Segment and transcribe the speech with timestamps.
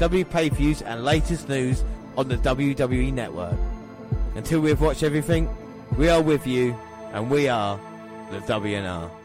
[0.00, 1.84] W pay-per-views and latest news
[2.16, 3.54] on the WWE Network.
[4.34, 5.46] Until we've watched everything,
[5.98, 6.74] we are with you,
[7.12, 7.78] and we are
[8.30, 9.19] the WNR.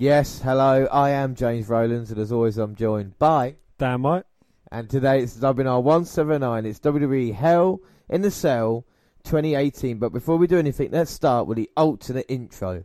[0.00, 3.56] Yes, hello, I am James Rowlands, and as always, I'm joined by.
[3.76, 4.24] Damn right.
[4.72, 6.64] And today it's WNR 179.
[6.64, 8.86] It's WWE Hell in the Cell
[9.24, 9.98] 2018.
[9.98, 12.84] But before we do anything, let's start with the alternate intro.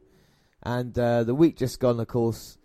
[0.62, 2.58] And uh, the week just gone, of course,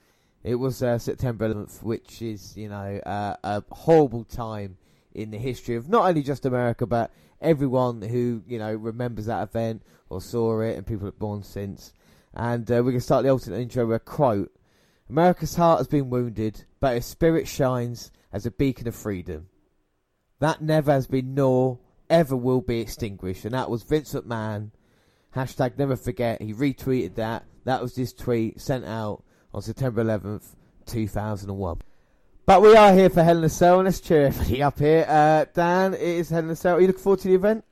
[0.42, 4.78] it was uh, September 11th, which is, you know, uh, a horrible time
[5.14, 9.44] in the history of not only just America, but everyone who, you know, remembers that
[9.44, 11.92] event or saw it and people have born since.
[12.34, 14.52] And uh, we can start the alternate intro with a quote
[15.08, 19.48] America's heart has been wounded, but its spirit shines as a beacon of freedom.
[20.38, 23.44] That never has been nor ever will be extinguished.
[23.44, 24.70] And that was Vince McMahon.
[25.34, 26.40] Hashtag never forget.
[26.40, 27.44] He retweeted that.
[27.64, 30.54] That was his tweet sent out on September 11th,
[30.86, 31.80] 2001.
[32.46, 35.04] But we are here for Hell in a Cell, and let's cheer everybody up here.
[35.08, 36.76] Uh, Dan, it is Hell in a Cell.
[36.76, 37.64] Are you looking forward to the event?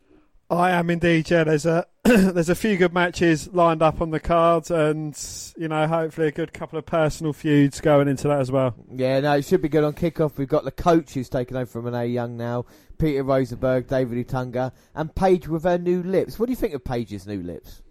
[0.50, 1.28] I am indeed.
[1.30, 1.86] Yeah, there's a
[2.32, 5.14] there's a few good matches lined up on the cards, and
[5.58, 8.74] you know, hopefully a good couple of personal feuds going into that as well.
[8.90, 10.38] Yeah, no, it should be good on kickoff.
[10.38, 12.64] We've got the coach who's taken over from Renee Young now,
[12.96, 16.38] Peter Rosenberg, David Otunga, and Paige with her new lips.
[16.38, 17.82] What do you think of Paige's new lips?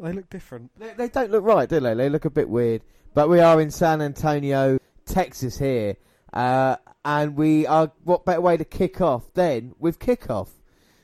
[0.00, 0.70] They look different.
[0.78, 1.92] They, they don't look right, do they?
[1.92, 2.84] They look a bit weird.
[3.12, 5.96] But we are in San Antonio, Texas here,
[6.32, 7.92] uh, and we are.
[8.02, 10.48] What better way to kick off than with kickoff?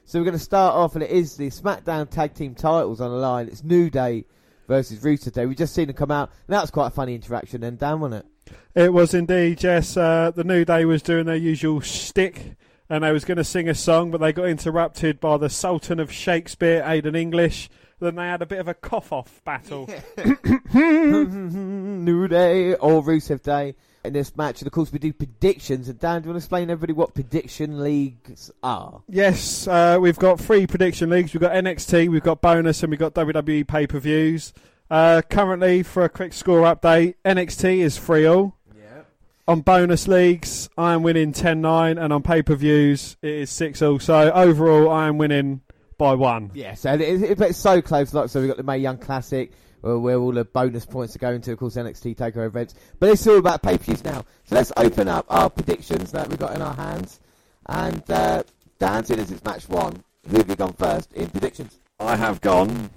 [0.04, 3.10] So we're going to start off, and it is the SmackDown Tag Team titles on
[3.10, 3.46] the line.
[3.46, 4.26] It's New Day
[4.66, 5.46] versus Rusev Day.
[5.46, 7.60] We've just seen them come out, and that was quite a funny interaction.
[7.60, 8.26] Then down on it.
[8.74, 9.62] It was indeed.
[9.62, 12.56] Yes, uh, the New Day was doing their usual shtick,
[12.90, 16.00] and they was going to sing a song, but they got interrupted by the Sultan
[16.00, 17.70] of Shakespeare, Aiden English.
[18.00, 19.88] Then they had a bit of a cough off battle.
[20.74, 25.88] New Day or Rusev Day in this match, and of course we do predictions.
[25.88, 29.02] And Dan, do you want to explain everybody what prediction leagues are?
[29.08, 31.32] Yes, uh, we've got three prediction leagues.
[31.32, 34.52] We've got NXT, we've got bonus, and we've got WWE pay per views.
[34.90, 38.56] Uh, currently, for a quick score update, NXT is free all.
[38.76, 39.02] Yeah.
[39.48, 43.80] On bonus leagues, I am winning 10-9, and on pay per views, it is six
[43.80, 43.98] all.
[44.00, 45.62] So overall, I am winning
[45.96, 46.50] by one.
[46.54, 48.12] Yes, and it, it, it's so close.
[48.12, 49.52] Like so, we've got the May Young Classic.
[49.82, 52.74] Where, where all the bonus points are going to, of course, NXT Takeover events.
[52.98, 54.24] But it's all about pay per views now.
[54.44, 57.20] So let's open up our predictions that we've got in our hands.
[57.66, 58.42] And uh,
[58.78, 61.78] Dan, seeing as it's match one, who have you gone first in predictions?
[62.00, 62.90] I have gone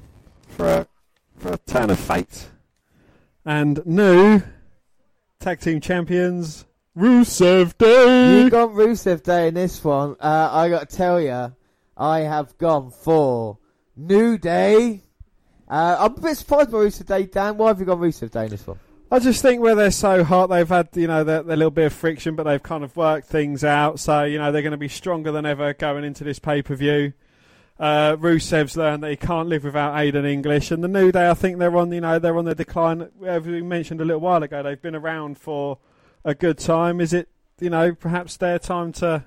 [0.50, 0.88] for a,
[1.38, 2.48] for a turn of fate.
[3.44, 4.42] And new
[5.40, 6.66] tag team champions,
[6.98, 8.42] Rusev Day.
[8.42, 10.16] You got Rusev Day in this one.
[10.20, 11.54] Uh, I got to tell you,
[11.98, 13.60] I have gone for
[13.96, 15.05] New Day.
[15.68, 17.58] Uh, I'm a bit surprised by Rusev Day, Dan.
[17.58, 18.80] Why have you gone Rusev Day in this one?
[19.12, 21.86] I just think where they're so hot, they've had you know their, their little bit
[21.86, 24.00] of friction, but they've kind of worked things out.
[24.00, 26.76] So you know they're going to be stronger than ever going into this pay per
[26.76, 27.14] view.
[27.80, 31.34] Uh, Rusev's learned that he can't live without Aiden English, and the New Day, I
[31.34, 33.10] think they're on you know they're on the decline.
[33.26, 35.78] As we mentioned a little while ago, they've been around for
[36.24, 37.00] a good time.
[37.00, 39.26] Is it you know perhaps their time to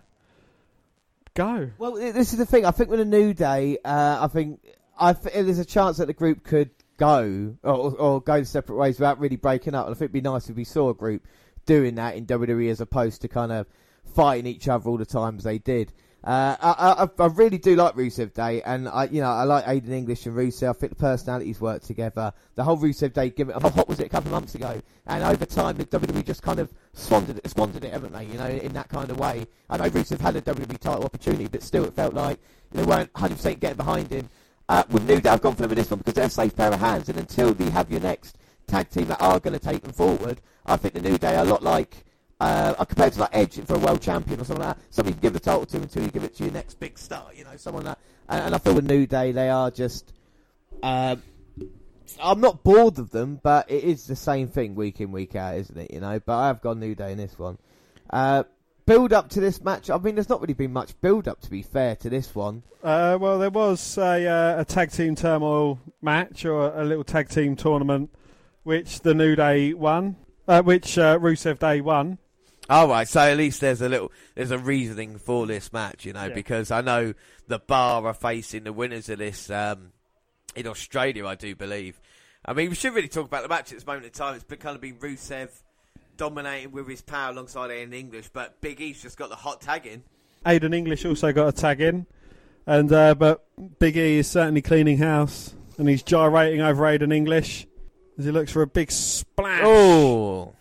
[1.34, 1.70] go?
[1.78, 2.64] Well, this is the thing.
[2.66, 4.60] I think with a New Day, uh, I think
[4.98, 8.98] I th- there's a chance that the group could go or, or go separate ways
[8.98, 9.86] without really breaking up.
[9.86, 11.26] And I think it'd be nice if we saw a group
[11.66, 13.66] doing that in WWE as opposed to kind of
[14.14, 15.92] fighting each other all the time as they did.
[16.24, 19.64] Uh, I, I, I really do like Rusev Day, and I, you know, I like
[19.66, 20.70] Aiden English and Rusev.
[20.70, 22.32] I think the personalities work together.
[22.56, 24.82] The whole Rusev Day gimmick, how hot was it a couple of months ago?
[25.06, 28.24] And over time, the WWE just kind of squandered it, squandered it, haven't they?
[28.24, 29.46] You know, in that kind of way.
[29.70, 32.40] I know Rusev had a WWE title opportunity, but still, it felt like
[32.72, 34.28] they weren't 100% getting behind him.
[34.68, 36.54] Uh, with New Day, I've gone for them in this one because they're a safe
[36.54, 38.36] pair of hands, and until they have your next
[38.66, 41.44] tag team that are going to take them forward, I think the New Day are
[41.44, 42.04] a lot like
[42.40, 44.84] Uh, I compare to like Edge for a world champion or something like that.
[44.90, 47.26] Somebody you give the title to until you give it to your next big star.
[47.34, 48.04] You know, someone like that.
[48.28, 50.12] And, and I feel with New Day, they are just.
[50.82, 51.16] Uh,
[52.22, 55.56] I'm not bored of them, but it is the same thing week in week out,
[55.56, 55.90] isn't it?
[55.90, 57.58] You know, but I have gone New Day in this one.
[58.08, 58.44] Uh,
[58.88, 59.90] build up to this match.
[59.90, 62.62] I mean, there's not really been much build up to be fair to this one.
[62.82, 67.28] Uh, well, there was a, uh, a tag team turmoil match or a little tag
[67.28, 68.10] team tournament,
[68.62, 72.18] which the New Day won, uh, which uh, Rusev Day won.
[72.70, 76.12] All right, so at least there's a little there's a reasoning for this match, you
[76.12, 76.34] know, Yeah.
[76.34, 77.14] because I know
[77.46, 79.92] the Bar are facing the winners of this um,
[80.54, 82.00] in Australia, I do believe.
[82.44, 84.34] I mean, we should really talk about the match at this moment in time.
[84.34, 85.48] It's been kind of been Rusev
[86.18, 89.86] dominating with his power alongside Aiden English, but Big E's just got the hot tag
[89.86, 90.02] in.
[90.44, 92.06] Aiden English also got a tag in,
[92.66, 93.46] and uh, but
[93.78, 97.66] Big E is certainly cleaning house, and he's gyrating over Aiden English
[98.18, 99.62] as he looks for a big splash.
[99.64, 100.54] Oh,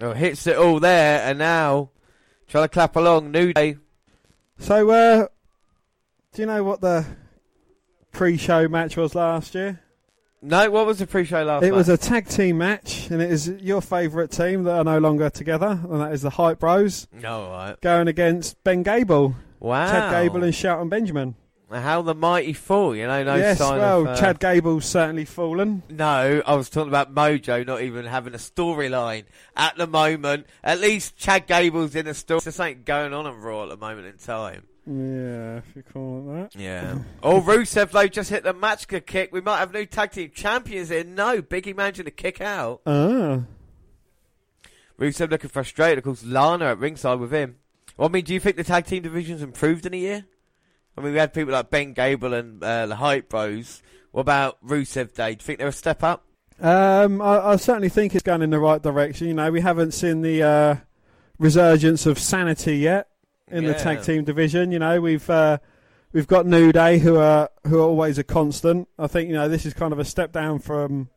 [0.00, 1.90] oh hits it all there, and now
[2.48, 3.30] trying to clap along.
[3.30, 3.76] New Day.
[4.58, 5.26] So, uh,
[6.32, 7.06] do you know what the
[8.12, 9.80] pre-show match was last year?
[10.42, 11.68] No, what was the pre-show last night?
[11.68, 11.76] It night?
[11.76, 15.30] was a tag team match, and it is your favourite team that are no longer
[15.30, 17.80] together, and that is the Hype Bros No, all right.
[17.80, 19.90] going against Ben Gable, Wow.
[19.90, 21.34] Chad Gable, and Shelton Benjamin.
[21.68, 24.06] How the mighty fall, you know, no yes, sign well, of...
[24.08, 25.82] uh, Chad Gable's certainly fallen.
[25.90, 29.24] No, I was talking about Mojo not even having a storyline
[29.56, 30.46] at the moment.
[30.62, 32.40] At least Chad Gable's in a story.
[32.44, 34.68] There's something going on on Raw at the moment in time.
[34.86, 36.60] Yeah, if you call it that.
[36.60, 36.98] Yeah.
[37.20, 39.32] oh, Rusev though just hit the Machka kick.
[39.32, 41.02] We might have new tag team champions here.
[41.02, 42.82] No, Biggie managing to kick out.
[42.86, 43.40] Ah.
[44.98, 45.98] Rusev looking frustrated.
[45.98, 47.56] Of course, Lana at ringside with him.
[47.96, 50.24] Well, I mean, do you think the tag team division's improved in a year?
[50.96, 53.82] I mean, we had people like Ben Gable and uh, the Hype Bros.
[54.12, 55.34] What about Rusev Day?
[55.34, 56.24] Do you think they're a step up?
[56.60, 59.26] Um, I, I certainly think it's going in the right direction.
[59.26, 60.76] You know, we haven't seen the uh,
[61.38, 63.08] resurgence of sanity yet
[63.50, 64.72] in the tag team division.
[64.72, 65.58] You know, we've uh,
[66.12, 68.88] we've got New Day who are who are always a constant.
[68.98, 71.08] I think you know this is kind of a step down from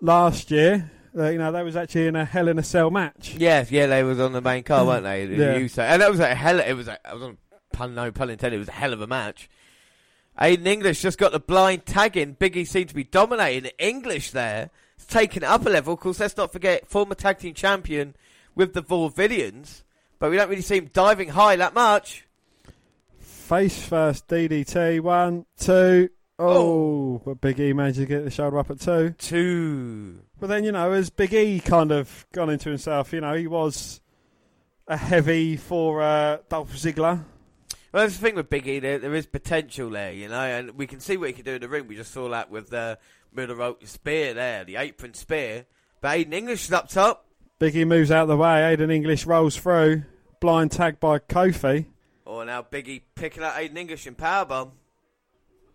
[0.00, 0.90] last year.
[1.16, 3.34] Uh, you know, that was actually in a Hell in a Cell match.
[3.36, 5.26] Yeah, yeah, they was on the main card, weren't they?
[5.26, 5.56] The Yeah.
[5.58, 5.82] Uso.
[5.82, 6.58] and that was a hell.
[6.58, 6.88] It was.
[6.88, 7.38] A, I was on
[7.72, 8.56] pun no pun intended.
[8.56, 9.48] It was a hell of a match.
[10.40, 12.34] Aiden English just got the blind tag in.
[12.34, 14.70] Biggie seemed to be dominating English there.
[14.96, 15.94] It's taken it up a level.
[15.94, 18.16] Of course, let's not forget former tag team champion
[18.56, 19.83] with the Vaudevillains.
[20.24, 22.24] But we don't really see him diving high that much.
[23.18, 25.00] Face first DDT.
[25.00, 26.08] One, two.
[26.38, 29.10] Oh, but Big E managed to get the shoulder up at two.
[29.18, 30.20] Two.
[30.40, 33.46] But then, you know, as Big E kind of gone into himself, you know, he
[33.46, 34.00] was
[34.88, 37.22] a heavy for uh, Dolph Ziggler.
[37.92, 38.78] Well, that's the thing with Big E.
[38.78, 41.56] There, there is potential there, you know, and we can see what he can do
[41.56, 41.86] in the ring.
[41.86, 42.98] We just saw that with the
[43.30, 45.66] middle rope spear there, the apron spear.
[46.00, 47.26] But Aiden English is up top.
[47.58, 48.74] Big E moves out of the way.
[48.74, 50.04] Aiden English rolls through.
[50.44, 51.86] Blind tag by Kofi.
[52.26, 54.72] Oh, now Biggie picking out Aiden English in powerbomb.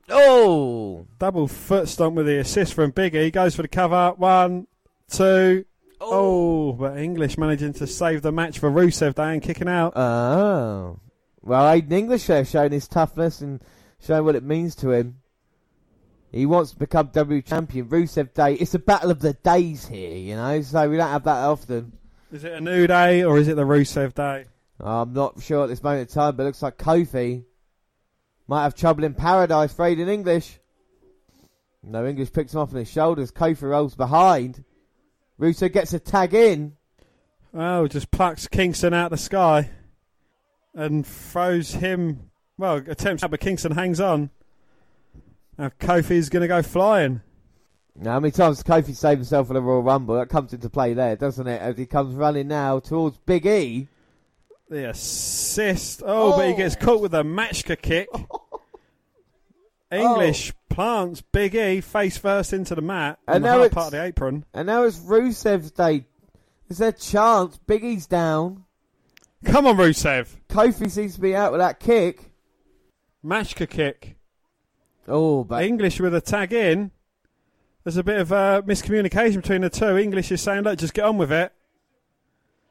[0.07, 3.23] Oh, Double foot stomp with the assist from Biggie.
[3.23, 4.13] He Goes for the cover.
[4.15, 4.67] One,
[5.09, 5.65] two.
[5.99, 6.09] Oh.
[6.11, 9.97] oh, but English managing to save the match for Rusev Day and kicking out.
[9.97, 10.99] Oh.
[11.41, 13.63] Well, Aiden English there showing his toughness and
[13.99, 15.15] showing what it means to him.
[16.31, 17.87] He wants to become W champion.
[17.87, 18.53] Rusev Day.
[18.53, 21.93] It's a battle of the days here, you know, so we don't have that often.
[22.31, 24.45] Is it a new day or is it the Rusev Day?
[24.79, 27.43] I'm not sure at this moment in time, but it looks like Kofi
[28.47, 30.59] might have trouble in paradise for in English.
[31.83, 33.31] No, English picks him off on his shoulders.
[33.31, 34.63] Kofi rolls behind.
[35.39, 36.75] Rusev gets a tag in.
[37.53, 39.69] Oh, just plucks Kingston out of the sky
[40.73, 42.29] and throws him.
[42.57, 44.29] Well, attempts out, but Kingston hangs on.
[45.57, 47.21] Now Kofi's going to go flying.
[47.95, 50.15] Now, how many times has Kofi saved himself in the Royal Rumble?
[50.15, 51.61] That comes into play there, doesn't it?
[51.61, 53.89] As he comes running now towards Big E.
[54.69, 56.03] The assist.
[56.05, 56.57] Oh, but he Oh.
[56.57, 58.07] gets caught with a Machka kick.
[59.91, 64.03] English plants Big E face first into the mat And now it's- part of the
[64.03, 64.45] apron.
[64.53, 66.05] And now it's Rusev's day.
[66.69, 67.57] Is there a chance?
[67.65, 68.65] Big E's down.
[69.45, 70.27] Come on, Rusev.
[70.49, 72.31] Kofi seems to be out with that kick.
[73.25, 74.17] Machka kick.
[75.07, 76.91] Oh, but English with a tag in.
[77.83, 79.97] There's a bit of uh, miscommunication between the two.
[79.97, 81.51] English is saying, look, just get on with it.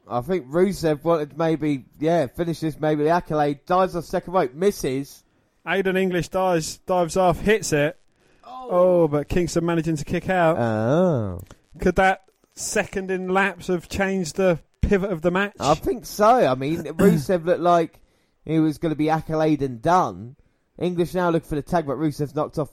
[0.09, 3.65] I think Rusev wanted maybe, yeah, finish this maybe the accolade.
[3.65, 5.23] Dives off second rope, misses.
[5.65, 7.97] Aiden English dives, dives off, hits it.
[8.43, 10.57] Oh, oh but Kingston managing to kick out.
[10.57, 11.41] Oh.
[11.79, 12.23] Could that
[12.55, 15.53] second in lapse have changed the pivot of the match?
[15.59, 16.25] I think so.
[16.25, 17.99] I mean, Rusev looked like
[18.45, 20.35] he was going to be accolade and done.
[20.79, 22.69] English now looking for the tag, but Rusev's knocked off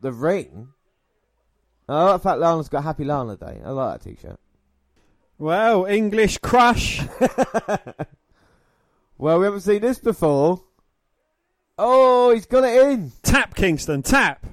[0.00, 0.68] the ring.
[1.88, 3.60] Oh, I like fact Lana's got Happy Lana Day.
[3.64, 4.38] I like that t-shirt.
[5.40, 7.00] Well, English crush.
[9.16, 10.62] well, we haven't seen this before.
[11.78, 13.12] Oh, he's got it in.
[13.22, 14.44] tap Kingston, tap.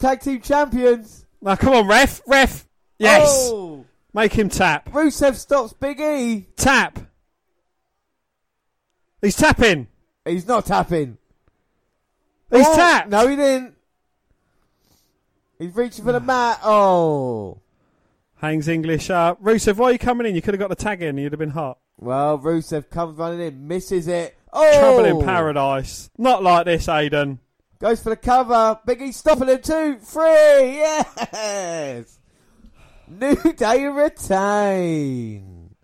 [0.00, 1.24] Tag team champions.
[1.40, 2.66] Now, come on, ref, ref.
[2.98, 3.28] Yes.
[3.52, 4.90] Oh, Make him tap.
[4.90, 6.48] Rusev stops Big E.
[6.56, 6.98] Tap.
[9.22, 9.86] He's tapping.
[10.24, 11.16] He's not tapping.
[12.50, 13.08] He's oh, tapped.
[13.08, 13.76] No, he didn't.
[15.60, 16.58] He's reaching for the mat.
[16.64, 17.60] Oh.
[18.40, 19.42] Hangs English up.
[19.42, 20.34] Rusev, why are you coming in?
[20.34, 21.18] You could have got the tag in.
[21.18, 21.78] You'd have been hot.
[21.98, 24.36] Well, Rusev comes running in, misses it.
[24.52, 24.78] Oh!
[24.78, 26.08] Trouble in paradise.
[26.16, 27.38] Not like this, Aiden.
[27.80, 28.78] Goes for the cover.
[28.86, 29.60] Big E stopping him.
[29.60, 30.22] Two, three.
[30.78, 32.18] Yes.
[33.08, 35.74] New Day retain.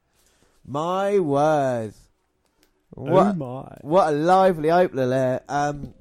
[0.66, 1.99] My words.
[2.90, 3.76] What, Oh my.
[3.82, 5.40] what a lively opener there.
[5.49, 5.94] Um,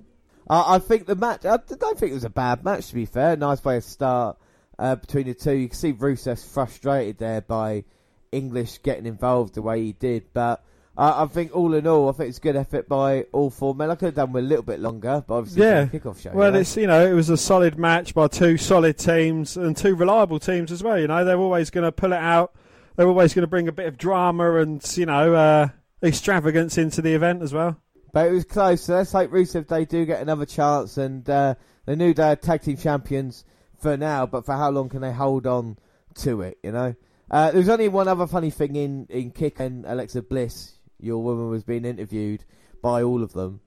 [0.47, 1.45] I, I think the match.
[1.45, 2.89] I don't think it was a bad match.
[2.89, 4.37] To be fair, nice way to start
[4.83, 5.53] uh, between the two.
[5.53, 7.85] You can see Rusev's frustrated there by
[8.33, 10.63] English getting involved the way he did, but.
[10.95, 13.73] Uh, I think all in all, I think it's a good effort by all four
[13.73, 13.89] men.
[13.89, 15.87] I could have done with a little bit longer, but obviously Yeah.
[15.87, 16.29] kickoff show.
[16.35, 16.59] Well, know?
[16.59, 20.37] it's you know it was a solid match by two solid teams and two reliable
[20.37, 20.99] teams as well.
[20.99, 22.53] You know they're always going to pull it out.
[22.95, 25.69] They're always going to bring a bit of drama and you know uh,
[26.03, 27.75] extravagance into the event as well.
[28.11, 30.99] But it was close, so let's hope Rusev they do get another chance.
[30.99, 31.55] And uh,
[31.87, 33.45] the new day tag team champions
[33.83, 35.77] for now, but for how long can they hold on
[36.15, 36.57] to it?
[36.63, 36.95] You know,
[37.29, 40.71] uh, there's only one other funny thing in in Kick and Alexa Bliss.
[40.99, 42.43] Your woman was being interviewed
[42.81, 43.59] by all of them,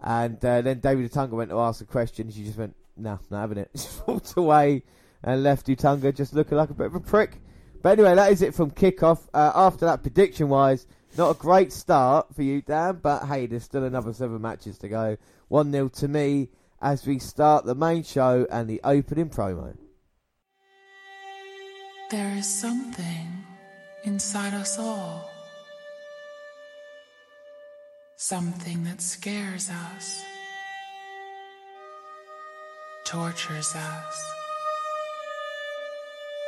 [0.00, 2.30] and uh, then David Otunga went to ask a question.
[2.30, 4.82] She just went, "No, not having it." She walked away
[5.24, 7.40] and left Otunga just looking like a bit of a prick.
[7.82, 9.26] But anyway, that is it from kickoff.
[9.34, 10.86] Uh, after that, prediction wise,
[11.16, 14.88] not a great start for you, Dan, but hey, there's still another seven matches to
[14.88, 15.16] go.
[15.48, 16.48] 1 0 to me
[16.82, 19.76] as we start the main show and the opening promo.
[22.10, 23.44] There is something
[24.04, 25.30] inside us all.
[28.16, 30.22] Something that scares us,
[33.04, 34.32] tortures us,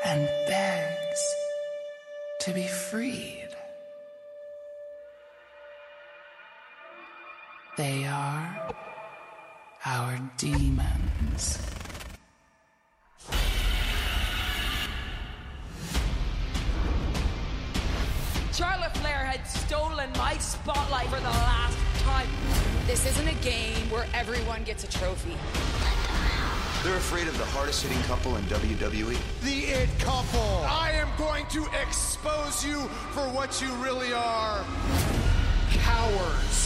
[0.05, 1.35] and begs
[2.41, 3.49] to be freed.
[7.77, 8.75] They are
[9.87, 11.59] our demons.
[18.53, 22.29] Charlotte Flair had stolen my spotlight for the last time.
[22.87, 25.37] This isn't a game where everyone gets a trophy.
[26.83, 29.19] They're afraid of the hardest hitting couple in WWE.
[29.43, 30.65] The It Couple.
[30.67, 32.81] I am going to expose you
[33.13, 34.65] for what you really are.
[35.73, 36.64] Cowards.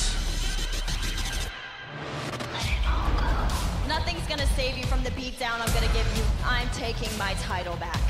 [4.29, 6.23] Gonna save you from the beatdown I'm gonna give you.
[6.45, 8.01] I'm taking my title back.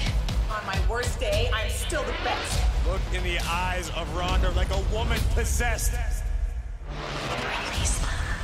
[0.50, 2.60] On my worst day, I'm still the best.
[2.88, 5.92] Look in the eyes of Ronda like a woman possessed.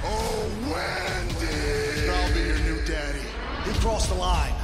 [0.04, 2.10] Oh, Wendy.
[2.10, 3.18] I'll be your new daddy.
[3.64, 4.54] He crossed the line.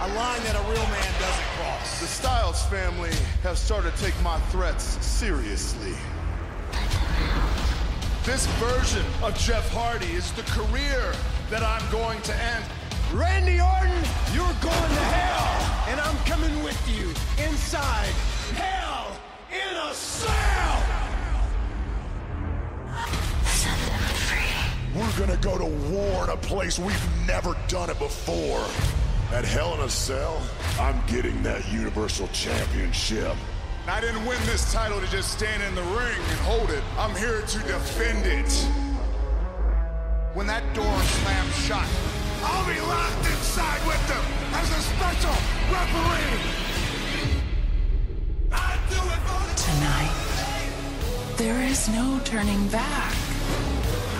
[0.00, 2.00] A line that a real man doesn't cross.
[2.00, 3.12] The Styles family
[3.44, 5.94] have started to take my threats seriously.
[8.24, 11.14] This version of Jeff Hardy is the career
[11.50, 12.64] that I'm going to end.
[13.12, 17.08] Randy Orton, you're going to hell, and I'm coming with you
[17.42, 18.12] inside
[18.54, 19.16] hell
[19.50, 20.82] in a cell.
[24.94, 28.66] We're gonna go to war in a place we've never done it before.
[29.32, 30.40] At Hell in a Cell,
[30.80, 33.36] I'm getting that Universal Championship.
[33.86, 36.82] I didn't win this title to just stand in the ring and hold it.
[36.96, 38.87] I'm here to defend it.
[40.38, 41.88] When that door slams shut,
[42.44, 44.22] I'll be locked inside with them
[44.54, 45.34] as a special
[45.66, 46.38] referee.
[49.66, 50.14] Tonight,
[51.38, 53.14] there is no turning back.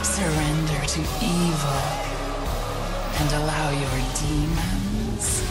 [0.02, 1.82] Surrender to evil
[3.14, 5.46] and allow your demons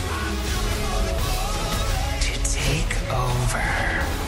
[2.19, 4.26] to take over.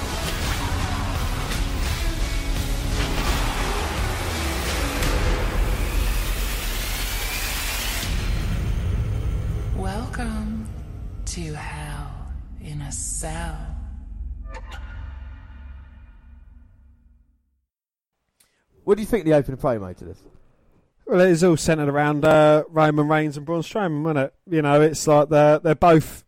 [11.40, 13.58] To Hell in a Cell.
[18.84, 20.18] What do you think of the opening promo to this?
[21.06, 24.34] Well, it is all centered around uh, Roman Reigns and Braun Strowman, wasn't it?
[24.54, 26.26] You know, it's like they're they're both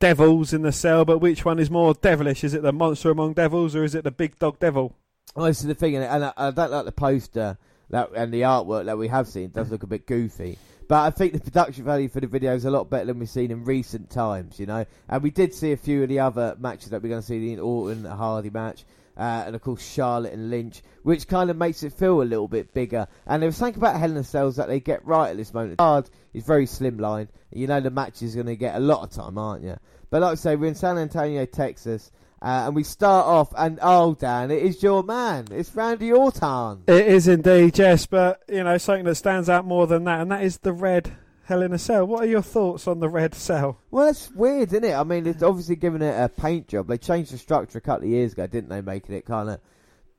[0.00, 2.42] devils in the cell, but which one is more devilish?
[2.42, 4.96] Is it the monster among devils, or is it the big dog devil?
[5.34, 7.58] Well, this is the thing, and I, I don't like the poster
[7.90, 9.44] that and the artwork that we have seen.
[9.44, 10.58] It does look a bit goofy.
[10.86, 13.28] But I think the production value for the video is a lot better than we've
[13.28, 14.84] seen in recent times, you know.
[15.08, 17.54] And we did see a few of the other matches that we're going to see
[17.54, 18.84] the Orton Hardy match.
[19.16, 22.48] Uh, and of course Charlotte and Lynch, which kind of makes it feel a little
[22.48, 23.06] bit bigger.
[23.26, 25.54] And there was something about Hell in a Cells that they get right at this
[25.54, 25.80] moment.
[25.80, 27.28] Hard is very slimline.
[27.52, 29.76] You know the match is going to get a lot of time, aren't you?
[30.10, 32.10] But like I say, we're in San Antonio, Texas,
[32.44, 35.46] uh, and we start off, and oh, Dan, it is your man.
[35.50, 36.82] It's Randy Orton.
[36.86, 40.30] It is indeed, yes, but, you know, something that stands out more than that, and
[40.30, 42.06] that is the red Hell in a Cell.
[42.06, 43.78] What are your thoughts on the red cell?
[43.90, 44.92] Well, it's weird, isn't it?
[44.92, 46.86] I mean, it's obviously given it a paint job.
[46.86, 48.82] They changed the structure a couple of years ago, didn't they?
[48.82, 49.60] Making it kind of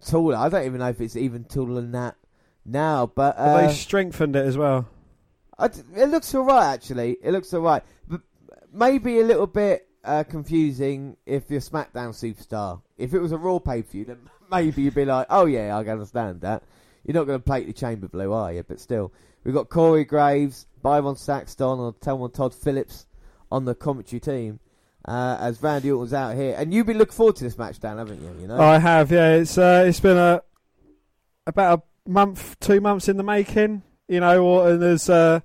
[0.04, 0.36] taller.
[0.36, 2.16] I don't even know if it's even taller than that
[2.66, 4.88] now, but uh, they strengthened it as well.
[5.60, 7.18] it looks all right, actually.
[7.22, 8.22] It looks all right, but
[8.74, 12.82] maybe a little bit uh, confusing if you're SmackDown superstar.
[12.98, 14.20] If it was a Raw pay per view, then
[14.52, 16.64] maybe you'd be like, "Oh yeah, I can understand that."
[17.04, 18.64] You're not going to plate the chamber blue, are you?
[18.64, 23.06] But still, we've got Corey Graves, Byron Saxton, or Telmon Todd Phillips
[23.52, 24.60] on the commentary team.
[25.08, 28.00] Uh, as Randy Orton's out here, and you've been looking forward to this match, Dan,
[28.00, 28.42] haven't you?
[28.42, 29.12] You know, I have.
[29.12, 30.42] Yeah, it's uh, it's been a
[31.46, 33.84] about a month, two months in the making.
[34.08, 35.42] You know, Orton has uh,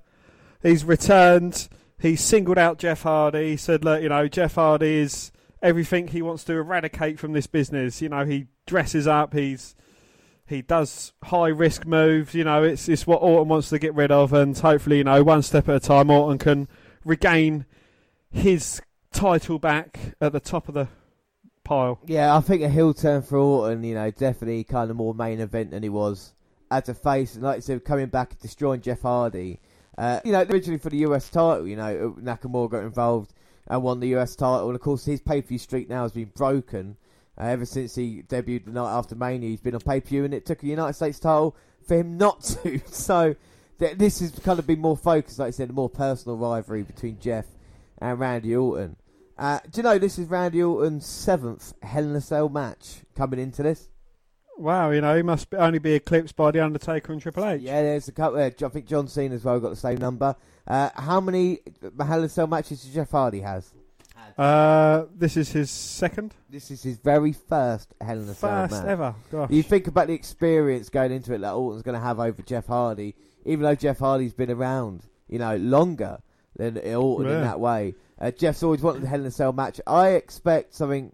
[0.63, 1.69] he's returned.
[2.01, 3.51] He singled out Jeff Hardy.
[3.51, 7.47] He said, "Look, you know, Jeff Hardy is everything he wants to eradicate from this
[7.47, 8.01] business.
[8.01, 9.35] You know, he dresses up.
[9.35, 9.75] He's
[10.47, 12.35] he does high risk moves.
[12.35, 15.23] You know, it's it's what Orton wants to get rid of, and hopefully, you know,
[15.23, 16.69] one step at a time, Orton can
[17.05, 17.67] regain
[18.31, 18.81] his
[19.13, 20.89] title back at the top of the
[21.65, 22.01] pile.
[22.07, 25.41] Yeah, I think a heel turn for Orton, you know, definitely kind of more main
[25.41, 26.35] event than he was
[26.71, 27.35] as a face.
[27.35, 29.61] And like I said, coming back and destroying Jeff Hardy.
[29.99, 33.33] Uh, you know, originally for the US title, you know, Nakamura got involved
[33.67, 34.67] and won the US title.
[34.67, 36.97] And of course, his pay per view streak now has been broken
[37.39, 39.49] uh, ever since he debuted the night after Mania.
[39.49, 41.57] He's been on pay per view, and it took a United States title
[41.87, 42.81] for him not to.
[42.87, 43.35] so
[43.79, 46.83] th- this has kind of been more focused, like I said, a more personal rivalry
[46.83, 47.47] between Jeff
[47.99, 48.97] and Randy Orton.
[49.39, 53.41] Uh, do you know this is Randy Orton's seventh Hell in a Cell match coming
[53.41, 53.89] into this?
[54.61, 57.63] Wow, you know he must only be eclipsed by the Undertaker and Triple H.
[57.63, 58.39] Yeah, there's a couple.
[58.39, 60.37] Uh, I think John Cena as well got the same number.
[60.67, 61.61] Uh, how many
[61.99, 63.73] Hell in a Cell matches does Jeff Hardy has?
[64.37, 66.35] Uh, this is his second.
[66.51, 68.87] This is his very first Hell in a Cell First match.
[68.91, 69.15] ever.
[69.33, 69.51] Gosh.
[69.51, 72.67] You think about the experience going into it that Orton's going to have over Jeff
[72.67, 73.15] Hardy,
[73.47, 76.21] even though Jeff Hardy's been around, you know, longer
[76.57, 77.95] than Orton in that way.
[78.21, 79.81] Uh, Jeff's always wanted a Hell in a Cell match.
[79.87, 81.13] I expect something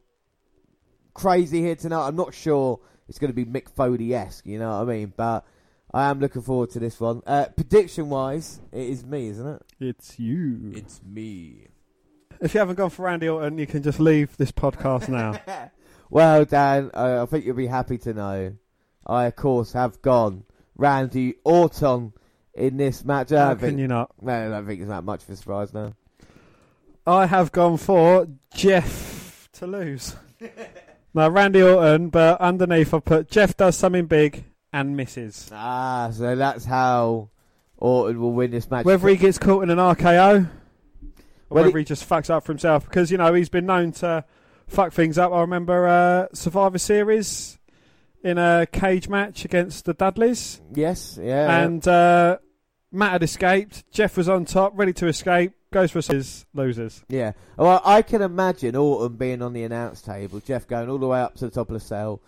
[1.15, 2.09] crazy here tonight.
[2.09, 5.13] I'm not sure it's going to be Mick Foley esque, you know what I mean?
[5.17, 5.45] But
[5.93, 7.23] I am looking forward to this one.
[7.27, 9.63] Uh, prediction wise, it is me, isn't it?
[9.81, 10.73] It's you.
[10.75, 11.69] It's me.
[12.41, 15.41] If you haven't gone for Randy Orton, you can just leave this podcast now.
[16.09, 18.55] Well, Dan, I, I think you'll be happy to know.
[19.07, 20.45] I, of course, have gone
[20.77, 22.13] Randy Orton
[22.55, 23.31] in this match.
[23.31, 24.13] How don't can think, you not?
[24.21, 25.95] No, I don't think it's that much of a surprise now.
[27.07, 30.15] I have gone for Jeff to lose.
[31.17, 35.51] now Randy Orton, but underneath I put Jeff does something big and misses.
[35.53, 37.31] Ah, so that's how
[37.77, 38.85] Orton will win this match.
[38.85, 40.49] Whether he gets caught in an RKO, or
[41.49, 43.93] Well, whether he- he just fucks up for himself, because you know he's been known
[43.93, 44.25] to
[44.67, 45.33] fuck things up.
[45.33, 47.59] I remember uh, Survivor Series
[48.23, 51.61] in a cage match against the Dudleys, Yes, yeah.
[51.63, 52.39] and uh,
[52.91, 53.85] Matt had escaped.
[53.93, 55.53] Jeff was on top, ready to escape.
[55.73, 57.03] Goes for his losers.
[57.09, 57.33] Yeah.
[57.57, 61.21] Well, I can imagine Orton being on the announce table, Jeff going all the way
[61.21, 62.21] up to the top of the cell,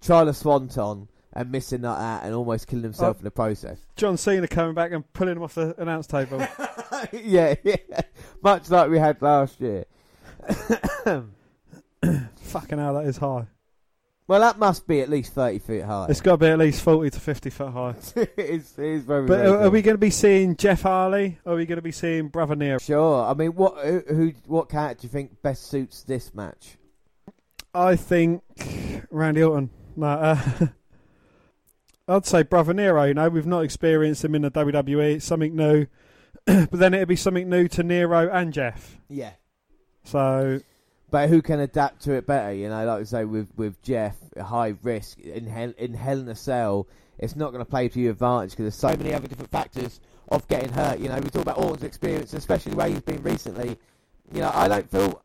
[0.00, 3.18] trying to swanton and missing that out and almost killing himself Oh.
[3.18, 3.80] in the process.
[3.96, 6.38] John Cena coming back and pulling him off the announce table.
[7.12, 7.76] yeah, yeah.
[8.42, 9.84] Much like we had last year.
[12.36, 13.46] Fucking hell, that is high.
[14.26, 16.06] Well, that must be at least 30 feet high.
[16.08, 17.90] It's got to be at least 40 to 50 foot high.
[18.16, 21.38] it's, it's very, But very are, are we going to be seeing Jeff Hardy?
[21.44, 22.78] Or are we going to be seeing Brother Nero?
[22.78, 23.24] Sure.
[23.24, 26.78] I mean, what who, who what character do you think best suits this match?
[27.74, 28.42] I think
[29.10, 29.68] Randy Orton.
[29.94, 30.66] No, uh,
[32.08, 33.04] I'd say Brother Nero.
[33.04, 35.16] You know, we've not experienced him in the WWE.
[35.16, 35.86] It's something new.
[36.46, 38.96] but then it'd be something new to Nero and Jeff.
[39.08, 39.32] Yeah.
[40.04, 40.60] So
[41.14, 42.52] But who can adapt to it better?
[42.52, 46.26] You know, like I say with with Jeff, high risk in hell in Hell in
[46.26, 46.88] a Cell.
[47.20, 50.00] It's not going to play to your advantage because there's so many other different factors
[50.30, 50.98] of getting hurt.
[50.98, 53.78] You know, we talk about Orton's experience, especially the way he's been recently.
[54.32, 55.22] You know, I don't feel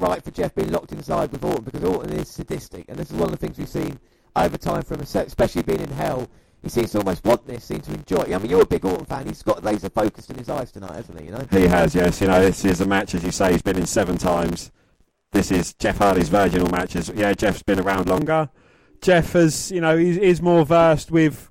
[0.00, 3.16] right for Jeff being locked inside with Orton because Orton is sadistic, and this is
[3.16, 4.00] one of the things we've seen
[4.34, 6.28] over time from him, especially being in Hell.
[6.64, 8.34] He seems to almost want this, seems to enjoy it.
[8.34, 9.28] I mean, you're a big Orton fan.
[9.28, 11.26] He's got laser focused in his eyes tonight, hasn't he?
[11.26, 11.46] You know.
[11.48, 12.20] He has, yes.
[12.20, 14.72] You know, this is a match, as you say, he's been in seven times.
[15.32, 17.10] This is Jeff Hardy's virginal matches.
[17.14, 18.48] Yeah, Jeff's been around longer.
[19.02, 21.50] Jeff is, you know, he's, is more versed with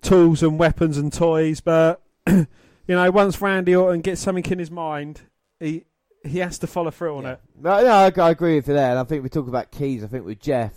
[0.00, 2.46] tools and weapons and toys, but you
[2.86, 5.22] know, once Randy Orton gets something in his mind,
[5.58, 5.84] he
[6.24, 7.40] he has to follow through on it.
[7.60, 8.90] No, no, I, I agree with you there.
[8.90, 10.04] And I think we talk about keys.
[10.04, 10.72] I think with Jeff,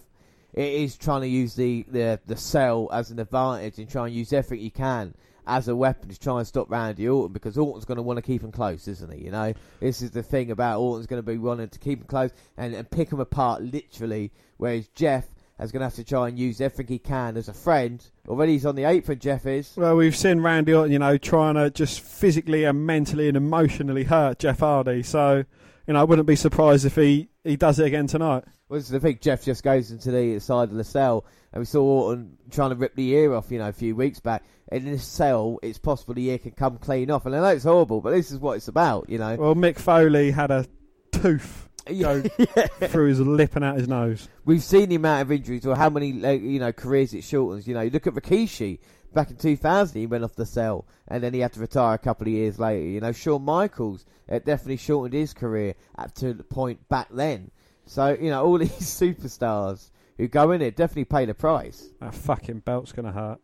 [0.54, 4.16] it is trying to use the, the, the cell as an advantage and try and
[4.16, 5.16] use everything you can
[5.48, 8.22] as a weapon to try and stop Randy Orton because Orton's going to want to
[8.22, 9.26] keep him close, isn't he?
[9.26, 12.08] You know, this is the thing about Orton's going to be wanting to keep him
[12.08, 15.26] close and, and pick him apart literally, whereas Jeff
[15.60, 18.04] is going to have to try and use everything he can as a friend.
[18.28, 19.74] Already he's on the apron, Jeff is.
[19.76, 24.04] Well, we've seen Randy Orton, you know, trying to just physically and mentally and emotionally
[24.04, 25.04] hurt Jeff Hardy.
[25.04, 25.44] So,
[25.88, 28.44] you know, I wouldn't be surprised if he, he does it again tonight.
[28.70, 29.20] Well, this is the thing.
[29.22, 32.78] Jeff just goes into the side of the cell, and we saw Orton trying to
[32.78, 34.44] rip the ear off, you know, a few weeks back.
[34.72, 37.26] In this cell, it's possible the ear can come clean off.
[37.26, 39.36] And I know it's horrible, but this is what it's about, you know.
[39.36, 40.66] Well, Mick Foley had a
[41.12, 41.68] tooth
[42.00, 44.30] go through his lip and out his nose.
[44.46, 47.68] We've seen the amount of injuries or how many, uh, you know, careers it shortens.
[47.68, 48.80] You know, you look at Rikishi
[49.14, 52.00] back in 2000, he went off the cell, and then he had to retire a
[52.00, 52.86] couple of years later.
[52.86, 57.52] You know, Shawn Michaels, it definitely shortened his career up to the point back then.
[57.86, 61.84] So, you know, all these superstars who go in it definitely pay the price.
[62.00, 63.40] That fucking belt's going to hurt.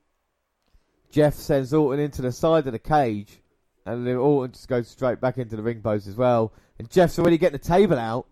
[1.12, 3.42] Jeff sends Orton into the side of the cage,
[3.86, 6.54] and then Orton just goes straight back into the ring post as well.
[6.80, 8.28] And Jeff's already getting the table out.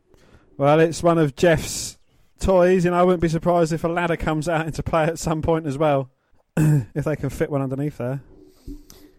[0.58, 1.98] Well, it's one of Jeff's
[2.40, 5.42] toys, and I wouldn't be surprised if a ladder comes out into play at some
[5.42, 6.10] point as well,
[6.58, 8.22] if they can fit one underneath there.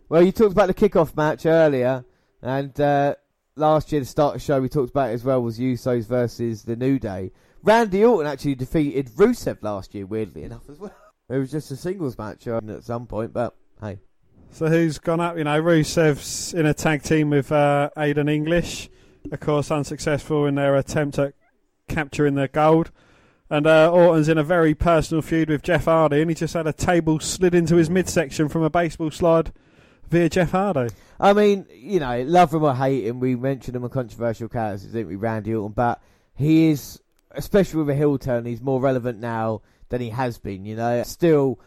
[0.09, 2.05] Well, you talked about the kickoff match earlier,
[2.41, 3.17] and uh,
[3.57, 6.07] last year, the start of the show, we talked about it as well, was Usos
[6.07, 7.33] versus the New Day.
[7.63, 10.95] Randy Orton actually defeated Rusev last year, weirdly enough, as well.
[11.29, 13.99] It was just a singles match at some point, but hey.
[14.53, 15.37] So who's gone up?
[15.37, 18.89] You know, Rusev's in a tag team with uh, Aiden English.
[19.33, 21.35] Of course, unsuccessful in their attempt at
[21.89, 22.93] capturing the gold.
[23.51, 26.67] And uh, Orton's in a very personal feud with Jeff Hardy, and he just had
[26.67, 29.53] a table slid into his midsection from a baseball slide
[30.09, 30.95] via Jeff Hardy.
[31.19, 34.87] I mean, you know, love him or hate him, we mentioned him a controversial character,
[34.87, 35.73] didn't we, Randy Orton?
[35.73, 36.01] But
[36.35, 37.01] he is,
[37.33, 41.03] especially with a heel turn, he's more relevant now than he has been, you know.
[41.05, 41.59] Still,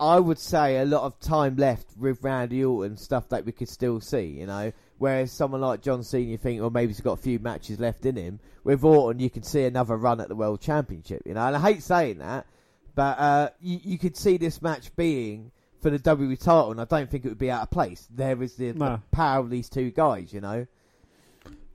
[0.00, 3.68] I would say a lot of time left with Randy Orton, stuff that we could
[3.68, 4.72] still see, you know.
[4.98, 8.04] Whereas someone like John Cena, you think, well, maybe he's got a few matches left
[8.04, 8.40] in him.
[8.64, 11.46] With Orton, you can see another run at the World Championship, you know.
[11.46, 12.46] And I hate saying that,
[12.94, 16.84] but uh, you, you could see this match being for the WWE title, and I
[16.84, 18.08] don't think it would be out of place.
[18.10, 18.96] There is the, No.
[18.96, 20.66] the power of these two guys, you know.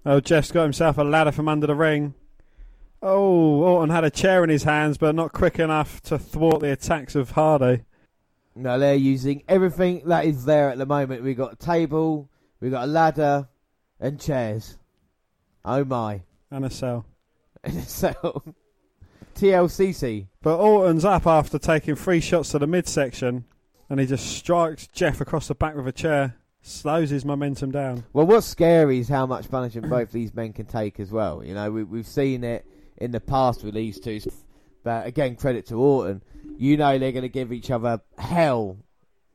[0.05, 2.13] Oh, Jeff's got himself a ladder from under the ring.
[3.05, 6.71] Oh, Orton had a chair in his hands, but not quick enough to thwart the
[6.71, 7.83] attacks of Hardy.
[8.55, 11.21] Now they're using everything that is there at the moment.
[11.21, 12.29] We've got a table,
[12.61, 13.49] we've got a ladder,
[13.99, 14.77] and chairs.
[15.65, 16.21] Oh my.
[16.49, 17.05] And a cell.
[17.65, 18.43] And a cell.
[19.35, 20.27] TLCC.
[20.41, 23.43] But Orton's up after taking three shots to the midsection,
[23.89, 28.05] and he just strikes Jeff across the back with a chair, slows his momentum down.
[28.13, 31.43] Well, what's scary is how much punishment both these men can take as well.
[31.43, 32.65] You know, we, we've seen it
[33.03, 34.19] in the past with these two.
[34.83, 36.23] But again, credit to Orton.
[36.57, 38.77] You know they're going to give each other hell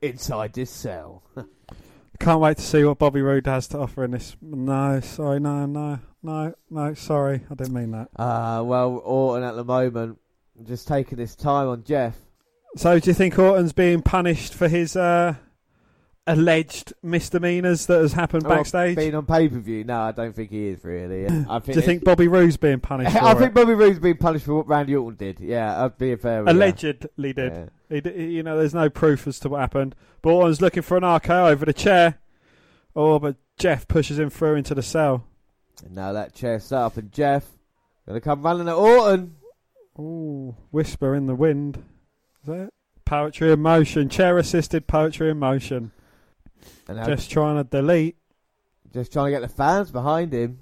[0.00, 1.22] inside this cell.
[2.18, 4.37] Can't wait to see what Bobby Roode has to offer in this.
[4.42, 8.09] No, sorry, no, no, no, no, sorry, I didn't mean that.
[8.16, 10.18] Uh, well, Orton at the moment
[10.66, 12.16] just taking his time on Jeff.
[12.76, 15.37] So, do you think Orton's being punished for his uh,
[16.29, 18.97] alleged misdemeanors that has happened Well, backstage?
[18.97, 21.27] being on pay per view, no, I don't think he is really.
[21.27, 23.38] I think do you think Bobby Roode's being punished for I it?
[23.38, 25.41] think Bobby Roode's punished for what Randy Orton did.
[25.41, 26.45] Yeah, I'd be fair.
[26.45, 27.71] Allegedly did.
[27.88, 28.01] He
[28.37, 29.95] you know, there's no proof as to what happened.
[30.23, 32.19] But Orton's looking for an RKO over the chair.
[32.95, 35.25] Oh, but Jeff pushes him through into the cell.
[35.85, 37.47] And now that chair set up, and Jeff
[38.07, 39.37] gonna come running at Orton.
[39.99, 41.77] Ooh, whisper in the wind.
[42.43, 42.75] Is that it?
[43.05, 44.09] Poetry in motion.
[44.09, 45.93] Chair assisted poetry in motion.
[46.88, 48.16] And Just trying to delete.
[48.92, 50.59] just trying to get the fans behind him.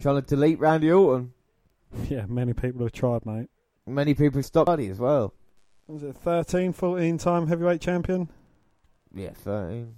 [0.00, 1.32] Trying to delete Randy Orton.
[2.08, 3.48] Yeah, many people have tried, mate.
[3.86, 5.32] Many people have stopped Buddy as well.
[5.86, 8.28] Was it 13, 14 time heavyweight champion?
[9.14, 9.94] Yeah, 13.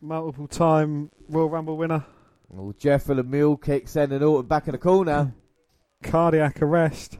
[0.00, 2.04] Multiple time Royal Rumble winner.
[2.48, 5.32] Well, Jeff with a mule kick sending Orton back in the corner.
[6.02, 7.18] Cardiac arrest.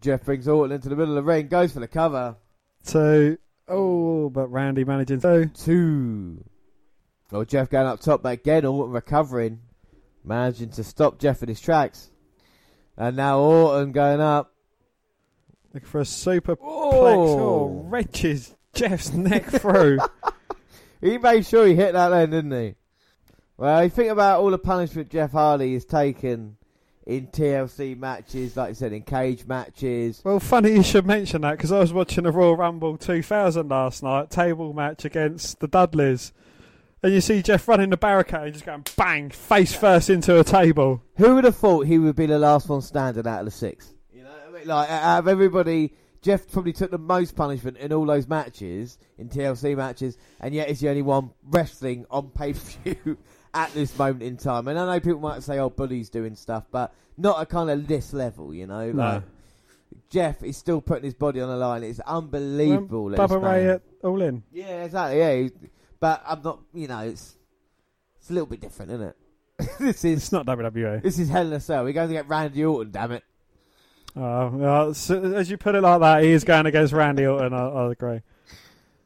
[0.00, 2.36] Jeff brings Orton into the middle of the ring, goes for the cover.
[2.84, 3.38] Two.
[3.72, 5.46] Oh, but Randy managing to.
[5.46, 6.44] Two.
[7.30, 9.60] Well, Jeff going up top, but again, Orton recovering.
[10.24, 12.10] Managing to stop Jeff in his tracks.
[12.96, 14.52] And now Orton going up.
[15.72, 16.58] Looking for a superplex.
[16.60, 17.06] Oh.
[17.06, 19.98] Oh, wrenches Jeff's neck through.
[21.02, 22.76] He made sure he hit that then, didn't he?
[23.56, 26.56] Well, you think about all the punishment Jeff Hardy has taken
[27.06, 30.22] in TLC matches, like I said, in cage matches.
[30.24, 34.02] Well, funny you should mention that because I was watching a Royal Rumble 2000 last
[34.02, 36.32] night, table match against the Dudleys,
[37.02, 40.44] and you see Jeff running the barricade and just going bang, face first into a
[40.44, 41.02] table.
[41.16, 43.92] Who would have thought he would be the last one standing out of the six?
[44.12, 44.68] You know, what I mean?
[44.68, 49.28] like out of everybody, Jeff probably took the most punishment in all those matches, in
[49.28, 53.18] TLC matches, and yet he's the only one wrestling on pay per view
[53.54, 54.68] at this moment in time.
[54.68, 57.86] And I know people might say, "Oh, Bully's doing stuff," but not at kind of
[57.86, 58.92] this level, you know.
[58.92, 59.02] No.
[59.02, 59.22] Like,
[60.08, 61.82] Jeff is still putting his body on the line.
[61.82, 63.10] It's unbelievable.
[63.10, 64.42] this Bubba Ray at All In.
[64.52, 65.18] Yeah, exactly.
[65.18, 65.48] Yeah,
[66.00, 66.60] but I'm not.
[66.74, 67.36] You know, it's
[68.18, 69.16] it's a little bit different, isn't it?
[69.78, 71.02] this is It's not WWE.
[71.02, 71.84] this is Hell in a Cell.
[71.84, 72.92] We're going to get Randy Orton.
[72.92, 73.24] Damn it.
[74.14, 77.54] Oh, well, so, as you put it like that, he is going against Randy Orton.
[77.54, 78.20] I, I agree.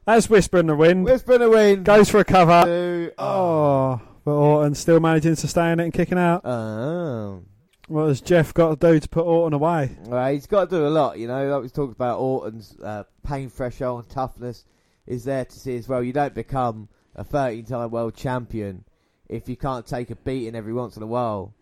[0.05, 1.05] That's Whisper in the Wind.
[1.05, 1.85] Whisper in the wind.
[1.85, 2.63] Goes for a cover.
[2.65, 3.13] Two.
[3.19, 4.01] Oh, oh.
[4.27, 6.45] But Orton still managing to stay in it and kicking out.
[6.45, 7.45] Oh.
[7.87, 9.97] What has Jeff got to do to put Orton away?
[10.05, 11.49] Well, he's got to do a lot, you know.
[11.49, 14.65] Like we talked about, Orton's uh, pain threshold and toughness
[15.07, 16.03] is there to see as well.
[16.03, 18.85] You don't become a 13-time world champion
[19.29, 21.55] if you can't take a beating every once in a while.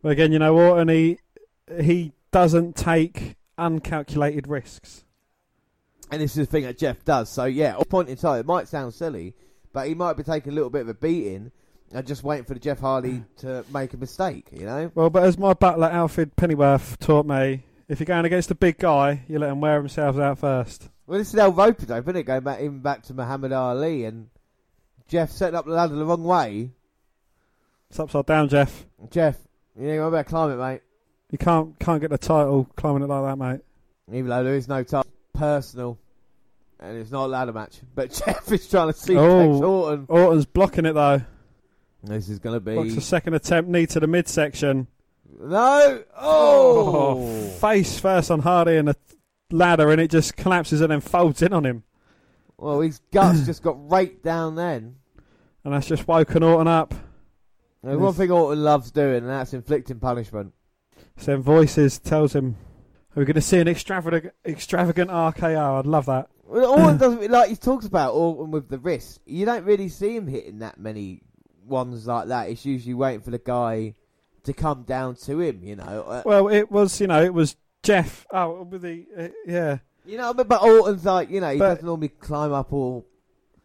[0.00, 1.18] But again, you know, Orton, he,
[1.80, 5.02] he doesn't take uncalculated risks.
[6.12, 7.28] And this is the thing that Jeff does.
[7.28, 9.34] So yeah, at point in time, it might sound silly,
[9.72, 11.50] but he might be taking a little bit of a beating
[11.92, 14.48] and just waiting for the Jeff Hardy to make a mistake.
[14.52, 14.90] You know.
[14.94, 18.78] Well, but as my butler Alfred Pennyworth taught me, if you're going against a big
[18.78, 20.88] guy, you let him wear themselves out first.
[21.06, 22.24] Well, this is El Roper though, isn't it?
[22.24, 24.28] Going back even back to Muhammad Ali and
[25.08, 26.70] Jeff setting up the ladder the wrong way.
[27.88, 28.84] It's upside down, Jeff.
[29.10, 29.36] Jeff,
[29.78, 30.82] you know, better climb it, mate.
[31.30, 33.60] You can't can't get the title climbing it like that, mate.
[34.16, 35.98] Even though there is no title, personal,
[36.80, 37.80] and it's not a ladder match.
[37.94, 39.62] But Jeff is trying to see Oh.
[39.62, 40.04] Orton.
[40.08, 41.22] Orton's blocking it though.
[42.02, 44.86] This is going to be a second attempt, knee to the midsection.
[45.40, 46.02] no.
[46.16, 47.48] Oh, oh!
[47.58, 48.96] face first on Hardy and a
[49.50, 51.82] ladder, and it just collapses and then folds in on him.
[52.56, 54.96] well, his guts just got raked down then.
[55.64, 56.94] And that's just woken Orton up.
[57.82, 60.52] There's one thing Orton loves doing, and that's inflicting punishment.
[61.16, 62.56] Then voices tells him,
[63.16, 66.28] "Are we going to see an extravagant, extravagant RKO?" I'd love that.
[66.44, 69.20] Well, Orton doesn't like he talks about Orton with the wrist.
[69.26, 71.22] You don't really see him hitting that many
[71.68, 72.48] ones like that.
[72.50, 73.94] It's usually waiting for the guy
[74.44, 75.60] to come down to him.
[75.62, 76.02] You know.
[76.06, 78.26] Uh, Well, it was, you know, it was Jeff.
[78.32, 79.78] Oh, with the uh, yeah.
[80.06, 83.04] you know, but, but Orton's like you know he But- doesn't normally climb up or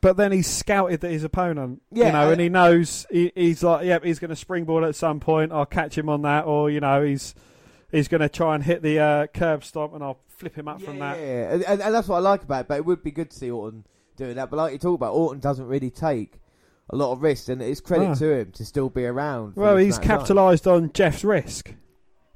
[0.01, 3.63] But then he's scouted that his opponent, Yeah, you know, and he knows he, he's
[3.63, 5.51] like, yep, he's going to springboard at some point.
[5.53, 7.33] I'll catch him on that, or you know, he's
[7.91, 10.81] he's going to try and hit the uh, curb stomp, and I'll flip him up
[10.81, 11.17] from that.
[11.19, 12.67] Yeah, and, and, and that's what I like about it.
[12.67, 13.85] But it would be good to see Orton
[14.17, 14.49] doing that.
[14.49, 16.33] But like you talk about, Orton doesn't really take
[16.93, 18.13] a lot of risk, and it's credit Ah.
[18.15, 19.55] to him to still be around.
[19.55, 20.17] Well, he's amount of time.
[20.19, 21.73] capitalised on Jeff's risk.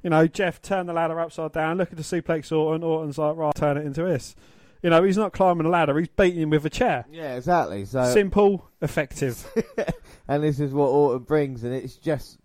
[0.02, 2.82] You know, Jeff turned the ladder upside down, looking to suplex Orton.
[2.84, 4.34] Orton's like, right, turn it into this.
[4.82, 7.04] You know, he's not climbing the ladder; he's beating him with a chair.
[7.10, 7.84] Yeah, exactly.
[7.84, 9.44] So Simple, effective.
[10.28, 12.38] and this is what Orton brings, and it's just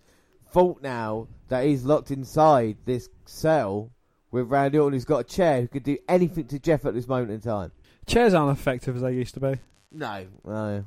[0.52, 3.92] fault now that he's locked inside this cell
[4.32, 7.08] with Randy Orton, who's got a chair who could do anything to Jeff at this
[7.08, 7.72] moment in time.
[8.08, 9.60] Chairs aren't effective as they used to be.
[9.92, 10.86] No, no.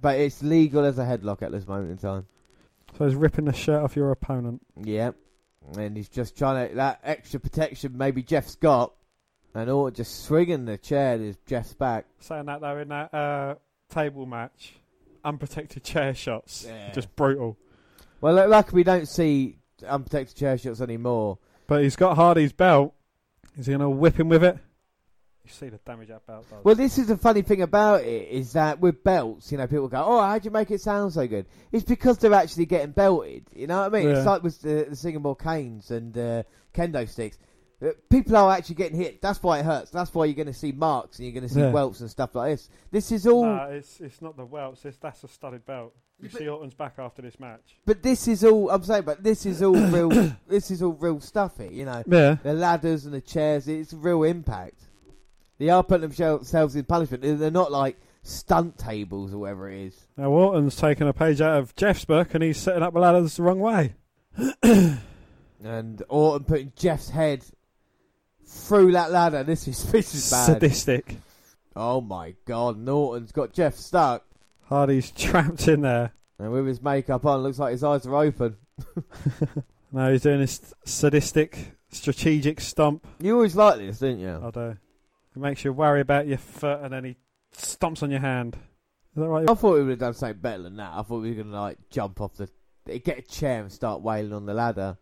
[0.00, 2.26] But it's legal as a headlock at this moment in time.
[2.98, 4.62] So he's ripping the shirt off your opponent.
[4.82, 5.16] Yep.
[5.78, 8.92] And he's just trying to that extra protection maybe Jeff's got,
[9.54, 12.04] and Orton just swinging the chair to Jeff's back.
[12.20, 13.54] Saying that though, in that uh,
[13.88, 14.74] table match,
[15.24, 16.92] unprotected chair shots, Yeah.
[16.92, 17.56] just brutal.
[18.20, 19.56] Well, look, luckily we don't see
[19.88, 21.38] unprotected chair shots anymore.
[21.66, 22.92] But he's got Hardy's belt.
[23.56, 24.58] Is he going to whip him with it?
[25.44, 26.64] You see the damage that belt does.
[26.64, 29.88] Well, this is the funny thing about it is that with belts, you know, people
[29.88, 33.44] go, "Oh, how'd you make it sound so good?" It's because they're actually getting belted.
[33.54, 34.08] You know what I mean?
[34.08, 36.42] It's like with the, the Singapore canes and uh,
[36.74, 37.36] kendo sticks.
[37.82, 39.20] Uh, People are actually getting hit.
[39.20, 39.90] That's why it hurts.
[39.90, 41.70] That's why you're going to see marks and you're going to see Yeah.
[41.72, 42.70] welts and stuff like this.
[42.90, 43.44] This is all.
[43.44, 44.84] No, it's it's not the welts.
[44.86, 45.92] It's that's a studded belt.
[46.22, 47.76] You see Orton's back after this match.
[47.84, 49.02] But this is all I'm saying.
[49.02, 50.08] But this is all real.
[50.48, 51.58] this is all real stuff.
[51.58, 52.36] Here, you know, Yeah.
[52.42, 53.68] the ladders and the chairs.
[53.68, 54.80] It's real impact.
[55.58, 57.22] They are putting themselves in punishment.
[57.22, 60.06] They're not like stunt tables or whatever it is.
[60.16, 63.36] Now Orton's taking a page out of Jeff's book and he's setting up the ladders
[63.36, 63.94] the wrong way.
[65.62, 67.42] And Orton putting Jeff's head
[68.46, 69.44] through that ladder.
[69.44, 70.44] This is this is bad.
[70.46, 71.16] Sadistic.
[71.74, 72.76] Oh my God!
[72.76, 74.24] Norton's got Jeff stuck,
[74.64, 76.12] Hardy's trapped in there.
[76.38, 78.56] and with his makeup on, looks like his eyes are open.
[79.94, 83.06] Now he's doing this sadistic, strategic stomp.
[83.20, 84.42] You always like this, didn't you?
[84.44, 84.76] I do.
[85.34, 87.16] It makes you worry about your foot and then he
[87.56, 88.56] stomps on your hand.
[89.16, 89.48] Is that right?
[89.48, 90.92] I thought we would have done something better than that.
[90.92, 92.48] I thought we were going to like jump off the,
[92.98, 94.96] get a chair and start wailing on the ladder.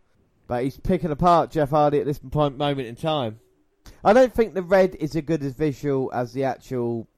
[0.47, 3.40] But he's picking apart Jeff Hardy at this point, moment in time.
[4.05, 7.09] I don't think the red is as good as visual as the actual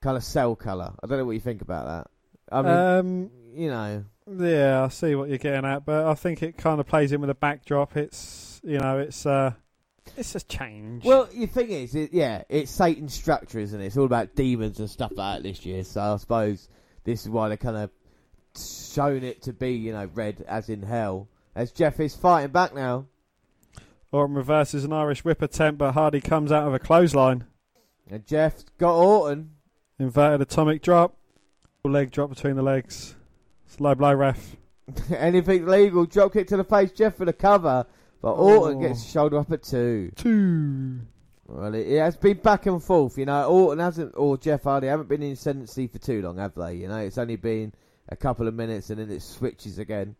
[0.00, 0.92] kind of cell colour.
[1.02, 2.10] I don't know what you think about that.
[2.52, 4.04] I mean, um, you know,
[4.38, 7.20] yeah, I see what you're getting at, but I think it kind of plays in
[7.20, 7.96] with the backdrop.
[7.96, 9.52] It's you know, it's uh,
[10.16, 11.04] it's a change.
[11.04, 13.86] Well, the thing is, it, yeah, it's Satan's structure, isn't it?
[13.86, 15.84] It's all about demons and stuff like that this year.
[15.84, 16.68] So I suppose
[17.04, 17.90] this is why they kind of
[18.56, 21.28] shown it to be, you know, red as in hell.
[21.54, 23.06] As Jeff is fighting back now,
[24.12, 27.44] Orton reverses an Irish whip attempt, but Hardy comes out of a clothesline.
[28.10, 29.52] and Jeff's got Orton.
[29.98, 31.14] Inverted atomic drop,
[31.84, 33.14] leg drop between the legs.
[33.66, 34.56] It's low blow ref.
[35.14, 36.06] Anything legal?
[36.06, 37.84] Drop kick to the face, Jeff for the cover,
[38.22, 38.80] but Orton Oh.
[38.80, 39.10] gets oh.
[39.10, 40.12] shoulder up at two.
[40.16, 41.00] Two.
[41.46, 43.18] Well, it, it has been back and forth.
[43.18, 46.54] You know, Orton hasn't, or Jeff Hardy haven't been in ascendancy for too long, have
[46.54, 46.74] they?
[46.74, 47.72] You know, it's only been
[48.08, 50.16] a couple of minutes and then it switches again.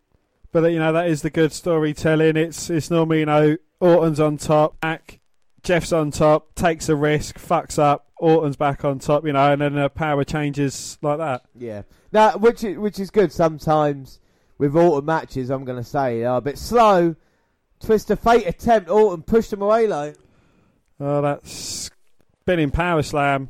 [0.52, 2.36] But you know that is the good storytelling.
[2.36, 5.20] It's it's normally you know Orton's on top, back,
[5.62, 9.62] Jeff's on top, takes a risk, fucks up, Orton's back on top, you know, and
[9.62, 11.44] then the power changes like that.
[11.56, 11.82] Yeah.
[12.12, 13.32] Now, which is, which is good.
[13.32, 14.20] Sometimes
[14.58, 17.14] with Orton matches, I'm going to say, they are a bit slow.
[17.80, 18.88] Twist of fate attempt.
[18.90, 20.12] Orton pushed him away low.
[20.98, 21.90] Oh, that's
[22.42, 23.48] spinning power slam.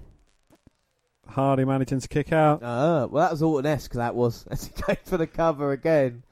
[1.27, 2.61] Hardy managing to kick out.
[2.63, 4.47] Ah, well, that was Orton-esque, that was.
[4.51, 6.23] As he goes for the cover again.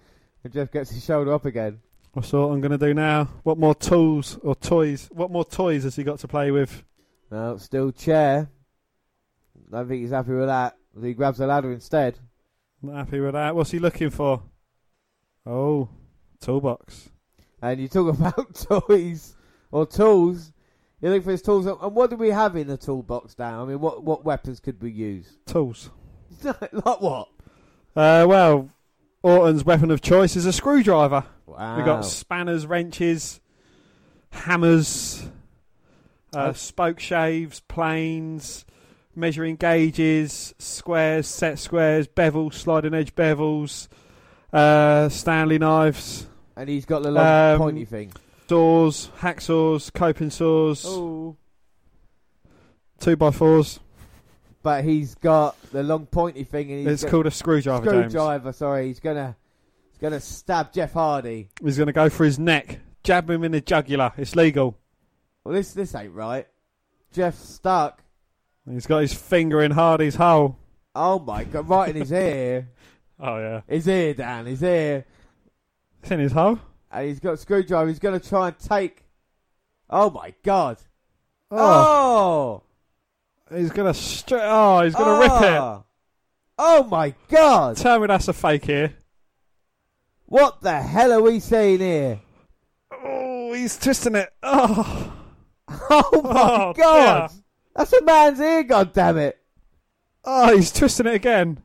[0.44, 1.80] And Jeff gets his shoulder up again.
[2.12, 3.28] What's Orton going to do now?
[3.42, 5.08] What more tools or toys?
[5.12, 6.82] What more toys has he got to play with?
[7.30, 8.48] No, still chair.
[9.72, 10.76] I don't think he's happy with that.
[11.00, 12.18] He grabs a ladder instead.
[12.82, 13.54] Not happy with that.
[13.54, 14.42] What's he looking for?
[15.44, 15.88] Oh,
[16.40, 17.11] toolbox.
[17.62, 19.36] And you talk about toys
[19.70, 20.52] or tools.
[21.00, 21.66] You look for his tools.
[21.66, 23.62] And what do we have in the toolbox now?
[23.62, 25.38] I mean, what, what weapons could we use?
[25.46, 25.90] Tools.
[26.42, 27.28] like what?
[27.96, 28.70] Uh, well,
[29.22, 31.24] Orton's weapon of choice is a screwdriver.
[31.46, 31.76] Wow.
[31.76, 33.40] We've got spanners, wrenches,
[34.30, 35.22] hammers,
[36.34, 36.52] uh, Oh.
[36.52, 38.64] spoke shaves, planes,
[39.16, 43.88] measuring gauges, squares, set squares, bevels, sliding edge bevels,
[44.52, 46.26] uh, Stanley knives,
[46.58, 48.12] And he's got the long Um, pointy thing.
[48.48, 51.36] saws, hacksaws, coping saws, Oh.
[52.98, 53.80] two by fours.
[54.62, 58.12] But he's got the long pointy thing, and he's It's got- called a screwdriver, James.
[58.12, 58.52] screwdriver.
[58.52, 59.36] Sorry, he's gonna
[59.90, 61.48] he's gonna stab Jeff Hardy.
[61.62, 64.12] He's going to go for his neck, jab him in the jugular.
[64.16, 64.76] It's legal.
[65.44, 66.46] Well, this this ain't right.
[67.12, 68.02] Jeff's stuck.
[68.68, 70.56] He's got his finger in Hardy's hole.
[70.94, 71.68] Oh my god!
[71.68, 72.68] Right in his ear.
[73.20, 74.46] Oh yeah, His ear, Dan.
[74.46, 75.04] His ear.
[76.08, 76.58] It's in his hole.
[76.90, 77.88] And he's got a screwdriver.
[77.88, 79.04] He's gonna try and take.
[79.90, 80.78] Oh my god!
[81.50, 82.62] Oh,
[83.50, 83.56] Oh!
[83.56, 85.42] he's going to stri- Oh, he's going to rip oh.
[85.44, 85.58] it.
[85.58, 85.84] Oh.
[86.58, 87.76] Oh my god!
[87.78, 88.94] Tell me that's a fake here.
[90.26, 92.20] What the hell are we seeing here?
[92.92, 94.28] Oh, he's twisting it.
[94.42, 95.12] Oh,
[95.68, 97.30] Oh my Oh, god!
[97.30, 97.38] dear.
[97.76, 98.62] That's a man's ear.
[98.64, 99.38] God damn it!
[100.24, 101.62] oh, he's twisting it again.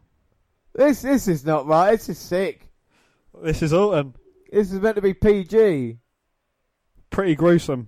[0.74, 1.92] This this is not right.
[1.92, 2.70] This is sick.
[3.42, 4.14] This is Orton.
[4.54, 5.98] This is meant to be PG.
[7.10, 7.88] Pretty gruesome.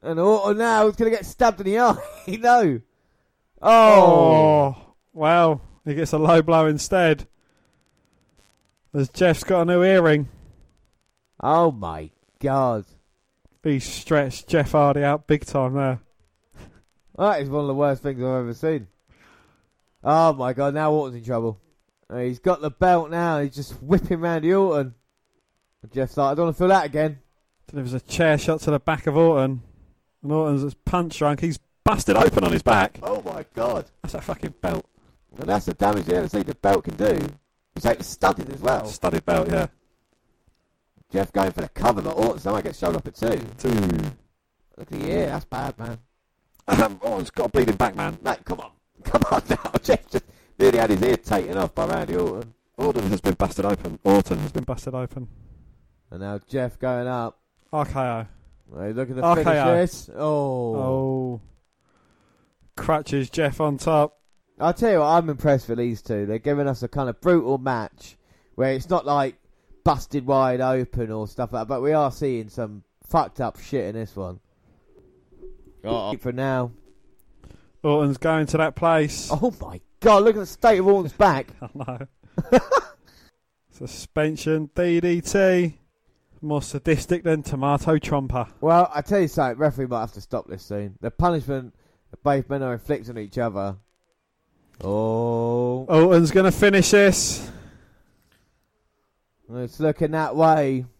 [0.00, 1.96] And Orton now is going to get stabbed in the eye.
[2.28, 2.80] no.
[3.60, 3.66] Oh.
[3.72, 4.76] Oh,
[5.12, 7.26] well, he gets a low blow instead.
[8.94, 10.28] As Jeff's got a new earring.
[11.40, 12.84] Oh my god.
[13.64, 16.00] He stretched Jeff Hardy out big time there.
[17.18, 18.86] That is one of the worst things I've ever seen.
[20.04, 21.60] Oh my god, now Orton's in trouble.
[22.12, 24.94] He's got the belt now, he's just whipping round the Orton.
[25.84, 27.18] And Jeff's like, I don't want to feel that again.
[27.66, 29.60] Delivers a chair shot to the back of Orton.
[30.22, 31.40] And Orton's punch drunk.
[31.40, 32.98] He's Busted open on his back.
[33.02, 33.84] Oh my god.
[34.00, 34.86] that's a fucking belt.
[35.38, 37.28] And that's the damage you ever see the belt can do.
[37.74, 38.86] He's like studded as well.
[38.86, 39.66] Studded belt, yeah.
[41.12, 43.38] Jeff going for the cover, but Orton somehow gets showed up at two.
[43.58, 43.68] Two.
[44.78, 45.98] Look at the ear, that's bad, man.
[46.66, 48.16] Um, it's got a bleeding back, man.
[48.22, 48.70] No, come on.
[49.04, 49.72] Come on now.
[49.82, 50.24] Jeff just
[50.58, 52.54] nearly had his ear taken off by Randy Orton.
[52.78, 53.98] Orton has been busted open.
[54.02, 55.28] Orton has Been busted open.
[56.14, 57.40] And now Jeff going up.
[57.72, 58.28] RKO.
[58.78, 59.34] Hey, look at the RKO.
[59.34, 60.10] finish this.
[60.14, 60.76] Oh.
[60.76, 61.40] Oh.
[62.76, 64.20] Crutches Jeff on top.
[64.60, 66.24] I'll tell you what, I'm impressed with these two.
[66.24, 68.16] They're giving us a kind of brutal match
[68.54, 69.34] where it's not like
[69.82, 73.86] busted wide open or stuff like that, but we are seeing some fucked up shit
[73.86, 74.38] in this one.
[75.82, 76.16] Oh.
[76.16, 76.70] For now.
[77.82, 79.30] Orton's going to that place.
[79.32, 81.48] Oh my god, look at the state of Orton's back.
[81.60, 82.06] I know.
[83.72, 85.78] Suspension, DDT.
[86.44, 88.46] More sadistic than Tomato Tromper.
[88.60, 90.98] Well, I tell you something, referee might have to stop this soon.
[91.00, 91.74] The punishment
[92.10, 93.76] that both men are inflicting on each other.
[94.82, 97.50] Oh, Orton's going to finish this.
[99.54, 100.84] it's looking that way.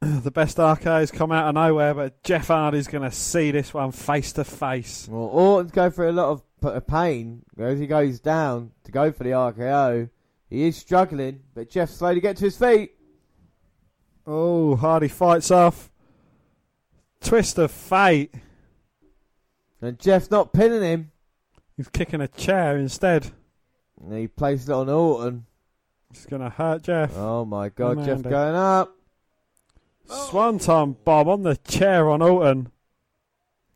[0.00, 3.90] The best RKO's come out of nowhere, but Jeff Hardy's going to see this one
[3.90, 5.08] face to face.
[5.10, 9.24] Well, Orton's going through a lot of pain as he goes down to go for
[9.24, 10.08] the RKO.
[10.48, 12.92] He is struggling, but Jeff slowly get to his feet.
[14.30, 15.90] Oh, Hardy fights off.
[17.22, 18.34] Twist of fate.
[19.80, 21.12] And Jeff's not pinning him.
[21.78, 23.30] He's kicking a chair instead.
[23.98, 25.46] And he places it on Orton.
[26.10, 27.16] It's going to hurt Jeff.
[27.16, 28.94] Oh my god, Jeff going up.
[30.06, 32.70] Swanton bomb on the chair on Orton.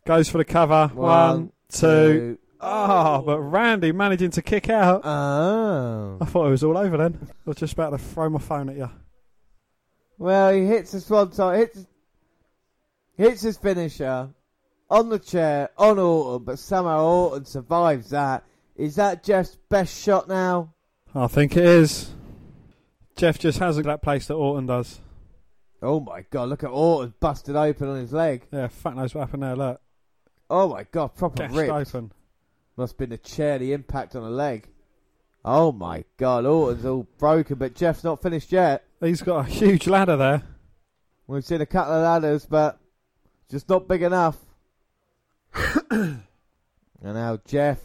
[0.04, 0.90] Goes for the cover.
[0.94, 2.38] One, two.
[2.60, 5.00] Ah, but Randy managing to kick out.
[5.04, 6.18] Oh.
[6.20, 7.18] I thought it was all over then.
[7.22, 8.90] I was just about to throw my phone at you.
[10.22, 11.84] Well, he hits the swanton, hits,
[13.16, 14.28] hits his finisher
[14.88, 18.44] on the chair on Orton, but somehow Orton survives that.
[18.76, 20.74] Is that Jeff's best shot now?
[21.12, 22.12] I think it is.
[23.16, 25.00] Jeff just hasn't that place that Orton does.
[25.82, 28.46] Oh my god, look at Orton busted open on his leg.
[28.52, 29.56] Yeah, fuck knows what happened there.
[29.56, 29.80] Look,
[30.48, 31.72] Oh my god, proper gashed ripped.
[31.72, 32.12] open.
[32.76, 34.68] Must have been the chair, the impact on the leg.
[35.44, 38.84] Oh my god, Orton's all broken, but Jeff's not finished yet.
[39.02, 40.42] He's got a huge ladder there.
[41.26, 42.78] We've seen a couple of ladders, but
[43.50, 44.38] just not big enough.
[45.90, 46.22] and
[47.02, 47.80] now Jeff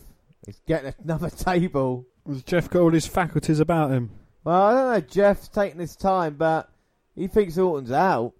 [0.47, 2.05] is getting another table.
[2.27, 4.11] Has Jeff got all his faculties about him?
[4.43, 5.01] Well, I don't know.
[5.01, 6.69] Jeff's taking his time, but
[7.15, 8.33] he thinks Orton's out.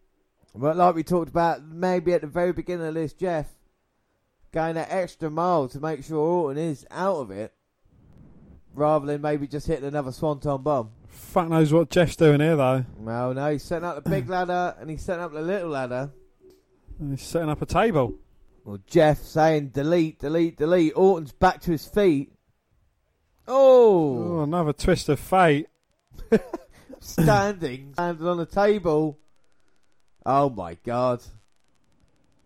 [0.53, 3.47] But like we talked about, maybe at the very beginning of this, Jeff
[4.51, 7.53] going that extra mile to make sure Orton is out of it,
[8.75, 10.91] rather than maybe just hitting another swanton bomb.
[11.17, 12.85] Fuck knows what Jeff's doing here though.
[12.99, 16.11] Well, no, he's setting up the big ladder and he's setting up the little ladder.
[16.99, 18.13] And he's setting up a table.
[18.63, 20.93] Well, Jeff saying delete, delete, delete.
[20.95, 22.31] Orton's back to his feet.
[23.47, 25.67] Oh, Oh, another twist of fate.
[26.99, 29.17] standing, standing on the table.
[30.25, 31.23] Oh my god.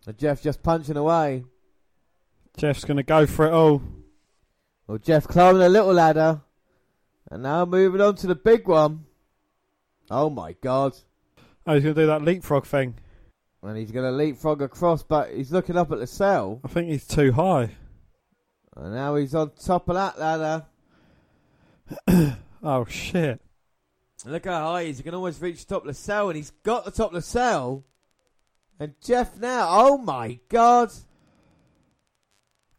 [0.06, 1.44] And Jeff just punching away.
[2.56, 3.82] Jeff's going to go for it all.
[4.86, 6.40] Well, Jeff climbing a little ladder.
[7.30, 9.04] And now moving on to the big one.
[10.10, 10.94] Oh my god.
[11.66, 12.94] Oh, he's going to do that leapfrog thing.
[13.62, 16.60] And he's going to leapfrog across, but he's looking up at the cell.
[16.64, 17.70] I think he's too high.
[18.76, 20.66] And now he's on top of that ladder.
[22.64, 23.40] Oh shit!
[24.24, 24.98] Look how high he is.
[24.98, 27.14] He can almost reach the top of the cell, and he's got the top of
[27.14, 27.84] the cell.
[28.78, 30.92] And Jeff now, oh my god.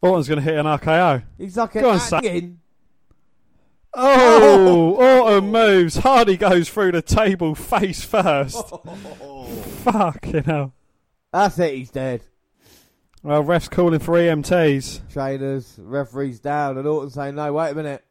[0.00, 1.22] Orton's going to hit an RKO.
[1.36, 2.58] He's like Go an on.
[3.96, 4.04] Acting.
[4.04, 5.22] Oh, oh.
[5.22, 5.96] Orton moves.
[5.96, 8.62] Hardy goes through the table face first.
[9.84, 10.72] Fucking hell.
[11.32, 12.22] That's it, he's dead.
[13.22, 15.10] Well, ref's calling for EMTs.
[15.12, 18.04] Trainers, referees down, and Orton saying, no, wait a minute.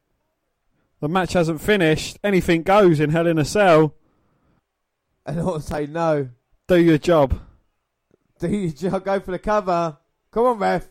[0.99, 2.17] The match hasn't finished.
[2.23, 3.93] Anything goes in Hell in a Cell.
[5.25, 6.29] And Orton saying, no.
[6.67, 7.39] Do your job.
[8.39, 9.97] Do your job, go for the cover.
[10.31, 10.87] Come on, ref.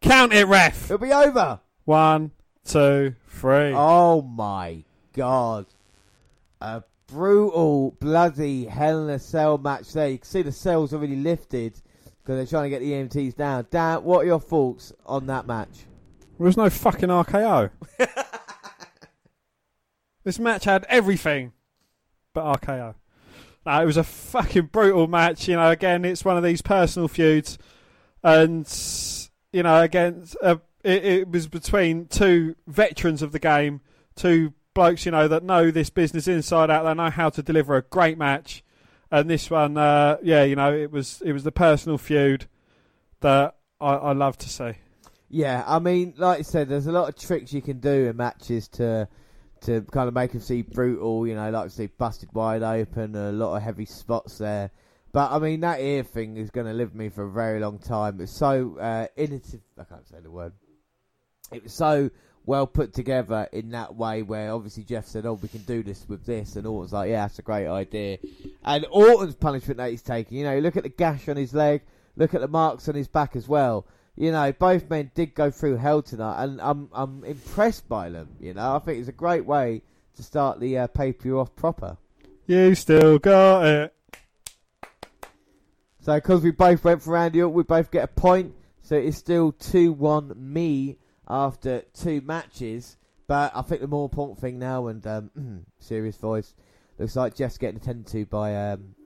[0.00, 0.84] Count it, ref.
[0.84, 1.60] It'll be over.
[1.84, 2.30] One,
[2.64, 3.72] two, three.
[3.74, 4.84] Oh my
[5.14, 5.66] god.
[6.60, 10.08] A brutal, bloody Hell in a Cell match there.
[10.08, 11.80] You can see the cell's already lifted
[12.22, 13.66] because they're trying to get the EMTs down.
[13.70, 15.86] Dan, what are your thoughts on that match?
[16.38, 17.70] There was no fucking RKO.
[20.24, 21.52] this match had everything
[22.34, 22.94] but RKO.
[23.66, 25.48] No, it was a fucking brutal match.
[25.48, 27.58] You know, again, it's one of these personal feuds,
[28.22, 28.66] and
[29.52, 33.80] you know, again, uh, it, it was between two veterans of the game,
[34.16, 36.84] two blokes, you know, that know this business inside out.
[36.84, 38.64] They know how to deliver a great match,
[39.10, 42.46] and this one, uh, yeah, you know, it was it was the personal feud
[43.20, 44.72] that I, I love to see.
[45.28, 48.16] Yeah, I mean, like you said, there's a lot of tricks you can do in
[48.16, 49.08] matches to
[49.62, 51.26] to kind of make them seem brutal.
[51.26, 54.70] You know, like you see busted wide open, a lot of heavy spots there.
[55.12, 57.78] But I mean, that ear thing is going to live me for a very long
[57.78, 58.20] time.
[58.20, 59.60] It's so uh, innovative.
[59.78, 60.52] I can't say the word.
[61.52, 62.10] It was so
[62.46, 66.08] well put together in that way, where obviously Jeff said, "Oh, we can do this
[66.08, 68.18] with this," and Orton's like, "Yeah, that's a great idea."
[68.64, 71.82] And Orton's punishment that he's taking, you know, look at the gash on his leg,
[72.16, 73.86] look at the marks on his back as well.
[74.16, 78.28] You know, both men did go through hell tonight, and I'm I'm impressed by them.
[78.40, 79.82] You know, I think it's a great way
[80.16, 81.96] to start the uh, pay per view off proper.
[82.46, 83.94] You still got it.
[86.00, 88.54] So, because we both went for Randy Orton, we both get a point.
[88.82, 90.96] So it's still two one me
[91.30, 92.96] after two matches.
[93.26, 96.52] But I think the more important thing now, and um, serious voice,
[96.98, 98.96] looks like Jeff's getting attended to by um,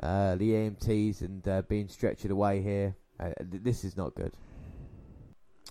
[0.00, 2.94] uh, the EMTs and uh, being stretched away here.
[3.18, 4.32] Uh, th- this is not good.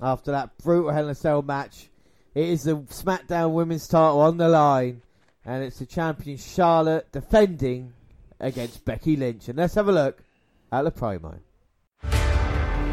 [0.01, 1.89] After that brutal Hell in a Cell match,
[2.35, 5.01] it is the SmackDown Women's title on the line,
[5.45, 7.93] and it's the champion Charlotte defending
[8.39, 9.47] against Becky Lynch.
[9.47, 10.21] And let's have a look
[10.71, 11.39] at the promo.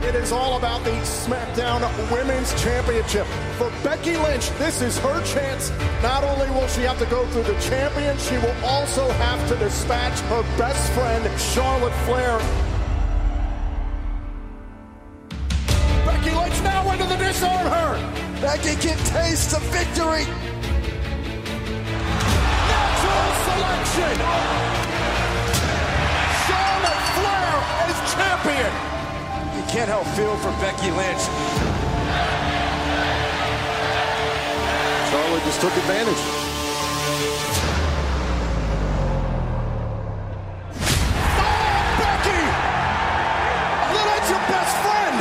[0.03, 1.81] It is all about the SmackDown
[2.13, 3.27] Women's Championship.
[3.59, 5.71] For Becky Lynch, this is her chance.
[6.03, 9.57] Not only will she have to go through the champion, she will also have to
[9.57, 12.39] dispatch her best friend, Charlotte Flair.
[16.05, 17.97] Becky Lynch now into the disarm her.
[18.41, 20.25] Becky can taste the victory.
[22.71, 24.17] Natural selection.
[26.47, 27.53] Charlotte Flair
[27.89, 28.96] is champion.
[29.67, 31.23] You can't help feel for Becky Lynch.
[35.11, 36.23] Charlotte just took advantage.
[41.35, 42.43] Oh, Becky!
[43.91, 45.17] Lynch, your best friend!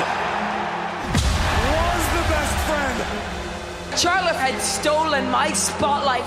[1.73, 3.99] Was the best friend.
[3.99, 6.23] Charlotte had stolen my spotlight,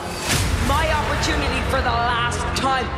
[0.66, 2.88] my opportunity for the last time.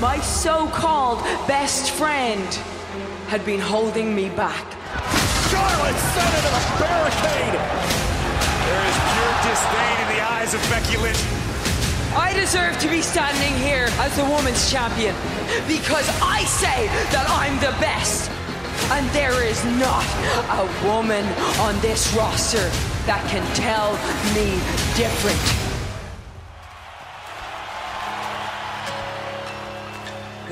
[0.00, 2.58] My so called best friend
[3.30, 4.66] had been holding me back.
[5.46, 7.54] Charlotte sent into the barricade!
[8.66, 11.22] There is pure disdain in the eyes of Becky Lynch.
[12.18, 15.14] I deserve to be standing here as the women's champion
[15.68, 18.32] because I say that I'm the best.
[18.90, 20.02] And there is not
[20.58, 21.24] a woman
[21.60, 22.66] on this roster
[23.06, 23.92] that can tell
[24.34, 24.58] me
[24.98, 25.38] different.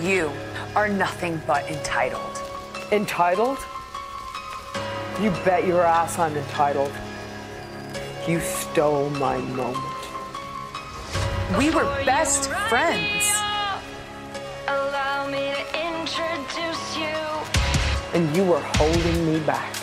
[0.07, 0.31] You
[0.77, 2.38] are nothing but entitled.
[2.91, 3.59] Entitled?
[5.21, 6.93] You bet your ass I'm entitled.
[8.27, 9.77] You stole my moment.
[11.59, 13.31] We were best friends.
[14.69, 15.65] Allow me to
[15.99, 17.15] introduce you.
[18.15, 19.75] And you were holding me back.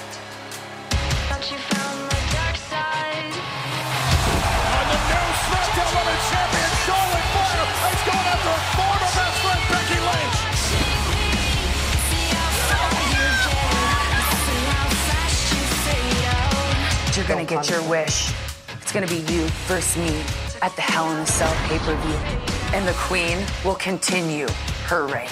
[1.29, 3.35] Thought you found my dark side.
[17.15, 18.33] You're gonna get your wish.
[18.81, 20.21] It's gonna be you versus me
[20.61, 22.15] at the Hell in a Cell pay per view.
[22.73, 24.47] And the Queen will continue
[24.87, 25.29] her reign.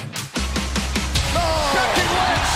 [1.73, 2.51] Becky Lynch!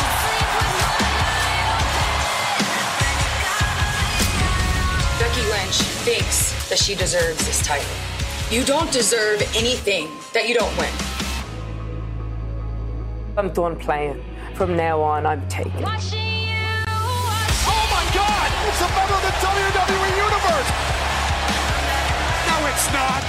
[5.20, 5.76] Becky Lynch
[6.06, 7.86] thinks that she deserves this title.
[8.50, 10.94] You don't deserve anything that you don't win.
[13.36, 14.24] I'm done playing.
[14.54, 15.84] From now on, I'm taking.
[18.88, 20.70] A member of the WWE Universe!
[22.48, 23.24] No, it's not.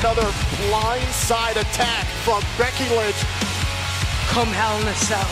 [0.00, 0.28] Another
[0.64, 3.20] blindside attack from Becky Lynch.
[4.32, 5.28] Come Hell in a Cell.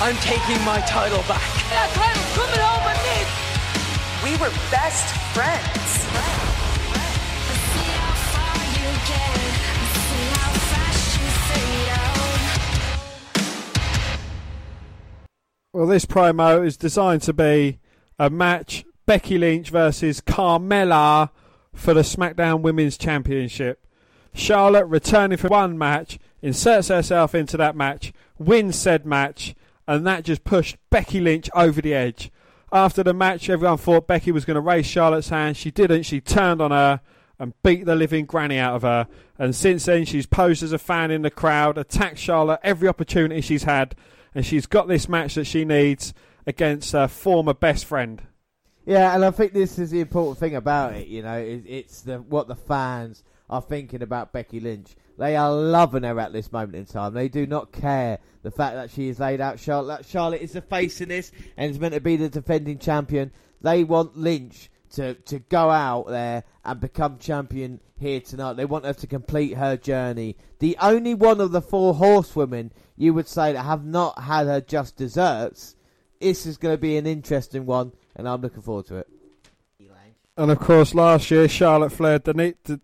[0.00, 1.44] I'm taking my title back.
[1.70, 3.18] That title's coming home with me.
[4.24, 5.84] We were best friends.
[15.74, 17.80] Well, this promo is designed to be
[18.18, 21.30] a match Becky Lynch versus Carmella
[21.74, 23.84] for the SmackDown Women's Championship.
[24.34, 29.54] Charlotte returning for one match, inserts herself into that match, wins said match,
[29.86, 32.30] and that just pushed Becky Lynch over the edge.
[32.72, 35.56] After the match, everyone thought Becky was going to raise Charlotte's hand.
[35.56, 36.02] She didn't.
[36.02, 37.00] She turned on her
[37.38, 39.06] and beat the living granny out of her.
[39.38, 43.40] And since then, she's posed as a fan in the crowd, attacked Charlotte every opportunity
[43.40, 43.94] she's had,
[44.34, 46.14] and she's got this match that she needs
[46.46, 48.22] against her former best friend.
[48.86, 51.06] Yeah, and I think this is the important thing about it.
[51.06, 54.94] You know, it, it's the what the fans are thinking about Becky Lynch.
[55.16, 57.14] They are loving her at this moment in time.
[57.14, 60.04] They do not care the fact that she has laid out Charlotte.
[60.04, 63.30] Charlotte is the face in this and is meant to be the defending champion.
[63.60, 68.54] They want Lynch to, to go out there and become champion here tonight.
[68.54, 70.36] They want her to complete her journey.
[70.58, 74.60] The only one of the four horsewomen you would say that have not had her
[74.60, 75.76] just desserts.
[76.24, 79.08] This is going to be an interesting one, and I'm looking forward to it.
[80.38, 82.80] And of course, last year Charlotte Flair, de- de-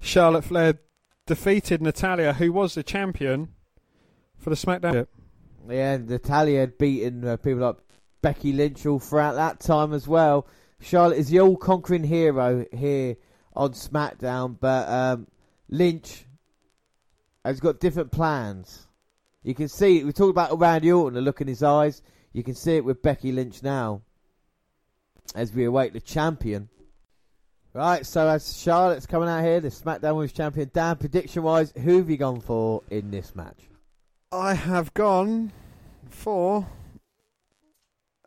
[0.00, 0.78] Charlotte Flair
[1.26, 3.50] defeated Natalya, who was the champion
[4.38, 5.06] for the SmackDown.
[5.68, 7.76] Yeah, Natalya had beaten uh, people like
[8.22, 10.46] Becky Lynch all throughout that time as well.
[10.80, 13.16] Charlotte is the all-conquering hero here
[13.54, 15.26] on SmackDown, but um,
[15.68, 16.24] Lynch
[17.44, 18.88] has got different plans.
[19.42, 20.02] You can see.
[20.02, 22.00] We talked about Randy Orton, the look in his eyes.
[22.32, 24.02] You can see it with Becky Lynch now
[25.34, 26.68] as we await the champion.
[27.74, 32.10] Right, so as Charlotte's coming out here, the SmackDown Women's Champion, Dan, prediction-wise, who have
[32.10, 33.56] you gone for in this match?
[34.30, 35.52] I have gone
[36.10, 36.66] for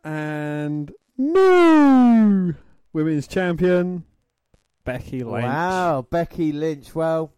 [0.02, 2.54] and no
[2.92, 4.04] women's champion
[4.84, 5.44] Becky Lynch.
[5.44, 6.94] Wow, Becky Lynch.
[6.94, 7.32] Well,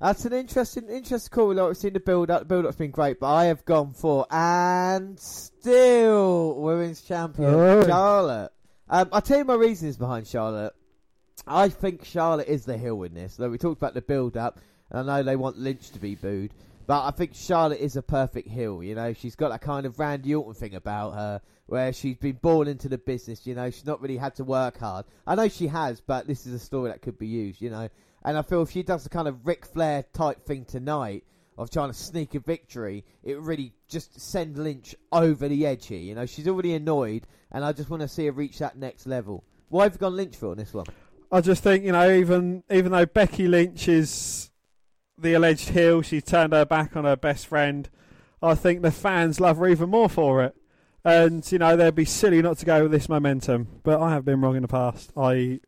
[0.00, 1.54] That's an interesting, interesting call.
[1.54, 2.40] Like we've seen the build up.
[2.40, 7.84] The build up's been great, but I have gone for and still women's champion Oh.
[7.86, 8.52] Charlotte.
[8.88, 10.72] Um, I'll tell you my reasons behind Charlotte.
[11.46, 13.36] I think Charlotte is the heel in this.
[13.36, 16.14] Though we talked about the build up, and I know they want Lynch to be
[16.14, 16.52] booed,
[16.86, 18.82] but I think Charlotte is a perfect heel.
[18.82, 22.38] You know, she's got that kind of Randy Orton thing about her, where she's been
[22.40, 23.46] born into the business.
[23.46, 25.06] You know, she's not really had to work hard.
[25.26, 27.60] I know she has, but this is a story that could be used.
[27.60, 27.88] You know,
[28.24, 31.24] and I feel if she does the kind of Ric Flair type thing tonight
[31.56, 35.98] of trying to sneak a victory, it really just send Lynch over the edge here.
[35.98, 39.06] You know, she's already annoyed, and I just want to see her reach that next
[39.06, 39.44] level.
[39.68, 40.86] Why have you gone Lynch for on this one?
[41.30, 44.50] I just think you know, even even though Becky Lynch is
[45.18, 47.88] the alleged heel, she turned her back on her best friend.
[48.40, 50.56] I think the fans love her even more for it,
[51.04, 53.80] and you know they'd be silly not to go with this momentum.
[53.82, 55.60] But I have been wrong in the past, i.e.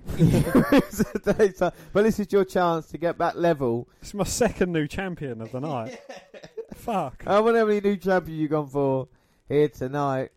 [0.16, 1.52] Rusev Day.
[1.54, 3.88] So- but this is your chance to get back level.
[4.00, 6.00] It's my second new champion of the night.
[6.74, 7.24] Fuck.
[7.26, 9.08] I wonder how many new champions you've gone for
[9.48, 10.30] here tonight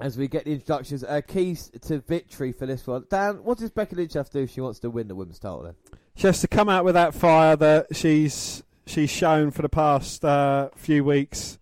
[0.00, 1.04] as we get the introductions.
[1.04, 3.04] Uh, keys to victory for this one.
[3.10, 5.38] Dan, what does Becky Lynch have to do if she wants to win the women's
[5.38, 5.74] title then?
[6.16, 10.24] She has to come out with that fire that she's she's shown for the past
[10.24, 11.58] uh, few weeks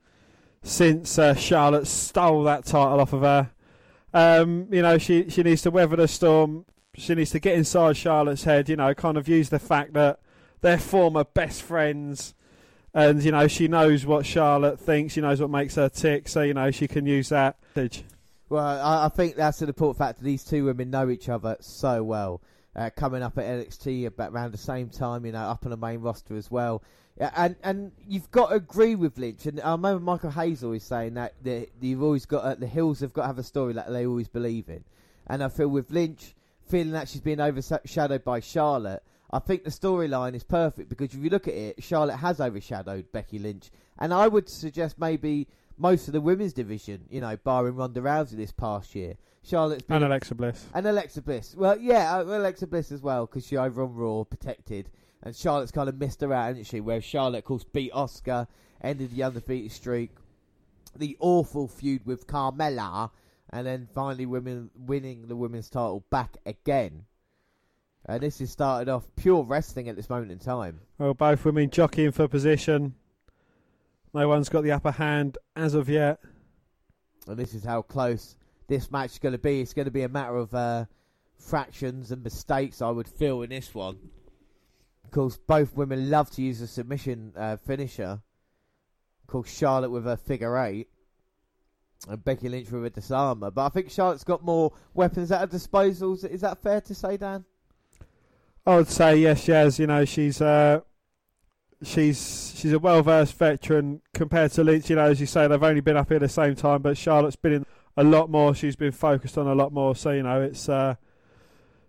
[0.63, 3.51] since uh, Charlotte stole that title off of her.
[4.15, 6.65] Um, you know, she she needs to weather the storm.
[6.95, 8.69] She needs to get inside Charlotte's head.
[8.69, 10.21] You know, kind of use the fact that
[10.61, 12.35] they're former best friends,
[12.95, 15.15] and you know she knows what Charlotte thinks.
[15.15, 16.29] She knows what makes her tick.
[16.29, 17.57] So you know she can use that.
[18.49, 20.25] Well, I, I think that's an important factor.
[20.25, 22.41] These two women know each other so well.
[22.75, 25.77] Uh, coming up at NXT about around the same time, you know, up on the
[25.77, 26.83] main roster as well.
[27.19, 29.47] Yeah, and and you've got to agree with Lynch.
[29.47, 33.01] And I remember Michael Hayes always saying that the, you've always got uh, the heels
[33.01, 34.85] have got to have a story that they always believe in.
[35.27, 36.35] And I feel with Lynch
[36.69, 39.03] feeling that she's being overshadowed by Charlotte,
[39.33, 43.11] I think the storyline is perfect because if you look at it, Charlotte has overshadowed
[43.11, 47.75] Becky Lynch, and I would suggest maybe most of the women's division, you know, barring
[47.77, 49.17] Ronda Rousey this past year.
[49.43, 50.67] Charlotte's been And Alexa Bliss.
[50.75, 51.55] and Alexa Bliss.
[51.57, 54.91] Well, yeah, uh, Alexa Bliss as well because she over on Raw, protected,
[55.23, 56.81] and Charlotte's kind of missed her out, hasn't she?
[56.81, 58.47] Where Charlotte, of course, beat Asuka,
[58.81, 60.11] ended the undefeated streak,
[60.97, 63.11] the awful feud with Carmella,
[63.51, 67.05] and then finally women winning the women's title back again.
[68.07, 70.81] And this has started off pure wrestling at this moment in time.
[70.99, 72.95] Well, both women jockeying for position.
[74.15, 76.21] No one's got the upper hand as of yet.
[77.27, 78.37] And this is how close
[78.69, 79.61] this match is going to be.
[79.61, 80.87] It's going to be a matter of uh,
[81.39, 83.99] fractions and mistakes, I would feel, in this one.
[85.09, 88.21] Of course, both women love to use a submission uh, finisher.
[89.23, 90.91] Of course, Charlotte with a figure eight.
[92.07, 93.51] And Becky Lynch with a disarmer.
[93.51, 96.13] But I think Charlotte's got more weapons at her disposal.
[96.13, 97.47] Is- that fair to say, Dan?
[98.67, 99.79] I would say yes, has.
[99.79, 100.81] You know, she's uh,
[101.83, 104.91] she's she's a well versed veteran compared to Lynch.
[104.91, 107.37] You know, as you say, they've only been up here the same time, but Charlotte's
[107.37, 108.55] been in a lot more.
[108.55, 109.97] She's been focused on a lot more.
[109.97, 110.97] So you know, it's uh,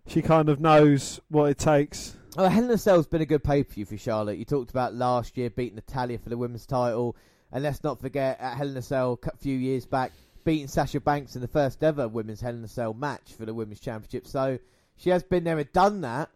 [0.08, 2.16] she kind of knows what it takes.
[2.38, 4.38] Oh, Hell in a Cell's been a good pay per view for Charlotte.
[4.38, 7.16] You talked about last year beating Natalya for the women's title,
[7.52, 10.12] and let's not forget at Hell in a Cell a few years back
[10.44, 13.54] beating Sasha Banks in the first ever women's Hell in a Cell match for the
[13.54, 14.28] women's championship.
[14.28, 14.60] So
[14.96, 16.30] she has been there and done that.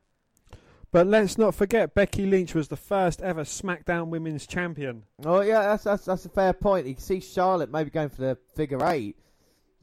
[0.92, 5.04] But let's not forget, Becky Lynch was the first ever SmackDown Women's Champion.
[5.24, 6.88] Oh yeah, that's that's that's a fair point.
[6.88, 9.16] You can see Charlotte maybe going for the figure eight,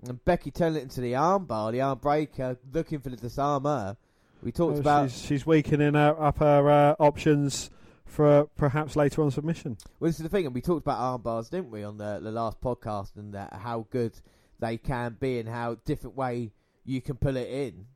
[0.06, 3.96] and Becky turning it into the armbar, the arm breaker, looking for the disarmer.
[4.42, 7.70] We talked Well, about she's, she's weakening her, up her uh, options
[8.06, 9.76] for uh, perhaps later on submission.
[9.98, 12.20] Well, this is the thing, and we talked about arm bars, didn't we, on the,
[12.22, 14.12] the last podcast, and that how good
[14.58, 16.52] they can be, and how different way
[16.84, 17.86] you can pull it in.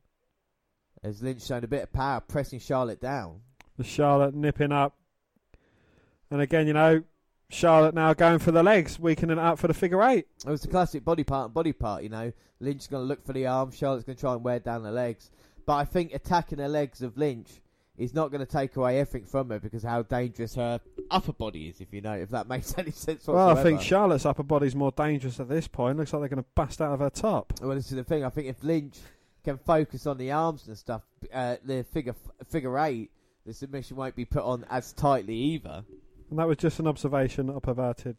[1.03, 3.41] As Lynch shown a bit of power, pressing Charlotte down.
[3.77, 4.95] The Charlotte nipping up.
[6.31, 7.03] And again, you know,
[7.49, 10.27] Charlotte now going for the legs, weakening it up for the figure eight.
[10.45, 12.31] It was the classic body part and body part, you know.
[12.59, 14.91] Lynch's going to look for the arm, Charlotte's going to try and wear down the
[14.91, 15.29] legs.
[15.65, 17.49] But I think attacking the legs of Lynch
[17.97, 21.69] is not going to take away everything from her because how dangerous her upper body
[21.69, 23.47] is, if you know, if that makes any sense whatsoever.
[23.53, 25.97] Well, I think Charlotte's upper body's more dangerous at this point.
[25.97, 27.53] Looks like they're going to bust out of her top.
[27.61, 28.23] Well, this is the thing.
[28.23, 28.97] I think if Lynch
[29.43, 31.03] can focus on the arms and stuff,
[31.33, 32.15] uh, the figure
[32.49, 33.11] figure eight,
[33.45, 35.83] the submission won't be put on as tightly either.
[36.29, 38.17] And that was just an observation, not perverted.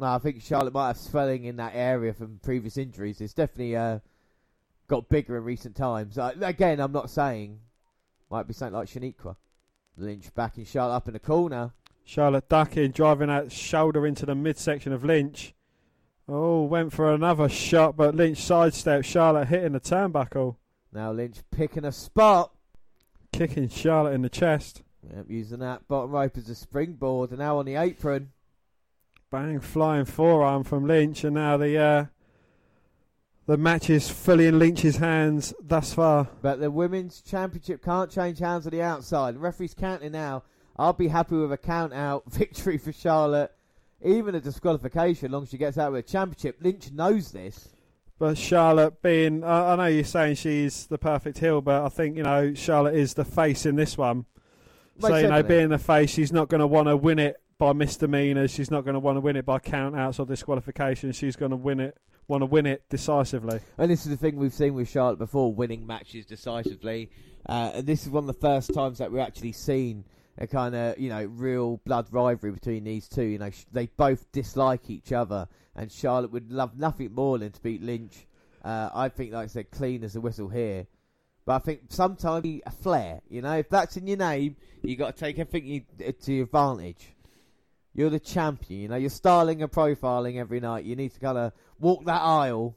[0.00, 3.20] No, I think Charlotte might have swelling in that area from previous injuries.
[3.20, 3.98] It's definitely uh,
[4.88, 6.18] got bigger in recent times.
[6.18, 7.60] Uh, again, I'm not saying
[8.30, 9.36] might be something like Shaniqua.
[9.96, 11.72] Lynch backing Charlotte up in the corner.
[12.04, 15.54] Charlotte ducking, driving that shoulder into the midsection of Lynch.
[16.28, 19.06] Oh, went for another shot, but Lynch sidestepped.
[19.06, 20.56] Charlotte hitting the turnbuckle,
[20.92, 22.52] Now Lynch picking a spot.
[23.32, 24.82] kicking Charlotte in the chest.
[25.14, 28.30] Yep, using that bottom rope as a springboard, and now on the apron.
[29.30, 32.04] Bang, flying forearm from Lynch, and now the uh,
[33.48, 36.28] the match is fully in Lynch's hands thus far.
[36.42, 39.36] But the women's championship can't change hands on the outside.
[39.36, 40.42] The referee's counting now.
[40.76, 43.50] I'll be happy with a count out victory for Charlotte,
[44.04, 46.58] even a disqualification, as long as she gets out with a championship.
[46.60, 47.70] Lynch knows this.
[48.18, 52.18] But Charlotte being, I I know you're saying she's the perfect heel, but I think,
[52.18, 54.26] you know, Charlotte is the face in this one.
[55.00, 57.40] Most so, you know, being the face, she's not going to want to win it
[57.56, 58.50] by misdemeanors.
[58.50, 61.12] She's not going to want to win it by count outs or disqualification.
[61.12, 61.96] She's going to win it,
[62.28, 63.60] want to win it decisively.
[63.78, 67.10] And this is the thing we've seen with Charlotte before, winning matches decisively.
[67.46, 70.04] Uh, and this is one of the first times that we've actually seen
[70.36, 73.24] a kind of, you know, real blood rivalry between these two.
[73.24, 77.50] You know, sh- they both dislike each other, and Charlotte would love nothing more than
[77.50, 78.26] to beat Lynch.
[78.62, 80.86] Uh, I think, like I said, clean as a whistle here.
[81.46, 85.16] But I think sometimes a flair, you know, if that's in your name, you got
[85.16, 87.14] to take everything you, to your advantage.
[87.94, 88.96] You're the champion, you know.
[88.96, 90.84] You're styling and profiling every night.
[90.84, 92.76] You need to kind of walk that aisle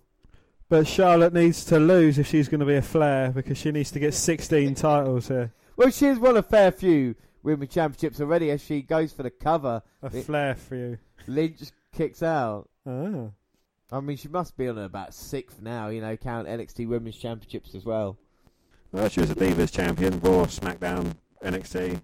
[0.69, 3.91] But Charlotte needs to lose if she's going to be a flair because she needs
[3.91, 5.51] to get 16 titles here.
[5.75, 9.81] Well, she's won a fair few women championships already as she goes for the cover.
[10.01, 10.97] A Li- flair for you.
[11.27, 11.59] Lynch
[11.93, 12.69] kicks out.
[12.87, 13.29] Ah.
[13.91, 17.75] I mean, she must be on about sixth now, you know, count NXT Women's Championships
[17.75, 18.17] as well.
[18.93, 21.99] Well, she was a Divas champion, Raw, SmackDown, NXT.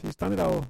[0.00, 0.66] She's done it all.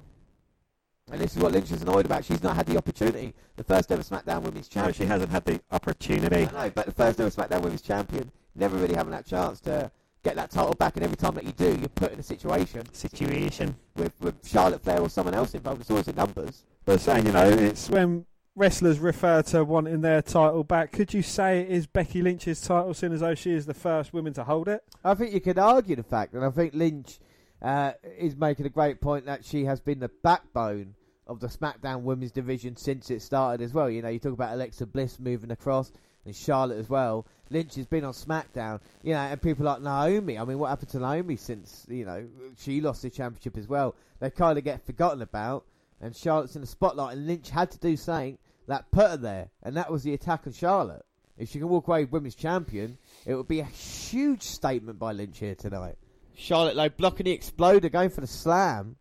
[1.09, 2.23] And this is what Lynch is annoyed about.
[2.23, 3.33] She's not had the opportunity.
[3.55, 4.93] The first ever SmackDown Women's No, Champion.
[4.93, 6.47] she hasn't had the opportunity.
[6.55, 9.91] I know, but the first ever SmackDown Women's Champion, never really having that chance to
[10.23, 10.95] get that title back.
[10.95, 13.75] And every time that you do, you're put in a situation Situation.
[13.95, 15.81] with, with Charlotte Flair or someone else involved.
[15.81, 16.63] It's always in numbers.
[16.85, 18.25] But saying, you know, it's When
[18.55, 22.93] wrestlers refer to wanting their title back, could you say it is Becky Lynch's title,
[22.93, 24.83] seeing as though she is the first woman to hold it?
[25.03, 27.19] I think you could argue the fact, and I think Lynch
[27.61, 30.95] uh, is making a great point that she has been the backbone
[31.27, 33.89] of the SmackDown Women's division since it started as well.
[33.89, 35.91] You know, you talk about Alexa Bliss moving across
[36.25, 37.25] and Charlotte as well.
[37.49, 40.37] Lynch has been on SmackDown, you know, and people like Naomi.
[40.37, 43.95] I mean, what happened to Naomi since you know she lost the championship as well?
[44.19, 45.65] They kind of get forgotten about,
[45.99, 48.37] and Charlotte's in the spotlight, and Lynch had to do something
[48.67, 51.05] that put her there, and that was the attack on Charlotte.
[51.37, 55.11] If she can walk away with women's champion, it would be a huge statement by
[55.11, 55.95] Lynch here tonight.
[56.33, 58.95] Charlotte though blocking the exploder, going for the slam.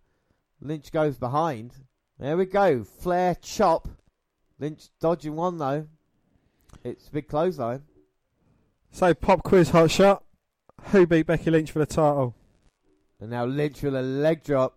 [0.61, 1.73] Lynch goes behind.
[2.19, 2.85] There we go.
[2.85, 3.89] Flair chop.
[4.59, 5.87] Lynch dodging one though.
[6.85, 7.83] It's a big clothesline.
[8.91, 10.25] So, pop quiz hot shot.
[10.87, 12.35] Who beat Becky Lynch for the title?
[13.21, 14.77] And now Lynch with a leg drop.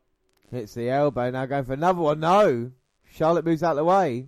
[0.52, 1.32] Hits the elbow.
[1.32, 2.20] Now going for another one.
[2.20, 2.72] No.
[3.12, 4.28] Charlotte moves out of the way.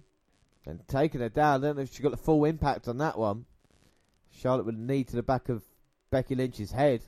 [0.65, 1.63] And taking her down.
[1.63, 3.45] I don't know if she got the full impact on that one.
[4.31, 5.63] Charlotte with a knee to the back of
[6.09, 7.03] Becky Lynch's head.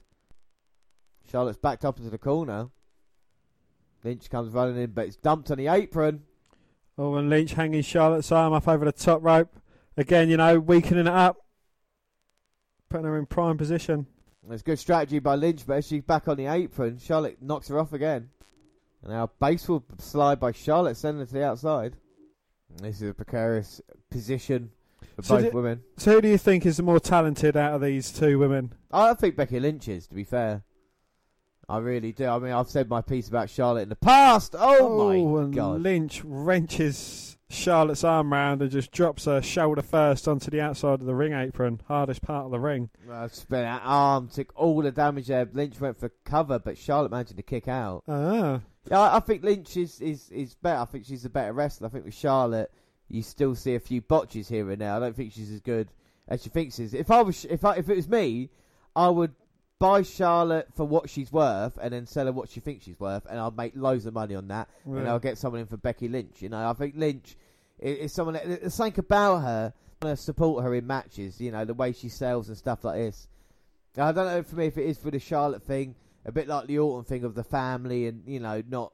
[1.29, 2.69] Charlotte's backed up into the corner.
[4.03, 6.23] Lynch comes running in, but it's dumped on the apron.
[6.97, 9.55] Oh, and Lynch hanging Charlotte's arm up over the top rope.
[9.97, 11.37] Again, you know, weakening it up.
[12.89, 14.07] Putting her in prime position.
[14.49, 17.77] It's good strategy by Lynch, but as she's back on the apron, Charlotte knocks her
[17.77, 18.29] off again.
[19.03, 21.97] And now baseball slide by Charlotte, sending her to the outside.
[22.81, 24.71] This is a precarious position
[25.17, 25.83] for So both do- women.
[25.97, 28.73] So, who do you think is the more talented out of these two women?
[28.91, 30.63] I think Becky Lynch is, to be fair.
[31.69, 32.25] I really do.
[32.25, 34.55] I mean, I've said my piece about Charlotte in the past.
[34.57, 35.81] Oh, my and god!
[35.81, 41.05] Lynch wrenches Charlotte's arm round and just drops her shoulder first onto the outside of
[41.05, 42.89] the ring apron, hardest part of the ring.
[43.09, 45.47] Uh, spin that arm took all the damage there.
[45.51, 48.03] Lynch went for cover, but Charlotte managed to kick out.
[48.07, 50.81] Ah, Yeah, I, I think Lynch is, is, is better.
[50.81, 51.87] I think she's a better wrestler.
[51.87, 52.71] I think with Charlotte,
[53.09, 54.93] you still see a few botches here and there.
[54.93, 55.89] I don't think she's as good
[56.27, 56.93] as she thinks she is.
[56.93, 58.49] If I was, if I, if it was me,
[58.95, 59.33] I would
[59.79, 63.25] buy Charlotte for what she's worth and then sell her what she thinks she's worth,
[63.29, 64.69] and I'll make loads of money on that,
[64.99, 66.41] and I'll get someone in for Becky Lynch.
[66.41, 67.35] You know, I think Lynch
[67.79, 68.33] is, is someone.
[68.35, 69.73] that- There's something about her.
[70.01, 71.39] I want to support her in matches.
[71.41, 73.27] You know, the way she sells and stuff like this.
[73.97, 76.67] I don't know for me if it is for the Charlotte thing, a bit like
[76.67, 78.93] the Orton thing of the family, and you know, not.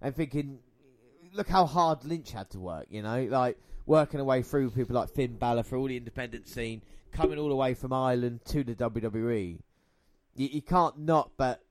[0.00, 0.58] I'm thinking,
[1.32, 2.86] look how hard Lynch had to work.
[2.90, 3.56] You know, like
[3.86, 7.48] working her way through people like Finn Balor for all the independent scene, coming all
[7.48, 9.58] the way from Ireland to the WWE.
[10.34, 11.62] You, you can't not but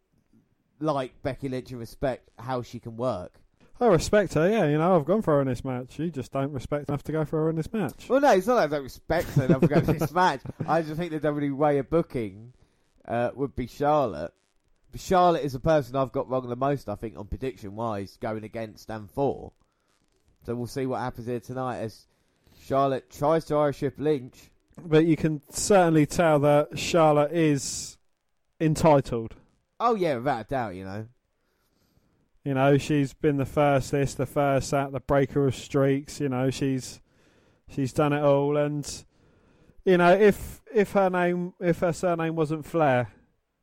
[0.80, 3.34] like Becky Lynch and respect how she can work.
[3.80, 5.98] I respect her, yeah, you know, I've gone for her in this match.
[5.98, 8.08] You just don't respect enough to go for her in this match.
[8.08, 10.42] Well, no, it's not that I don't respect her enough to go to this match.
[10.68, 12.54] I just think the WWE way of booking
[13.08, 14.34] uh, would be Charlotte.
[14.92, 18.18] But Charlotte is the person I've got wrong the most, I think, on prediction wise,
[18.22, 19.52] going against and for.
[20.46, 22.06] So we'll see what happens here tonight as
[22.64, 24.52] Charlotte tries to Irish Whip Lynch.
[24.86, 27.98] But you can certainly tell that Charlotte is
[28.62, 29.36] entitled.
[29.80, 31.08] Oh, yeah, without a doubt, you know.
[32.46, 36.20] You know, she's been the first this, the first that, the breaker of streaks.
[36.20, 37.02] You know, she's
[37.68, 39.06] she's done it all, and
[39.86, 43.12] you know, if if her name, if her surname wasn't Flair,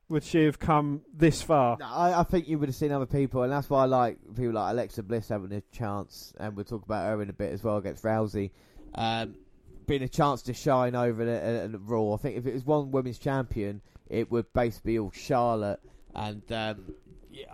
[0.08, 1.76] would she have come this far?
[1.80, 4.18] No, I, I think you would have seen other people, and that's why I like
[4.36, 7.52] people like Alexa Bliss having a chance, and we'll talk about her in a bit
[7.52, 8.52] as well against Rousey,
[8.94, 9.34] um,
[9.86, 12.14] being a chance to shine over at, at Raw.
[12.14, 15.80] I think if it was one women's champion, it would basically be all Charlotte,
[16.14, 16.94] and um,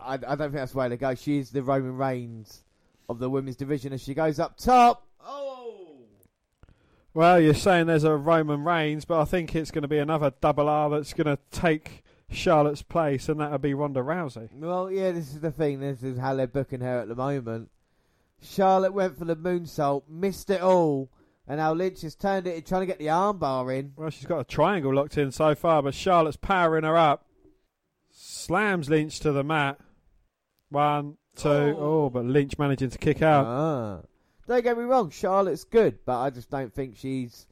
[0.00, 1.14] I, I don't think that's the way to go.
[1.14, 2.64] She's the Roman Reigns
[3.08, 5.06] of the women's division as she goes up top.
[5.24, 5.96] Oh!
[7.12, 10.32] Well, you're saying there's a Roman Reigns, but I think it's going to be another
[10.40, 14.48] double R that's going to take Charlotte's place, and that'll be Ronda Rousey.
[14.52, 15.80] Well, yeah, this is the thing.
[15.80, 17.70] This is how they're booking her at the moment.
[18.42, 21.08] Charlotte went for the moonsault, missed it all,
[21.46, 23.92] and now Lynch has turned it, in trying to get the armbar in.
[23.96, 27.26] Well, she's got a triangle locked in so far, but Charlotte's powering her up.
[28.10, 29.78] Slams Lynch to the mat.
[30.70, 33.46] One, two, oh, oh but Lynch managing to kick out.
[33.46, 34.00] Ah.
[34.46, 37.46] Don't get me wrong, Charlotte's good, but I just don't think she's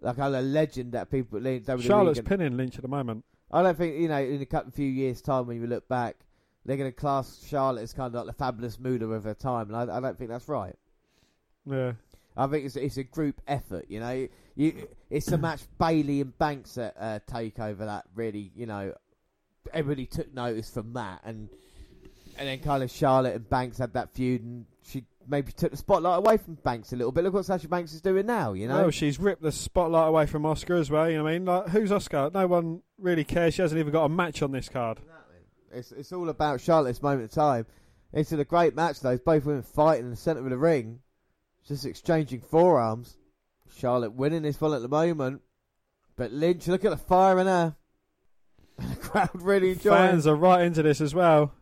[0.00, 1.40] like a legend that people.
[1.40, 3.24] WWE Charlotte's can, pinning Lynch at the moment.
[3.50, 6.16] I don't think you know in a couple few years' time when you look back,
[6.64, 9.72] they're going to class Charlotte as kind of like the fabulous Moolah of her time,
[9.72, 10.74] and I, I don't think that's right.
[11.66, 11.92] Yeah.
[12.36, 14.28] I think it's it's a group effort, you know.
[14.56, 18.94] You, it's a match Bayley and Banks at uh, Takeover that really, you know,
[19.72, 21.48] everybody took notice from that, and
[22.38, 25.76] and then kind of Charlotte and Banks had that feud, and she maybe took the
[25.76, 27.24] spotlight away from Banks a little bit.
[27.24, 28.86] Look what Sasha Banks is doing now, you know.
[28.86, 31.08] Oh, she's ripped the spotlight away from Asuka as well.
[31.08, 31.44] You know what I mean?
[31.44, 32.32] Like, who's Asuka?
[32.34, 33.54] No one really cares.
[33.54, 34.98] She hasn't even got a match on this card.
[35.72, 37.66] It's it's all about Charlotte's moment of time.
[38.12, 39.10] It's a great match though.
[39.10, 41.00] It's both women fighting in the centre of the ring,
[41.66, 43.16] just exchanging forearms.
[43.76, 45.42] Charlotte winning this one at the moment,
[46.16, 47.76] but Lynch, look at the fire in her.
[48.78, 50.10] the crowd really enjoying.
[50.10, 51.52] Fans are right into this as well.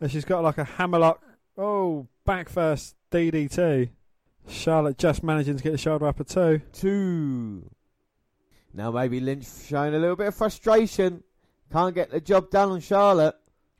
[0.00, 1.22] And she's got like a hammerlock.
[1.56, 3.90] Oh, back first DDT.
[4.48, 6.60] Charlotte just managing to get the shoulder up at two.
[6.72, 7.70] Two.
[8.72, 11.22] Now maybe Lynch showing a little bit of frustration.
[11.72, 13.36] Can't get the job done on Charlotte.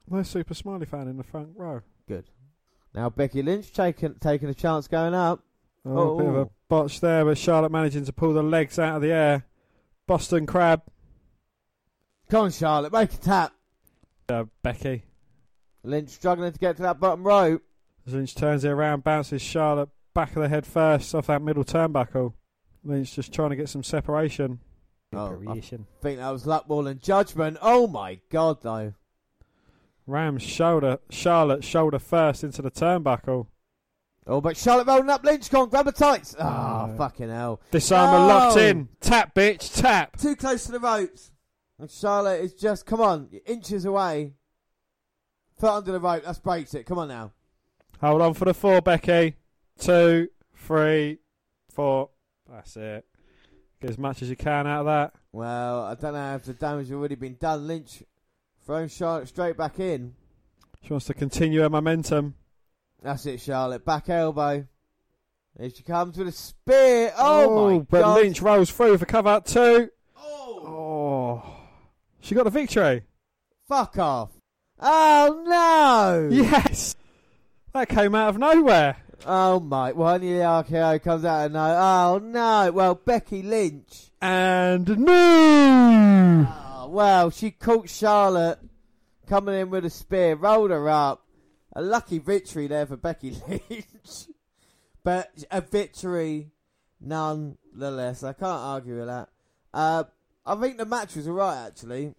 [0.09, 1.83] No Super Smiley fan in the front row.
[2.07, 2.25] Good.
[2.95, 5.45] Now Becky Lynch taking taking a chance going up.
[5.85, 8.79] Oh, oh, a bit of a botch there, but Charlotte managing to pull the legs
[8.79, 9.47] out of the air.
[10.07, 10.83] Boston Crab.
[12.29, 13.53] Come on, Charlotte, make a tap.
[14.29, 15.05] Uh, Becky.
[15.83, 17.63] Lynch struggling to get to that bottom rope.
[18.07, 22.35] Lynch turns it around, bounces Charlotte back of the head first off that middle turnbuckle.
[22.85, 24.61] Lynch just trying to get some separation.
[25.13, 27.59] Oh, I think that was luck more than judgment.
[27.61, 28.95] Oh my god, though.
[30.07, 33.47] Rams shoulder, Charlotte shoulder first into the turnbuckle.
[34.31, 36.37] Oh, but Charlotte rolling up Lynch, come on, grab the tights.
[36.39, 37.61] Oh, fucking hell.
[37.73, 38.27] Disarmer no.
[38.29, 38.89] locked in.
[39.01, 40.17] Tap, bitch, tap.
[40.17, 41.33] Too close to the ropes.
[41.81, 44.35] And Charlotte is just, come on, inches away.
[45.59, 46.23] Foot under the rope.
[46.25, 46.87] That's breaks it.
[46.87, 47.33] Come on now.
[48.01, 49.35] Hold on for the four, Becky.
[49.81, 51.19] Two, three,
[51.73, 52.11] four.
[52.49, 53.05] That's it.
[53.81, 55.15] Get as much as you can out of that.
[55.33, 57.67] Well, I don't know if the damage has already been done.
[57.67, 58.05] Lynch
[58.65, 60.15] throwing Charlotte straight back in.
[60.85, 62.37] She wants to continue her momentum.
[63.03, 63.85] That's it, Charlotte.
[63.85, 64.67] Back elbow.
[65.59, 67.13] Here she comes with a spear.
[67.17, 68.21] Oh, oh my but God.
[68.21, 69.91] Lynch rolls through for cover out two.
[70.17, 70.63] Oh.
[70.67, 71.57] oh.
[72.21, 73.03] She got the victory.
[73.69, 74.31] Fuck off.
[74.83, 76.35] Oh no!
[76.35, 76.97] Yes,
[77.75, 78.97] that came out of nowhere.
[79.27, 79.93] Oh my!
[79.93, 81.79] Well, only the RKO comes out of nowhere.
[81.79, 82.73] Oh no!
[82.73, 85.13] Well, Becky Lynch and no.
[85.13, 88.59] Oh, ah, well, she caught Charlotte
[89.29, 91.20] coming in with a spear, rolled her up.
[91.75, 94.27] A lucky victory there for Becky Lynch,
[95.05, 96.51] but a victory
[97.01, 98.23] nonetheless.
[98.23, 99.29] I can't argue with that.
[99.73, 100.05] Uh,
[100.45, 102.15] I think the match was alright actually.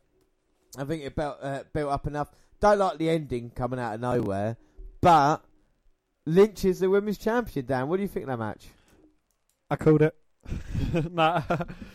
[0.77, 2.31] I think it built uh, built up enough.
[2.59, 4.55] Don't like the ending coming out of nowhere,
[5.01, 5.43] but
[6.25, 7.65] Lynch is the women's champion.
[7.65, 8.67] Dan, what do you think of that match?
[9.69, 10.15] I called it.
[11.11, 11.41] nah,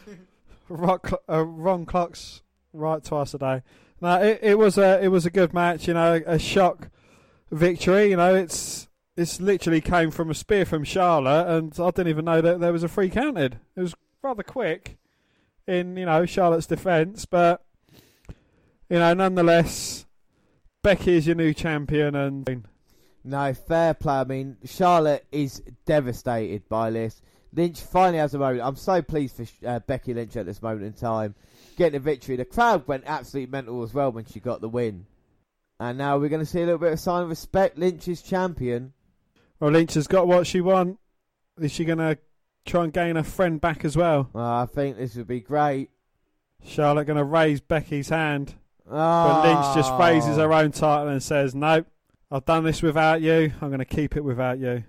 [0.68, 2.42] Rock, uh, wrong clocks
[2.72, 3.62] right twice a day.
[4.00, 5.88] No, it, it was a it was a good match.
[5.88, 6.90] You know, a shock
[7.50, 8.10] victory.
[8.10, 12.24] You know, it's it's literally came from a spear from Charlotte, and I didn't even
[12.24, 13.58] know that there was a free counted.
[13.74, 14.98] It was rather quick
[15.66, 17.64] in you know Charlotte's defence, but
[18.88, 20.06] you know, nonetheless,
[20.82, 22.66] Becky is your new champion, and
[23.24, 24.14] no fair play.
[24.14, 27.20] I mean, Charlotte is devastated by this.
[27.52, 28.60] Lynch finally has a moment.
[28.62, 31.34] I'm so pleased for uh, Becky Lynch at this moment in time,
[31.76, 32.36] getting a victory.
[32.36, 35.06] The crowd went absolutely mental as well when she got the win.
[35.78, 37.78] And now we're going to see a little bit of sign of respect.
[37.78, 38.92] Lynch is champion.
[39.60, 41.00] Well, Lynch has got what she wants.
[41.60, 42.18] Is she going to
[42.64, 44.28] try and gain her friend back as well?
[44.32, 45.90] well I think this would be great.
[46.64, 48.54] Charlotte going to raise Becky's hand.
[48.88, 48.92] Oh.
[48.92, 49.98] But Lynch just ah.
[49.98, 51.86] raises her own title and says, nope,
[52.30, 53.52] I've done this without you.
[53.60, 54.84] I'm going to keep it without you.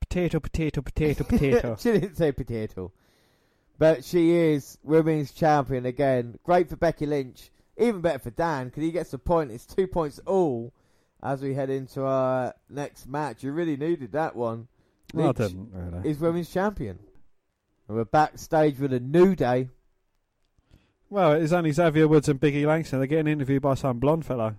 [0.00, 1.76] Potato, potato, potato, potato.
[1.78, 2.92] she didn't say potato.
[3.78, 6.38] But she is women's champion again.
[6.44, 7.50] Great for Becky Lynch.
[7.78, 9.50] Even better for Dan because he gets a point.
[9.50, 10.72] It's two points all
[11.22, 13.42] as we head into our next match.
[13.42, 14.68] You really needed that one.
[15.14, 16.10] Well, I didn't really.
[16.10, 16.98] Is women's champion.
[17.88, 19.68] And we're backstage with a new day.
[21.10, 22.98] Well, it's only Xavier Woods and Biggie Langston.
[22.98, 24.56] They're getting interviewed by some blonde fellow.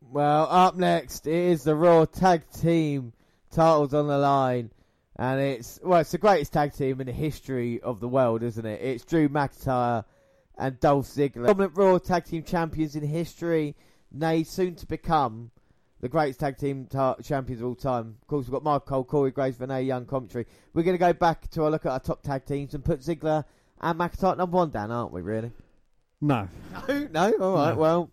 [0.00, 3.12] Well, up next is the Raw Tag Team
[3.50, 4.70] titles on the line.
[5.16, 8.66] And it's, well, it's the greatest tag team in the history of the world, isn't
[8.66, 8.80] it?
[8.82, 10.04] It's Drew McIntyre
[10.58, 11.46] and Dolph Ziggler.
[11.46, 13.74] Dominant Raw Tag Team champions in history,
[14.12, 15.50] nay, soon to become
[16.00, 18.16] the greatest tag team ta- champions of all time.
[18.20, 20.46] Of course, we've got Mark Cole, Corey Graves, Renee Young commentary.
[20.74, 23.00] We're going to go back to a look at our top tag teams and put
[23.00, 23.44] Ziggler
[23.80, 25.52] and McIntyre number one down, aren't we, really?
[26.20, 26.48] No.
[26.88, 27.80] No, no, all right, No.
[27.80, 28.10] well,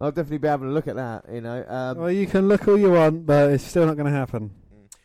[0.00, 1.64] I'll definitely be having a look at that, you know.
[1.66, 4.50] Um, Well, you can look all you want, but it's still not going to happen.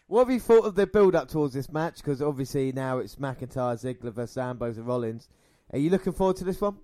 [0.07, 1.97] What have you thought of the build up towards this match?
[1.97, 5.27] Because obviously now it's McIntyre, Ziggler versus Ambrose and Rollins.
[5.73, 6.77] Are you looking forward to this one?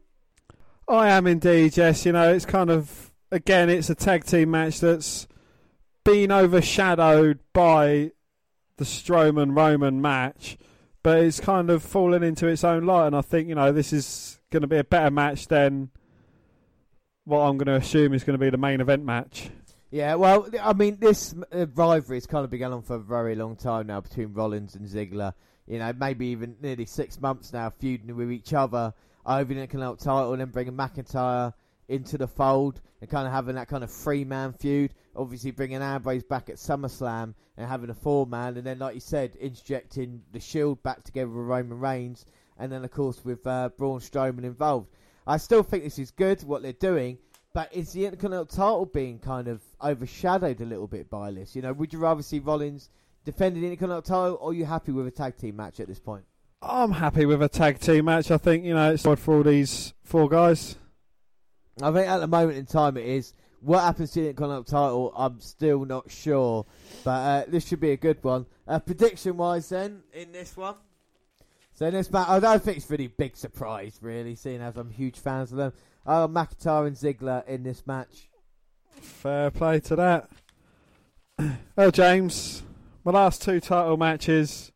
[0.88, 2.08] I am indeed, yes.
[2.08, 5.28] You know, it's kind of, again, it's a tag team match that's
[6.04, 8.12] been overshadowed by
[8.78, 10.58] the Strowman Roman match,
[11.04, 13.08] but it's kind of fallen into its own light.
[13.08, 15.92] And I think, you know, this is going to be a better match than
[17.26, 19.52] what I'm going to assume is going to be the main event match.
[19.92, 23.00] Yeah, well, I mean, this uh, rivalry has kind of been going on for a
[23.00, 25.34] very long time now between Rollins and Ziggler.
[25.70, 28.94] You know, maybe even nearly six months now, feuding with each other
[29.26, 31.54] over the Intercontinental title, and then bringing McIntyre
[31.88, 34.94] into the fold and kind of having that kind of three man feud.
[35.16, 39.00] Obviously, bringing Ambrose back at SummerSlam and having a four man, and then, like you
[39.00, 42.26] said, interjecting the Shield back together with Roman Reigns,
[42.58, 44.90] and then, of course, with uh, Braun Strowman involved.
[45.28, 47.20] I still think this is good, what they're doing,
[47.54, 51.56] but is the Intercontinental title being kind of overshadowed a little bit by this?
[51.56, 52.90] You know, would you rather see Rollins
[53.32, 56.00] defending the Intercontinental title, or are you happy with a tag team match at this
[56.00, 56.24] point?
[56.62, 58.32] I'm happy with a tag team match.
[58.32, 60.76] I think, you know, it's good for all these four guys.
[61.82, 63.34] I think at the moment in time it is.
[63.62, 66.66] What happens to the Intercontinental title, I'm still not sure.
[67.04, 68.46] But uh, this should be a good one.
[68.68, 70.76] Uh, prediction wise, then, in this one.
[71.74, 74.90] So in this match, I don't think it's really big surprise, really, seeing as I'm
[74.90, 75.74] huge fans of them.
[76.06, 78.30] Uh, McIntyre and Ziggler in this match.
[79.02, 80.30] Fair play to that.
[81.78, 82.64] Oh, James,
[83.04, 84.72] my last two title matches,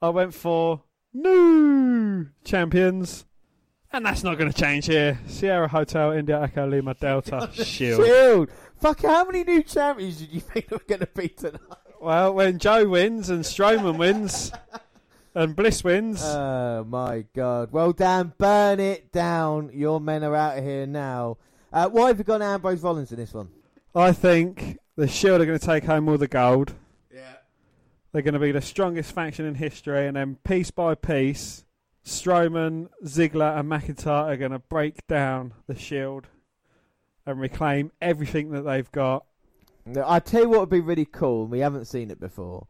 [0.00, 0.82] I went for
[1.12, 3.26] new champions,
[3.92, 5.18] and that's not going to change here.
[5.26, 8.04] Sierra Hotel, India Echo Lima Delta Shield.
[8.04, 8.50] Shield!
[8.80, 11.60] Fuck, how many new champions did you think are going to be tonight?
[12.00, 14.50] Well, when Joe wins and Strowman wins
[15.36, 17.70] and Bliss wins, Oh my god.
[17.70, 19.70] Well, Dan, burn it down.
[19.72, 21.36] Your men are out of here now.
[21.72, 23.50] Uh, why have you gone Ambrose Rollins in this one?
[23.94, 26.74] I think the Shield are going to take home all the gold.
[28.12, 31.64] They're going to be the strongest faction in history, and then piece by piece,
[32.04, 36.26] Strowman, Ziggler, and McIntyre are going to break down the Shield
[37.24, 39.24] and reclaim everything that they've got.
[39.86, 42.66] No, I tell you what would be really cool, and we haven't seen it before,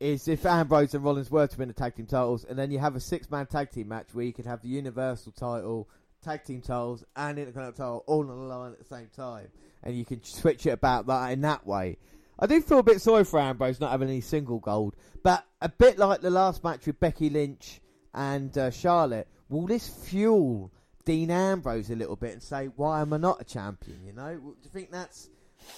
[0.00, 2.80] is if Ambrose and Rollins were to win the tag team titles, and then you
[2.80, 5.88] have a six man tag team match where you could have the Universal title,
[6.20, 9.48] tag team titles, and Intercontinental title all on the line at the same time,
[9.84, 11.96] and you can switch it about that in that way.
[12.40, 15.68] I do feel a bit sorry for Ambrose not having any single gold, but a
[15.68, 17.80] bit like the last match with Becky Lynch
[18.14, 20.72] and uh, Charlotte, will this fuel
[21.04, 24.04] Dean Ambrose a little bit and say, why am I not a champion?
[24.06, 25.28] You know, do you think that's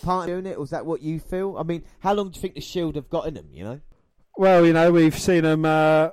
[0.03, 1.57] part of doing it, or is that what you feel?
[1.59, 3.49] I mean, how long do you think the Shield have got in them?
[3.53, 3.81] You know,
[4.37, 6.11] Well, you know, we've seen them uh,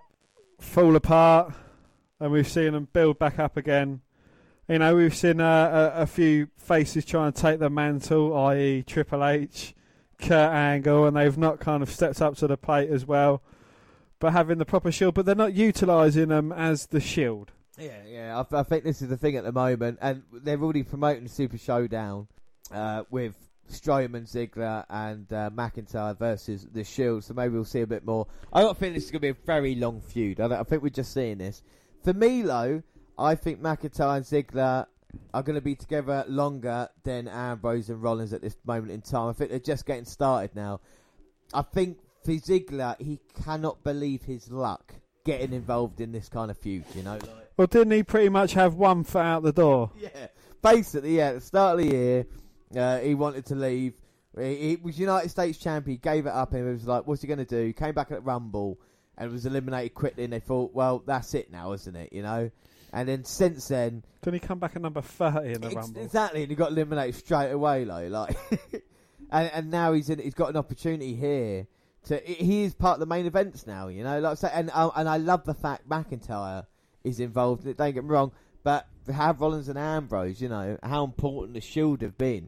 [0.60, 1.54] fall apart
[2.20, 4.02] and we've seen them build back up again.
[4.68, 8.84] You know, we've seen uh, a, a few faces trying to take the mantle, i.e.,
[8.84, 9.74] Triple H,
[10.20, 13.42] Kurt Angle, and they've not kind of stepped up to the plate as well.
[14.20, 17.52] But having the proper shield, but they're not utilising them as the shield.
[17.78, 18.44] Yeah, yeah.
[18.52, 21.58] I, I think this is the thing at the moment, and they're already promoting Super
[21.58, 22.28] Showdown
[22.74, 23.36] uh, with
[23.72, 27.24] Strowman, Ziggler, and uh, McIntyre versus the Shield.
[27.24, 28.28] So maybe we'll see a bit more.
[28.52, 30.42] I don't think this is going to be a very long feud.
[30.42, 31.64] I, I think we're just seeing this.
[32.04, 32.84] For me, though,
[33.18, 34.88] I think McIntyre and Ziggler
[35.34, 39.30] are going to be together longer than Ambrose and Rollins at this moment in time.
[39.30, 40.82] I think they're just getting started now.
[41.54, 44.94] I think for Ziggler, he cannot believe his luck
[45.26, 46.86] getting involved in this kind of feud.
[46.96, 49.92] You know, like, Well, didn't he pretty much have one foot out the door?
[50.00, 50.28] yeah,
[50.62, 51.30] basically, yeah.
[51.30, 52.26] At the start of the year,
[52.76, 53.94] uh, he wanted to leave.
[54.38, 55.96] He, he was United States champion.
[55.96, 57.94] He gave it up, and he was like, "What's he going to do?" He came
[57.94, 58.80] back at Rumble
[59.18, 60.24] and was eliminated quickly.
[60.24, 62.52] And they thought, "Well, that's it now, isn't it?" You know.
[62.92, 66.02] And then since then, Didn't he come back at number 30 in the ex- Rumble?
[66.04, 68.38] exactly, and he got eliminated straight away, like, like.
[69.32, 71.68] and and now he's in, he's got an opportunity here
[72.06, 73.88] to he is part of the main events now.
[73.90, 76.66] You know, like I say, and uh, and I love the fact McIntyre
[77.04, 77.66] is involved.
[77.66, 78.32] in it, Don't get me wrong,
[78.64, 82.48] but to have Rollins and Ambrose, you know how important the Shield have been.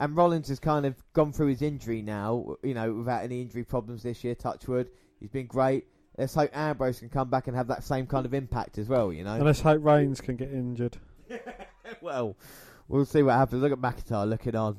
[0.00, 3.62] And Rollins has kind of gone through his injury now, you know, without any injury
[3.64, 4.34] problems this year.
[4.34, 4.88] Touchwood,
[5.20, 5.86] he's been great.
[6.16, 9.12] Let's hope Ambrose can come back and have that same kind of impact as well.
[9.12, 10.96] You know, And let's hope Reigns can get injured.
[12.00, 12.36] well,
[12.88, 13.62] we'll see what happens.
[13.62, 14.78] Look at McIntyre looking on.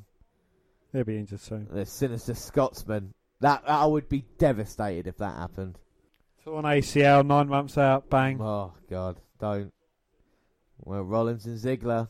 [0.93, 1.67] He'll be injured soon.
[1.69, 3.13] The sinister Scotsman.
[3.41, 5.77] That I would be devastated if that happened.
[6.43, 8.39] So on ACL, nine months out, bang.
[8.41, 9.73] Oh God, don't.
[10.79, 12.07] Well, Rollins and Ziggler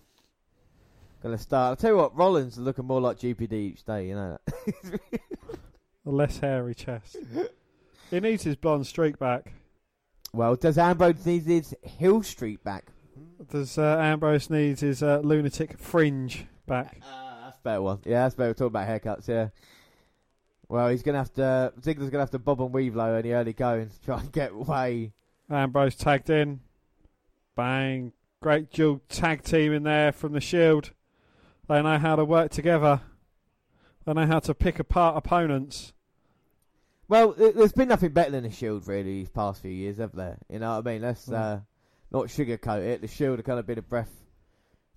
[1.23, 1.69] gonna start.
[1.69, 4.07] I'll tell you what, Rollins is looking more like GPD each day.
[4.07, 4.99] You know that.
[6.05, 7.17] A less hairy chest.
[8.11, 9.53] he needs his blonde streak back.
[10.33, 12.85] well, does Ambrose need his Hill Street back?
[13.49, 17.01] Does uh, Ambrose needs his uh, lunatic fringe back?
[17.43, 17.99] That's a better one.
[18.05, 18.49] Yeah, that's better.
[18.49, 19.27] We're talking about haircuts.
[19.27, 19.49] Yeah.
[20.67, 21.73] Well, he's gonna have to.
[21.79, 24.31] Ziggler's gonna have to bob and weave low in the early going to try and
[24.31, 25.13] get away.
[25.49, 26.61] Ambrose tagged in.
[27.55, 28.13] Bang.
[28.41, 30.91] Great dual tag team in there from the Shield.
[31.67, 33.01] They know how to work together.
[34.05, 35.93] They know how to pick apart opponents.
[37.07, 40.37] Well, there's been nothing better than the Shield really these past few years, have there?
[40.49, 41.01] You know what I mean?
[41.03, 41.33] Let's Mm.
[41.35, 41.59] uh,
[42.11, 43.01] not sugarcoat it.
[43.01, 44.11] The Shield have kind of been a breath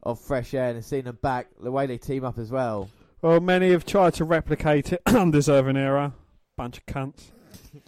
[0.03, 2.89] of fresh air, and seeing them back, the way they team up as well.
[3.21, 5.03] Well, many have tried to replicate it.
[5.07, 6.15] Undeserving era.
[6.57, 7.31] Bunch of cunts.
[7.75, 7.81] You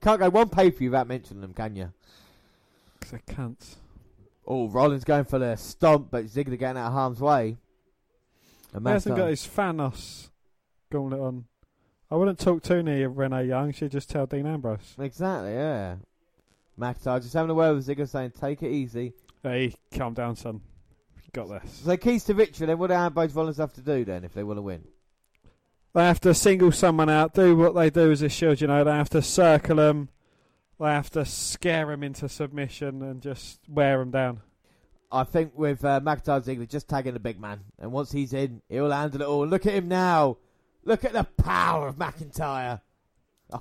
[0.00, 1.92] can't go one pay per view without mentioning them, can you?
[3.00, 3.76] 'Cause they're cunts.
[4.46, 7.56] Oh, Rollins going for the stomp, but Ziggler getting out of harm's way.
[8.72, 10.30] He hasn't got his Thanos
[10.92, 11.44] gauntlet on.
[12.10, 13.72] I wouldn't talk too near Renee Young.
[13.72, 14.96] She'd just tell Dean Ambrose.
[14.98, 15.96] Exactly, yeah.
[16.78, 19.12] McIntyre just having a word with Ziggler saying, take it easy.
[19.42, 20.60] Hey, calm down, son.
[21.16, 21.82] You got this.
[21.84, 24.42] So keys to victory, then what do Ambrose Rollins have to do then if they
[24.42, 24.82] want to win?
[25.92, 28.82] They have to single someone out, do what they do as a shield, you know.
[28.84, 30.08] They have to circle them.
[30.78, 34.40] They have to scare them into submission and just wear them down.
[35.12, 38.62] I think with uh, McIntyre Ziggler just tagging the big man, and once he's in,
[38.68, 39.46] he'll handle it all.
[39.46, 40.38] Look at him now.
[40.84, 42.80] Look at the power of McIntyre.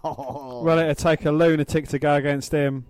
[0.03, 2.85] Oh, Well, it'll take a lunatic to go against him.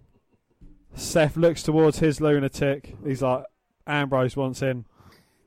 [0.94, 2.96] Seth looks towards his lunatic.
[3.06, 3.44] He's like,
[3.88, 4.86] Ambrose wants in.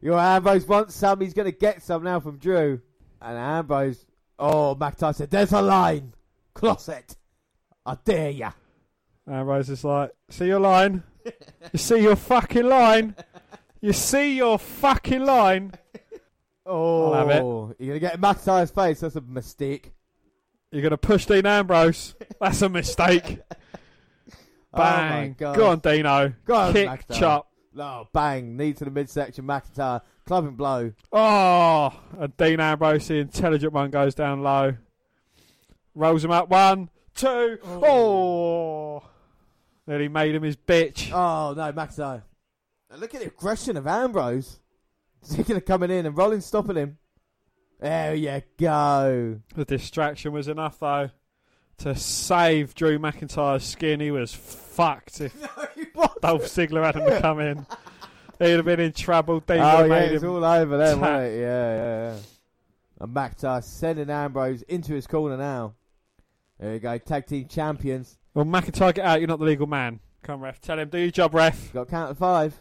[0.01, 1.21] your Ambrose wants some.
[1.21, 2.81] He's going to get some now from Drew.
[3.21, 4.05] And Ambrose,
[4.39, 6.15] oh, McIntyre said, "There's a line,
[6.55, 7.17] closet.
[7.87, 8.53] I dare ya."
[9.31, 11.05] Ambrose is like, see your line?
[11.25, 13.15] you see your fucking line?
[13.81, 15.73] You see your fucking line?
[16.65, 17.43] Oh, I'll have it.
[17.43, 19.01] Oh, you're going to get in McIntyre's face.
[19.01, 19.93] That's a mistake.
[20.71, 22.15] You're going to push Dean Ambrose?
[22.41, 23.41] That's a mistake.
[24.75, 25.37] Oh my Bang.
[25.39, 25.55] God.
[25.57, 26.33] Go on, Dino.
[26.47, 27.19] Go on, Kick, McIntyre.
[27.19, 27.49] chop.
[27.75, 30.93] No, bang, knee to the midsection, McIntyre, clubbing blow.
[31.13, 34.75] Oh, and Dean Ambrose, the intelligent one, goes down low.
[35.95, 36.49] Rolls him up.
[36.49, 37.59] One, two.
[37.67, 37.85] Oh.
[37.85, 39.03] oh.
[39.87, 41.13] Nearly made him his bitch.
[41.13, 42.23] Oh no, McIntyre.
[42.97, 44.59] Look at the aggression of Ambrose.
[45.27, 46.99] Ziggler coming in and Rollins stopping him.
[47.81, 49.41] There you go.
[49.55, 51.11] The distraction was enough, though,
[51.79, 54.01] to save Drew McIntyre's skin.
[54.01, 55.33] He was fucked if
[56.21, 57.67] Dolph Ziggler hadn't come in.
[58.39, 59.35] He'd have been in trouble.
[59.35, 61.41] Would oh have yeah, made it's all over there, wasn't it?
[61.41, 62.17] Yeah, yeah, yeah.
[63.01, 65.75] And McIntyre sending Ambrose into his corner now.
[66.59, 68.19] There you go, tag team champions.
[68.35, 69.21] Well, McIntyre, get out.
[69.21, 70.01] You're not the legal man.
[70.23, 70.61] Come, ref.
[70.61, 71.73] Tell him, do your job, ref.
[71.73, 72.61] Got count of five.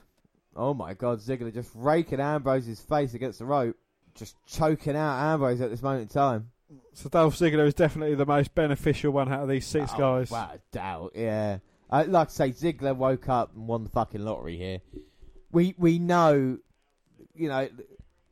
[0.55, 3.77] Oh my God, Ziggler just raking Ambrose's face against the rope,
[4.15, 6.51] just choking out Ambrose at this moment in time.
[6.93, 10.29] So Dolph Ziggler is definitely the most beneficial one out of these six Oh, guys.
[10.31, 11.59] Without a doubt, yeah.
[11.89, 14.79] Uh, like I say, Ziggler woke up and won the fucking lottery here.
[15.51, 16.57] We we know,
[17.33, 17.67] you know,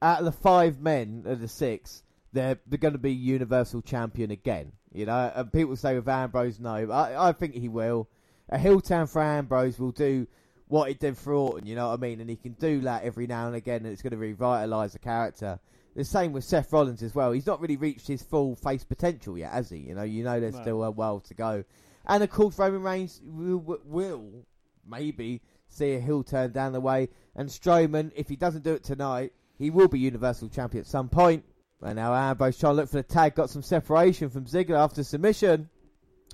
[0.01, 4.31] out of the five men of the six, they're they're going to be Universal Champion
[4.31, 4.71] again.
[4.93, 8.09] You know, and people say with Ambrose, no, I, I think he will.
[8.49, 10.27] A heel turn for Ambrose will do
[10.69, 11.67] what he did for Orton.
[11.67, 12.21] You know what I mean?
[12.21, 14.99] And he can do that every now and again, and it's going to revitalise the
[14.99, 15.59] character.
[15.95, 17.31] The same with Seth Rollins as well.
[17.31, 19.79] He's not really reached his full face potential yet, has he?
[19.79, 20.61] You know, you know, there's No.
[20.61, 21.63] still a while to go.
[22.05, 24.45] And of course, Roman Reigns will, will
[24.87, 27.09] maybe see a heel turn down the way.
[27.35, 31.09] And Strowman, if he doesn't do it tonight, he will be Universal Champion at some
[31.09, 31.43] point.
[31.81, 35.03] And now Ambrose trying to look for the tag, got some separation from Ziggler after
[35.03, 35.69] submission.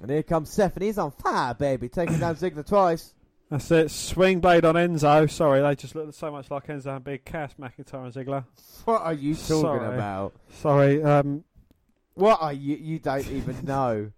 [0.01, 3.13] And here comes Seth, and he's on fire, baby, taking down Ziggler twice.
[3.55, 3.89] That's it.
[3.89, 5.31] Sling blade on Enzo.
[5.31, 8.43] Sorry, they just look so much like Enzo and Big Cass, McIntyre and Ziggler.
[8.83, 9.95] What are you talking Sorry.
[9.95, 10.33] about?
[10.49, 11.01] Sorry.
[11.01, 11.45] Um,
[12.15, 12.75] What are you?
[12.75, 14.11] You don't even know.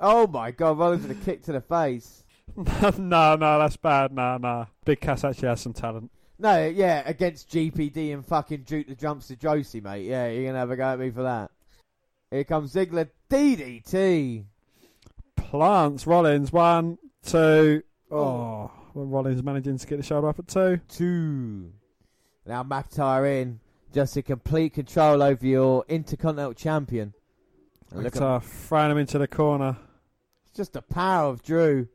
[0.00, 0.78] Oh my God!
[0.78, 2.24] Rollins with a kick to the face.
[2.56, 4.12] no, no, that's bad.
[4.12, 4.66] No, no.
[4.86, 6.10] Big Cass actually has some talent.
[6.38, 10.06] No, yeah, against GPD and fucking Duke the Jumps to Josie, mate.
[10.06, 11.50] Yeah, you're gonna have a go at me for that.
[12.30, 14.44] Here comes Ziggler, DDT.
[15.36, 16.50] Plants Rollins.
[16.50, 17.82] One, two.
[18.14, 18.18] Oh.
[18.18, 20.80] oh, well, Rollins managing to get the shoulder up at two.
[20.88, 21.72] Two.
[22.46, 23.60] Now McIntyre in,
[23.92, 27.12] just a complete control over your Intercontinental Champion.
[27.90, 29.76] And look at- McIntyre throwing him into the corner.
[30.46, 31.88] It's just the power of Drew.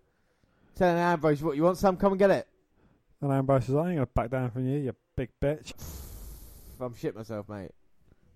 [0.75, 1.97] Telling Ambrose, what, you want some?
[1.97, 2.47] Come and get it.
[3.21, 5.73] And Ambrose says, I ain't going to back down from you, you big bitch.
[6.81, 7.71] I'm shit myself, mate.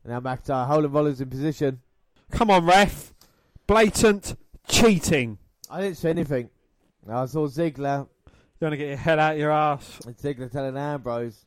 [0.04, 1.82] And now McIntyre holding Rollins in position.
[2.32, 3.14] Come on, ref.
[3.68, 4.36] Blatant
[4.68, 5.38] cheating.
[5.70, 6.50] I didn't say anything.
[7.10, 8.08] I saw Ziggler.
[8.28, 10.00] You want to get your head out of your ass.
[10.06, 11.46] And Ziggler telling Ambrose,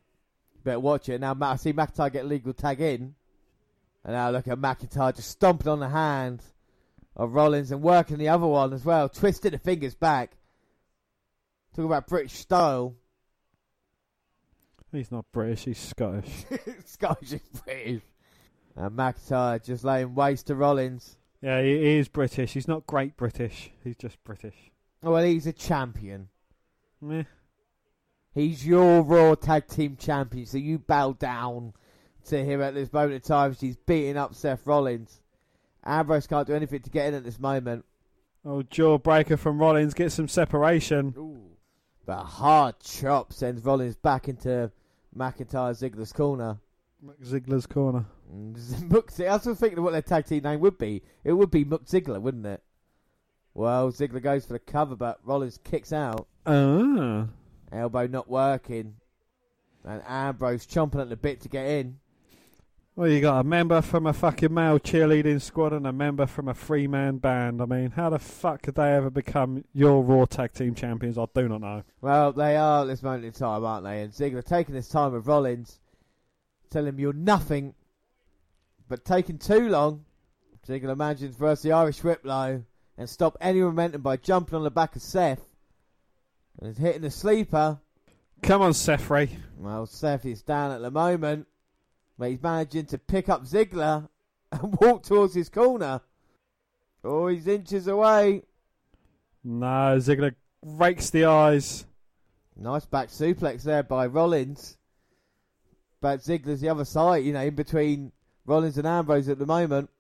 [0.62, 1.20] better watch it.
[1.20, 3.14] Now I see McIntyre get legal tag in.
[4.04, 6.42] And now look at McIntyre just stomping on the hand
[7.16, 9.08] of Rollins and working the other one as well.
[9.08, 10.36] Twisting the fingers back.
[11.74, 12.94] Talk about British style.
[14.92, 16.44] He's not British, he's Scottish.
[16.84, 18.02] Scottish is British.
[18.76, 21.16] And McIntyre just laying waste to Rollins.
[21.42, 22.52] yeah, he, he is British.
[22.52, 23.70] He's not great British.
[23.82, 24.70] He's just British.
[25.02, 26.28] Oh, well, he's a champion.
[27.00, 27.24] Meh.
[28.34, 31.72] He's your Raw Tag Team Champion, so you bow down
[32.26, 33.54] to him at this moment in time.
[33.54, 35.20] She's beating up Seth Rollins.
[35.84, 37.84] Ambrose can't do anything to get in at this moment.
[38.44, 39.94] Oh, jawbreaker from Rollins.
[39.94, 41.14] Get some separation.
[42.04, 44.70] But a hard chop sends Rollins back into
[45.16, 46.58] McIntyre Ziggler's corner.
[47.22, 48.06] Ziggler's corner.
[48.30, 51.02] Mook I was thinking of what their tag team name would be.
[51.24, 52.62] It would be Mook Ziggler, wouldn't it?
[53.56, 56.28] Well, Ziggler goes for the cover, but Rollins kicks out.
[56.44, 57.26] Ah.
[57.72, 58.96] Elbow not working.
[59.82, 61.98] And Ambrose chomping at the bit to get in.
[62.96, 66.48] Well, you got a member from a fucking male cheerleading squad and a member from
[66.48, 67.62] a three man band.
[67.62, 71.16] I mean, how the fuck could they ever become your Raw Tag Team Champions?
[71.16, 71.82] I do not know.
[72.02, 74.02] Well, they are at this moment in time, aren't they?
[74.02, 75.80] And Ziggler taking his time with Rollins,
[76.68, 77.72] telling him you're nothing,
[78.86, 80.04] but taking too long.
[80.68, 82.62] Ziggler imagines versus the Irish Whiplow
[82.98, 85.46] and stop any momentum by jumping on the back of Seth.
[86.60, 87.78] And hitting the sleeper.
[88.42, 89.30] Come on, Sefri.
[89.58, 91.46] Well, Seth is down at the moment,
[92.18, 94.08] but he's managing to pick up Ziggler
[94.52, 96.00] and walk towards his corner.
[97.04, 98.42] Oh, he's inches away.
[99.44, 101.84] No, Ziggler rakes the eyes.
[102.56, 104.78] Nice back suplex there by Rollins.
[106.00, 108.12] But Ziggler's the other side, you know, in between
[108.46, 109.90] Rollins and Ambrose at the moment.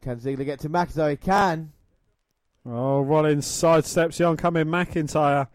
[0.00, 1.04] Can Ziggler get to McIntyre?
[1.04, 1.72] Oh, he can.
[2.68, 5.48] Oh, Rollins sidesteps the oncoming McIntyre.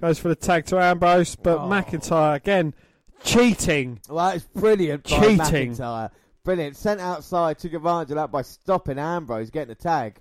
[0.00, 1.68] Goes for the tag to Ambrose, but Oh.
[1.68, 2.74] McIntyre again
[3.22, 4.00] cheating.
[4.08, 5.72] Well, it's brilliant by Cheating.
[5.74, 6.10] McIntyre.
[6.44, 6.76] Brilliant.
[6.76, 10.20] Sent outside, took advantage of that by stopping Ambrose, getting the tag.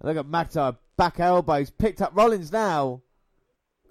[0.00, 3.00] And look at McIntyre, back elbows, picked up Rollins now.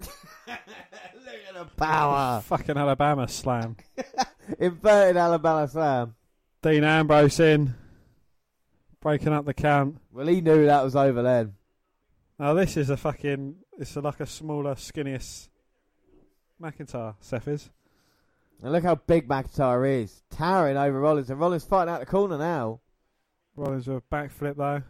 [0.00, 0.08] look
[0.48, 2.40] at the power.
[2.44, 3.76] Fucking Alabama slam.
[4.58, 6.14] Inverted Alabama slam.
[6.62, 7.74] Dean Ambrose in,
[9.00, 10.00] breaking up the camp.
[10.12, 11.54] Well, he knew that was over then.
[12.38, 13.56] Now this is a fucking.
[13.78, 15.48] It's a, like a smaller, skinniest
[16.60, 17.14] McIntyre.
[17.20, 17.70] Seth is.
[18.62, 20.22] And look how big McIntyre is.
[20.30, 21.30] Towering over Rollins.
[21.30, 22.80] And Rollins fighting out the corner now.
[23.56, 24.82] Rollins with a backflip though.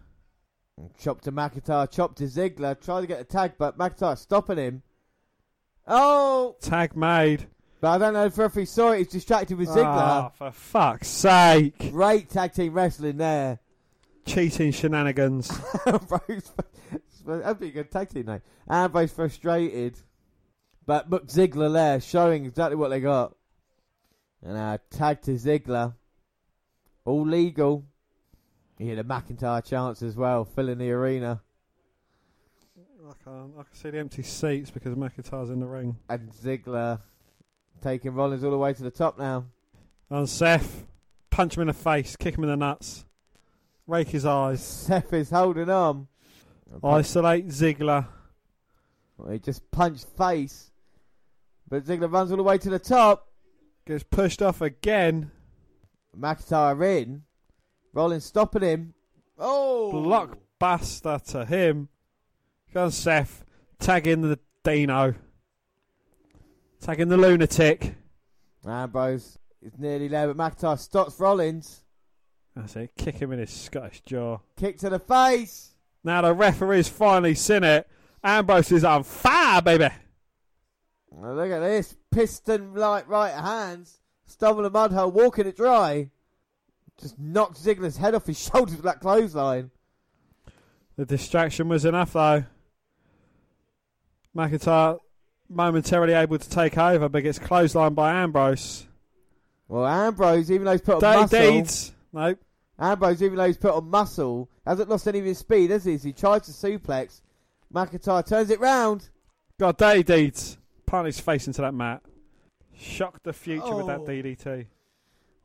[1.00, 2.80] Chop to McIntyre, chop to Ziggler.
[2.80, 4.82] Try to get a tag, but McIntyre stopping him.
[5.86, 6.54] Oh!
[6.60, 7.46] Tag made.
[7.80, 8.98] But I don't know if referee saw it.
[8.98, 10.34] He's distracted with Ah, Ziggler.
[10.34, 11.90] for fuck's sake!
[11.92, 13.58] Great tag team wrestling there.
[14.28, 15.48] Cheating shenanigans.
[17.26, 18.42] That'd be a good tag team name.
[18.68, 19.98] Ambrose frustrated.
[20.86, 23.34] But Muck Ziggler there, showing exactly what they got.
[24.42, 25.94] And uh, tag to Ziggler.
[27.04, 27.84] All legal.
[28.78, 31.42] He had a McIntyre chance as well, filling the arena.
[33.08, 35.96] I can I can see the empty seats because McIntyre's in the ring.
[36.08, 37.00] And Ziggler
[37.82, 39.46] taking Rollins all the way to the top now.
[40.10, 40.86] And Seth,
[41.30, 43.04] punch him in the face, kick him in the nuts,
[43.88, 46.06] rake his eyes, Seth is holding on.
[46.84, 48.06] isolate Ziggler.
[49.16, 50.70] Well, he just punched face.
[51.68, 53.26] But Ziggler runs all the way to the top.
[53.86, 55.30] Gets pushed off again.
[56.16, 57.22] McIntyre in.
[57.92, 58.94] Rollins stopping him.
[59.38, 59.90] Oh!
[60.60, 61.88] Blockbuster to him.
[62.72, 63.44] Go Seth.
[63.78, 65.14] Tag in the Dino.
[66.80, 67.94] Tag in the lunatic.
[68.66, 71.82] Ambrose is nearly there, but McIntyre stops Rollins.
[72.58, 72.90] That's it.
[72.96, 74.38] Kick him in his Scottish jaw.
[74.56, 75.74] Kick to the face.
[76.02, 77.86] Now the referee's finally seen it.
[78.22, 79.88] Ambrose is on fire, baby.
[81.12, 81.96] Now look at this.
[82.10, 84.00] Piston like right hands.
[84.26, 86.10] Stumble the mud hole, walking it dry.
[87.00, 89.70] Just knocked Ziggler's head off his shoulders with that clothesline.
[90.96, 92.44] The distraction was enough, though.
[94.36, 94.98] McIntyre
[95.48, 98.84] momentarily able to take over, but gets clotheslined by Ambrose.
[99.68, 101.92] Well, Ambrose, even though he's put on Dirty muscle, deeds.
[102.12, 102.40] Nope.
[102.78, 105.94] Ambrose, even though he's put on muscle, hasn't lost any of his speed, has he?
[105.94, 107.22] As he tries to suplex,
[107.74, 109.08] McIntyre turns it round.
[109.58, 110.58] Got dirty deeds.
[110.86, 112.02] Plant his face into that mat.
[112.76, 114.06] Shock the future with that Oh.
[114.06, 114.66] DDT.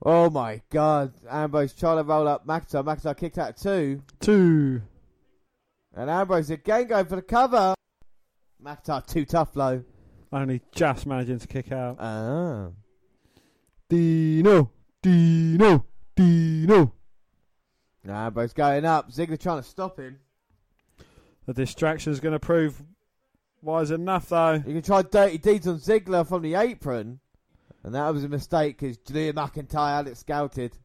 [0.06, 1.14] Oh my God!
[1.30, 2.84] Ambrose trying to roll up McIntyre.
[2.84, 4.82] McIntyre kicked out two, Two.
[5.96, 7.74] and Ambrose again going for the cover.
[8.64, 9.84] McIntyre too tough though.
[10.32, 11.98] Only just managing to kick out.
[12.00, 12.68] Ah.
[13.90, 14.72] Dino.
[15.02, 15.86] Dino.
[16.16, 16.94] Dino.
[18.12, 19.12] Ambrose going up.
[19.12, 20.20] Ziggler trying to stop him.
[21.46, 22.82] The distraction's going to prove
[23.62, 24.54] wise enough, though.
[24.54, 27.20] You can try dirty deeds on Ziggler from the apron,
[27.84, 30.78] and that was a mistake because Drew McIntyre had it scouted.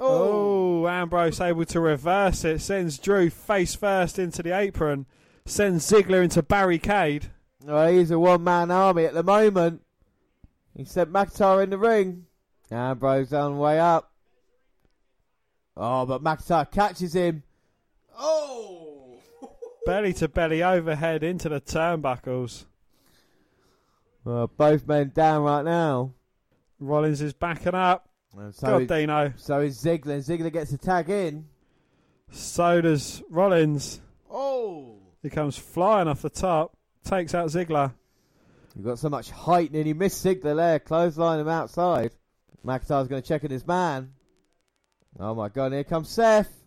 [0.00, 2.60] Oh, Ambrose able to reverse it.
[2.60, 5.06] Sends Drew face first into the apron.
[5.44, 7.30] Sends Ziggler into barricade.
[7.68, 9.82] Oh, he's a one-man army at the moment.
[10.76, 12.26] He sent McIntyre in the ring.
[12.70, 14.11] Ambrose on the way up.
[15.76, 17.42] Oh, but McIntyre catches him.
[18.18, 19.18] Oh!
[19.86, 22.66] Belly to belly overhead into the turnbuckles.
[24.24, 26.12] Well, both men down right now.
[26.78, 28.08] Rollins is backing up.
[28.36, 29.32] And so God, is- Dino.
[29.36, 30.24] So is Ziggler.
[30.24, 31.46] Ziggler gets a tag in.
[32.30, 34.00] So does Rollins.
[34.30, 34.98] Oh!
[35.22, 36.76] He comes flying off the top.
[37.04, 37.92] Takes out Ziggler.
[38.76, 40.78] You've got so much height, and he missed Ziggler there.
[40.78, 42.12] Clothesline him outside.
[42.64, 44.12] McIntyre's going to check in his man.
[45.18, 46.64] Oh my god, here comes Seth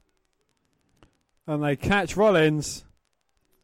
[1.47, 2.83] And they catch Rollins.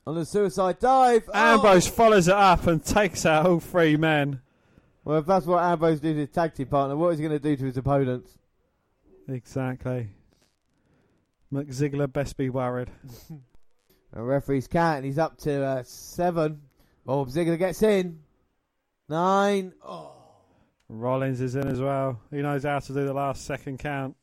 [0.06, 1.30] on the suicide dive.
[1.34, 1.54] Oh!
[1.56, 4.42] Ambrose follows it up and takes out all three men.
[5.04, 7.40] Well, if that's what Ambrose did to his tag team partner, what is he going
[7.40, 8.38] to do to his opponents?
[9.28, 10.10] Exactly.
[11.52, 12.90] McZiggler best be worried.
[14.14, 16.62] A referee's count, and he's up to uh, seven.
[17.08, 18.20] Oh, Ziggler gets in.
[19.08, 19.74] Nine.
[19.86, 20.12] Oh.
[20.90, 22.20] Rollins is in as well.
[22.30, 24.16] He knows how to do the last second count.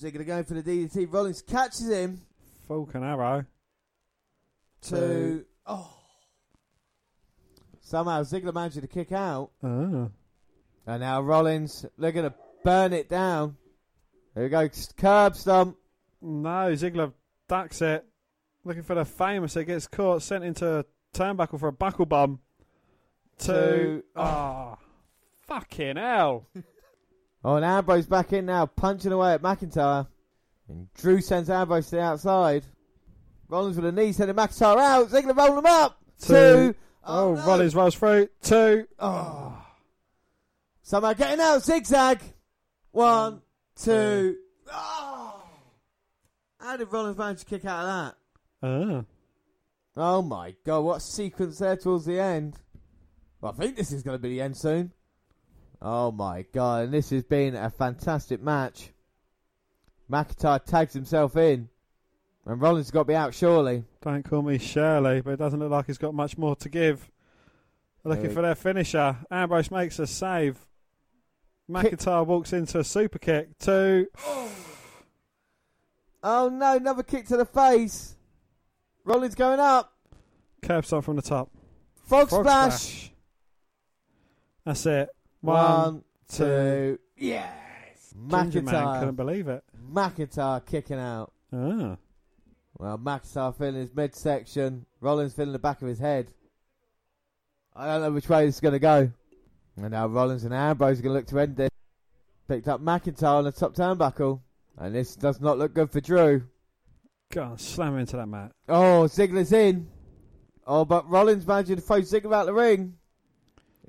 [0.00, 1.12] Ziggler going for the DDT.
[1.12, 2.20] Rollins catches him.
[2.66, 3.44] Falcon arrow.
[4.82, 5.44] Two.
[5.66, 5.94] Oh.
[7.80, 9.50] Somehow Ziggler managed to kick out.
[9.62, 10.08] Ah.
[10.86, 12.34] And now Rollins, they're going to
[12.64, 13.56] burn it down.
[14.34, 14.68] There we go.
[14.96, 15.76] Curb stomp.
[16.20, 17.12] No, Ziggler
[17.48, 18.04] ducks it.
[18.64, 19.56] Looking for the famous.
[19.56, 20.84] It gets caught, sent into a
[21.14, 22.40] turnbuckle for a buckle bomb.
[23.38, 23.52] Two.
[23.52, 24.02] Two.
[24.16, 24.76] Ah.
[25.46, 26.48] Fucking hell.
[27.44, 30.06] Oh, and Ambrose back in now, punching away at McIntyre.
[30.68, 32.64] And Drew sends Ambrose to the outside.
[33.48, 35.10] Rollins with a knee sending McIntyre out.
[35.10, 36.00] Ziggler rolling him up.
[36.18, 36.74] Two.
[37.04, 38.28] Oh, Rollins rolls through.
[38.42, 38.86] Two.
[38.98, 39.62] Oh.
[40.82, 41.62] Somehow getting out.
[41.62, 42.20] Zigzag.
[42.92, 43.42] One,
[43.76, 44.36] two.
[44.72, 45.42] Oh.
[46.60, 48.14] How did Rollins manage to kick out of that?
[48.62, 49.04] Ah.
[49.96, 52.56] Oh my god, what a sequence there towards the end.
[53.40, 54.92] Well, I think this is going to be the end soon.
[55.86, 58.88] Oh my god, and this has been a fantastic match.
[60.10, 61.68] McIntyre tags himself in.
[62.46, 63.84] And Rollins has got to be out surely.
[64.00, 67.10] Don't call me Shirley, but it doesn't look like he's got much more to give.
[68.02, 69.16] Looking for their finisher.
[69.30, 70.58] Ambrose makes a save.
[71.70, 73.58] McIntyre walks into a super kick.
[73.58, 74.08] Two.
[76.26, 78.16] Oh no, another kick to the face.
[79.04, 79.92] Rollins going up.
[80.62, 81.50] Curb stomp from the top.
[82.06, 82.72] Frog, Frog splash.
[82.72, 83.12] splash.
[84.64, 85.08] That's it.
[85.44, 86.98] One, two.
[87.16, 88.14] Yes.
[88.28, 89.16] Ginger man couldn't McIntyre.
[89.16, 89.64] believe it.
[89.92, 91.32] McIntyre kicking out.
[91.52, 91.96] Ah.
[92.78, 94.86] Well, McIntyre feeling his midsection.
[95.00, 96.32] Rollins feeling the back of his head.
[97.76, 99.10] I don't know which way this is going to go.
[99.76, 101.70] And now Rollins and Ambrose are going to look to end this.
[102.48, 104.40] Picked up McIntyre on the top turnbuckle.
[104.78, 106.44] And this does not look good for Drew.
[107.32, 108.52] Go on, slam into that mat.
[108.68, 109.88] Oh, Ziggler's in.
[110.66, 112.94] Oh, but Rollins managing to throw Ziggler out the ring.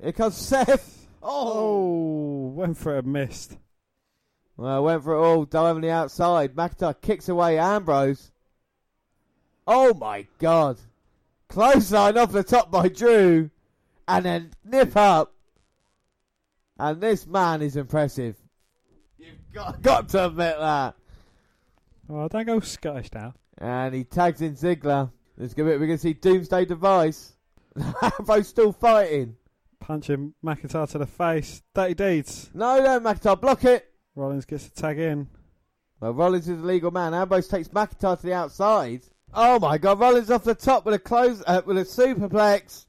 [0.02, 1.05] Here comes Seth.
[1.28, 2.46] Oh!
[2.46, 3.58] oh, went for a missed.
[4.56, 6.54] Well, went for it all, dive on the outside.
[6.54, 8.30] McIntyre kicks away Ambrose.
[9.66, 10.78] Oh my god.
[11.48, 13.50] Clothesline off the top by Drew.
[14.06, 15.34] And then nip up.
[16.78, 18.36] And this man is impressive.
[19.18, 20.94] You've got, got to admit that.
[22.08, 23.34] Oh, don't go Scottish now.
[23.58, 25.10] And he tags in Ziggler.
[25.38, 27.34] It's gonna be, we're going to see Doomsday Device.
[28.02, 29.36] Ambrose still fighting.
[29.86, 31.62] Punching McIntyre to the face.
[31.72, 32.50] Dirty deeds.
[32.52, 33.88] No, no, McIntyre, block it.
[34.16, 35.28] Rollins gets a tag in.
[36.00, 37.14] Well, Rollins is a legal man.
[37.14, 39.02] Ambrose takes McIntyre to the outside.
[39.32, 40.00] Oh my God!
[40.00, 42.86] Rollins off the top with a close uh, with a superplex.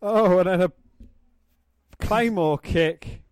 [0.00, 0.72] Oh, and then a
[1.98, 3.24] Claymore kick.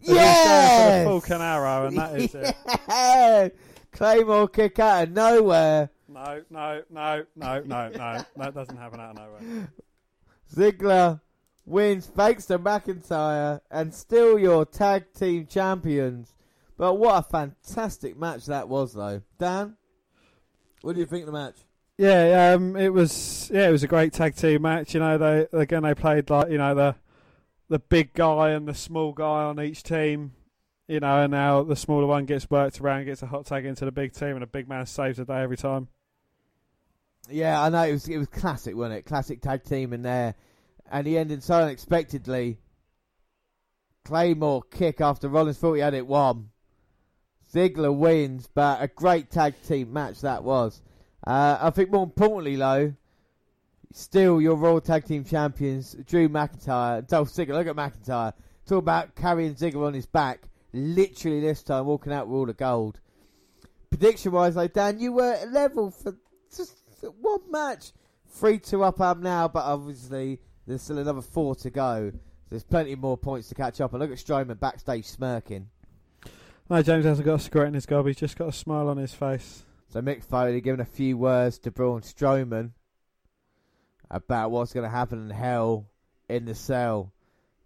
[0.00, 1.04] As he's Yes!
[1.06, 3.58] Going for arrow, and that is it.
[3.92, 5.90] Claymore kick out of nowhere.
[6.08, 8.24] No, no, no, no, no, no.
[8.36, 9.68] That doesn't happen out of nowhere.
[10.54, 11.20] Ziggler
[11.66, 16.32] wins thanks to McIntyre and still your tag team champions.
[16.78, 19.22] But what a fantastic match that was, though.
[19.38, 19.76] Dan,
[20.82, 21.56] what do you think of the match?
[21.98, 23.50] Yeah, um, it was.
[23.52, 24.92] Yeah, it was a great tag team match.
[24.92, 26.94] You know, they again they played like you know the
[27.68, 30.32] the big guy and the small guy on each team.
[30.88, 33.84] You know, and now the smaller one gets worked around, gets a hot tag into
[33.84, 35.88] the big team, and the big man saves the day every time.
[37.28, 39.06] Yeah, I know it was it was classic, wasn't it?
[39.06, 40.34] Classic tag team in there,
[40.90, 42.58] and he ended so unexpectedly.
[44.04, 46.50] Claymore kick after Rollins thought he had it won.
[47.52, 50.82] Ziggler wins, but a great tag team match that was.
[51.26, 52.94] Uh, I think more importantly, though,
[53.92, 57.64] still your Raw Tag Team Champions, Drew McIntyre Dolph Ziggler.
[57.64, 58.32] Look at McIntyre.
[58.66, 60.48] Talk about carrying Ziggler on his back.
[60.72, 63.00] Literally this time, walking out with all the gold.
[63.90, 66.16] Prediction wise, though, Dan, you were level for
[66.54, 66.76] just
[67.20, 67.92] one match.
[68.28, 72.12] 3 2 up am now, but obviously there's still another four to go.
[72.50, 73.92] There's plenty more points to catch up.
[73.92, 75.68] And look at Strowman backstage smirking.
[76.68, 78.06] No, James hasn't got a cigarette in his gob.
[78.06, 79.62] He's just got a smile on his face.
[79.88, 82.72] So Mick Foley giving a few words to Braun Strowman
[84.10, 85.86] about what's going to happen in hell
[86.28, 87.12] in the cell.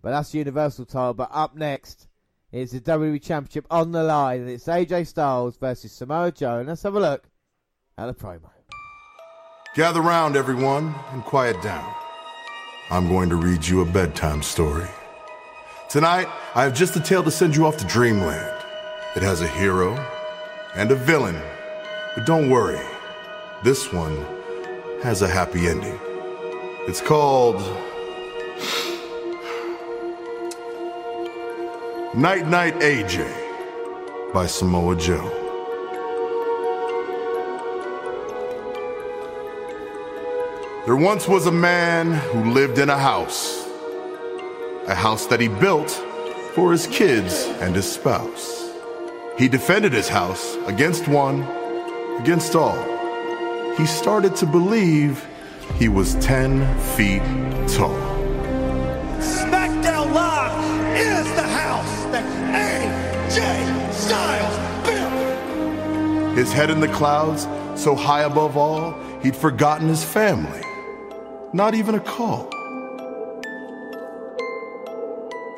[0.03, 1.15] But that's the Universal title.
[1.15, 2.09] But up next
[2.53, 4.41] is the WWE Championship on the line.
[4.41, 6.59] And it's AJ Styles versus Samoa Joe.
[6.59, 7.29] And let's have a look
[7.97, 8.51] at the promo.
[9.75, 11.95] Gather round, everyone, and quiet down.
[12.93, 14.89] I'm going to read you a bedtime story.
[15.89, 16.27] Tonight,
[16.57, 18.65] I have just a tale to send you off to dreamland.
[19.15, 19.95] It has a hero
[20.75, 21.41] and a villain.
[22.17, 22.81] But don't worry,
[23.63, 24.17] this one
[25.05, 26.01] has a happy ending.
[26.89, 27.61] It's called
[32.17, 35.40] Night Night AJ by Samoa Joe.
[40.87, 43.69] There once was a man who lived in a house,
[44.87, 45.91] a house that he built
[46.55, 48.71] for his kids and his spouse.
[49.37, 51.43] He defended his house against one,
[52.19, 52.83] against all.
[53.77, 55.23] He started to believe
[55.79, 56.65] he was 10
[56.97, 57.23] feet
[57.69, 57.95] tall.
[59.21, 62.25] SmackDown Live is the house that
[63.29, 66.39] AJ Styles built.
[66.39, 67.47] His head in the clouds,
[67.79, 70.63] so high above all, he'd forgotten his family.
[71.53, 72.49] Not even a call.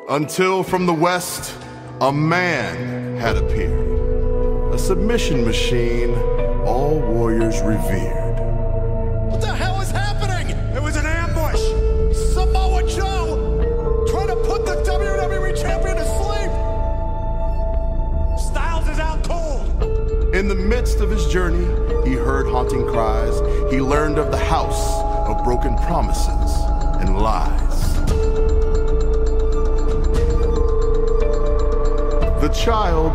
[0.09, 1.55] Until from the west,
[2.01, 4.73] a man had appeared.
[4.73, 6.15] A submission machine
[6.65, 8.39] all warriors revered.
[9.29, 10.49] What the hell is happening?
[10.75, 11.61] It was an ambush.
[12.33, 16.49] Samoa Joe trying to put the WWE champion to sleep.
[18.49, 20.33] Styles is out cold.
[20.33, 21.67] In the midst of his journey,
[22.03, 23.39] he heard haunting cries.
[23.71, 25.02] He learned of the house
[25.43, 26.63] broken promises
[27.01, 27.93] and lies.
[32.39, 33.13] The child,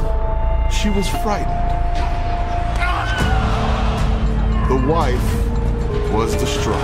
[0.72, 1.68] she was frightened.
[4.68, 6.76] The wife was distraught.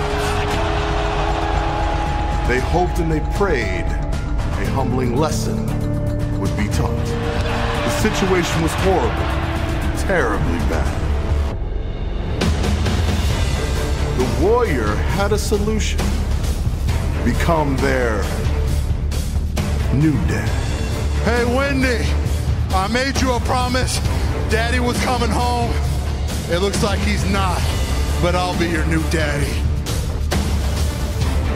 [2.47, 5.65] They hoped and they prayed a humbling lesson
[6.39, 7.05] would be taught.
[7.05, 11.04] The situation was horrible, terribly bad.
[14.41, 14.87] Warrior
[15.17, 15.99] had a solution.
[17.23, 18.21] Become their
[19.93, 20.49] new dad.
[21.23, 22.05] Hey, Wendy,
[22.71, 23.99] I made you a promise.
[24.49, 25.71] Daddy was coming home.
[26.51, 27.59] It looks like he's not,
[28.21, 29.51] but I'll be your new daddy.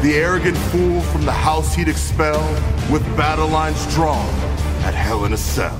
[0.01, 2.41] The arrogant fool from the house he'd expel
[2.91, 4.27] with battle lines drawn
[4.83, 5.77] at Hell in a Cell.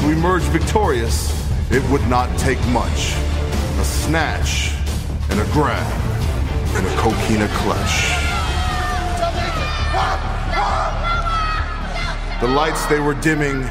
[0.00, 1.30] To emerge victorious,
[1.70, 3.14] it would not take much.
[3.78, 4.72] A snatch
[5.32, 5.90] and a grab
[6.76, 8.10] and a coquina clutch.
[12.42, 13.62] The lights they were dimming,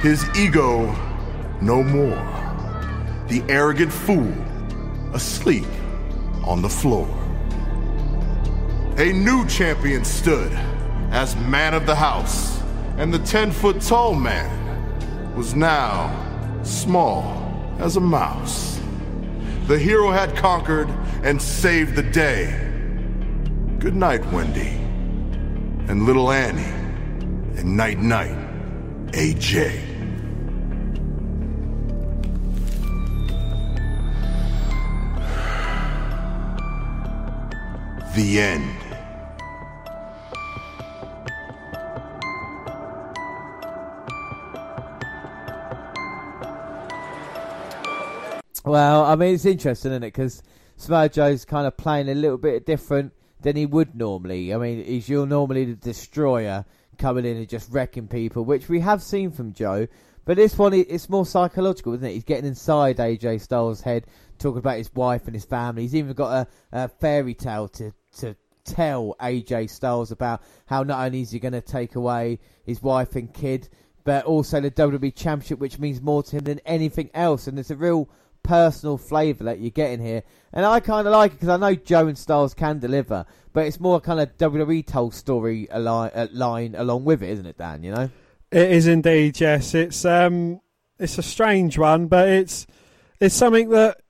[0.00, 0.94] his ego
[1.60, 2.22] no more.
[3.26, 4.32] The arrogant fool
[5.12, 5.66] asleep
[6.44, 7.08] on the floor.
[8.98, 10.52] A new champion stood
[11.10, 12.62] as man of the house,
[12.96, 16.14] and the 10 foot tall man was now
[16.62, 18.78] small as a mouse.
[19.66, 20.88] The hero had conquered
[21.22, 22.46] and saved the day.
[23.78, 24.68] Good night, Wendy,
[25.88, 26.62] and little Annie,
[27.58, 28.36] and night night,
[29.12, 29.84] AJ.
[38.14, 38.74] The end.
[48.64, 50.08] Well, I mean, it's interesting, isn't it?
[50.08, 50.42] Because
[50.78, 54.54] Samoa Joe's kind of playing a little bit different than he would normally.
[54.54, 56.64] I mean, he's you're normally the destroyer
[56.98, 59.88] coming in and just wrecking people, which we have seen from Joe.
[60.24, 62.12] But this one, it's more psychological, isn't it?
[62.12, 64.06] He's getting inside AJ Styles' head,
[64.38, 65.82] talking about his wife and his family.
[65.82, 71.04] He's even got a, a fairy tale to, to tell AJ Styles about how not
[71.04, 73.68] only is he going to take away his wife and kid,
[74.04, 77.48] but also the WWE Championship, which means more to him than anything else.
[77.48, 78.08] And there's a real
[78.48, 80.22] personal flavour that you're getting here.
[80.54, 83.66] And I kind of like it because I know Joe and Styles can deliver, but
[83.66, 87.58] it's more kind of WWE told story ali- uh, line along with it, isn't it,
[87.58, 87.82] Dan?
[87.82, 88.10] You know?
[88.50, 89.74] It is indeed, yes.
[89.74, 90.62] It's um,
[90.98, 92.66] it's a strange one, but it's
[93.20, 94.00] it's something that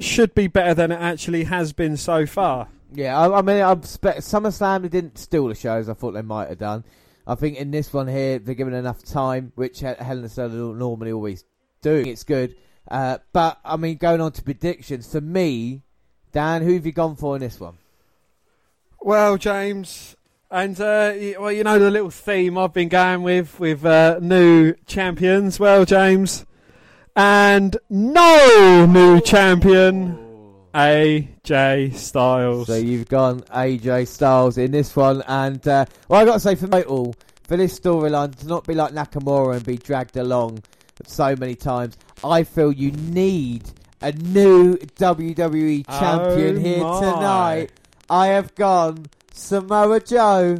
[0.00, 2.66] should be better than it actually has been so far.
[2.92, 5.88] Yeah, I, I mean, I expect SummerSlam they didn't steal the shows.
[5.88, 6.82] I thought they might have done.
[7.28, 10.48] I think in this one here they're given enough time, which Hell in a Cell
[10.48, 11.44] normally always
[11.80, 12.02] do.
[12.06, 12.56] It's good,
[12.88, 15.82] uh, but I mean, going on to predictions for me,
[16.32, 17.78] Dan, who have you gone for in this one?
[19.00, 20.16] Well, James,
[20.50, 24.74] and uh, well, you know the little theme I've been going with with uh, new
[24.86, 25.58] champions.
[25.60, 26.44] Well, James,
[27.16, 30.20] and no new champion.
[30.74, 32.66] AJ Styles.
[32.66, 36.56] So you've gone AJ Styles in this one, and uh, well, I got to say
[36.56, 37.14] for all
[37.46, 40.62] for this storyline to not be like Nakamura and be dragged along
[41.06, 43.64] so many times, I feel you need
[44.00, 47.00] a new WWE champion oh here my.
[47.00, 47.72] tonight.
[48.10, 50.58] I have gone Samoa Joe.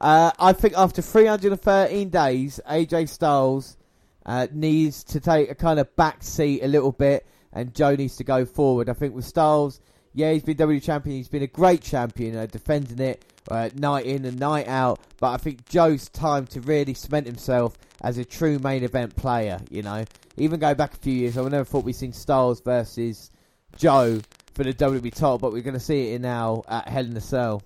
[0.00, 3.76] Uh, I think after 313 days, AJ Styles
[4.24, 8.16] uh, needs to take a kind of back seat a little bit and Joe needs
[8.16, 8.88] to go forward.
[8.88, 9.80] I think with Styles,
[10.12, 11.16] yeah, he's been WWE champion.
[11.16, 15.00] He's been a great champion, uh, defending it uh, night in and night out.
[15.18, 19.60] But I think Joe's time to really cement himself as a true main event player.
[19.70, 20.04] You know,
[20.36, 23.30] even go back a few years, I never thought we'd seen Styles versus
[23.76, 24.20] Joe
[24.54, 27.20] for the WWE title, but we're going to see it now at Hell in a
[27.20, 27.62] Cell.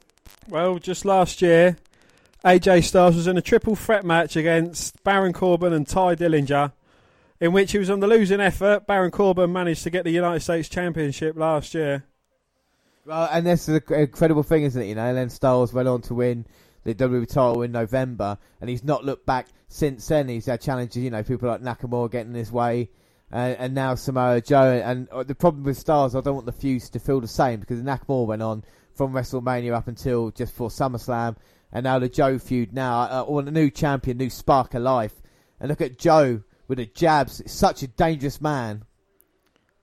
[0.49, 1.77] Well, just last year,
[2.45, 6.73] AJ Styles was in a triple threat match against Baron Corbin and Tye Dillinger
[7.41, 8.87] in which he was on the losing effort.
[8.87, 12.05] Baron Corbin managed to get the United States Championship last year.
[13.07, 14.87] Well, and this is an incredible thing, isn't it?
[14.87, 16.47] You know, and then Styles went on to win
[16.85, 20.29] the WWE title in November, and he's not looked back since then.
[20.29, 22.91] He's had challenges, you know, people like Nakamura getting in his way,
[23.31, 24.83] and, and now Samoa Joe.
[24.85, 27.61] And uh, the problem with Styles, I don't want the fuse to feel the same
[27.61, 28.65] because Nakamura went on
[28.95, 31.37] from WrestleMania up until just before SummerSlam,
[31.73, 32.75] and now the Joe feud.
[32.75, 35.15] Now, I, I want a new champion, new spark of life.
[35.59, 37.43] And look at Joe with the jabs.
[37.51, 38.85] Such a dangerous man.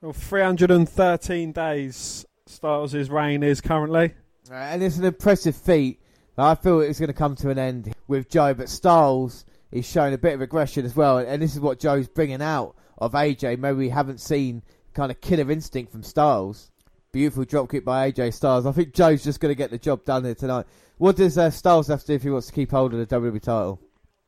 [0.01, 4.13] Well, 313 days Styles' reign is currently.
[4.51, 5.99] and it's an impressive feat.
[6.37, 10.13] I feel it's going to come to an end with Joe, but Styles is showing
[10.13, 13.57] a bit of aggression as well, and this is what Joe's bringing out of AJ.
[13.57, 14.61] Maybe we haven't seen
[14.93, 16.71] kind of killer instinct from Styles.
[17.11, 18.65] Beautiful dropkick by AJ Styles.
[18.65, 20.65] I think Joe's just going to get the job done here tonight.
[20.97, 23.15] What does uh, Styles have to do if he wants to keep hold of the
[23.15, 23.79] WWE title?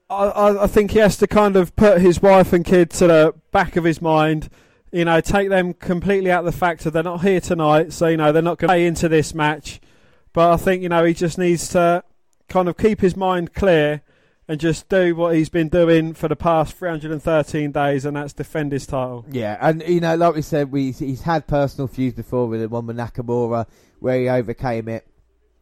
[0.10, 3.34] I, I think he has to kind of put his wife and kid to the
[3.52, 4.50] back of his mind.
[4.91, 6.90] You know, take them completely out of the factor.
[6.90, 9.80] They're not here tonight, so you know they're not going to play into this match.
[10.34, 12.03] But I think you know he just needs to
[12.48, 14.02] kind of keep his mind clear
[14.48, 18.72] and just do what he's been doing for the past 313 days, and that's defend
[18.72, 19.24] his title.
[19.30, 22.68] Yeah, and you know, like we said, we he's had personal feuds before with the
[22.68, 23.68] one with Nakamura
[23.99, 25.06] where he overcame it.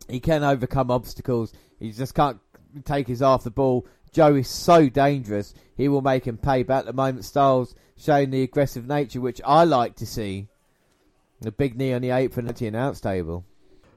[0.08, 1.54] He can overcome obstacles.
[1.80, 2.40] He just can't
[2.86, 3.86] take his half the ball.
[4.14, 6.64] Joe is so dangerous, he will make him pay.
[6.64, 10.48] But at the moment, Styles showing the aggressive nature, which I like to see.
[11.42, 13.46] The big knee on the apron at the announce table.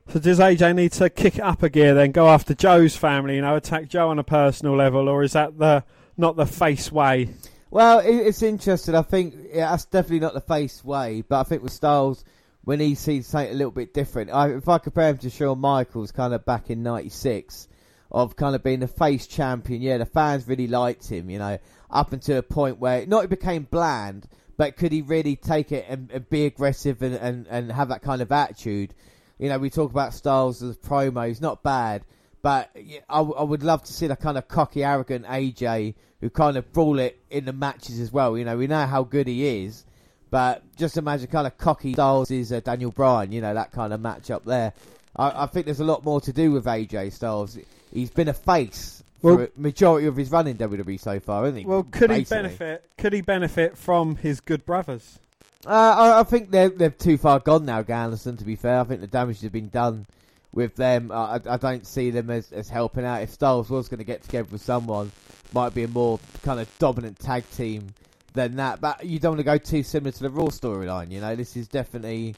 [0.08, 3.36] So does AJ need to kick it up a gear then, go after Joe's family,
[3.36, 5.84] you know, attack Joe on a personal level, or is that the
[6.16, 7.30] not the face way?
[7.70, 8.96] Well, it's interesting.
[8.96, 12.24] I think yeah, that's definitely not the face way, but I think with Styles,
[12.64, 15.60] when he sees something a little bit different, I, if I compare him to Shawn
[15.60, 17.68] Michaels, kind of back in '96,
[18.10, 19.82] of kind of being the face champion.
[19.82, 21.58] Yeah, the fans really liked him, you know,
[21.90, 24.26] up until a point where not he became bland,
[24.56, 28.02] but could he really take it and, and be aggressive and, and, and have that
[28.02, 28.94] kind of attitude?
[29.38, 32.02] You know, we talk about Styles as promos, not bad,
[32.42, 32.70] but
[33.08, 36.72] I, I would love to see the kind of cocky, arrogant AJ who kind of
[36.72, 38.36] brawl it in the matches as well.
[38.36, 39.84] You know, we know how good he is,
[40.30, 43.92] but just imagine kind of cocky Styles is uh, Daniel Bryan, you know, that kind
[43.92, 44.74] of match up there.
[45.16, 47.58] I, I think there's a lot more to do with AJ Styles
[47.92, 51.44] he's been a face well, for a majority of his run in WWE so far,
[51.44, 51.66] hasn't he?
[51.66, 52.36] Well, could Basically.
[52.38, 52.90] he benefit?
[52.98, 55.18] Could he benefit from his good brothers?
[55.66, 58.36] Uh, I, I, think they're they're too far gone now, Anderson.
[58.38, 60.06] To be fair, I think the damage has been done
[60.52, 61.12] with them.
[61.12, 63.22] I, I don't see them as, as helping out.
[63.22, 65.12] If Styles was going to get together with someone,
[65.52, 67.88] might be a more kind of dominant tag team
[68.32, 68.80] than that.
[68.80, 71.10] But you don't want to go too similar to the Raw storyline.
[71.10, 72.36] You know, this is definitely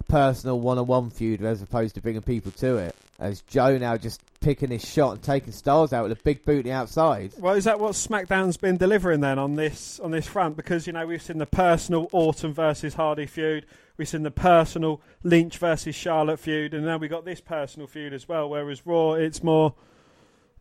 [0.00, 2.94] a personal one-on-one feud as opposed to bringing people to it.
[3.18, 6.66] As Joe now just picking his shot and taking Styles out with a big boot
[6.66, 7.32] outside.
[7.38, 10.56] Well, is that what SmackDown's been delivering then on this on this front?
[10.56, 13.66] Because you know we've seen the personal Orton versus Hardy feud,
[13.98, 18.14] we've seen the personal Lynch versus Charlotte feud, and now we got this personal feud
[18.14, 18.48] as well.
[18.48, 19.74] Whereas Raw, it's more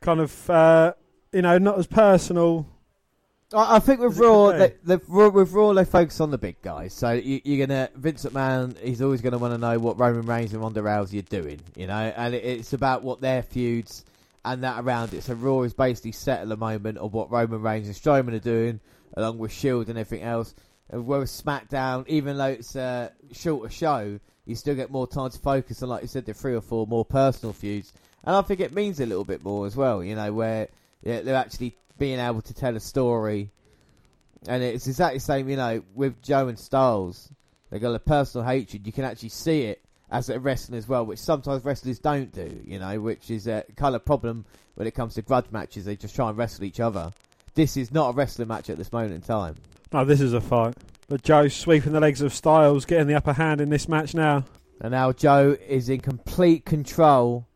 [0.02, 0.94] kind of uh,
[1.32, 2.68] you know not as personal.
[3.54, 4.76] I, think with Raw, they, be.
[4.84, 6.94] the, Raw, with Raw, they focus on the big guys.
[6.94, 8.78] So you, you're gonna Vince McMahon.
[8.80, 11.60] He's always gonna want to know what Roman Reigns and Ronda Rousey are doing.
[11.76, 14.06] You know, and it, it's about what their feuds
[14.46, 15.24] and that around it.
[15.24, 18.40] So Raw is basically set at the moment of what Roman Reigns and Strowman are
[18.40, 18.80] doing,
[19.18, 20.54] along with Shield and everything else.
[20.92, 25.40] And whereas SmackDown, even though it's a shorter show, you still get more time to
[25.40, 27.94] focus on, like you said, the three or four more personal feuds.
[28.24, 30.04] And I think it means a little bit more as well.
[30.04, 30.68] You know, where
[31.04, 33.52] yeah, they're actually being able to tell a story
[34.48, 37.30] and it's exactly the same, you know, with Joe and Styles.
[37.70, 38.86] They've got a personal hatred.
[38.86, 42.62] You can actually see it as a wrestling as well, which sometimes wrestlers don't do,
[42.66, 44.46] you know, which is a kind of problem
[44.76, 45.86] when it comes to grudge matches.
[45.86, 47.12] They just try and wrestle each other.
[47.54, 49.56] This is not a wrestling match at this moment in time.
[49.92, 50.76] No, this is a fight.
[51.10, 54.46] But Joe's sweeping the legs of Styles, getting the upper hand in this match now.
[54.82, 57.48] And now Joe is in complete control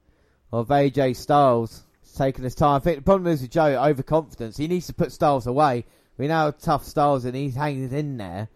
[0.51, 1.82] of AJ Styles.
[2.15, 2.75] Taking his time.
[2.75, 4.57] I think the problem is with Joe, overconfidence.
[4.57, 5.85] He needs to put Styles away.
[6.17, 8.49] We know how tough Styles and he's hanging in there.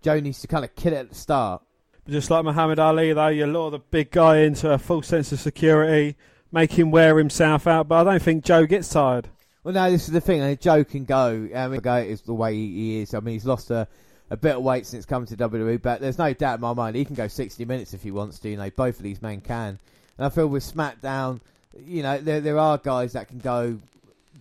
[0.00, 1.62] Joe needs to kind of kill it at the start.
[2.08, 5.40] Just like Muhammad Ali, though, you lure the big guy into a full sense of
[5.40, 6.16] security,
[6.52, 7.88] make him wear himself out.
[7.88, 9.28] But I don't think Joe gets tired.
[9.62, 10.42] Well, no, this is the thing.
[10.42, 11.48] I mean, Joe can go.
[11.54, 13.14] I mean, go is the way he is.
[13.14, 13.88] I mean, he's lost a,
[14.28, 16.96] a bit of weight since coming to WWE, but there's no doubt in my mind
[16.96, 18.50] he can go 60 minutes if he wants to.
[18.50, 19.78] You know, both of these men can.
[20.18, 21.40] And I feel with SmackDown,
[21.84, 23.78] you know, there there are guys that can go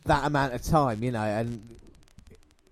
[0.05, 1.03] that amount of time.
[1.03, 1.61] You know, and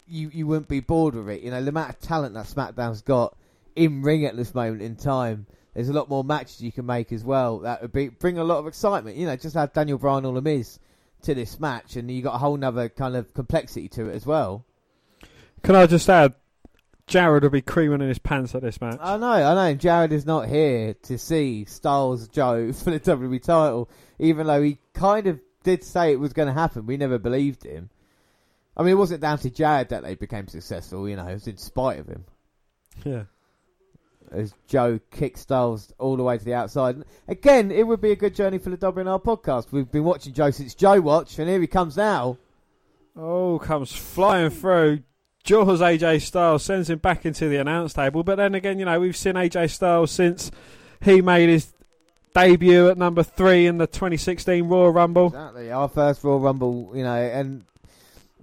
[0.08, 1.42] you you wouldn't be bored with it.
[1.42, 3.36] You know, the amount of talent that SmackDown's got
[3.76, 5.46] in ring at this moment in time.
[5.74, 7.60] There's a lot more matches you can make as well.
[7.60, 9.16] That would be bring a lot of excitement.
[9.16, 10.80] You know, just have Daniel Bryan or The Miz
[11.24, 14.26] to this match, and you got a whole nother kind of complexity to it as
[14.26, 14.66] well.
[15.64, 16.34] Can I just add,
[17.08, 18.98] Jared will be creaming in his pants at this match.
[19.00, 19.76] I know, I know.
[19.76, 23.90] Jared is not here to see Styles Joe for the WWE title,
[24.22, 26.86] even though he kind of did say it was going to happen.
[26.86, 27.90] We never believed him.
[28.78, 31.10] I mean, it wasn't down to Jared that they became successful.
[31.10, 32.26] You know, it was in spite of him.
[33.04, 33.24] Yeah.
[34.32, 37.04] As Joe kicks Styles all the way to the outside.
[37.28, 39.72] Again, it would be a good journey for the WNR podcast.
[39.72, 42.38] We've been watching Joe since Joe watch, and here he comes now.
[43.18, 45.02] Oh, comes flying through.
[45.44, 48.24] Jaws AJ Styles sends him back into the announce table.
[48.24, 50.52] But then again, you know, we've seen AJ Styles since
[51.02, 51.74] he made his
[52.34, 55.28] debut at number three in the 2016 Royal Rumble.
[55.28, 57.66] Exactly, our first Royal Rumble, you know, and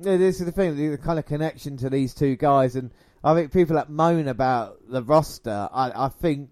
[0.01, 2.91] this is the thing, the kind of connection to these two guys, and
[3.23, 6.51] I think people that moan about the roster, I, I think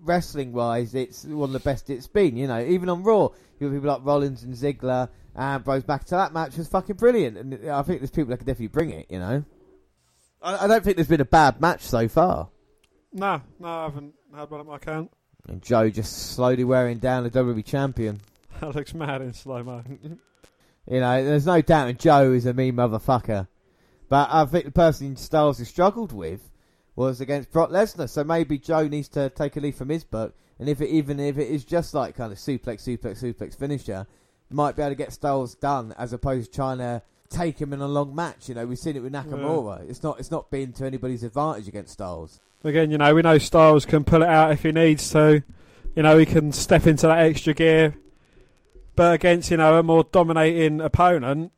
[0.00, 2.36] wrestling wise, it's one of the best it's been.
[2.36, 3.28] You know, even on Raw,
[3.58, 6.96] you have people like Rollins and Ziggler, and Bros back to that match was fucking
[6.96, 9.06] brilliant, and I think there's people that can definitely bring it.
[9.10, 9.44] You know,
[10.40, 12.48] I, I don't think there's been a bad match so far.
[13.12, 15.10] No, no, I haven't had one at my count.
[15.48, 18.20] And Joe just slowly wearing down the WWE champion.
[18.60, 19.82] That looks mad in slow mo.
[20.90, 23.46] You know, there's no doubt Joe is a mean motherfucker.
[24.08, 26.50] But I think the person Styles has struggled with
[26.96, 28.08] was against Brock Lesnar.
[28.08, 30.34] So maybe Joe needs to take a leaf from his book.
[30.58, 34.06] And if it, even if it is just like kind of suplex, suplex, suplex finisher,
[34.50, 37.02] might be able to get Styles done as opposed to trying to
[37.32, 38.48] take him in a long match.
[38.48, 39.88] You know, we've seen it with Nakamura.
[39.88, 42.40] It's not it's not been to anybody's advantage against Styles.
[42.64, 45.42] Again, you know, we know Styles can pull it out if he needs to.
[45.96, 47.94] You know, he can step into that extra gear.
[48.94, 51.52] But against, you know, a more dominating opponent,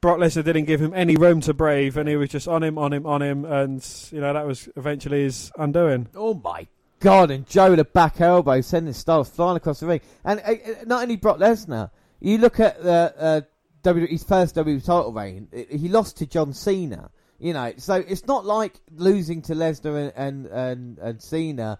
[0.00, 2.78] Brock Lesnar didn't give him any room to breathe, and he was just on him,
[2.78, 6.08] on him, on him, and you know that was eventually his undoing.
[6.14, 6.66] Oh my
[7.00, 7.30] god!
[7.30, 10.74] And Joe with a back elbow sending Styles flying across the ring, and uh, uh,
[10.86, 11.90] not only Brock Lesnar.
[12.20, 13.40] You look at the uh,
[13.82, 15.48] WWE, his first WWE title reign.
[15.70, 17.10] He lost to John Cena.
[17.38, 21.78] You know, so it's not like losing to Lesnar and and and, and Cena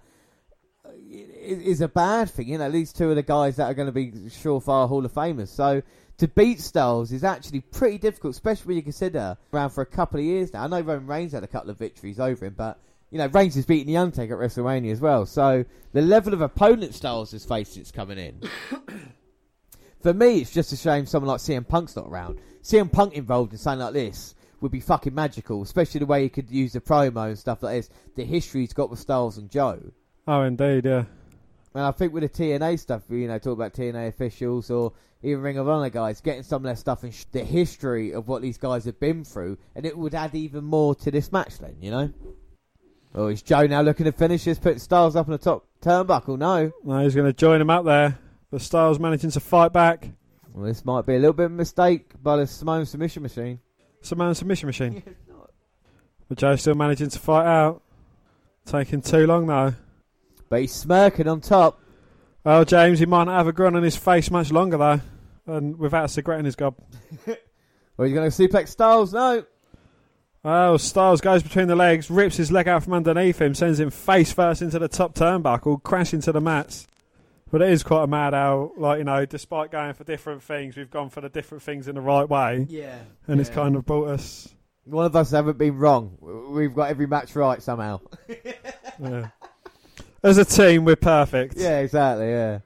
[0.84, 2.48] uh, is a bad thing.
[2.48, 5.12] You know, these two are the guys that are going to be surefire Hall of
[5.12, 5.48] Famers.
[5.48, 5.82] So
[6.18, 10.20] to beat Styles is actually pretty difficult, especially when you consider around for a couple
[10.20, 10.64] of years now.
[10.64, 12.78] I know Roman Reigns had a couple of victories over him, but
[13.10, 15.26] you know Reigns has beaten the Undertaker at WrestleMania as well.
[15.26, 18.42] So the level of opponent Styles has faced since coming in.
[20.00, 22.38] For me, it's just a shame someone like CM Punk's not around.
[22.62, 26.28] CM Punk involved in something like this would be fucking magical, especially the way he
[26.28, 27.90] could use the promo and stuff like this.
[28.16, 29.80] The history he's got with Styles and Joe.
[30.26, 31.04] Oh, indeed, yeah.
[31.74, 34.92] And I think with the TNA stuff, you know, talk about TNA officials or
[35.22, 38.28] even Ring of Honor guys, getting some of their stuff and sh- the history of
[38.28, 41.58] what these guys have been through, and it would add even more to this match
[41.58, 42.12] then, you know?
[43.14, 46.38] Oh, is Joe now looking to finish this, putting Styles up on the top turnbuckle?
[46.38, 46.72] No.
[46.84, 48.18] No, he's going to join him up there.
[48.50, 50.08] But Styles managing to fight back.
[50.52, 53.60] Well, this might be a little bit of a mistake by the Samoan submission machine.
[54.02, 55.02] Samoan submission machine.
[56.28, 57.82] But Joe still managing to fight out.
[58.66, 59.72] Taking too long though.
[60.50, 61.80] But he's smirking on top.
[62.44, 65.00] Well, James, he might not have a grin on his face much longer though,
[65.46, 66.76] and without a cigarette in his gob.
[67.96, 69.12] Well, he's going to suplex Styles.
[69.12, 69.44] No.
[70.44, 73.90] Oh, Styles goes between the legs, rips his leg out from underneath him, sends him
[73.90, 76.86] face first into the top turnbuckle, crashing to the mats.
[77.50, 80.76] But it is quite a mad how, like, you know, despite going for different things,
[80.76, 82.66] we've gone for the different things in the right way.
[82.68, 82.98] Yeah.
[83.26, 84.48] And it's kind of brought us.
[84.84, 86.16] One of us haven't been wrong.
[86.50, 88.00] We've got every match right somehow.
[89.00, 89.28] Yeah.
[90.22, 91.54] As a team, we're perfect.
[91.56, 92.28] Yeah, exactly.
[92.30, 92.60] Yeah,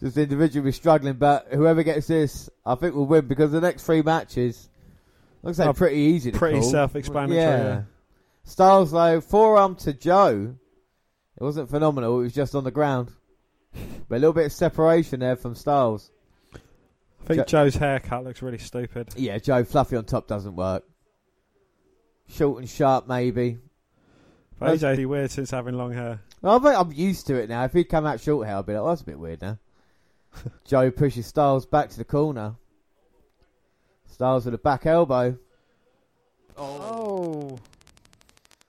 [0.00, 4.00] just individually struggling, but whoever gets this, I think we'll win because the next three
[4.00, 4.70] matches
[5.42, 6.32] looks like pretty easy.
[6.32, 6.70] To pretty call.
[6.70, 7.82] self-explanatory, yeah.
[8.44, 10.54] Styles though, forearm to Joe.
[11.38, 12.20] It wasn't phenomenal.
[12.20, 13.10] It was just on the ground,
[13.72, 16.10] but a little bit of separation there from Styles.
[16.54, 19.08] I think Jo- Joe's haircut looks really stupid.
[19.16, 20.84] Yeah, Joe fluffy on top doesn't work.
[22.28, 23.58] Short and sharp, maybe.
[24.58, 26.20] But AJ's weird since having long hair.
[26.42, 27.64] Well, I think I'm used to it now.
[27.64, 29.58] If he'd come out short hair, I'd be like, oh, that's a bit weird now.
[30.64, 32.56] Joe pushes Styles back to the corner.
[34.06, 35.38] Styles with a back elbow.
[36.56, 37.58] Oh.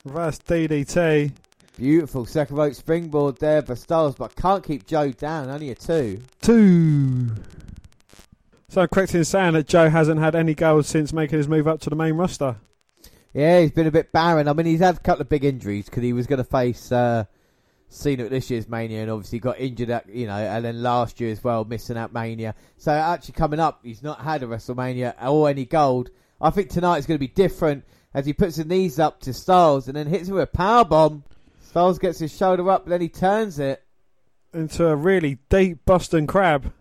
[0.06, 1.34] Reverse DDT.
[1.82, 5.50] Beautiful second rope springboard there for Styles, but can't keep Joe down.
[5.50, 6.22] Only a two.
[6.40, 7.30] Two.
[8.70, 11.68] So I'm correct in saying that Joe hasn't had any goals since making his move
[11.68, 12.58] up to the main roster.
[13.34, 14.48] Yeah, he's been a bit barren.
[14.48, 16.92] I mean, he's had a couple of big injuries because he was going to face
[16.92, 17.26] uh,
[17.90, 21.20] Cena at this year's Mania, and obviously got injured at you know, and then last
[21.20, 22.54] year as well, missing out Mania.
[22.78, 26.12] So actually coming up, he's not had a WrestleMania or any gold.
[26.40, 29.34] I think tonight is going to be different as he puts his knees up to
[29.34, 31.24] Styles and then hits him with a power bomb.
[31.72, 33.82] Styles gets his shoulder up, then he turns it.
[34.54, 36.74] Into a really deep Boston crab.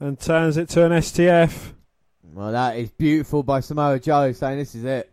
[0.00, 1.72] And turns it to an STF.
[2.34, 5.08] Well, that is beautiful by Samoa Joe, saying this is it.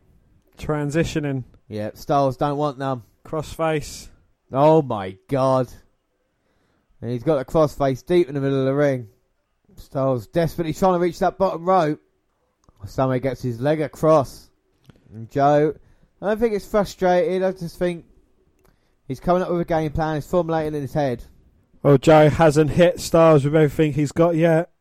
[0.58, 1.44] Transitioning.
[1.68, 3.04] Yep, Styles don't want none.
[3.24, 4.08] Crossface.
[4.52, 5.72] Oh my god.
[7.00, 9.08] And he's got the crossface deep in the middle of the ring.
[9.76, 12.02] Styles desperately trying to reach that bottom rope.
[12.88, 14.50] Samoa gets his leg across.
[15.14, 15.76] And Joe,
[16.20, 17.44] I don't think it's frustrated.
[17.44, 18.06] I just think
[19.10, 20.16] he's coming up with a game plan.
[20.16, 21.26] He's formulating in his head.
[21.84, 24.72] Well, Joe hasn't hit Styles with everything he's got yet.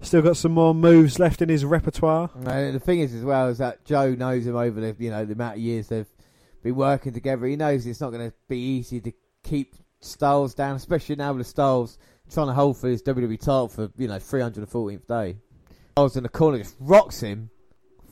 [0.00, 2.30] Still got some more moves left in his repertoire.
[2.34, 5.24] And the thing is, as well, is that Joe knows him over the you know
[5.24, 6.08] the amount of years they've
[6.62, 7.46] been working together.
[7.46, 9.12] He knows it's not going to be easy to
[9.42, 11.98] keep Styles down, especially now with Styles
[12.32, 15.36] trying to hold for his WWE title for you know 314th day.
[15.92, 17.50] Styles in the corner just rocks him,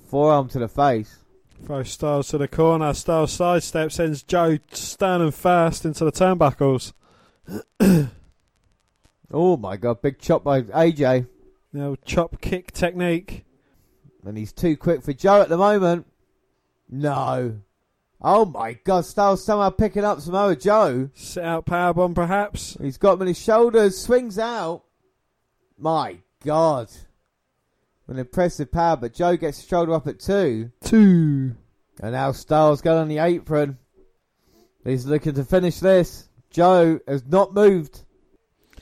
[0.08, 1.18] forearm to the face.
[1.64, 2.94] Throw Styles to the corner.
[2.94, 6.92] Styles sidestep sends Joe sternum fast into the turnbuckles.
[9.30, 11.26] Oh my god, big chop by AJ.
[11.72, 13.44] The old chop kick technique.
[14.24, 16.06] And he's too quick for Joe at the moment.
[16.88, 17.60] No.
[18.20, 21.10] Oh my god, Styles somehow picking up Samoa Joe.
[21.14, 22.76] Sit out powerbomb perhaps.
[22.80, 24.84] He's got him in his shoulders, swings out.
[25.76, 26.88] My god.
[28.08, 30.72] An impressive power, but Joe gets his shoulder up at two.
[30.82, 31.54] Two.
[32.00, 33.76] And now Styles got on the apron.
[34.82, 36.28] He's looking to finish this.
[36.50, 38.04] Joe has not moved.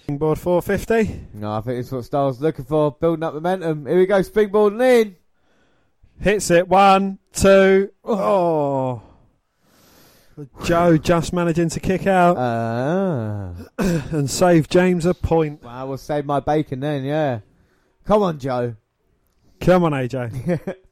[0.00, 1.20] Springboard 450.
[1.34, 3.86] No, I think it's what Styles looking for, building up momentum.
[3.86, 5.16] Here we go, springboarding in.
[6.20, 6.68] Hits it.
[6.68, 7.90] One, two.
[8.04, 9.02] Oh.
[10.64, 13.54] Joe just managing to kick out Ah.
[13.78, 15.64] and save James a point.
[15.64, 17.40] I will save my bacon then, yeah.
[18.04, 18.76] Come on, Joe.
[19.60, 20.76] Come on, AJ.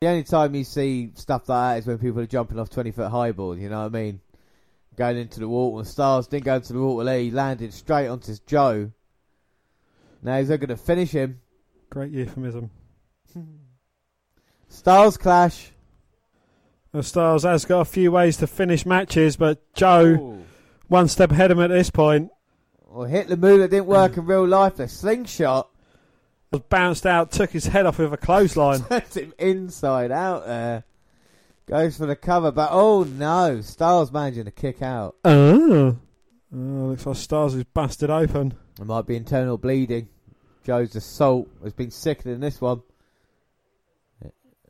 [0.00, 2.90] The only time you see stuff like that is when people are jumping off 20
[2.90, 4.20] foot high board, you know what I mean?
[4.96, 5.88] Going into the water.
[5.88, 8.90] Stars didn't go into the water, he landed straight onto Joe.
[10.22, 11.40] Now he's looking to finish him.
[11.88, 12.70] Great euphemism.
[14.68, 15.70] Styles clash.
[16.92, 20.44] Well, Styles has got a few ways to finish matches, but Joe,
[20.88, 22.30] one step ahead of him at this point,
[22.86, 25.70] Or hit the move that didn't work in real life, the slingshot.
[26.54, 28.80] Was bounced out, took his head off with a clothesline.
[28.88, 30.84] Turns him inside out there.
[31.66, 35.16] Goes for the cover, but oh no, Styles managing to kick out.
[35.24, 35.96] oh.
[36.54, 38.54] oh, looks like Styles is busted open.
[38.80, 40.08] It might be internal bleeding.
[40.64, 42.82] Joe's assault has been sicker than this one.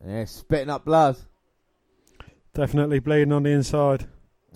[0.06, 1.16] Yeah, spitting up blood.
[2.52, 4.06] Definitely bleeding on the inside.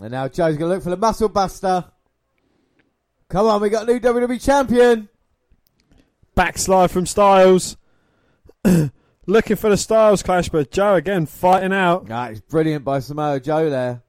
[0.00, 1.84] And now Joe's going to look for the muscle buster.
[3.28, 5.08] Come on, we got a new WWE champion.
[6.38, 7.76] Backslide from Styles.
[9.26, 12.06] Looking for the Styles clash, but Joe again fighting out.
[12.06, 14.04] That is brilliant by Samoa Joe there.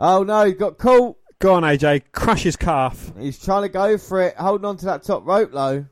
[0.00, 1.18] Oh no, he got caught.
[1.38, 2.10] Go on, AJ.
[2.10, 3.12] Crush his calf.
[3.16, 5.86] He's trying to go for it, holding on to that top rope though.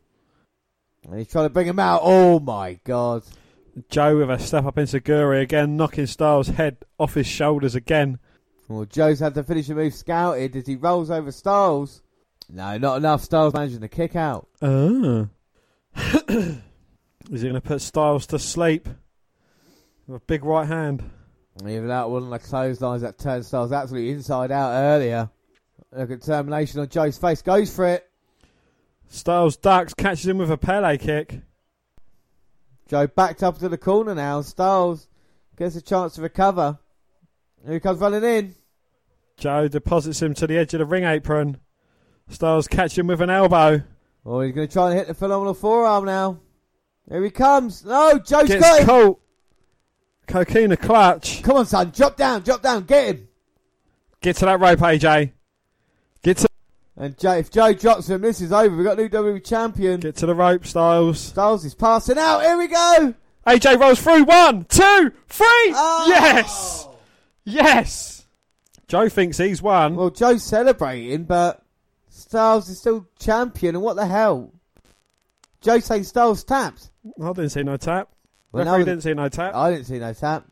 [1.05, 2.01] And he's trying to bring him out.
[2.03, 3.23] Oh my god.
[3.89, 8.19] Joe with a step up into Guri again, knocking Styles' head off his shoulders again.
[8.67, 12.03] Well, Joe's had to finish the finishing move scouted as he rolls over Styles.
[12.51, 13.23] No, not enough.
[13.23, 14.49] Styles managing to kick out.
[14.61, 15.27] Ah.
[16.29, 18.89] Is he going to put Styles to sleep?
[20.07, 21.03] With a big right hand.
[21.63, 25.31] Even that one of the clotheslines that turned Styles absolutely inside out earlier.
[25.93, 27.43] Look at determination on Joe's face.
[27.43, 28.09] Goes for it.
[29.09, 31.41] Styles ducks, catches him with a Pele kick.
[32.89, 34.43] Joe backed up to the corner now.
[34.43, 35.09] Styles
[35.57, 36.79] gets a chance to recover.
[37.65, 38.55] Here he comes running in.
[39.39, 41.59] Joe deposits him to the edge of the ring apron.
[42.29, 43.83] Styles catches him with an elbow.
[44.29, 46.41] Oh, he's going to try and hit the phenomenal forearm now.
[47.09, 47.85] Here he comes.
[47.85, 48.87] No, Joe's Gets got him.
[48.87, 49.21] caught.
[50.27, 51.43] Coquina clutch.
[51.45, 51.93] Come on, son.
[51.95, 52.43] Drop down.
[52.43, 52.83] Drop down.
[52.83, 53.29] Get him.
[54.21, 55.31] Get to that rope, AJ.
[56.25, 56.49] Get to
[56.97, 58.75] And Joe, if Joe drops him, this is over.
[58.75, 60.01] We've got new WWE champion.
[60.01, 61.21] get to the rope, Styles.
[61.21, 62.41] Styles is passing out.
[62.41, 63.15] Here we go.
[63.47, 64.25] AJ rolls through.
[64.25, 65.47] One, two, three.
[65.47, 66.07] Oh.
[66.09, 66.89] Yes.
[67.45, 68.27] Yes.
[68.89, 69.95] Joe thinks he's won.
[69.95, 71.63] Well, Joe's celebrating, but
[72.17, 73.75] Styles is still champion.
[73.75, 74.53] And what the hell?
[75.61, 76.91] Joe saying Styles tapped.
[77.21, 78.09] I didn't see no tap.
[78.53, 79.55] Well, Referee no, didn't see no tap.
[79.55, 80.47] I didn't see no tap.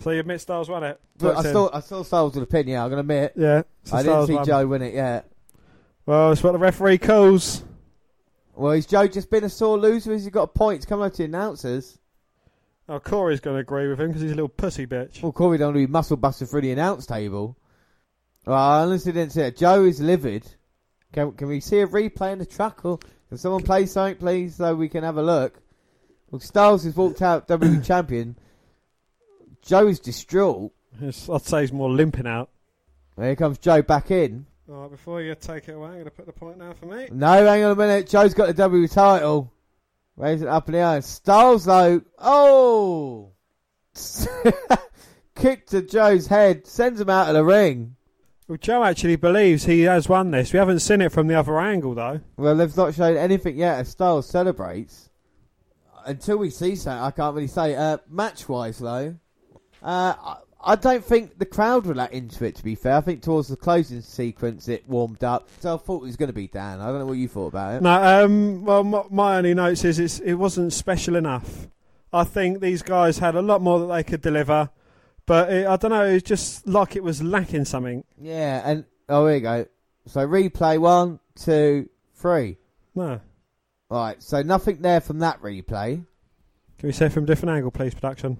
[0.00, 1.00] So you admit Styles won it.
[1.18, 3.32] But I saw, I saw Styles with a pin, yeah, I'm going to admit.
[3.36, 3.62] Yeah.
[3.84, 4.44] so I didn't see won.
[4.44, 5.28] Joe win it yet.
[6.04, 7.64] Well, it's what the referee calls.
[8.54, 10.12] Well, is Joe just been a sore loser?
[10.12, 11.98] Has he got points coming up to the announcers?
[12.88, 15.20] Oh, Corey's going to agree with him because he's a little pussy bitch.
[15.22, 17.56] Well, Corey don't want to be muscle busting through the announce table.
[18.46, 19.56] Well, I honestly didn't see it.
[19.56, 20.46] Joe is livid.
[21.12, 24.56] Can can we see a replay in the truck or can someone play something, please,
[24.56, 25.60] so we can have a look?
[26.30, 28.36] Well, Styles has walked out WWE champion.
[29.62, 30.72] Joe is distraught.
[30.96, 32.50] It's- I'd say he's more limping out.
[33.16, 34.46] Here comes Joe back in.
[34.68, 36.86] All right, before you take it away, I'm going to put the point down for
[36.86, 37.08] me.
[37.12, 38.08] No, hang on a minute.
[38.08, 39.52] Joe's got the W title.
[40.16, 41.00] Raise it up in the air.
[41.02, 42.02] Styles though.
[42.18, 43.30] Oh!
[45.34, 46.66] Kick to Joe's head.
[46.66, 47.96] Sends him out of the ring.
[48.48, 50.52] Well, Joe actually believes he has won this.
[50.52, 52.20] We haven't seen it from the other angle, though.
[52.36, 55.10] Well, they've not shown anything yet as Styles celebrates.
[56.04, 57.74] Until we see something, I can't really say.
[57.74, 59.16] Uh, match wise, though,
[59.82, 62.94] uh, I, I don't think the crowd were that into it, to be fair.
[62.94, 65.48] I think towards the closing sequence it warmed up.
[65.58, 66.80] So I thought it was going to be Dan.
[66.80, 67.82] I don't know what you thought about it.
[67.82, 71.66] No, um, well, my, my only notes is it's, it wasn't special enough.
[72.12, 74.70] I think these guys had a lot more that they could deliver,
[75.26, 76.04] but it, I don't know.
[76.04, 78.04] It's just like it was lacking something.
[78.20, 79.66] Yeah, and oh, here you go.
[80.06, 82.58] So replay one, two, three.
[82.94, 83.20] No,
[83.90, 86.04] All right, so nothing there from that replay.
[86.78, 88.38] can we say from a different angle, please, production?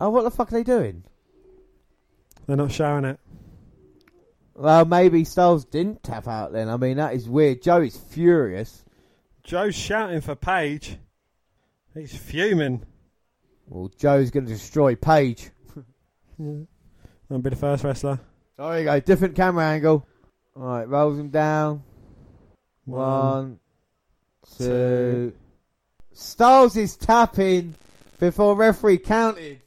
[0.00, 1.04] Oh, what the fuck are they doing?
[2.46, 3.18] They're not showing it.
[4.54, 6.68] Well, maybe Styles didn't tap out then.
[6.70, 7.60] I mean, that is weird.
[7.62, 8.84] Joe is furious.
[9.42, 10.96] Joe's shouting for Paige.
[11.92, 12.84] He's fuming.
[13.68, 15.50] Well, Joe's going to destroy Paige.
[16.38, 16.68] Won't
[17.42, 18.20] be the first wrestler.
[18.58, 19.00] Oh, there you go.
[19.00, 20.06] Different camera angle.
[20.56, 21.82] All right, rolls him down.
[22.84, 23.58] One, One,
[24.58, 25.32] two.
[26.12, 27.74] Styles is tapping
[28.18, 29.60] before referee counted.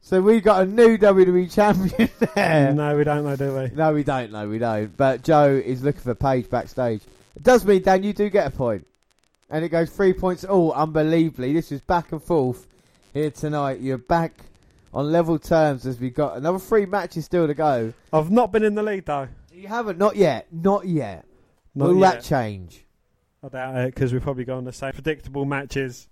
[0.00, 2.72] So we got a new WWE champion there.
[2.72, 3.70] No, we don't know, do we?
[3.74, 4.30] No, we don't.
[4.30, 4.96] No, we don't.
[4.96, 7.02] But Joe is looking for Paige backstage.
[7.34, 8.86] It does mean, Dan, you do get a point.
[9.50, 11.52] And it goes three points all, unbelievably.
[11.52, 12.66] This is back and forth
[13.14, 13.80] here tonight.
[13.80, 14.32] You're back
[14.96, 17.92] on level terms as we've got another three matches still to go.
[18.14, 19.28] I've not been in the lead though.
[19.52, 19.98] You haven't?
[19.98, 20.46] Not yet.
[20.50, 21.26] Not yet.
[21.74, 22.14] Not Will yet.
[22.14, 22.82] that change?
[23.44, 26.08] I doubt it because we've probably gone the same predictable matches,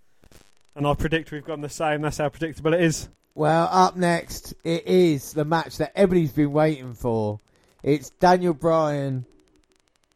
[0.75, 2.03] and I predict we've gone the same.
[2.03, 3.09] That's how predictable it is.
[3.35, 7.41] Well, up next, it is the match that everybody's been waiting for.
[7.83, 9.25] It's Daniel Bryan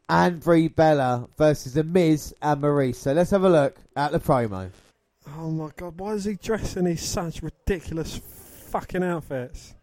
[0.07, 2.95] and Brie Bella versus The Miz and Maryse.
[2.97, 4.69] So let's have a look at the promo.
[5.37, 8.21] Oh my god, why is he dressed in these such ridiculous
[8.69, 9.73] fucking outfits?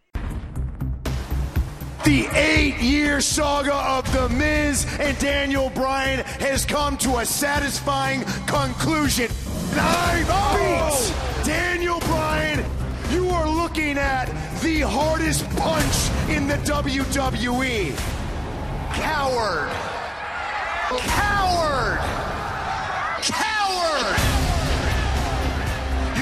[2.05, 8.23] The eight year saga of The Miz and Daniel Bryan has come to a satisfying
[8.45, 9.29] conclusion.
[9.75, 11.11] Nine beats!
[11.45, 12.63] Daniel Bryan,
[13.11, 14.27] you are looking at
[14.61, 17.93] the hardest punch in the WWE.
[18.93, 19.69] Coward!
[20.89, 21.99] Coward!
[23.21, 23.56] Coward!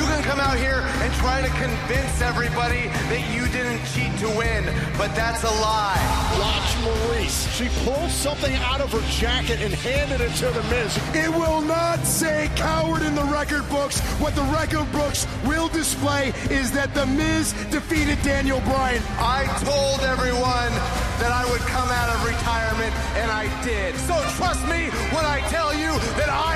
[0.05, 4.29] You can come out here and try to convince everybody that you didn't cheat to
[4.37, 4.63] win,
[4.99, 5.97] but that's a lie.
[6.37, 7.49] Watch Maryse.
[7.57, 10.95] She pulled something out of her jacket and handed it to The Miz.
[11.15, 13.99] It will not say coward in the record books.
[14.21, 19.01] What the record books will display is that The Miz defeated Daniel Bryan.
[19.17, 20.69] I told everyone
[21.17, 23.95] that I would come out of retirement, and I did.
[24.05, 26.54] So trust me when I tell you that I am going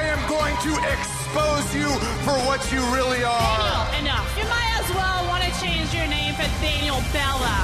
[0.64, 1.88] to expose you
[2.28, 3.88] for what you really are.
[3.96, 4.28] Daniel, enough.
[4.38, 7.64] You might as well want to change your name for Daniel Bella.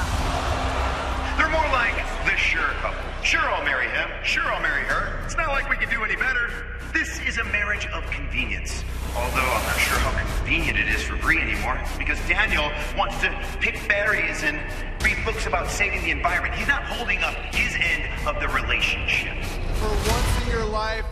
[1.36, 2.98] They're more like the sure couple.
[3.22, 4.08] Sure, I'll marry him.
[4.24, 5.20] Sure, I'll marry her.
[5.26, 6.48] It's not like we can do any better.
[6.94, 8.82] This is a marriage of convenience.
[9.14, 13.28] Although I'm not sure how convenient it is for Brie anymore, because Daniel wants to
[13.60, 14.58] pick berries and
[15.04, 16.54] read books about saving the environment.
[16.54, 19.36] He's not holding up his end of the relationship.
[19.74, 21.04] For once in your life,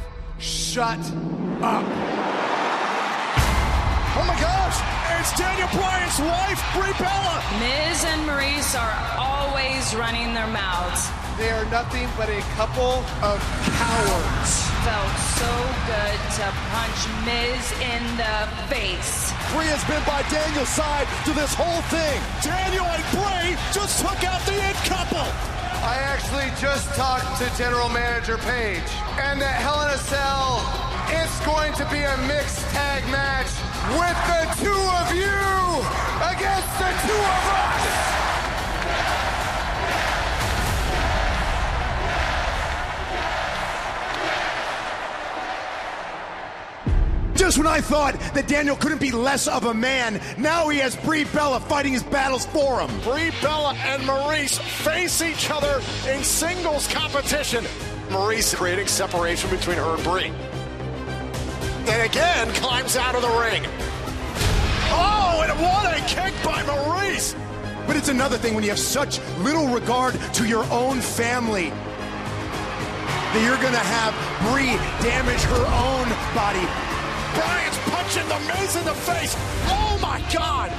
[0.45, 1.01] shut
[1.65, 1.85] up.
[4.13, 4.77] Oh my gosh!
[5.17, 7.41] It's Daniel Bryan's wife, Brie Bella.
[7.57, 11.09] Miz and Maryse are always running their mouths.
[11.39, 13.41] They are nothing but a couple of
[13.73, 14.53] cowards.
[14.85, 15.53] Felt so
[15.89, 16.47] good to
[16.77, 18.37] punch Miz in the
[18.69, 19.33] face.
[19.51, 22.21] Brie has been by Daniel's side to this whole thing.
[22.45, 25.25] Daniel and Brie just took out the in couple.
[25.85, 28.81] I actually just talked to General Manager Paige,
[29.21, 30.65] and that Hell in a Cell,
[31.13, 33.53] it's going to be a mixed tag match
[34.01, 35.29] with the two of you
[36.25, 38.24] against the two of us.
[47.45, 50.97] Just when I thought that Daniel couldn't be less of a man, now he has
[50.97, 52.89] Brie Bella fighting his battles for him.
[53.03, 57.63] Brie Bella and Maryse face each other in singles competition.
[58.09, 60.33] Maryse creating separation between her and Brie.
[61.93, 63.63] And again climbs out of the ring.
[64.89, 67.37] Oh, and what a kick by Maryse!
[67.87, 73.43] But it's another thing when you have such little regard to your own family that
[73.45, 74.15] you're gonna have
[74.51, 76.95] Brie damage her own body.
[77.35, 79.35] Bryan's punching the Miz in the face.
[79.69, 80.73] Oh my God!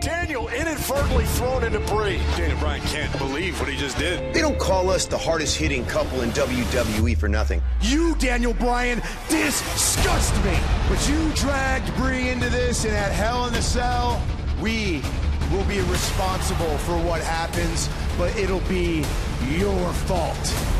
[0.00, 2.18] Daniel inadvertently thrown into Brie.
[2.36, 4.32] Daniel Bryan can't believe what he just did.
[4.32, 7.62] They don't call us the hardest hitting couple in WWE for nothing.
[7.80, 10.56] You, Daniel Bryan, disgust me.
[10.88, 14.22] But you dragged Brie into this, and at Hell in the Cell,
[14.60, 15.02] we
[15.50, 19.04] will be responsible for what happens, but it'll be
[19.50, 20.77] your fault.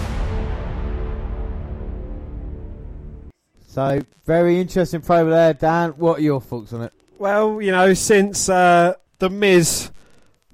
[3.69, 5.91] So, very interesting promo there, Dan.
[5.91, 6.93] What are your thoughts on it?
[7.19, 9.91] Well, you know, since uh, The Miz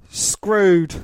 [0.09, 0.95] screwed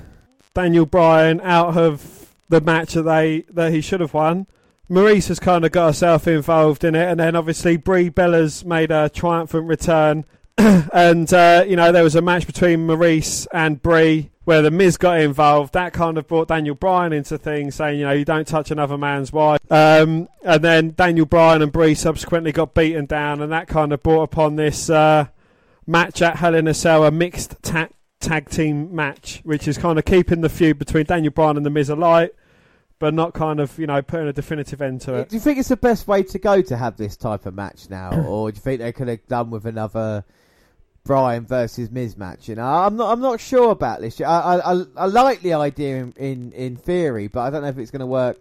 [0.53, 4.45] Daniel Bryan out of the match that they that he should have won,
[4.89, 8.91] Maryse has kind of got herself involved in it, and then obviously Brie Bella's made
[8.91, 10.25] a triumphant return,
[10.57, 14.97] and uh, you know there was a match between Maryse and Brie where the Miz
[14.97, 15.71] got involved.
[15.75, 18.97] That kind of brought Daniel Bryan into things, saying you know you don't touch another
[18.97, 19.61] man's wife.
[19.71, 24.03] Um, and then Daniel Bryan and Brie subsequently got beaten down, and that kind of
[24.03, 25.27] brought upon this uh,
[25.87, 27.87] match at Hell in a Cell, a mixed ta-
[28.19, 31.69] tag team match, which is kind of keeping the feud between Daniel Bryan and the
[31.69, 32.31] Miz alight.
[32.99, 35.29] But not kind of, you know, putting a definitive end to it.
[35.29, 37.89] Do you think it's the best way to go to have this type of match
[37.89, 40.25] now, or do you think they could have done with another
[41.03, 42.47] Bryan versus Miz match?
[42.47, 43.11] You know, I'm not.
[43.11, 44.19] I'm not sure about this.
[44.21, 47.77] I I, I, like the idea in, in in theory, but I don't know if
[47.77, 48.37] it's going to work.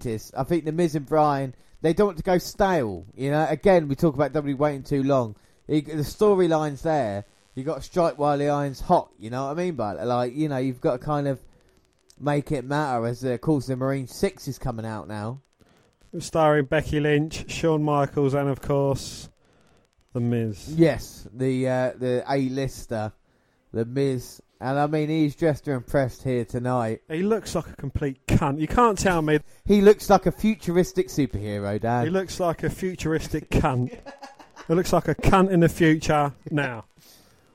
[0.00, 3.04] This, I think the Miz and Bryan they don't want to go stale.
[3.14, 5.36] You know, again we talk about WWE waiting too long.
[5.66, 7.24] The storylines there.
[7.54, 9.10] You got to strike while the iron's hot.
[9.18, 9.74] You know what I mean?
[9.74, 11.40] But like, you know, you've got to kind of
[12.18, 13.06] make it matter.
[13.06, 15.40] As uh, of course, the Marine Six is coming out now.
[16.18, 19.28] Starring Becky Lynch, Shawn Michaels, and of course,
[20.14, 20.72] The Miz.
[20.76, 23.12] Yes, the uh, the A lister,
[23.72, 27.02] the Miz, and I mean he's dressed to impressed here tonight.
[27.10, 28.60] He looks like a complete cunt.
[28.60, 29.40] You can't tell me.
[29.66, 32.04] He looks like a futuristic superhero, Dan.
[32.04, 33.92] He looks like a futuristic cunt.
[33.92, 36.84] It looks like a cunt in the future now.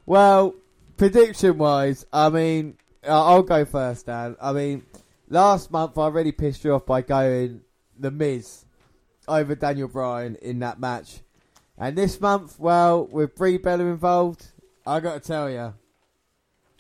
[0.06, 0.56] Well,
[0.98, 2.77] prediction wise, I mean,
[3.07, 4.36] uh, I'll go first, Dan.
[4.41, 4.86] I mean,
[5.30, 7.61] last month I really pissed you off by going
[7.98, 8.65] the Miz
[9.27, 11.22] over Daniel Bryan in that match,
[11.80, 14.45] and this month, well, with Brie Bella involved,
[14.85, 15.73] I got to tell you,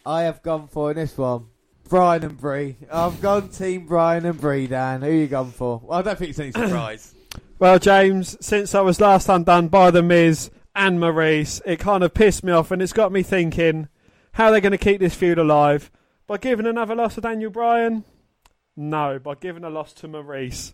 [0.05, 1.47] I have gone for in this one.
[1.87, 2.77] Bryan and Brie.
[2.91, 5.01] I've gone Team Bryan and Brie, Dan.
[5.01, 5.81] Who you gone for?
[5.83, 7.15] Well, I don't think it's any surprise.
[7.57, 12.13] Well, James, since I was last undone by The Miz and Maryse, it kind of
[12.13, 13.87] pissed me off and it's got me thinking
[14.33, 15.91] how they're they going to keep this feud alive?
[16.27, 18.05] By giving another loss to Daniel Bryan?
[18.75, 20.73] No, by giving a loss to Maryse.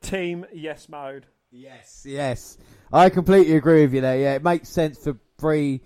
[0.00, 1.26] Team Yes Mode.
[1.50, 2.58] Yes, yes.
[2.92, 4.18] I completely agree with you there.
[4.18, 5.82] Yeah, it makes sense for Brie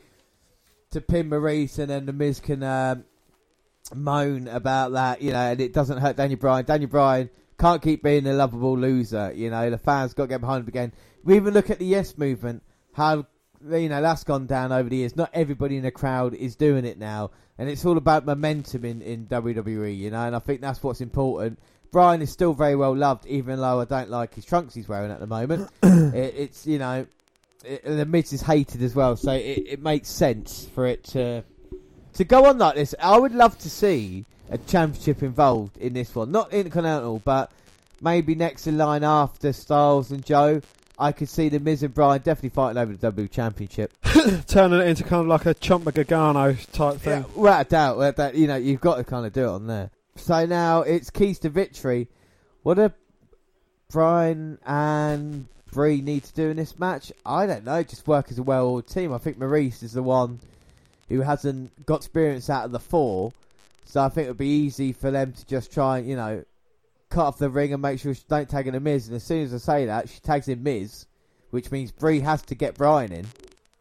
[0.91, 3.05] to pin Maryse, and then the Miz can um,
[3.95, 6.65] moan about that, you know, and it doesn't hurt Daniel Bryan.
[6.65, 9.69] Daniel Bryan can't keep being a lovable loser, you know.
[9.71, 10.93] The fans got to get behind him again.
[11.25, 12.63] We even look at the Yes movement,
[12.93, 13.27] how
[13.71, 15.17] you know that's gone down over the years.
[15.17, 19.03] Not everybody in the crowd is doing it now, and it's all about momentum in
[19.03, 20.25] in WWE, you know.
[20.25, 21.59] And I think that's what's important.
[21.93, 25.11] Bryan is still very well loved, even though I don't like his trunks he's wearing
[25.11, 25.71] at the moment.
[25.83, 27.07] it, it's you know,
[27.65, 31.45] it, the Miz is hated as well, so it, it makes sense for it to
[32.15, 32.95] to go on like this.
[32.99, 37.53] I would love to see a championship involved in this one, not Intercontinental, but
[38.01, 40.63] maybe next in line after Styles and Joe.
[40.99, 43.93] I could see the Miz and Bryan definitely fighting over the W Championship.
[44.47, 47.23] Turning it into kind of like a Ciampa Gargano type thing.
[47.23, 49.49] Yeah, without a doubt, without that you know you've got to kind of do it
[49.49, 49.91] on there.
[50.17, 52.09] So now it's keys to victory.
[52.63, 52.93] What do
[53.91, 57.13] Bryan and Brie need to do in this match?
[57.25, 57.83] I don't know.
[57.83, 59.13] Just work as a well-oiled team.
[59.13, 60.41] I think Maryse is the one
[61.09, 63.33] who hasn't got experience out of the four,
[63.85, 66.45] so I think it would be easy for them to just try and you know
[67.11, 69.09] cut off the ring and make sure she don't tag in a Miz.
[69.09, 71.07] And as soon as I say that, she tags in Miz,
[71.51, 73.27] which means Brie has to get Bryan in.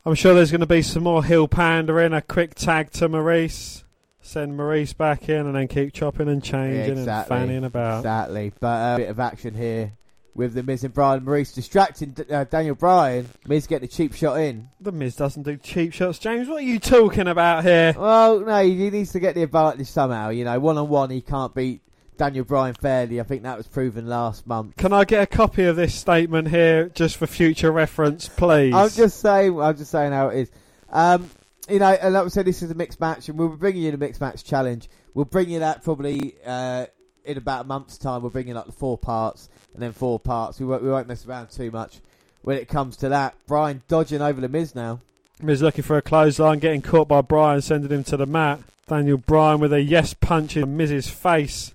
[0.05, 3.83] I'm sure there's going to be some more heel pandering, a quick tag to Maryse,
[4.21, 7.99] send Maryse back in, and then keep chopping and changing exactly, and fanning about.
[7.99, 8.53] Exactly.
[8.59, 9.93] But uh, a bit of action here
[10.33, 11.21] with the Miz and Bryan.
[11.21, 13.27] Maryse distracting uh, Daniel Bryan.
[13.47, 14.69] Miz getting a cheap shot in.
[14.79, 16.47] The Miz doesn't do cheap shots, James.
[16.47, 17.93] What are you talking about here?
[17.97, 20.29] Well, no, he needs to get the advantage somehow.
[20.29, 21.81] You know, one on one, he can't beat
[22.17, 23.19] Daniel Bryan fairly.
[23.19, 24.77] I think that was proven last month.
[24.77, 28.73] Can I get a copy of this statement here, just for future reference, please?
[28.73, 29.59] I'm just saying.
[29.59, 30.51] I'm just saying how it is.
[30.89, 31.29] Um,
[31.71, 33.83] you know, and like we said, this is a mixed match, and we'll be bringing
[33.83, 34.89] you the mixed match challenge.
[35.13, 36.85] We'll bring you that probably uh,
[37.25, 38.21] in about a month's time.
[38.21, 40.59] We'll bring you like the four parts, and then four parts.
[40.59, 41.99] We won't, we won't mess around too much
[42.41, 43.35] when it comes to that.
[43.47, 44.99] Bryan dodging over the Miz now.
[45.41, 48.59] Miz looking for a clothesline, getting caught by Bryan, sending him to the mat.
[48.87, 51.73] Daniel Bryan with a yes punch in Miz's face.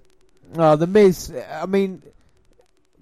[0.57, 1.33] Oh, the Miz.
[1.51, 2.03] I mean,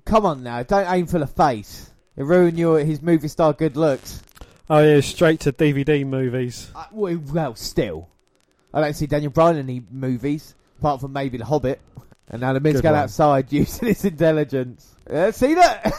[0.05, 1.91] come on now, don't aim for the face.
[2.17, 4.23] It ruined your his movie star good looks.
[4.69, 6.71] Oh yeah, straight to DVD movies.
[6.75, 8.09] Uh, well, well, still,
[8.73, 11.81] I don't see Daniel Bryan in any movies apart from maybe The Hobbit.
[12.29, 14.95] And now the Miz got outside using his intelligence.
[15.09, 15.93] Uh, see that?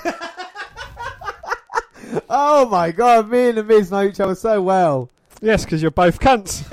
[2.30, 5.10] oh my god, me and the Miz know each other so well.
[5.42, 6.64] Yes, because you're both cunts.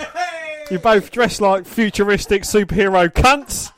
[0.71, 3.73] You both dress like futuristic superhero cunts.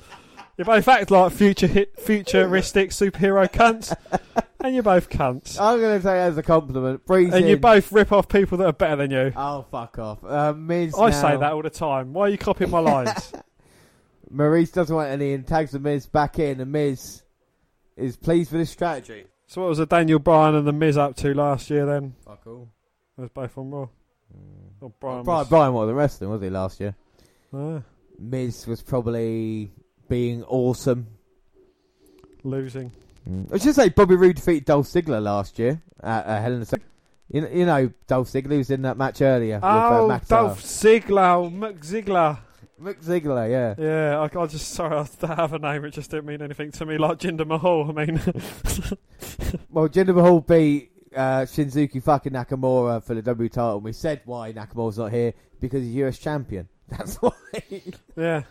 [0.56, 3.96] You both act like future hit, futuristic superhero cunts.
[4.64, 5.60] And you're both cunts.
[5.60, 7.04] I'm going to take it as a compliment.
[7.04, 9.30] Breeze And you both rip off people that are better than you.
[9.36, 10.24] Oh, fuck off.
[10.24, 12.14] Uh, Miz I now- say that all the time.
[12.14, 13.30] Why are you copying my lines?
[14.34, 16.60] Maryse doesn't want any and tags the Miz back in.
[16.60, 17.22] And Miz
[17.94, 19.26] is pleased with his strategy.
[19.46, 22.14] so what was the Daniel Bryan and the Miz up to last year then?
[22.24, 22.70] Fuck all.
[23.18, 23.88] It was both on Raw.
[24.80, 26.96] Or Bryan Brian, was- Bryan wasn't wrestling, was he, last year?
[27.52, 27.82] Ah,
[28.18, 29.72] Miz was probably
[30.08, 31.06] being awesome.
[32.42, 32.92] losing.
[33.52, 36.64] I should say Bobby Roode defeated Dolph Ziggler last year at uh, Hell in a
[36.64, 36.78] Cell.
[37.30, 40.62] You know, you know Dolph Ziggler was in that match earlier Oh, with uh, Dolph
[40.62, 42.38] Ziggler, Mick Ziggler.
[42.80, 43.74] Mick Ziggler, yeah.
[43.78, 45.84] Yeah, I, I just sorry I have a name.
[45.86, 46.98] It just didn't mean anything to me.
[46.98, 47.88] Like Jinder Mahal.
[47.90, 48.16] I mean,
[49.70, 53.76] Well, Jinder Mahal beat uh, Shinsuke fucking Nakamura for the W title.
[53.76, 56.68] And we said why Nakamura's not here because he's US champion.
[56.88, 57.30] That's why.
[58.16, 58.42] yeah.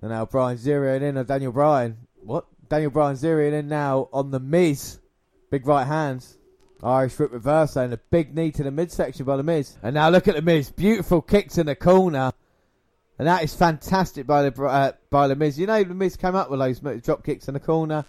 [0.00, 1.96] And now Bryan zeroing in on Daniel Bryan.
[2.22, 2.46] What?
[2.68, 4.98] Daniel Bryan zeroing in now on the Miz.
[5.50, 6.36] Big right hands.
[6.82, 9.76] Irish foot reverse and a big knee to the midsection by the Miz.
[9.82, 10.70] And now look at the Miz.
[10.70, 12.32] Beautiful kicks in the corner.
[13.18, 15.58] And that is fantastic by the uh, by the Miz.
[15.58, 18.04] You know the Miz came up with those drop kicks in the corner.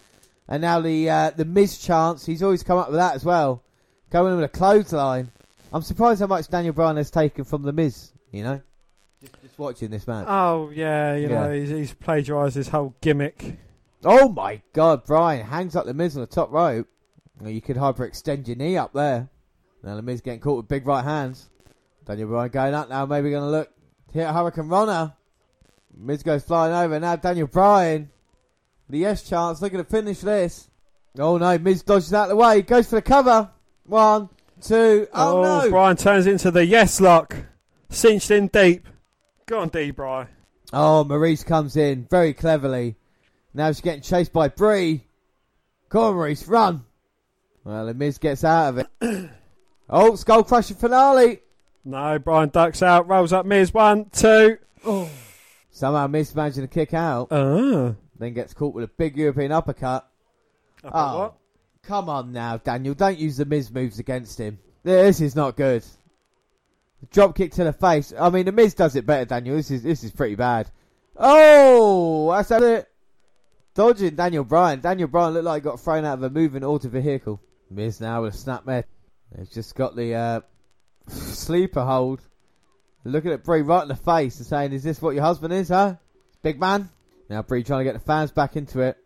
[0.48, 3.64] And now the uh, the Miz chance, he's always come up with that as well.
[4.10, 5.32] Going in with a clothesline.
[5.72, 8.62] I'm surprised how much Daniel Bryan has taken from the Miz, you know?
[9.22, 10.26] Just, just watching this match.
[10.28, 13.58] oh yeah, you know he's, he's plagiarised his whole gimmick.
[14.06, 16.88] Oh my god, Bryan hangs up the Miz on the top rope.
[17.44, 19.30] You could hyperextend your knee up there.
[19.84, 21.50] Now the Miz getting caught with big right hands.
[22.06, 23.72] Daniel Bryan going up now, maybe going to look
[24.14, 25.14] hit hurricanrana.
[25.98, 27.00] Miz goes flying over.
[27.00, 28.12] Now Daniel Bryan,
[28.90, 30.70] the yes chance, looking to finish this.
[31.18, 33.50] Oh no, Miz dodges out of the way, goes for the cover.
[33.86, 34.30] One,
[34.62, 35.70] two, oh, oh no.
[35.72, 37.36] Bryan turns into the yes lock,
[37.90, 38.88] cinched in deep.
[39.48, 39.90] Go on, D.
[39.90, 40.28] Bry.
[40.74, 42.98] Oh, Maryse comes in very cleverly.
[43.56, 45.06] Now she's getting chased by Brie.
[45.88, 46.84] Come on, Maryse, run.
[47.64, 49.30] Well, the Miz gets out of it.
[49.90, 51.40] oh, Skull Crushing Finale.
[51.86, 53.74] No, Bryan ducks out, rolls up Miz.
[53.74, 54.58] One, two.
[55.72, 57.30] Somehow Miz managing to kick out.
[57.32, 57.96] Ah.
[58.20, 60.06] Then gets caught with a big European uppercut.
[60.84, 61.36] oh, what?
[61.82, 62.94] come on now, Daniel.
[62.94, 64.60] Don't use the Miz moves against him.
[64.84, 65.86] This is not good.
[67.10, 68.14] Drop kick to the face.
[68.20, 69.56] I mean, the Miz does it better, Daniel.
[69.56, 70.70] This is this is pretty bad.
[71.16, 72.90] Oh, that's it.
[73.76, 74.80] Dodging Daniel Bryan.
[74.80, 77.42] Daniel Bryan looked like he got thrown out of a moving auto vehicle.
[77.70, 78.86] Miz now with a snap snapmare.
[79.38, 80.42] He's just got the uh,
[81.08, 82.22] sleeper hold.
[83.04, 85.70] Looking at Brie right in the face and saying, "Is this what your husband is,
[85.70, 85.96] huh,
[86.42, 86.90] big man?"
[87.30, 88.98] Now Brie trying to get the fans back into it.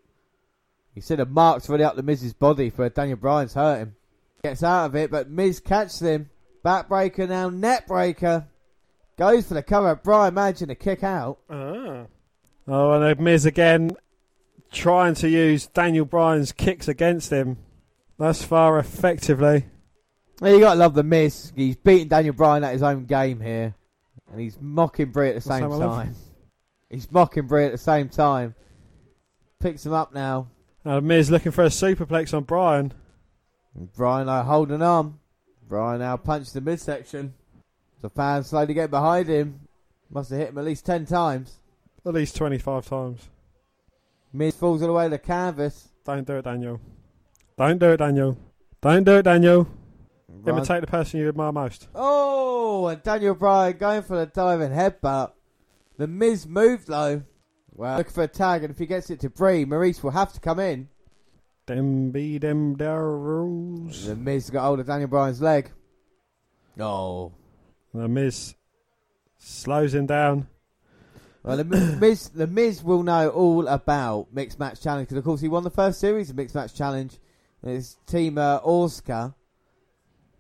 [0.94, 3.96] You see the marks really up the Miz's body for Daniel Bryan's hurt him.
[4.44, 6.30] Gets out of it, but Miz catches him.
[6.64, 8.46] Backbreaker now, neckbreaker.
[9.18, 9.96] Goes for the cover.
[9.96, 11.40] Bryan managing to kick out.
[11.50, 12.06] Ah.
[12.68, 13.98] Oh, and Miz again
[14.72, 17.58] trying to use Daniel Bryan's kicks against him.
[18.18, 19.66] Thus far, effectively.
[20.42, 21.52] Well, you gotta love the Miz.
[21.56, 23.76] He's beating Daniel Bryan at his own game here,
[24.32, 26.04] and he's mocking Brie at the same What's that, my love?
[26.06, 26.16] time.
[26.90, 28.56] He's mocking Brie at the same time.
[29.60, 30.48] Picks him up now.
[30.86, 32.94] Uh, Miz looking for a superplex on Bryan.
[33.76, 35.20] And Bryan like holding on.
[35.68, 37.34] Bryan now punched the midsection.
[38.02, 39.60] The fans slowly get behind him.
[40.10, 41.60] Must have hit him at least ten times.
[42.06, 43.30] At least 25 times.
[44.32, 45.90] Miz falls all the way to the canvas.
[46.06, 46.80] Don't do it, Daniel.
[47.58, 48.38] Don't do it, Daniel.
[48.82, 49.68] Don't do it, Daniel.
[50.28, 51.88] Bryan- Imitate the person you admire most.
[51.96, 55.32] Oh, and Daniel Bryan going for the diving headbutt.
[55.98, 57.24] The Miz moved though.
[57.74, 60.32] Well, looking for a tag, and if he gets it to Brie, Maryse will have
[60.34, 60.90] to come in.
[61.66, 64.06] Them be them there rules.
[64.06, 65.72] The Miz got hold of Daniel Bryan's leg.
[66.80, 67.32] Oh.
[67.94, 68.56] The Miz
[69.38, 70.48] slows him down.
[71.50, 71.64] Well, the
[72.00, 75.64] Miz, the Miz will know all about mixed match challenge because, of course, he won
[75.64, 77.18] the first series of mixed match challenge.
[77.66, 79.34] His Team uh, Asuka,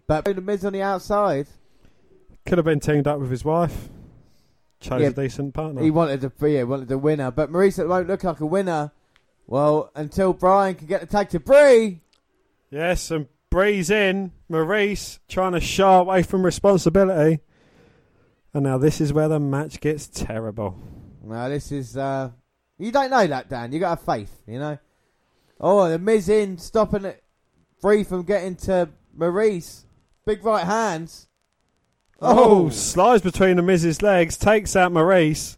[0.06, 1.48] but the Miz on the outside.
[2.46, 3.90] Could have been teamed up with his wife.
[4.80, 5.82] Chose Yeah, a decent partner.
[5.82, 8.92] He wanted to be, yeah, wanted the winner, but Maryse won't look like a winner.
[9.48, 12.02] Well, until Bryan can get the tag to Brie.
[12.70, 14.32] Yes, and Brie's in.
[14.50, 17.40] Maryse trying to shy away from responsibility.
[18.54, 20.78] And now this is where the match gets terrible.
[21.30, 22.32] Now this is uh
[22.78, 23.72] you don't know that, Dan.
[23.72, 24.78] You got to have faith, you know.
[25.60, 27.22] Oh, the Miz in stopping it
[27.82, 29.84] free from getting to Maryse.
[30.26, 31.28] Big right hands.
[32.22, 35.58] Oh, Oh, slides between the Miz's legs, takes out Maryse,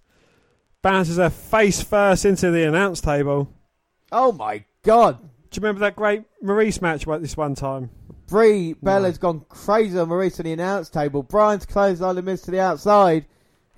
[0.81, 3.53] bounces her face first into the announce table.
[4.11, 5.19] oh my God!
[5.21, 7.91] Do you remember that great Maryse match about this one time?
[8.27, 11.21] Brie Bella's gone crazy on Maryse on the announce table.
[11.21, 13.25] Bryan's closed on the Miz to the outside.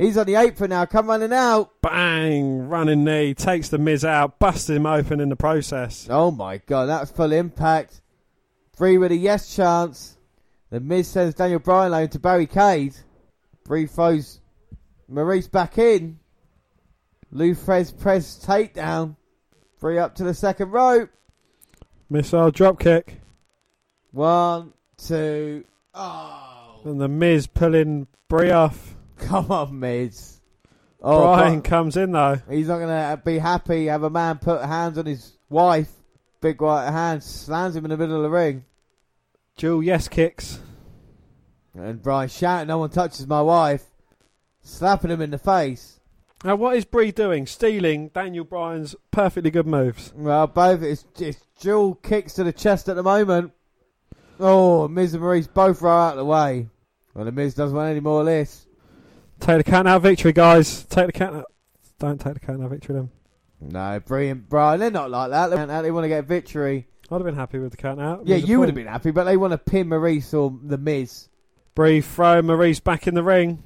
[0.03, 0.85] He's on the apron now.
[0.85, 1.81] Come running out.
[1.81, 2.67] Bang!
[2.67, 6.07] Running knee, takes the Miz out, busts him open in the process.
[6.09, 8.01] Oh my God, that was full impact.
[8.77, 10.17] Brie with a yes chance.
[10.71, 12.95] The Miz sends Daniel Bryan over to barricade.
[13.63, 14.41] Brie throws
[15.09, 16.19] Maryse back in.
[17.31, 19.15] Lou Thesz press takedown.
[19.79, 21.09] Brie up to the second rope.
[22.09, 23.19] Missile dropkick.
[24.11, 25.63] One, two.
[25.93, 26.81] Oh.
[26.83, 28.92] And the Miz pulling Brie off.
[29.23, 30.39] Come on, Miz.
[31.01, 32.39] Oh, Bryan Bri- comes in though.
[32.49, 33.87] he's not gonna be happy.
[33.87, 35.91] Have a man put hands on his wife.
[36.39, 38.63] Big white hand slams him in the middle of the ring.
[39.57, 40.59] Dual yes kicks.
[41.73, 43.83] And Bryan shouting, "No one touches my wife!"
[44.61, 45.99] Slapping him in the face.
[46.45, 47.47] Now what is Brie doing?
[47.47, 50.13] Stealing Daniel Bryan's perfectly good moves.
[50.15, 53.51] Well, both it's, it's dual kicks to the chest at the moment.
[54.39, 56.67] Oh, Miz and Maryse both roll out of the way.
[57.13, 58.65] Well, the Miz doesn't want any more of this.
[59.43, 60.83] Take the count out victory, guys.
[60.85, 61.51] Take the count out.
[61.99, 63.09] Don't take the count out victory then.
[63.59, 65.47] No, Brie and Bryan, they're not like that.
[65.47, 66.87] They, want- they want to get victory.
[67.11, 68.25] I'd have been happy with the count out.
[68.25, 71.27] Yeah, you would have been happy, but they want to pin Maryse or the Miz.
[71.75, 73.61] Brie throw Maryse back in the ring.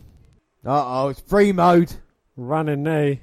[0.66, 1.94] Uh oh, it's Brie mode.
[2.36, 3.22] Running knee.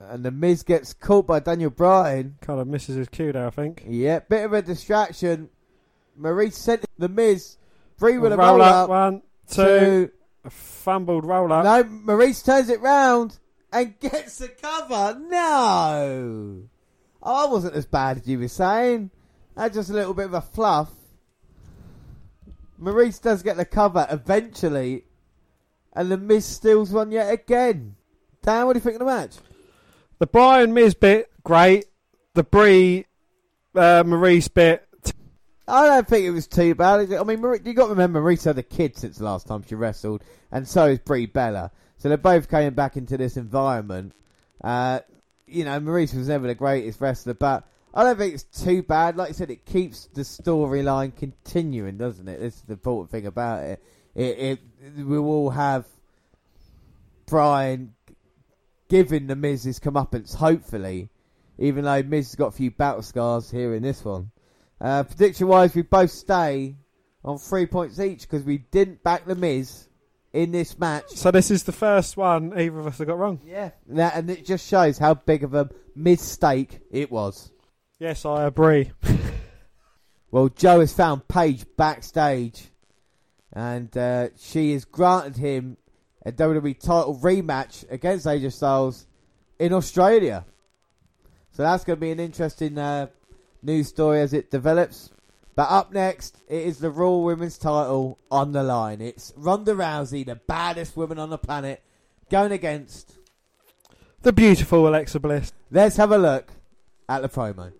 [0.00, 2.36] And the Miz gets caught by Daniel Bryan.
[2.40, 3.84] Kind of misses his cue there, I think.
[3.86, 5.50] Yeah, bit of a distraction.
[6.20, 7.56] Maryse sent the Miz.
[7.98, 8.74] Brie with a roll, roll, up.
[8.74, 8.88] up.
[8.90, 9.62] One, two.
[9.62, 10.10] two.
[10.44, 11.64] A fumbled roll up.
[11.64, 13.38] No, Maryse turns it round
[13.72, 15.18] and gets the cover.
[15.28, 16.62] No.
[17.22, 19.10] I wasn't as bad as you were saying.
[19.54, 20.90] That's just a little bit of a fluff.
[22.80, 25.04] Maryse does get the cover eventually,
[25.92, 27.94] and the Miz steals one yet again.
[28.42, 29.36] Dan, what do you think of the match?
[30.18, 31.84] The Bryan Miz bit, great.
[32.34, 33.06] The Brie
[33.74, 34.88] uh, Maryse bit,
[35.68, 37.12] I don't think it was too bad.
[37.12, 39.74] I mean, you got to remember, Maryse had a kid since the last time she
[39.74, 41.70] wrestled, and so is Brie Bella.
[41.98, 44.12] So they're both coming back into this environment.
[44.62, 45.00] Uh,
[45.46, 47.64] you know, Maryse was never the greatest wrestler, but
[47.94, 49.16] I don't think it's too bad.
[49.16, 52.40] Like I said, it keeps the storyline continuing, doesn't it?
[52.40, 53.82] This is the important thing about it.
[54.16, 54.60] It, it
[54.96, 55.86] we will have
[57.26, 57.94] Bryan
[58.88, 61.08] giving the Miz his comeuppance, hopefully,
[61.58, 64.31] even though Miz has got a few battle scars here in this one.
[64.82, 66.74] Uh, prediction wise, we both stay
[67.24, 69.88] on three points each because we didn't back the Miz
[70.32, 71.08] in this match.
[71.10, 73.40] So this is the first one either of us have got wrong.
[73.46, 73.70] Yeah.
[73.86, 77.52] That, and it just shows how big of a mistake it was.
[78.00, 78.90] Yes, I agree.
[80.32, 82.70] Well, Joe has found Paige backstage,
[83.52, 85.76] and uh, she has granted him
[86.24, 89.06] a WWE title rematch against AJ Styles
[89.58, 90.46] in Australia.
[91.50, 93.08] So that's going to be an interesting uh,
[93.62, 95.10] news story as it develops.
[95.54, 99.00] But up next, it is the Raw Women's title on the line.
[99.00, 101.82] It's Ronda Rousey, the baddest woman on the planet,
[102.30, 103.18] going against
[104.22, 105.52] The beautiful Alexa Bliss.
[105.70, 106.52] Let's have a look
[107.08, 107.72] at the promo.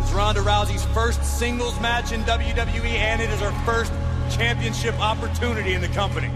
[0.00, 3.92] It's Ronda Rousey's first singles match in WWE, and it is her first
[4.30, 6.30] championship opportunity in the company.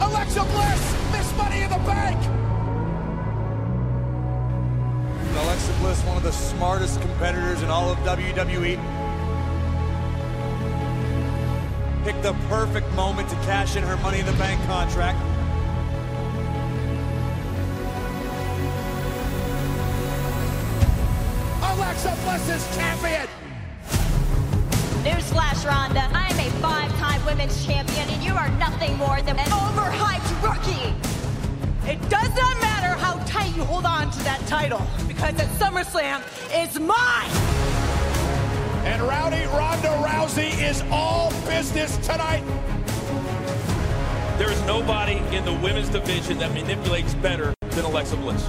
[0.00, 2.45] Alexa Bliss, Miss Money in the Bank.
[5.36, 8.76] Alexa Bliss, one of the smartest competitors in all of WWE.
[12.04, 15.18] Picked the perfect moment to cash in her Money in the Bank contract.
[21.62, 23.28] Alexa Bliss is champion.
[25.04, 26.08] Newsflash, Ronda.
[26.14, 30.94] I am a five-time women's champion, and you are nothing more than an overhyped rookie.
[31.90, 32.75] It does not matter
[33.36, 37.30] tight you hold on to that title, because at SummerSlam, it's mine.
[38.86, 42.42] And Rowdy Ronda Rousey is all business tonight.
[44.38, 48.46] There is nobody in the women's division that manipulates better than Alexa Bliss.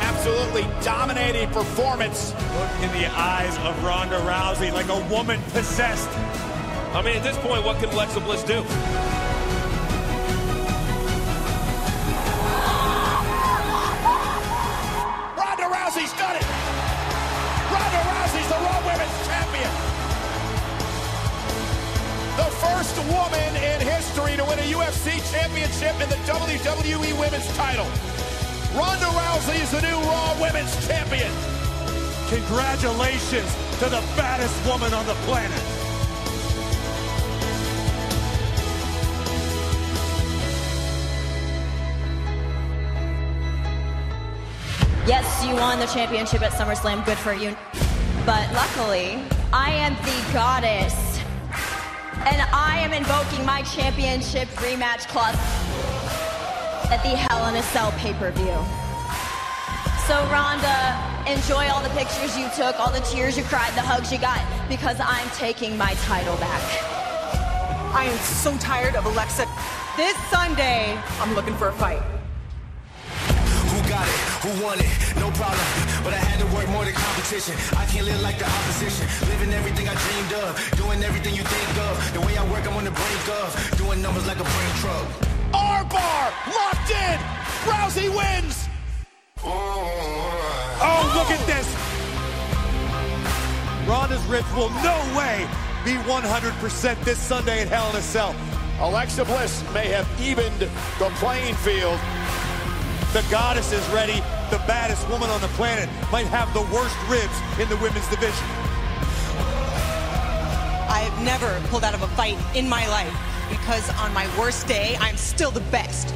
[0.00, 2.32] Absolutely dominating performance.
[2.32, 6.08] Look in the eyes of Ronda Rousey like a woman possessed.
[6.94, 8.64] I mean, at this point, what can Alexa Bliss do?
[16.20, 16.44] Done it.
[17.72, 19.72] Ronda Rousey's the Raw Women's Champion.
[22.36, 27.88] The first woman in history to win a UFC championship in the WWE Women's title.
[28.76, 31.32] Ronda Rousey is the new Raw Women's Champion.
[32.28, 35.79] Congratulations to the baddest woman on the planet.
[45.06, 47.04] Yes, you won the championship at SummerSlam.
[47.06, 47.56] Good for you.
[48.26, 49.18] But luckily,
[49.52, 50.94] I am the goddess.
[52.28, 55.34] And I am invoking my championship rematch clause
[56.92, 58.58] at the Hell in a Cell pay-per-view.
[60.06, 64.12] So Ronda, enjoy all the pictures you took, all the tears you cried, the hugs
[64.12, 66.62] you got, because I'm taking my title back.
[67.94, 69.46] I am so tired of Alexa.
[69.96, 72.02] This Sunday, I'm looking for a fight.
[73.90, 74.22] Who got it?
[74.46, 74.86] Who won it?
[75.18, 75.66] No problem.
[76.06, 77.58] But I had to work more than competition.
[77.74, 79.02] I can't live like the opposition.
[79.26, 80.54] Living everything I dreamed of.
[80.78, 81.98] Doing everything you think of.
[82.14, 83.50] The way I work, I'm on the brink of.
[83.78, 85.06] Doing numbers like a brain truck.
[85.50, 87.18] Armbar locked in.
[87.66, 88.68] Rousey wins.
[89.42, 89.58] Oh,
[90.86, 91.66] oh look at this.
[93.90, 95.50] Ronda's ribs will no way
[95.84, 98.36] be 100% this Sunday at Hell in a Cell.
[98.78, 100.60] Alexa Bliss may have evened
[101.00, 101.98] the playing field.
[103.12, 104.20] The goddess is ready.
[104.50, 108.46] The baddest woman on the planet might have the worst ribs in the women's division.
[110.88, 113.12] I have never pulled out of a fight in my life
[113.50, 116.14] because on my worst day, I'm still the best.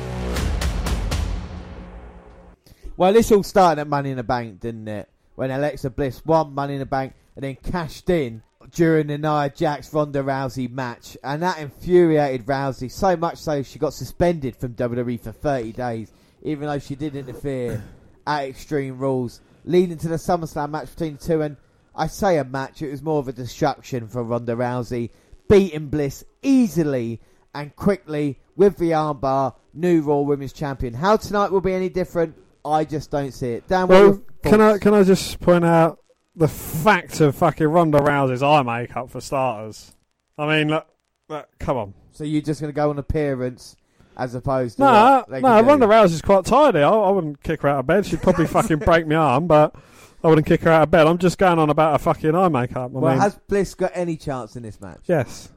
[2.97, 5.09] Well, this all started at Money in the Bank, didn't it?
[5.35, 9.51] When Alexa Bliss won Money in the Bank and then cashed in during the Nia
[9.51, 14.75] Jax Ronda Rousey match, and that infuriated Rousey so much so she got suspended from
[14.75, 16.13] WWE for 30 days,
[16.45, 17.83] even though she did interfere
[18.27, 21.43] at Extreme Rules, leading to the SummerSlam match between the two.
[21.43, 21.57] And
[21.95, 25.11] I say a match, it was more of a destruction for Ronda Rousey,
[25.49, 27.21] beating Bliss easily
[27.55, 30.95] and quickly with the armbar, new Raw Women's Champion.
[30.95, 32.37] How tonight will be any different?
[32.65, 33.69] I just don't see it.
[33.69, 35.99] Dan, Well, can I can I just point out
[36.35, 39.95] the fact of fucking Ronda Rousey's eye makeup for starters?
[40.39, 40.87] I mean, look,
[41.29, 41.95] look, come on.
[42.13, 43.77] So you're just going to go on appearance
[44.17, 45.67] as opposed to what they no, can?
[45.67, 46.81] Ronda Rousey's quite tidy.
[46.81, 48.07] I, I wouldn't kick her out of bed.
[48.07, 49.75] She'd probably fucking break my arm, but
[50.23, 51.07] I wouldn't kick her out of bed.
[51.07, 52.93] I'm just going on about her fucking eye makeup.
[52.95, 55.01] I Well, mean, has Bliss got any chance in this match?
[55.07, 55.51] yes,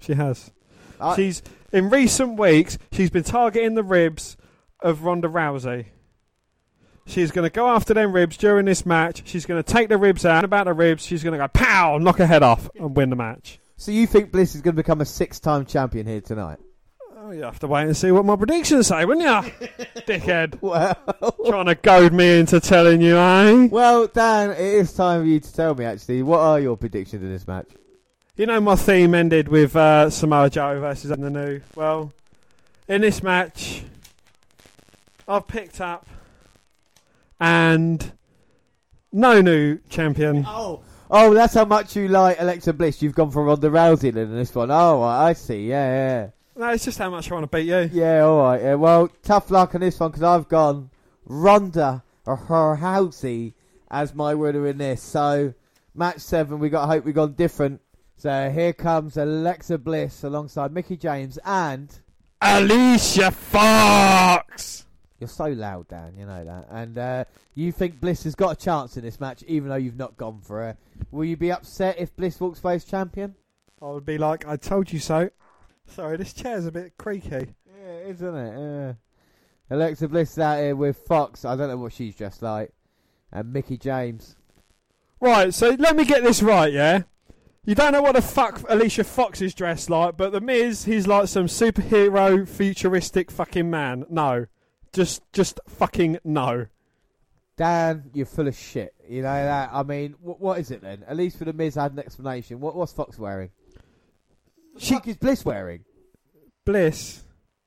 [0.00, 0.50] she has.
[1.00, 1.42] I- she's
[1.72, 2.78] in recent weeks.
[2.92, 4.36] She's been targeting the ribs
[4.80, 5.86] of Ronda Rousey.
[7.04, 9.22] She's going to go after them ribs during this match.
[9.26, 10.44] She's going to take the ribs out.
[10.44, 13.16] About the ribs, she's going to go pow, knock her head off, and win the
[13.16, 13.58] match.
[13.76, 16.58] So you think Bliss is going to become a six-time champion here tonight?
[17.24, 19.68] Oh, you have to wait and see what my predictions say, wouldn't you,
[20.08, 20.60] dickhead?
[20.60, 20.96] Well,
[21.46, 23.68] Trying to goad me into telling you, eh?
[23.70, 25.84] well, Dan, it is time for you to tell me.
[25.84, 27.68] Actually, what are your predictions in this match?
[28.34, 31.62] You know, my theme ended with uh, Samoa Joe versus Nanu.
[31.76, 32.12] Well,
[32.88, 33.84] in this match,
[35.28, 36.08] I've picked up
[37.38, 38.12] and
[39.12, 40.44] no new champion.
[40.48, 43.00] Oh, oh, that's how much you like Alexa Bliss.
[43.00, 44.72] You've gone for Ronda Rousey in this one.
[44.72, 45.68] Oh, I see.
[45.68, 46.30] Yeah, yeah.
[46.54, 47.90] No, it's just how much I want to beat you.
[47.92, 48.60] Yeah, all right.
[48.60, 50.90] Yeah, well, tough luck on this one because I've gone
[51.24, 53.54] Ronda or her Rousey
[53.90, 55.02] as my winner in this.
[55.02, 55.54] So,
[55.94, 57.80] match seven, we got hope we gone different.
[58.16, 61.90] So here comes Alexa Bliss alongside Mickie James and
[62.40, 64.86] Alicia Fox.
[65.18, 66.14] You're so loud, Dan.
[66.16, 66.66] You know that.
[66.70, 67.24] And uh,
[67.54, 70.40] you think Bliss has got a chance in this match, even though you've not gone
[70.40, 70.76] for her.
[71.10, 73.34] Will you be upset if Bliss walks away as champion?
[73.80, 75.30] I would be like, I told you so.
[75.94, 77.54] Sorry, this chair's a bit creaky.
[77.66, 78.58] Yeah, isn't it?
[78.58, 78.92] Yeah.
[79.70, 81.44] Alexa Bliss is out here with Fox.
[81.44, 82.72] I don't know what she's dressed like.
[83.30, 84.36] And Mickie James.
[85.20, 87.02] Right, so let me get this right, yeah?
[87.64, 91.06] You don't know what the fuck Alicia Fox is dressed like, but the Miz, he's
[91.06, 94.04] like some superhero, futuristic fucking man.
[94.10, 94.46] No.
[94.92, 96.66] Just, just fucking no.
[97.56, 98.94] Dan, you're full of shit.
[99.08, 99.70] You know that?
[99.72, 101.04] I mean, wh- what is it then?
[101.06, 102.60] At least for the Miz, I had an explanation.
[102.60, 103.50] What what's Fox wearing?
[104.78, 105.84] She is Bliss wearing.
[106.64, 107.24] Bliss,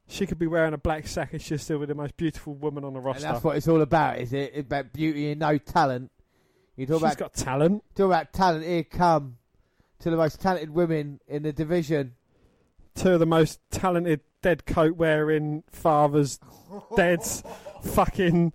[0.08, 2.84] she could be wearing a black sack and she's still be the most beautiful woman
[2.84, 3.22] on the And roster.
[3.24, 4.52] that's what it's all about, is it?
[4.56, 6.12] It's about beauty and no talent.
[6.76, 7.84] You talk She's about got talent.
[7.96, 8.66] talk about talent.
[8.66, 9.38] Here come
[10.00, 12.14] to the most talented women in the division.
[12.96, 16.40] Two of the most talented dead coat wearing fathers,
[16.96, 17.44] deads,
[17.84, 18.54] fucking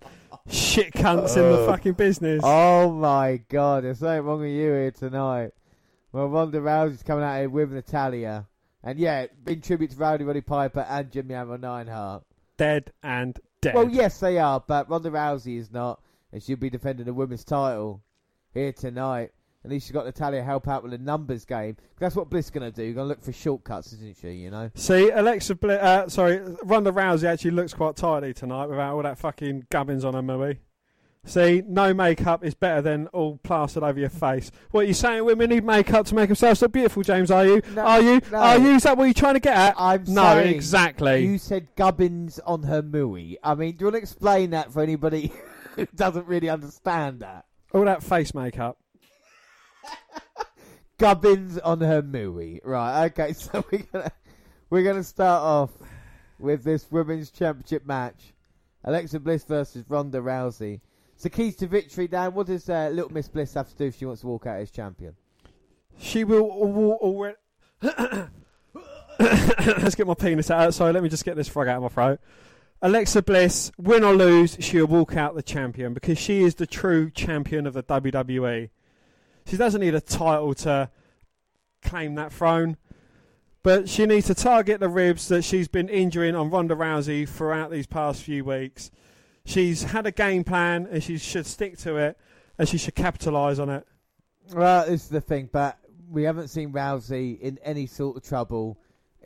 [0.49, 2.41] shit cunts in the Uh, fucking business.
[2.43, 5.51] Oh my god, there's something wrong with you here tonight.
[6.11, 8.47] Well, Ronda Rousey's coming out here with Natalya.
[8.83, 12.23] And yeah, in tribute to Rowdy Roddy Piper and Jimmy Hammer Neidhart.
[12.57, 13.75] Dead and dead.
[13.75, 16.01] Well, yes, they are, but Ronda Rousey is not,
[16.31, 18.01] and she'll be defending the women's title
[18.53, 19.31] here tonight.
[19.63, 21.77] At least she's got Natalya help out with the numbers game.
[21.99, 22.93] That's what Bliss going to do.
[22.95, 24.31] Going to look for shortcuts, isn't she?
[24.31, 24.71] You know.
[24.73, 29.19] See, Alexa, Bli- uh, sorry, Ronda Rousey actually looks quite tidy tonight without all that
[29.19, 30.59] fucking gubbins on her movie.
[31.23, 34.51] See, no makeup is better than all plastered over your face.
[34.71, 35.23] What are you saying?
[35.23, 37.29] Women need makeup to make themselves look beautiful, James?
[37.29, 37.61] Are you?
[37.75, 38.21] No, are you?
[38.31, 38.37] no.
[38.39, 38.69] Are you?
[38.71, 39.75] Is that what you're trying to get at?
[39.77, 41.23] I'm no, saying exactly.
[41.23, 43.35] You said gubbins on her mooey.
[43.43, 45.31] I mean, do you want to explain that for anybody
[45.75, 47.45] who doesn't really understand that?
[47.71, 48.79] All that face makeup.
[50.97, 52.59] Gubbins on her mooey.
[52.63, 54.11] Right, okay, so we're gonna
[54.69, 55.71] we're gonna start off
[56.39, 58.33] with this women's championship match.
[58.83, 60.81] Alexa Bliss versus Ronda Rousey.
[61.21, 63.99] So keys to victory, Dan, what does uh, little Miss Bliss have to do if
[63.99, 65.15] she wants to walk out as champion?
[65.99, 67.35] She will already.
[69.19, 70.73] Let's get my penis out.
[70.73, 72.19] Sorry, let me just get this frog out of my throat.
[72.81, 77.11] Alexa Bliss, win or lose, she'll walk out the champion because she is the true
[77.11, 78.71] champion of the WWE.
[79.45, 80.89] She doesn't need a title to
[81.83, 82.77] claim that throne,
[83.61, 87.69] but she needs to target the ribs that she's been injuring on Ronda Rousey throughout
[87.69, 88.89] these past few weeks.
[89.45, 92.17] She's had a game plan and she should stick to it
[92.57, 93.87] and she should capitalise on it.
[94.53, 95.77] Well, this is the thing, but
[96.09, 98.77] we haven't seen Rousey in any sort of trouble.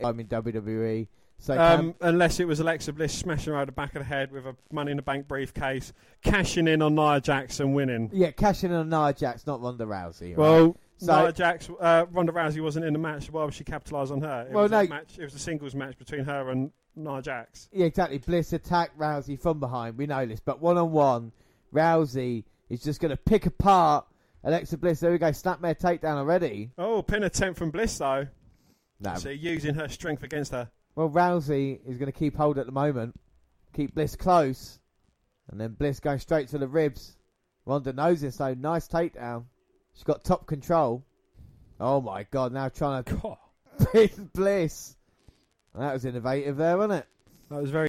[0.02, 3.94] I'm in WWE, so Um, unless it was Alexa Bliss smashing her over the back
[3.96, 7.60] of the head with a Money in the Bank briefcase, cashing in on Nia Jax
[7.60, 8.10] and winning.
[8.12, 10.30] yeah, cashing in on Nia Jax, not Ronda Rousey.
[10.30, 10.38] right?
[10.38, 13.30] Well, So- Nia Jax, uh, Ronda Rousey wasn't in the match.
[13.30, 14.46] Why would she capitalise on her?
[14.48, 15.18] It Well, was no- a match.
[15.18, 17.68] It was a singles match between her and Nia Jax.
[17.72, 18.18] Yeah, exactly.
[18.18, 19.98] Bliss attacked Rousey from behind.
[19.98, 21.32] We know this, but one on one,
[21.72, 24.06] Rousey is just going to pick apart
[24.44, 25.00] Alexa Bliss.
[25.00, 26.70] There we go, snapmare takedown already.
[26.78, 28.26] Oh, pin attempt from Bliss though.
[29.00, 29.14] No.
[29.16, 30.70] So using her strength against her.
[30.94, 33.14] Well, Rousey is going to keep hold at the moment,
[33.74, 34.78] keep Bliss close,
[35.50, 37.16] and then Bliss going straight to the ribs.
[37.66, 38.54] Ronda knows this, though.
[38.54, 39.44] Nice takedown.
[39.92, 41.04] She's got top control.
[41.78, 42.52] Oh my God!
[42.52, 43.36] Now trying to
[43.92, 44.96] pin Bliss.
[45.78, 47.06] That was innovative there, wasn't it?
[47.50, 47.88] That was very.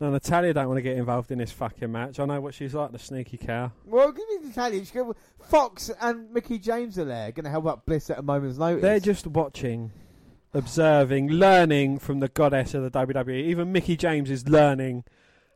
[0.00, 2.18] No, Natalya don't want to get involved in this fucking match.
[2.18, 3.70] I know what she's like, the sneaky cow.
[3.84, 4.92] Well, give me the challenge.
[4.94, 8.56] Go- Fox and Mickie James are there, going to help out Bliss at a moment's
[8.56, 8.80] notice.
[8.80, 9.92] They're just watching,
[10.54, 13.44] observing, learning from the goddess of the WWE.
[13.44, 15.04] Even Mickie James is learning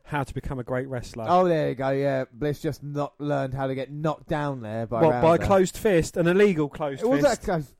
[0.03, 1.25] how to become a great wrestler.
[1.27, 1.89] Oh, there you go.
[1.89, 5.39] Yeah, Bliss just not learned how to get knocked down there by What, by a
[5.39, 7.41] closed fist, an illegal closed It was fist.
[7.41, 7.73] that close.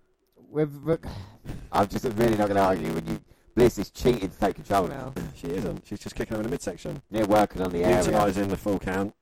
[0.49, 1.06] With, with,
[1.72, 3.19] I'm just really not going to argue when you.
[3.56, 5.14] Bliss is cheating to take control now.
[5.36, 5.86] She isn't.
[5.86, 7.02] She's just kicking him in the midsection.
[7.11, 7.98] Yeah, working on the area.
[7.98, 9.14] Utilising the full count.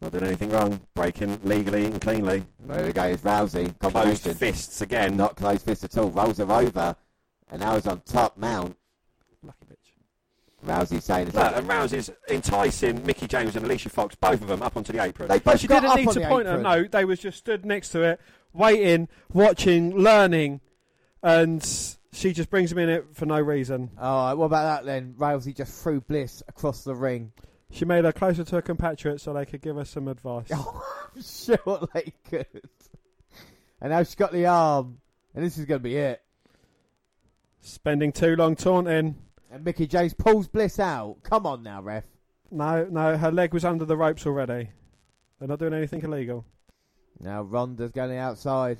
[0.00, 0.80] Not doing anything wrong.
[0.94, 2.44] Breaking legally and cleanly.
[2.66, 3.78] There we go, it's Rousey.
[3.78, 4.34] Closed Combination.
[4.34, 5.16] fists again.
[5.16, 6.10] Not closed fists at all.
[6.10, 6.94] Rolls her over.
[7.50, 8.76] And now he's on top mount.
[9.42, 10.66] Lucky bitch.
[10.68, 14.62] Rousey saying it's Look, and Rousey's enticing Mickie James and Alicia Fox, both of them,
[14.62, 15.28] up onto the apron.
[15.28, 16.64] They But both she got didn't up need on to the point apron.
[16.64, 16.82] her.
[16.82, 18.20] No, they was just stood next to it,
[18.52, 20.60] waiting, watching, learning,
[21.22, 21.62] and
[22.12, 23.90] she just brings him in it for no reason.
[23.98, 25.14] All right, what about that then?
[25.18, 27.32] Rousey just threw Bliss across the ring.
[27.70, 30.48] She made her closer to her compatriot so they could give her some advice.
[30.54, 30.84] Oh,
[31.14, 32.68] I'm sure they could.
[33.80, 34.98] And now she's got the arm,
[35.34, 36.22] and this is going to be it.
[37.60, 39.16] Spending too long taunting.
[39.50, 41.18] And Mickie James pulls Bliss out.
[41.22, 42.04] Come on now, ref.
[42.50, 44.70] No, no, her leg was under the ropes already.
[45.38, 46.44] They're not doing anything illegal.
[47.20, 48.78] Now Ronda's going outside.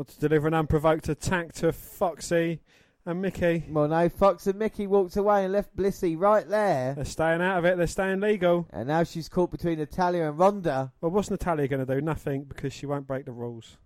[0.00, 2.60] Well, to deliver an unprovoked attack to Foxy
[3.04, 3.66] and Mickie.
[3.68, 6.94] Well, no, Fox and Mickie walked away and left Blissy right there.
[6.94, 7.76] They're staying out of it.
[7.76, 8.66] They're staying legal.
[8.70, 10.90] And now she's caught between Natalya and Ronda.
[11.02, 12.00] Well, what's Natalya going to do?
[12.00, 13.76] Nothing because she won't break the rules.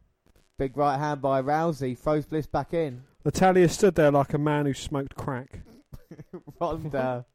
[0.57, 3.03] Big right hand by Rousey throws Bliss back in.
[3.25, 5.63] Natalya stood there like a man who smoked crack.
[6.61, 7.27] Ronda.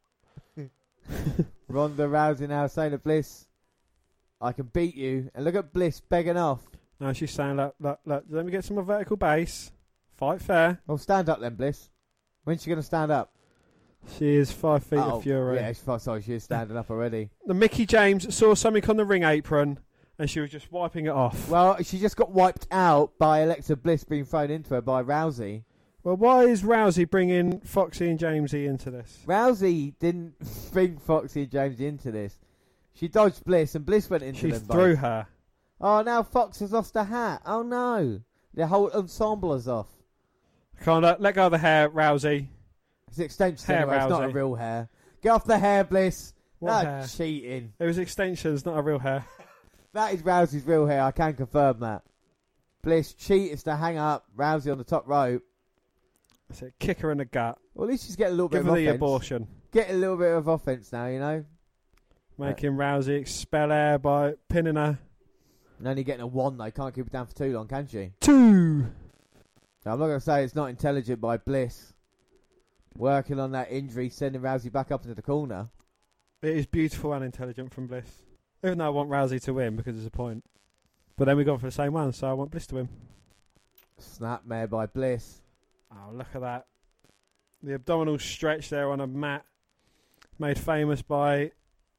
[1.68, 3.44] Ronda Rousey now saying to Bliss,
[4.40, 5.30] I can beat you.
[5.34, 6.69] And look at Bliss begging off.
[7.00, 9.72] No, she's saying, look, look, look, let me get some more vertical base.
[10.16, 10.80] Fight fair.
[10.86, 11.88] Well, stand up then, Bliss.
[12.44, 13.32] When's she going to stand up?
[14.18, 15.56] She is five feet oh, of fury.
[15.56, 17.30] Yeah, she's, sorry, she is standing up already.
[17.46, 19.78] The Mickie James saw something on the ring apron
[20.18, 21.48] and she was just wiping it off.
[21.48, 25.64] Well, she just got wiped out by Alexa Bliss being thrown into her by Rousey.
[26.02, 29.18] Well, why is Rousey bringing Foxy and Jamesy into this?
[29.26, 30.34] Rousey didn't
[30.72, 32.38] bring Foxy and Jamesy into this.
[32.92, 34.98] She dodged Bliss and Bliss went into She them threw both.
[34.98, 35.26] her.
[35.80, 37.42] Oh, now Fox has lost a hat.
[37.46, 38.20] Oh no,
[38.54, 39.88] the whole ensemble is off.
[40.84, 42.46] Can't uh, let go of the hair, Rousey.
[43.08, 43.96] It's extensions Hair anyway.
[43.96, 44.88] It's not a real hair.
[45.22, 46.32] Get off the hair, Bliss.
[46.58, 47.26] What That's hair?
[47.26, 47.72] cheating.
[47.78, 49.24] It was extensions, not a real hair.
[49.92, 51.02] That is Rousey's real hair.
[51.02, 52.02] I can confirm that.
[52.82, 55.42] Bliss cheats to hang up Rousey on the top rope.
[56.48, 56.74] That's it.
[56.78, 57.58] Kick her in the gut.
[57.74, 58.96] Well, at least she's getting a little Give bit her of the offense.
[58.96, 59.48] abortion.
[59.72, 61.44] Get a little bit of offense now, you know.
[62.38, 65.00] Making Rousey expel air by pinning her.
[65.80, 66.70] And only getting a one though.
[66.70, 68.12] Can't keep it down for too long, can she?
[68.20, 68.86] Two.
[69.84, 71.94] Now, I'm not going to say it's not intelligent by Bliss.
[72.98, 75.70] Working on that injury, sending Rousey back up into the corner.
[76.42, 78.24] It is beautiful and intelligent from Bliss.
[78.62, 80.44] Even though I want Rousey to win because there's a point.
[81.16, 82.88] But then we go for the same one, so I want Bliss to win.
[83.98, 85.40] Snapmare by Bliss.
[85.90, 86.66] Oh, look at that.
[87.62, 89.46] The abdominal stretch there on a mat.
[90.38, 91.52] Made famous by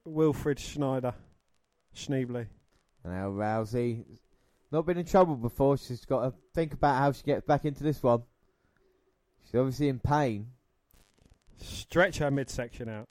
[0.05, 1.15] Wilfred Schneider.
[1.95, 2.45] Schneebly.
[3.03, 4.05] And now Rousey,
[4.71, 5.77] not been in trouble before.
[5.77, 8.23] She's got to think about how she gets back into this one.
[9.45, 10.47] She's obviously in pain.
[11.57, 13.07] Stretch her midsection out.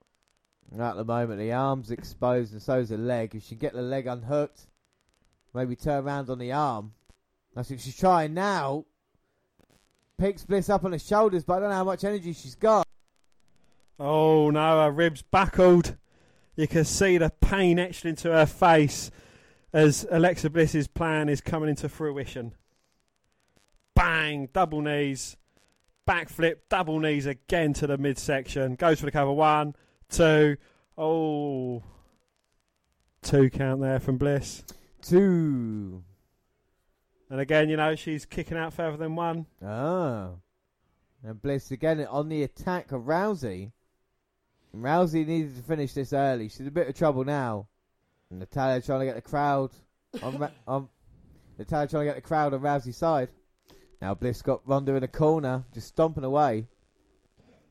[0.79, 3.35] At the moment, the arm's exposed and so's the leg.
[3.35, 4.69] If she can get the leg unhooked,
[5.53, 6.93] maybe turn around on the arm.
[7.55, 8.85] That's what she's trying now.
[10.17, 12.87] Picks Bliss up on the shoulders, but I don't know how much energy she's got.
[13.99, 15.97] Oh no, her ribs buckled.
[16.57, 19.11] You can see the pain etched into her face
[19.73, 22.55] as Alexa Bliss's plan is coming into fruition.
[23.95, 24.49] Bang!
[24.53, 25.37] Double knees.
[26.09, 28.75] Backflip, double knees again to the midsection.
[28.75, 29.33] Goes for the cover.
[29.33, 29.77] One,
[30.09, 30.57] two.
[30.99, 31.83] Oh.
[33.23, 34.65] Two count there from Bliss.
[35.03, 36.03] Two.
[37.29, 39.47] And again, you know, she's kicking out further than one.
[39.63, 40.41] Oh.
[41.23, 43.73] And Bliss again on the attack of Rousey.
[44.75, 46.49] Rousey needed to finish this early.
[46.49, 47.67] She's in a bit of trouble now.
[48.31, 49.71] And Natalya trying to get the crowd
[50.23, 50.89] on, Ra- on
[51.59, 53.29] Natalya trying to get the crowd on Rousey's side.
[54.01, 56.67] Now Bliss got Ronda in the corner, just stomping away.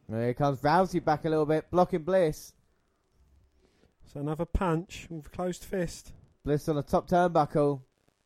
[0.08, 2.54] And here comes Rousey back a little bit, blocking Bliss.
[4.14, 6.14] So another punch with a closed fist.
[6.44, 7.82] Bliss on the top turnbuckle.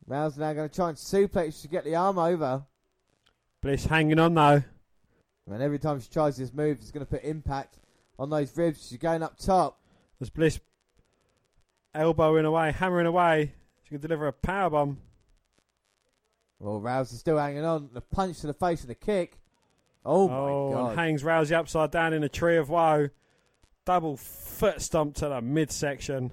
[0.10, 2.64] Rousey now going to try and suplex to get the arm over.
[3.62, 4.64] Bliss hanging on though.
[5.50, 7.78] And every time she tries this move, it's going to put impact
[8.18, 8.88] on those ribs.
[8.88, 9.80] She's going up top.
[10.22, 10.60] As Bliss
[11.94, 13.54] elbowing away, hammering away.
[13.84, 14.98] She can deliver a power bomb.
[16.60, 17.90] Well, Rousey's still hanging on.
[17.94, 19.40] The punch to the face and the kick.
[20.06, 20.98] Oh, my and god.
[20.98, 23.10] hangs Rousey upside down in a tree of woe.
[23.86, 26.32] Double foot stomp to the midsection.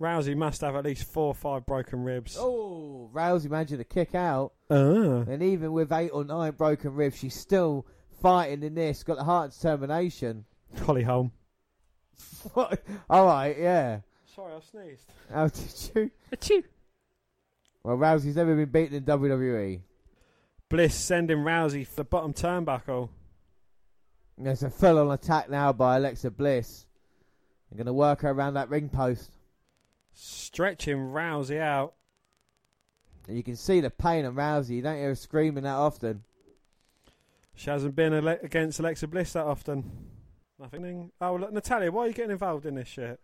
[0.00, 2.36] Rousey must have at least four or five broken ribs.
[2.38, 4.52] Oh, Rousey managed to kick out.
[4.70, 4.74] Ah.
[4.74, 7.86] And even with eight or nine broken ribs, she's still
[8.22, 9.02] fighting in this.
[9.02, 10.46] Got the heart determination.
[10.84, 11.32] Holly Holm.
[12.56, 14.00] All right, yeah.
[14.34, 15.12] Sorry, I sneezed.
[15.32, 16.10] How did you?
[16.32, 16.64] Achoo.
[17.82, 19.04] Well, Rousey's never been beaten in.
[19.04, 19.80] WWE.
[20.68, 23.08] Bliss sending Rousey for the bottom turnbuckle.
[24.38, 26.86] There's a full-on attack now by Alexa Bliss.
[27.70, 29.30] I'm going to work her around that ring post.
[30.12, 31.94] Stretching Rousey out.
[33.26, 34.70] And you can see the pain on Rousey.
[34.70, 36.22] You don't hear her screaming that often.
[37.54, 39.90] She hasn't been against Alexa Bliss that often.
[40.58, 41.10] Nothing.
[41.20, 43.20] Oh, look, Natalya, why are you getting involved in this shit?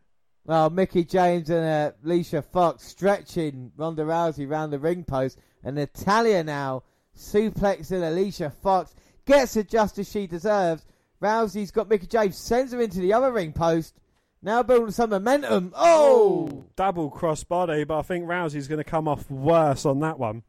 [0.47, 5.75] Well, Mickie James and uh, Alicia Fox stretching Ronda Rousey round the ring post, and
[5.75, 6.85] Natalya now
[7.17, 8.95] suplexing Alicia Fox
[9.25, 10.87] gets the justice she deserves.
[11.21, 13.99] Rousey's got Mickie James, sends her into the other ring post.
[14.41, 15.73] Now building some momentum.
[15.75, 16.67] Oh!
[16.77, 20.45] Double crossbody, but I think Rousey's going to come off worse on that one.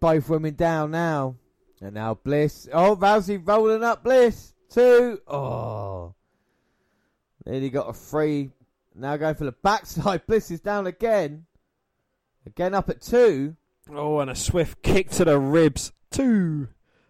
[0.00, 1.36] Both women down now.
[1.80, 2.68] And now Bliss.
[2.72, 4.52] Oh, Rousey rolling up Bliss.
[4.68, 5.20] Two.
[5.26, 6.14] Oh.
[7.46, 8.50] Nearly got a three.
[8.98, 10.24] Now going for the backside.
[10.26, 11.46] Bliss is down again.
[12.46, 13.56] Again up at two.
[13.90, 15.92] Oh, and a swift kick to the ribs.
[16.10, 16.68] Two.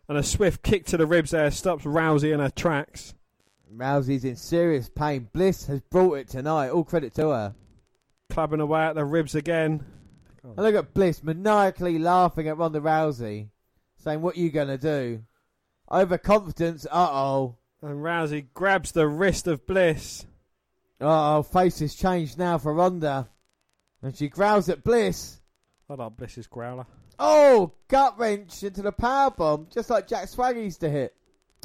[0.08, 3.14] And a swift kick to the ribs there stops Rousey in her tracks.
[3.74, 5.28] Rousey's in serious pain.
[5.32, 6.70] Bliss has brought it tonight.
[6.70, 7.54] All credit to her.
[8.30, 9.84] Clubbing away at the ribs again.
[10.42, 13.48] And look at Bliss maniacally laughing at Ronda Rousey,
[13.96, 15.22] saying, What are you gonna do?
[15.90, 17.56] Overconfidence, uh oh.
[17.82, 20.26] And Rousey grabs the wrist of Bliss.
[21.00, 23.28] Uh oh, face has changed now for Ronda.
[24.02, 25.40] And she growls at Bliss.
[25.90, 26.86] I like Bliss's growler.
[27.18, 31.14] Oh, gut wrench into the power bomb, just like Jack Swagger used to hit.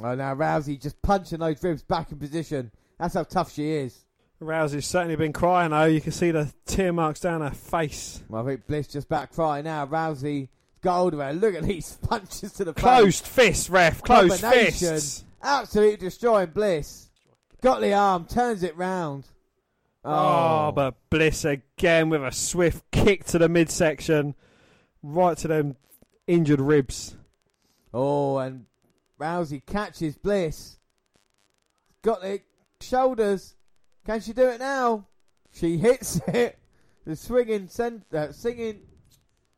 [0.04, 2.72] Oh, now Rousey just punching those ribs back in position.
[3.00, 4.00] That's how tough she is.
[4.42, 5.86] Rousey's certainly been crying though.
[5.86, 8.22] You can see the tear marks down her face.
[8.28, 9.86] Well, I think Bliss just back crying now.
[9.86, 10.50] Rousey
[10.82, 11.32] got hold of her.
[11.34, 13.48] Look at these punches to the Closed face.
[13.68, 14.02] fist, ref.
[14.02, 15.24] Closed fists.
[15.42, 17.10] Absolutely destroying Bliss.
[17.64, 19.26] Got the arm, turns it round.
[20.04, 20.74] Oh.
[20.74, 24.36] but Bliss again with a swift kick to the midsection,
[25.02, 25.78] right to them
[26.28, 27.16] injured ribs.
[27.94, 28.66] Oh, and
[29.18, 30.78] Rousey catches Bliss.
[32.02, 32.42] Got the
[32.82, 33.56] shoulders.
[34.06, 35.08] Can she do it now?
[35.54, 36.60] She hits it.
[37.06, 38.82] The swinging, cent- uh, singing,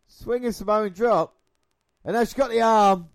[0.08, 1.36] swinging Samoan drop.
[2.04, 3.10] And now she's got the arm.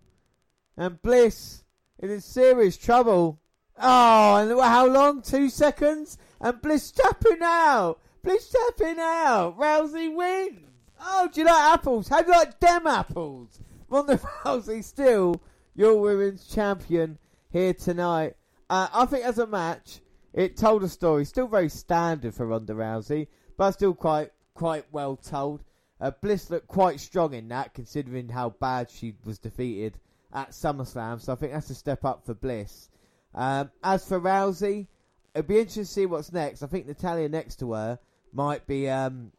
[0.77, 1.63] And Bliss
[2.01, 3.39] is in serious trouble.
[3.83, 5.23] Oh, and how long?
[5.23, 6.19] Two seconds?
[6.41, 7.99] And Bliss tapping out.
[8.23, 9.57] Bliss tapping out.
[9.59, 10.61] Rousey wins.
[11.01, 12.09] Oh, do you like apples?
[12.09, 13.59] How do you like them apples?
[13.89, 15.41] Ronda Rousey still
[15.75, 17.19] your women's champion
[17.51, 18.37] here tonight.
[18.69, 20.01] Uh, I think as a match,
[20.35, 21.25] it told a story.
[21.25, 25.65] Still very standard for Ronda Rousey, but still quite quite well told.
[26.01, 29.99] Uh, Bliss looked quite strong in that, considering how bad she was defeated
[30.35, 31.21] at SummerSlam.
[31.21, 32.90] So I think that's a step up for Bliss.
[33.35, 34.87] Um, as for Rousey,
[35.35, 36.63] it'd be interesting to see what's next.
[36.63, 37.99] I think Natalya next to her
[38.33, 39.33] might be um,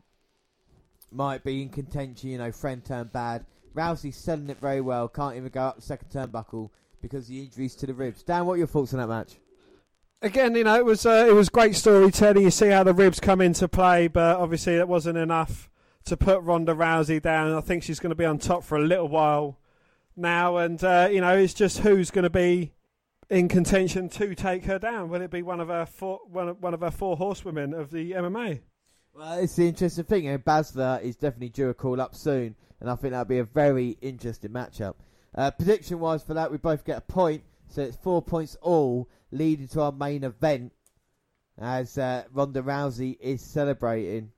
[1.11, 2.29] might be in contention.
[2.29, 3.45] You know, friend turned bad.
[3.75, 5.07] Rousey's selling it very well.
[5.07, 6.69] Can't even go up the second turnbuckle
[7.01, 8.23] because of the injuries to the ribs.
[8.23, 9.35] Dan, what are your thoughts on that match?
[10.21, 12.43] Again, you know, it was uh, it was great storytelling.
[12.43, 15.69] You see how the ribs come into play, but obviously that wasn't enough
[16.05, 17.53] to put Ronda Rousey down.
[17.53, 19.57] I think she's going to be on top for a little while
[20.15, 22.73] now, and uh, you know, it's just who's going to be
[23.31, 25.09] in contention to take her down.
[25.09, 27.89] Will it be one of her four one of, one of her four horsewomen of
[27.89, 28.59] the MMA?
[29.13, 30.27] Well, it's the interesting thing.
[30.27, 33.45] And Baszler is definitely due a call up soon, and I think that'll be a
[33.45, 34.95] very interesting matchup.
[35.33, 39.09] Uh, prediction wise for that, we both get a point, so it's four points all,
[39.31, 40.73] leading to our main event
[41.57, 44.31] as uh, Ronda Rousey is celebrating.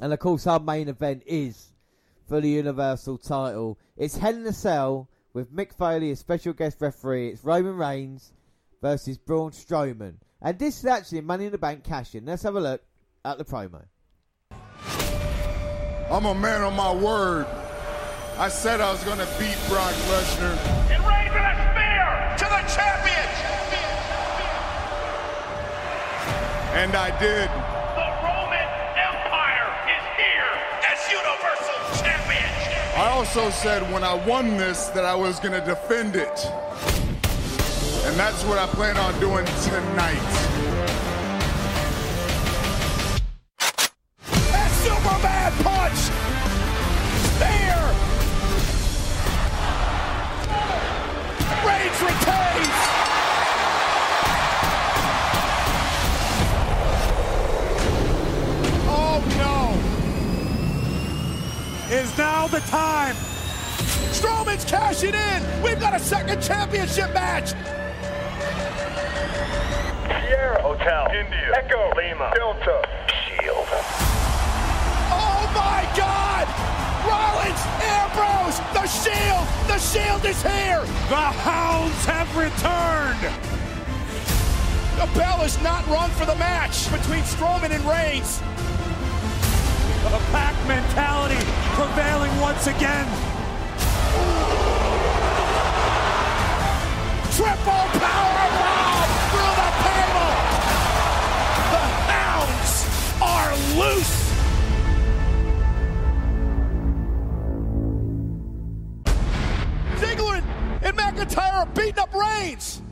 [0.00, 1.72] And of course, our main event is
[2.26, 3.78] for the Universal title.
[3.98, 7.28] It's Hell in a Cell with Mick Foley as special guest referee.
[7.28, 8.32] It's Roman Reigns
[8.82, 10.14] versus Braun Strowman.
[10.42, 12.24] And this is actually Money in the Bank cash in.
[12.24, 12.82] Let's have a look
[13.24, 13.84] at the promo.
[16.10, 17.46] I'm a man of my word.
[18.38, 20.56] I said I was going to beat Brock Lesnar.
[20.90, 23.20] And Reigns with a spear to the champion.
[26.72, 27.69] And I did.
[33.00, 36.44] I also said when I won this that I was going to defend it.
[38.04, 40.99] And that's what I plan on doing tonight.
[62.60, 63.16] The time.
[64.12, 65.62] Strowman's cashing in.
[65.62, 67.50] We've got a second championship match.
[70.26, 71.06] Sierra Hotel.
[71.12, 71.52] India.
[71.56, 71.92] Echo.
[71.96, 72.32] Lima.
[72.34, 72.82] Delta.
[73.08, 73.66] Shield.
[75.12, 76.46] Oh my God!
[77.08, 80.82] Rollins, Ambrose, the Shield, the Shield is here.
[81.08, 83.20] The Hounds have returned.
[84.98, 88.40] The bell is not rung for the match between Strowman and Reigns.
[90.04, 91.36] The pack mentality
[91.80, 93.06] prevailing once again.
[97.32, 100.30] Triple power bomb through the table.
[101.72, 102.72] The hounds
[103.22, 104.18] are loose.
[109.96, 110.42] Ziggler
[110.82, 112.82] and McIntyre are beating up Reigns.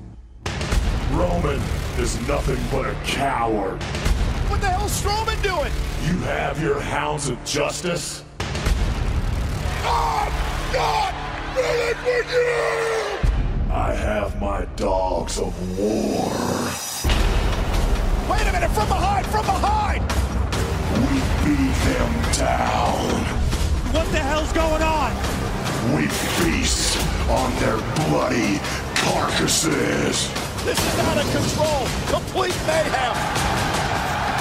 [1.13, 1.61] Roman
[1.99, 3.83] is nothing but a coward.
[4.49, 5.73] What the hell is Strowman doing?
[6.07, 8.25] You have your hounds of justice?
[10.73, 11.15] Not
[11.57, 13.73] ready for you!
[13.73, 16.29] I have my dogs of war.
[18.29, 20.03] Wait a minute, from behind, from behind!
[21.09, 23.25] We beat them down.
[23.95, 25.17] What the hell's going on?
[25.97, 26.07] We
[26.37, 26.99] feast
[27.31, 28.61] on their bloody
[29.09, 30.29] carcasses.
[30.67, 31.89] This is out of control.
[32.13, 33.17] Complete mayhem.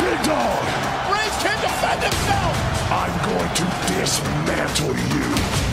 [0.03, 0.63] Big dog,
[1.07, 2.55] Reigns can't defend himself.
[2.91, 3.65] I'm going to
[3.95, 5.66] dismantle you.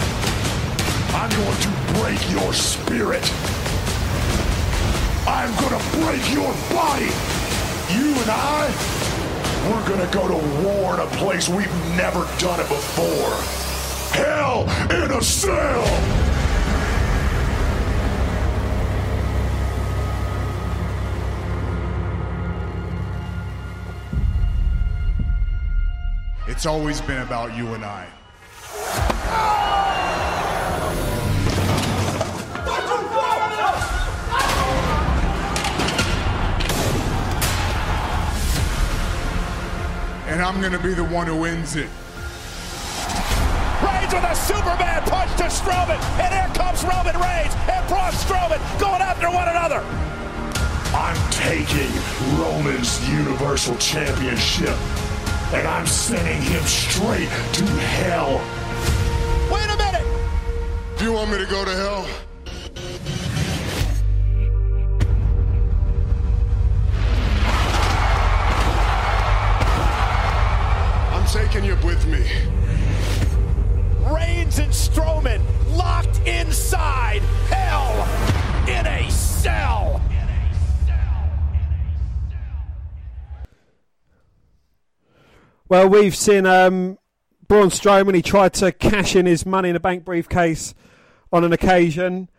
[1.15, 1.69] I'm going to
[2.01, 3.23] break your spirit.
[5.27, 7.11] I'm going to break your body.
[7.95, 8.69] You and I,
[9.71, 13.33] we're going to go to war in a place we've never done it before.
[14.19, 15.85] Hell in a cell.
[26.49, 28.07] It's always been about you and I.
[40.35, 41.87] And I'm gonna be the one who wins it.
[43.87, 45.95] Reigns with a Superman punch to Strowman.
[46.19, 49.79] And here comes Roman Reigns and Braun Strowman going after one another.
[50.93, 51.89] I'm taking
[52.37, 54.77] Roman's Universal Championship
[55.55, 57.65] and I'm sending him straight to
[58.03, 58.43] hell.
[59.53, 60.99] Wait a minute.
[60.99, 62.09] Do you want me to go to hell?
[71.85, 72.25] With me.
[74.11, 75.43] Reigns and Strowman
[75.77, 78.03] locked inside hell
[78.69, 80.01] in a cell.
[85.69, 86.99] Well, we've seen um,
[87.49, 88.15] Braun Strowman.
[88.15, 90.75] He tried to cash in his Money in the Bank briefcase
[91.33, 92.31] on an occasion.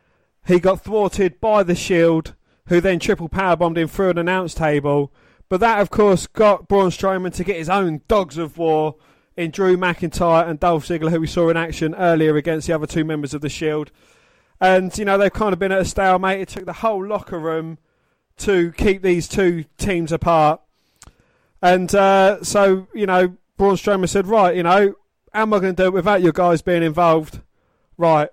[0.46, 2.36] He got thwarted by the Shield,
[2.68, 5.12] who then triple powerbombed him through an announce table.
[5.50, 8.96] But that, of course, got Braun Strowman to get his own Dogs of War
[9.38, 12.88] in Drew McIntyre and Dolph Ziggler, who we saw in action earlier against the other
[12.88, 13.92] two members of the Shield.
[14.62, 16.42] And, you know, they've kind of been at a stalemate.
[16.42, 17.78] It took the whole locker room
[18.38, 20.62] to keep these two teams apart.
[21.62, 24.96] And uh, so, you know, Braun Strowman said, right, you know,
[25.34, 27.42] how am I going to do it without your guys being involved?
[27.98, 28.30] Right,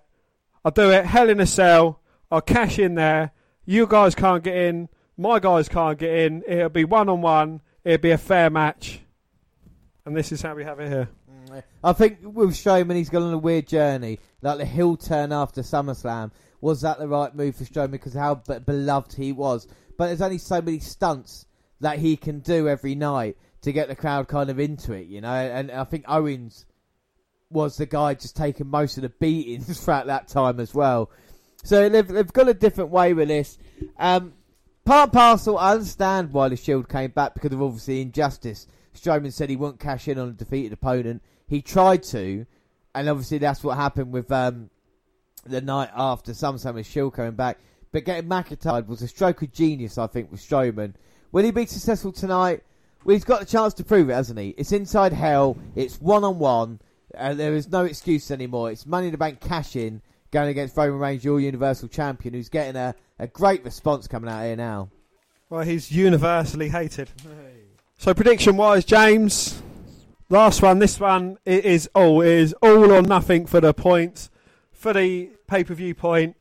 [0.65, 1.07] I'll do it.
[1.07, 2.01] Hell in a cell.
[2.31, 3.33] I'll cash in there.
[3.65, 4.89] You guys can't get in.
[5.17, 6.43] My guys can't get in.
[6.47, 7.61] It'll be one on one.
[7.85, 9.01] It'll be a fair match.
[10.05, 11.09] And this is how we have it here.
[11.85, 14.19] I think with Strowman, he's gone on a weird journey.
[14.41, 16.33] Like the heel turn after SummerSlam.
[16.61, 19.67] Was that the right move for Strowman because how be- beloved he was?
[19.99, 21.47] But there's only so many stunts
[21.81, 25.21] that he can do every night to get the crowd kind of into it, you
[25.21, 25.33] know.
[25.33, 26.67] And I think Owens
[27.51, 31.11] was the guy just taking most of the beatings throughout that time as well.
[31.65, 33.59] So they've, they've got a different way with this.
[33.99, 34.35] Um,
[34.85, 38.67] part parcel, I understand why the Shield came back because of obviously injustice.
[38.97, 41.23] Strowman said he wouldn't cash in on a defeated opponent.
[41.47, 42.47] He tried to,
[42.95, 44.71] and obviously that's what happened with um,
[45.45, 47.59] the night after SummerSlam with Shield coming back.
[47.91, 50.95] But getting McIntyre was a stroke of genius, I think, with Strowman.
[51.31, 52.63] Will he be successful tonight?
[53.05, 54.55] Well, he's got the chance to prove it, hasn't he?
[54.57, 55.57] It's inside hell.
[55.75, 56.81] It's one on one.
[57.15, 58.71] And there is no excuse anymore.
[58.71, 62.49] It's Money in the Bank cash in going against Roman Reigns, your Universal Champion, who's
[62.49, 64.89] getting a, a great response coming out here now.
[65.51, 67.11] Well, he's universally hated.
[68.03, 69.63] So prediction wise, James,
[70.29, 70.81] last one.
[70.81, 74.29] This one it is all it is all or nothing for the points
[74.73, 76.35] for the pay per view point.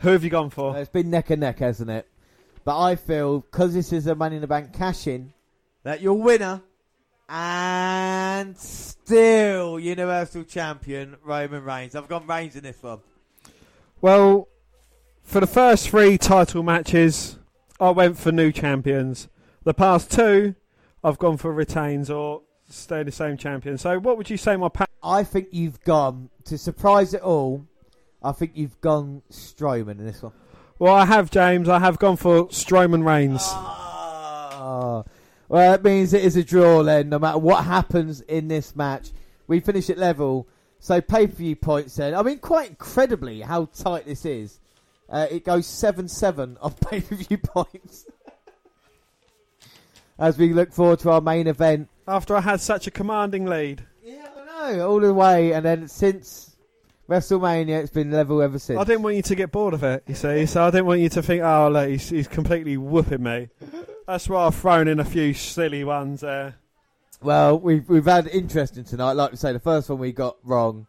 [0.00, 0.76] Who have you gone for?
[0.76, 2.06] It's been neck and neck, hasn't it?
[2.64, 5.32] But I feel because this is a Money in the Bank cash in
[5.84, 6.60] that your winner
[7.30, 11.94] and still Universal Champion Roman Reigns.
[11.94, 12.98] I've gone Reigns in this one.
[14.02, 14.48] Well,
[15.22, 17.38] for the first three title matches,
[17.80, 19.28] I went for new champions.
[19.64, 20.56] The past two,
[21.06, 23.78] I've gone for retains or stay the same champion.
[23.78, 27.64] So, what would you say my pa- I think you've gone to surprise it all.
[28.24, 30.32] I think you've gone Strowman in this one.
[30.80, 31.68] Well, I have James.
[31.68, 33.40] I have gone for Strowman Reigns.
[33.44, 35.04] Oh.
[35.48, 39.10] Well, that means it is a draw then, no matter what happens in this match.
[39.46, 40.48] We finish at level.
[40.80, 42.16] So, pay per view points then.
[42.16, 44.58] I mean, quite incredibly how tight this is.
[45.08, 48.06] Uh, it goes 7 7 on pay per view points.
[50.18, 51.88] As we look forward to our main event.
[52.08, 53.84] After I had such a commanding lead.
[54.66, 55.52] No, all the way.
[55.52, 56.56] And then since
[57.08, 58.78] WrestleMania, it's been level ever since.
[58.78, 61.00] I didn't want you to get bored of it, you see, so I didn't want
[61.00, 63.48] you to think, oh, look, he's, he's completely whooping me.
[64.06, 66.56] That's why I've thrown in a few silly ones there.
[67.22, 69.12] Well, we've we've had interesting tonight.
[69.12, 70.86] Like we say, the first one we got wrong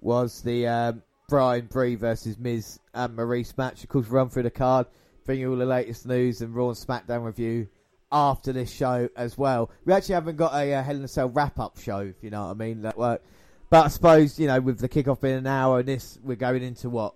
[0.00, 3.82] was the um, Bryan Brie versus Miz and Maryse match.
[3.82, 4.86] Of course, run through the card,
[5.26, 7.68] bring you all the latest news and Raw and SmackDown review
[8.12, 9.70] after this show as well.
[9.84, 12.30] We actually haven't got a uh, Hell in a Cell wrap up show, if you
[12.30, 12.82] know what I mean.
[12.82, 13.22] That work.
[13.68, 16.62] But I suppose you know, with the kickoff being an hour, and this we're going
[16.62, 17.14] into what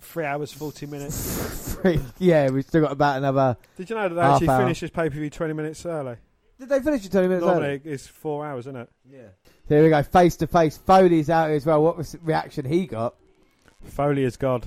[0.00, 1.74] Three hours, 40 minutes.
[1.82, 1.98] three?
[2.18, 3.56] yeah, we've still got about another.
[3.76, 4.62] Did you know that they actually hour.
[4.62, 6.16] finished this pay per view 20 minutes early?
[6.58, 7.80] Did they finish it twenty minutes early?
[7.84, 8.90] It's four hours, isn't it?
[9.10, 9.28] Yeah.
[9.68, 10.76] Here we go, face to face.
[10.76, 11.82] Foley's out here as well.
[11.82, 13.14] What was reaction he got?
[13.82, 14.66] Foley is God.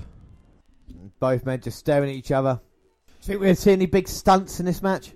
[1.18, 2.60] Both men just staring at each other.
[3.20, 5.12] Do you think we're going to see any big stunts in this match?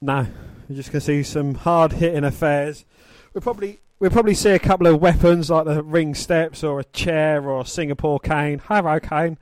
[0.00, 0.26] No,
[0.68, 2.84] we're just going to see some hard hitting affairs.
[3.32, 6.84] We'll probably we'll probably see a couple of weapons like the ring steps or a
[6.84, 9.38] chair or a Singapore cane, Harrow cane.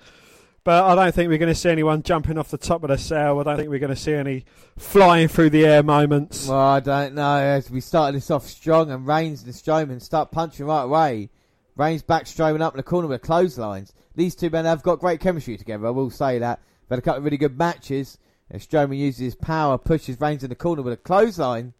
[0.62, 2.98] But I don't think we're going to see anyone jumping off the top of the
[2.98, 3.40] cell.
[3.40, 4.44] I don't think we're going to see any
[4.76, 6.46] flying through the air moments.
[6.46, 7.36] Well, I don't know.
[7.36, 11.30] As we started this off strong, and Reigns and Strowman start punching right away.
[11.76, 13.94] Reigns back Strowman up in the corner with clotheslines.
[14.14, 15.86] These two men have got great chemistry together.
[15.86, 16.60] I will say that.
[16.90, 18.18] They've had a couple of really good matches.
[18.50, 21.72] And Strowman uses his power, pushes Reigns in the corner with a clothesline.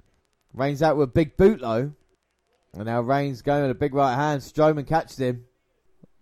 [0.55, 1.93] Reigns out with a big boot low.
[2.75, 4.41] And now Reigns going with a big right hand.
[4.41, 5.47] Strowman catches him.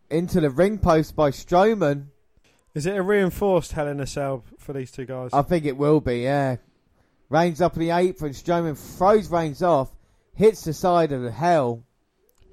[0.08, 2.06] Into the ring post by Strowman.
[2.74, 5.30] Is it a reinforced Hell in a Cell for these two guys?
[5.34, 6.56] I think it will be, yeah.
[7.28, 8.32] Reigns up in the apron.
[8.32, 9.90] Strowman throws Reigns off.
[10.34, 11.84] Hits the side of the hell.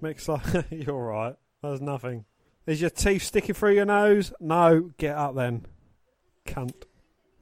[0.01, 1.35] Mick's like, you're right.
[1.63, 2.25] There's nothing.
[2.67, 4.33] Is your teeth sticking through your nose?
[4.41, 5.65] No, get up then.
[6.45, 6.73] Cunt.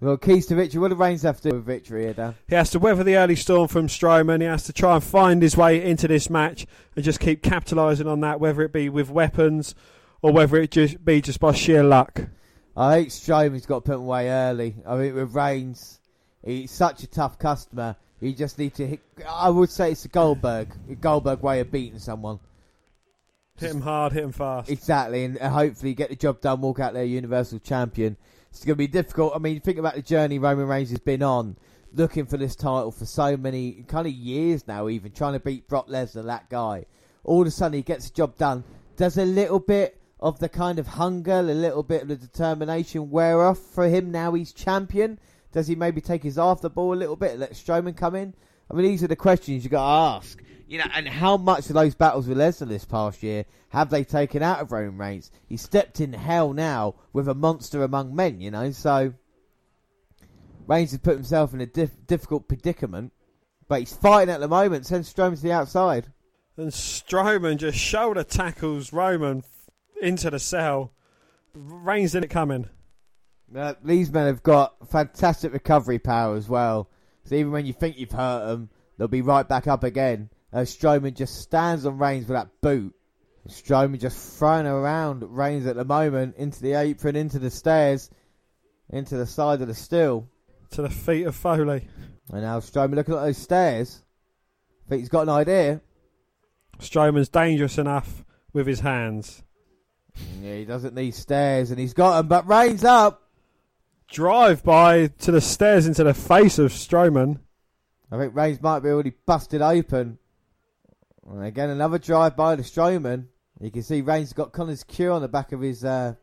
[0.01, 0.82] Well, keys to victory.
[0.82, 2.35] What do Reigns have to do with victory here, Dan?
[2.49, 4.41] He has to weather the early storm from Strowman.
[4.41, 6.65] He has to try and find his way into this match
[6.95, 9.75] and just keep capitalising on that, whether it be with weapons
[10.22, 12.22] or whether it just be just by sheer luck.
[12.75, 14.75] I think Strowman's got to put him away early.
[14.85, 15.99] I mean, with Reigns,
[16.43, 17.95] he's such a tough customer.
[18.19, 18.99] He just needs to hit.
[19.30, 22.40] I would say it's a Goldberg, a Goldberg way of beating someone.
[23.57, 24.69] Hit him hard, hit him fast.
[24.69, 28.17] Exactly, and hopefully get the job done, walk out there Universal Champion.
[28.53, 29.33] It's going to be difficult.
[29.35, 31.57] I mean, think about the journey Roman Reigns has been on,
[31.91, 35.67] looking for this title for so many kind of years now, even trying to beat
[35.67, 36.85] Brock Lesnar, that guy.
[37.23, 38.64] All of a sudden, he gets the job done.
[38.95, 43.09] Does a little bit of the kind of hunger, a little bit of the determination
[43.09, 45.17] wear off for him now he's champion?
[45.51, 48.35] Does he maybe take his the ball a little bit and let Strowman come in?
[48.69, 50.42] I mean, these are the questions you got to ask.
[50.67, 54.03] You know, and how much of those battles with Lesnar this past year have they
[54.03, 55.32] taken out of Roman Reigns?
[55.48, 59.14] He stepped in hell now with a monster among men, you know, so
[60.67, 63.11] Reigns has put himself in a diff- difficult predicament,
[63.67, 66.08] but he's fighting at the moment, sends Strowman to the outside.
[66.56, 69.43] And Strowman just shoulder tackles Roman
[70.01, 70.93] into the cell.
[71.53, 72.69] Reigns didn't come in.
[73.56, 76.90] Uh, these men have got fantastic recovery power as well.
[77.25, 80.30] So even when you think you've hurt them, they'll be right back up again.
[80.53, 82.93] Uh, Strowman just stands on Reigns with that boot.
[83.48, 88.09] Strowman just throwing around Reigns at the moment into the apron, into the stairs,
[88.90, 90.27] into the side of the still.
[90.72, 91.88] To the feet of Foley.
[92.32, 94.01] And now Strowman looking at those stairs.
[94.85, 95.82] I think he's got an idea.
[96.80, 98.23] Strowman's dangerous enough
[98.53, 99.43] with his hands.
[100.41, 102.27] Yeah, he doesn't need stairs, and he's got them.
[102.27, 103.22] But Reigns up.
[104.07, 107.40] Drive by to the stairs into the face of Strowman.
[108.11, 110.19] I think Reigns might be already busted open.
[111.29, 113.27] And again, another drive by the Strowman.
[113.59, 116.15] You can see Reigns got Connor's cure on the back of his uh,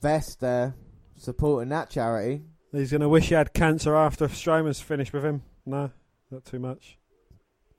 [0.00, 0.74] vest there,
[1.16, 2.42] supporting that charity.
[2.72, 5.42] He's going to wish he had cancer after Strowman's finished with him.
[5.64, 5.90] No,
[6.30, 6.98] not too much.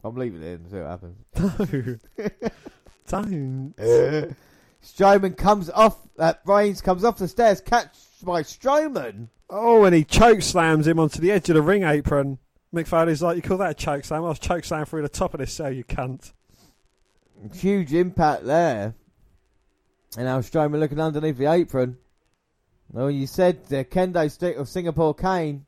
[0.03, 1.99] I'll leave it in and see what happens.
[2.17, 2.49] No.
[3.07, 3.75] Don't.
[4.83, 9.29] Strowman comes off, uh, Reigns comes off the stairs, catched by Strowman.
[9.49, 12.39] Oh, and he choke slams him onto the edge of the ring apron.
[12.83, 14.23] Foley's like, you call that a choke slam?
[14.23, 16.33] I was choke slam through the top of this cell, you cunt.
[17.53, 18.95] Huge impact there.
[20.17, 21.97] And now Strowman looking underneath the apron.
[22.91, 25.65] Well, you said the kendo stick of Singapore cane.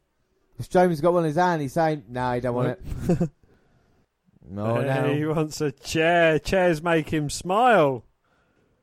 [0.62, 1.62] Strowman's got one in his hand.
[1.62, 2.80] He's saying, "No, he don't want
[3.10, 3.30] it."
[4.50, 5.34] Oh, no, He no.
[5.34, 6.40] wants a chair.
[6.40, 8.06] Chairs make him smile.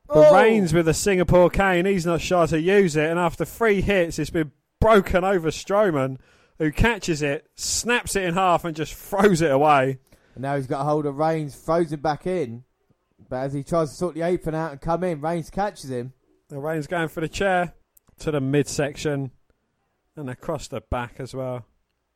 [0.06, 0.34] But Oh!
[0.36, 3.08] Reigns with a Singapore cane, he's not shy to use it.
[3.08, 6.18] And after three hits, it's been broken over Strowman,
[6.58, 9.98] who catches it, snaps it in half, and just throws it away.
[10.34, 12.64] And now he's got a hold of Reigns, throws him back in.
[13.28, 16.12] But as he tries to sort the apron out and come in, Reigns catches him.
[16.48, 17.74] The Reigns going for the chair
[18.20, 19.30] to the midsection
[20.16, 21.66] and across the back as well.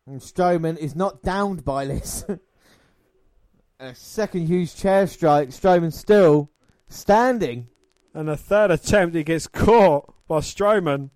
[0.06, 2.24] And Strowman is not downed by this.
[3.80, 5.50] A second huge chair strike.
[5.50, 6.50] Strowman still
[6.88, 7.68] standing.
[8.12, 11.10] And a third attempt, he gets caught by Strowman.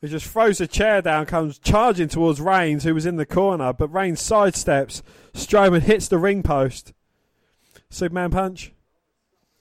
[0.00, 3.72] He just throws the chair down, comes charging towards Reigns, who was in the corner,
[3.74, 5.02] but Reigns sidesteps.
[5.34, 6.94] Strowman hits the ring post.
[7.90, 8.72] Superman punch.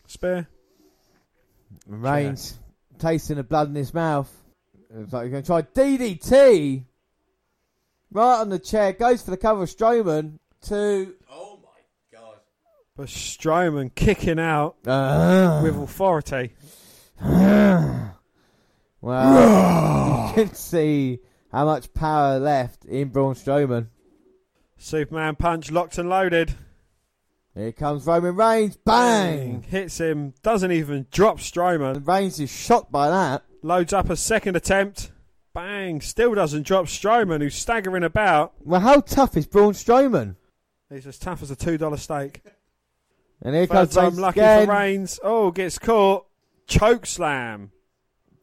[0.08, 0.48] Spear.
[1.86, 2.58] Reigns
[3.00, 4.32] tasting the blood in his mouth.
[4.96, 6.86] It's like you're going to try DDT.
[8.12, 8.94] Right on the chair.
[8.94, 10.40] Goes for the cover of Strowman.
[10.62, 11.16] Two.
[12.96, 15.62] But Strowman kicking out Ah.
[15.64, 16.54] with authority.
[19.02, 21.20] Well, you can see
[21.52, 23.88] how much power left in Braun Strowman.
[24.78, 26.56] Superman punch locked and loaded.
[27.56, 28.78] Here comes Roman Reigns.
[28.78, 29.64] Bang!
[29.64, 30.34] Hits him.
[30.44, 32.08] Doesn't even drop Strowman.
[32.08, 33.44] Reigns is shocked by that.
[33.62, 35.12] Loads up a second attempt.
[35.54, 36.00] Bang!
[36.00, 38.54] Still doesn't drop Strowman, who's staggering about.
[38.64, 40.36] Well, how tough is Braun Strowman?
[40.90, 42.42] He's as tough as a two dollar steak.
[43.42, 44.68] And here Third comes time Reigns lucky again.
[44.68, 45.20] for Reigns.
[45.24, 46.28] Oh, gets caught.
[46.68, 47.72] Choke slam.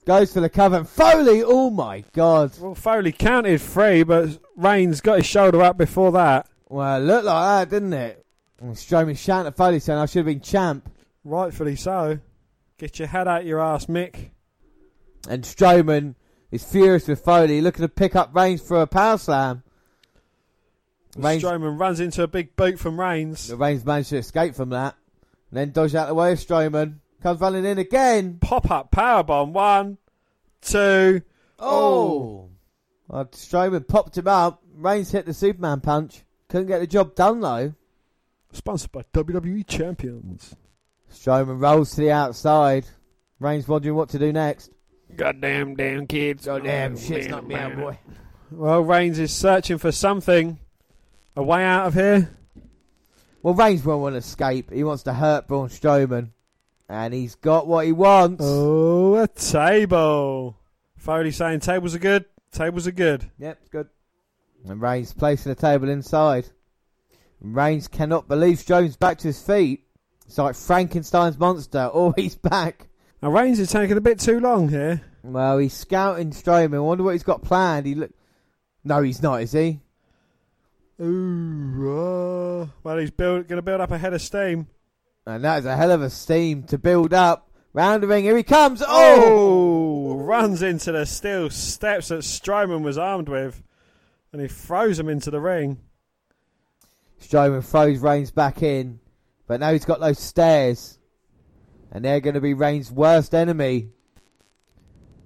[0.07, 0.77] Goes for the cover.
[0.77, 1.43] And Foley.
[1.45, 2.53] Oh my God.
[2.61, 6.49] Well, Foley counted three, but Reigns got his shoulder up before that.
[6.69, 8.25] Well, it looked like that, didn't it?
[8.61, 10.89] And Strowman shouting at Foley saying, I should have been champ.
[11.25, 12.21] Rightfully so.
[12.79, 14.31] Get your head out your ass, Mick.
[15.29, 16.15] And Strowman
[16.53, 19.65] is furious with Foley, looking to pick up Reigns for a power slam.
[21.17, 23.53] Reigns, Strowman runs into a big boot from Reigns.
[23.53, 24.95] Reigns managed to escape from that.
[25.51, 27.01] And then dodged out the way of Strowman.
[27.23, 28.39] Comes running in again.
[28.41, 29.53] Pop up power powerbomb.
[29.53, 29.99] One,
[30.61, 31.23] two.
[31.59, 32.51] Oh!
[33.09, 34.63] Well, Strowman popped him up.
[34.75, 36.23] Reigns hit the Superman punch.
[36.49, 37.75] Couldn't get the job done though.
[38.53, 40.55] Sponsored by WWE Champions.
[41.13, 42.87] Strowman rolls to the outside.
[43.39, 44.71] Reigns wondering what to do next.
[45.15, 46.49] Goddamn damn kids.
[46.49, 47.99] Oh, Goddamn shit's oh, not me out, boy.
[48.51, 50.59] Well, Reigns is searching for something.
[51.37, 52.31] A way out of here.
[53.43, 54.73] Well, Reigns won't want to escape.
[54.73, 56.31] He wants to hurt Braun Strowman.
[56.89, 58.45] And he's got what he wants.
[58.45, 60.57] Oh, a table.
[60.97, 62.25] Foley saying tables are good.
[62.53, 63.31] Tables are good.
[63.39, 63.89] Yep, it's good.
[64.69, 66.47] And Reigns placing the table inside.
[67.41, 69.85] Reigns cannot believe Jones back to his feet.
[70.27, 71.91] It's like Frankenstein's monster.
[71.95, 72.89] Oh, he's back.
[73.23, 75.03] Now Reigns is taking a bit too long here.
[75.23, 76.85] Well, he's scouting Strowman.
[76.85, 77.87] Wonder what he's got planned.
[77.87, 78.13] He look.
[78.85, 79.81] No, he's not, is he?
[81.01, 84.69] Ooh, uh, well, he's build, going to build up a head of steam.
[85.27, 87.51] And that is a hell of a steam to build up.
[87.73, 88.83] Round the ring, here he comes.
[88.87, 89.23] Oh!
[90.09, 93.63] Oh, runs into the steel steps that Strowman was armed with,
[94.33, 95.79] and he throws him into the ring.
[97.21, 99.01] Strowman throws Reigns back in,
[99.49, 100.99] but now he's got those stairs,
[101.91, 103.91] and they're going to be Reigns' worst enemy.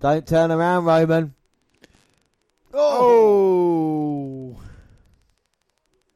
[0.01, 1.35] Don't turn around, Roman.
[2.73, 4.57] Oh,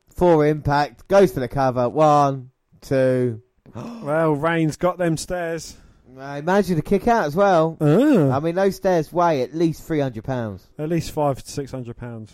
[0.09, 1.89] For impact, goes for the cover.
[1.89, 3.43] One, two.
[4.03, 5.77] well, rain's got them stairs.
[6.19, 7.77] I imagine the kick out as well.
[7.81, 8.31] Oh.
[8.31, 10.67] I mean, those stairs weigh at least three hundred pounds.
[10.79, 12.33] At least five to six hundred pounds.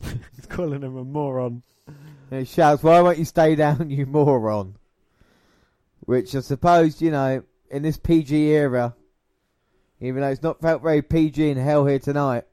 [0.02, 1.62] He's calling him a moron.
[2.30, 4.76] And he shouts, "Why won't you stay down, you moron?"
[6.00, 8.94] Which I suppose you know in this PG era,
[10.00, 12.44] even though it's not felt very PG in hell here tonight.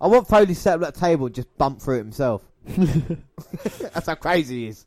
[0.00, 2.42] I want Foley to set up that table and just bump through it himself.
[2.66, 4.86] That's how crazy he is.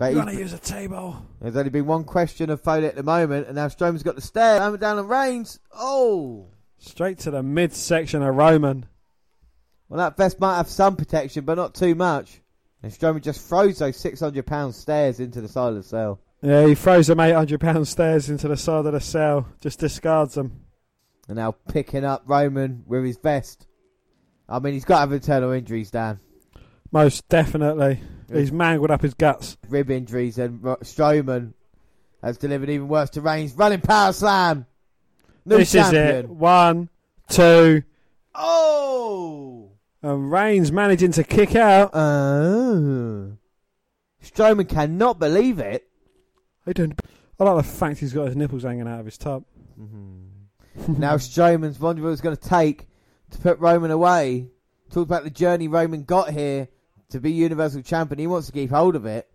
[0.00, 1.24] But You want to use a table?
[1.42, 4.22] there's only been one question of Foley at the moment, and now Strowman's got the
[4.22, 4.58] stairs.
[4.58, 5.60] Roman down on Reigns.
[5.76, 6.46] Oh,
[6.78, 8.86] Straight to the midsection of Roman.
[9.90, 12.40] well that vest might have some protection, but not too much.
[12.82, 16.18] And Strowman just throws those six hundred pound stairs into the side of the cell.
[16.40, 19.46] Yeah, he throws them eight hundred pound stairs into the side of the cell.
[19.60, 20.64] Just discards them.
[21.28, 23.66] And now picking up Roman with his vest.
[24.48, 26.18] I mean, he's got to have internal injuries, Dan.
[26.90, 28.00] Most definitely.
[28.32, 29.56] He's mangled up his guts.
[29.68, 31.52] Rib injuries, and Ro- Strowman
[32.22, 33.54] has delivered even worse to Reigns.
[33.54, 34.66] Running power slam.
[35.44, 36.04] New this champion.
[36.04, 36.28] is it.
[36.28, 36.88] One,
[37.28, 37.82] two,
[38.34, 39.70] Oh!
[40.02, 41.90] and Reigns managing to kick out.
[41.94, 43.32] Oh.
[44.22, 45.88] Strowman cannot believe it.
[46.66, 46.98] I don't.
[47.38, 49.44] I like the fact he's got his nipples hanging out of his top.
[49.80, 51.00] Mm-hmm.
[51.00, 52.86] now Strowman's wondering what it's going to take
[53.30, 54.48] to put Roman away.
[54.90, 56.68] Talk about the journey Roman got here
[57.10, 58.18] to be Universal Champion.
[58.18, 59.28] He wants to keep hold of it.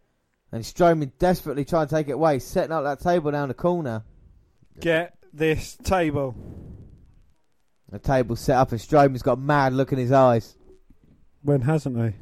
[0.52, 4.04] And Strowman desperately trying to take it away, setting up that table down the corner.
[4.80, 6.36] Get this table.
[7.90, 10.56] The table set up and Strowman's got a mad look in his eyes.
[11.42, 12.18] When hasn't he?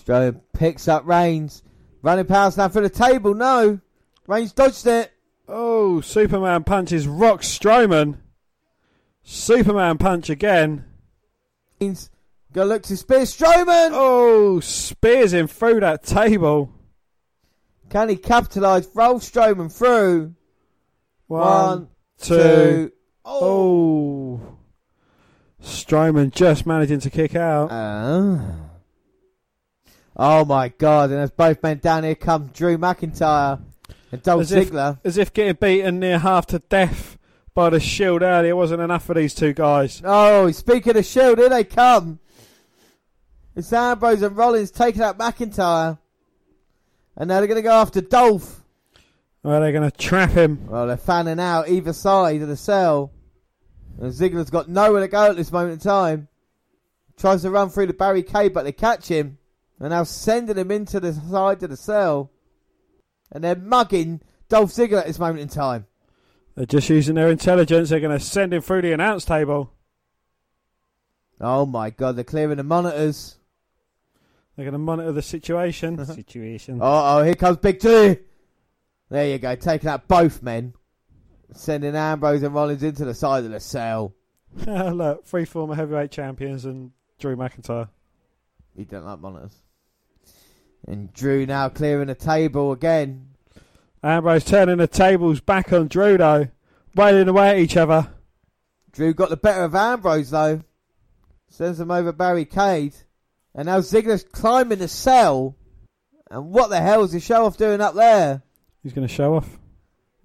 [0.00, 1.62] Strowman picks up Reigns.
[2.02, 3.34] Running power slam for the table.
[3.34, 3.80] No.
[4.26, 5.12] Reigns dodged it.
[5.48, 8.18] Oh, Superman punches Rock Strowman.
[9.22, 10.84] Superman punch again.
[11.80, 12.10] Reigns
[12.54, 13.90] Go look to Spear Strowman.
[13.92, 16.70] Oh, spears him through that table.
[17.90, 18.88] Can he capitalise?
[18.94, 20.36] Roll Strowman through.
[21.26, 21.88] One,
[22.20, 22.92] two.
[23.24, 24.40] Oh.
[25.60, 27.70] Strowman just managing to kick out.
[27.72, 28.54] Ah.
[30.16, 31.10] Oh my god!
[31.10, 33.60] And as both men down here come Drew McIntyre
[34.12, 35.00] and Dolph as if, Ziggler.
[35.02, 37.18] as if getting beaten near half to death
[37.52, 40.00] by the Shield earlier wasn't enough for these two guys.
[40.04, 42.20] Oh, speaking of Shield, here they come.
[43.56, 45.98] It's Ambrose and Rollins taking out McIntyre,
[47.16, 48.62] and now they're going to go after Dolph.
[49.44, 50.66] Well, they're going to trap him.
[50.66, 53.12] Well, they're fanning out either side of the cell.
[54.00, 56.28] And Ziggler's got nowhere to go at this moment in time.
[57.16, 59.38] Tries to run through the barricade, but they catch him.
[59.78, 62.30] And now sending him into the side of the cell.
[63.30, 65.86] And they're mugging Dolph Ziggler at this moment in time.
[66.56, 67.90] They're just using their intelligence.
[67.90, 69.72] They're going to send him through the announce table.
[71.40, 73.36] Oh my god, they're clearing the monitors.
[74.56, 76.04] They're going to monitor the situation.
[76.06, 76.78] situation.
[76.80, 78.18] Oh, oh, here comes Big Two.
[79.10, 80.74] There you go, taking out both men.
[81.52, 84.14] Sending Ambrose and Rollins into the side of the cell.
[84.66, 87.88] Look, three former heavyweight champions and Drew McIntyre.
[88.76, 89.62] He don't like monitors.
[90.86, 93.28] And Drew now clearing the table again.
[94.02, 96.48] Ambrose turning the tables back on Drew though,
[96.94, 98.08] wailing away at each other.
[98.92, 100.62] Drew got the better of Ambrose though.
[101.48, 102.94] Sends him over barricade.
[103.54, 105.56] And now Ziggler's climbing the cell.
[106.30, 108.42] And what the hell is the show off doing up there?
[108.82, 109.58] He's going to show off.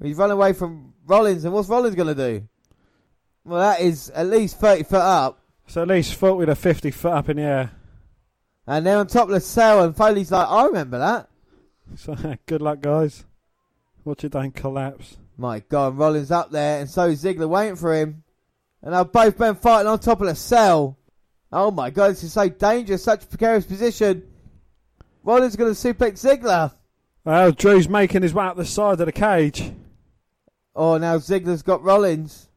[0.02, 2.48] He's running away from Rollins, and what's Rollins going to do?
[3.44, 5.42] Well, that is at least 30 foot up.
[5.68, 7.72] So at least 40 to 50 foot up in the air.
[8.68, 11.30] And they're on top of the cell, and Foley's like, I remember that.
[11.96, 13.26] So good luck, guys.
[14.06, 15.18] Watch it don't collapse.
[15.38, 18.24] My God, Rollins up there, and so is Ziggler waiting for him.
[18.84, 20.99] And now both men fighting on top of the cell.
[21.52, 24.24] Oh my God, this is so dangerous, such a precarious position.
[25.24, 26.74] Rollins going to suplex Ziggler.
[27.26, 29.72] Well, Drew's making his way up the side of the cage.
[30.76, 32.50] Oh, now Ziggler's got Rollins.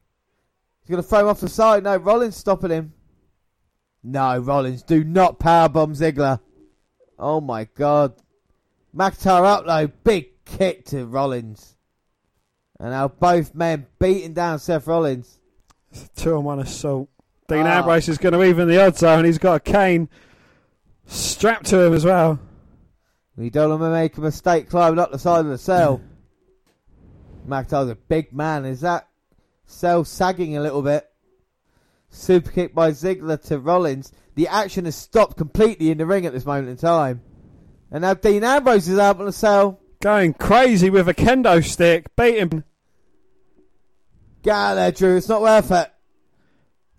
[0.80, 1.84] He's going to throw him off the side.
[1.84, 2.92] No, Rollins stopping him.
[4.02, 6.40] No, Rollins, do not powerbomb Ziggler.
[7.18, 8.14] Oh my God.
[8.94, 9.86] McIntyre up though.
[10.04, 11.76] Big kick to Rollins.
[12.80, 15.38] And now both men beating down Seth Rollins.
[15.92, 17.08] It's a two on one assault.
[17.52, 17.78] Dean Ah.
[17.78, 20.08] Ambrose is going to even the odds though, and he's got a cane
[21.06, 22.40] strapped to him as well.
[23.36, 26.00] We don't want to make a mistake climbing up the side of the cell.
[27.48, 28.64] McIntyre's a big man.
[28.64, 29.08] Is that
[29.66, 31.08] cell sagging a little bit?
[32.10, 34.12] Super kick by Ziggler to Rollins.
[34.34, 37.22] The action has stopped completely in the ring at this moment in time.
[37.90, 39.80] And now Dean Ambrose is out on the cell.
[40.00, 42.64] Going crazy with a kendo stick, beat him.
[44.42, 45.16] Get out of there, Drew.
[45.16, 45.91] It's not worth it.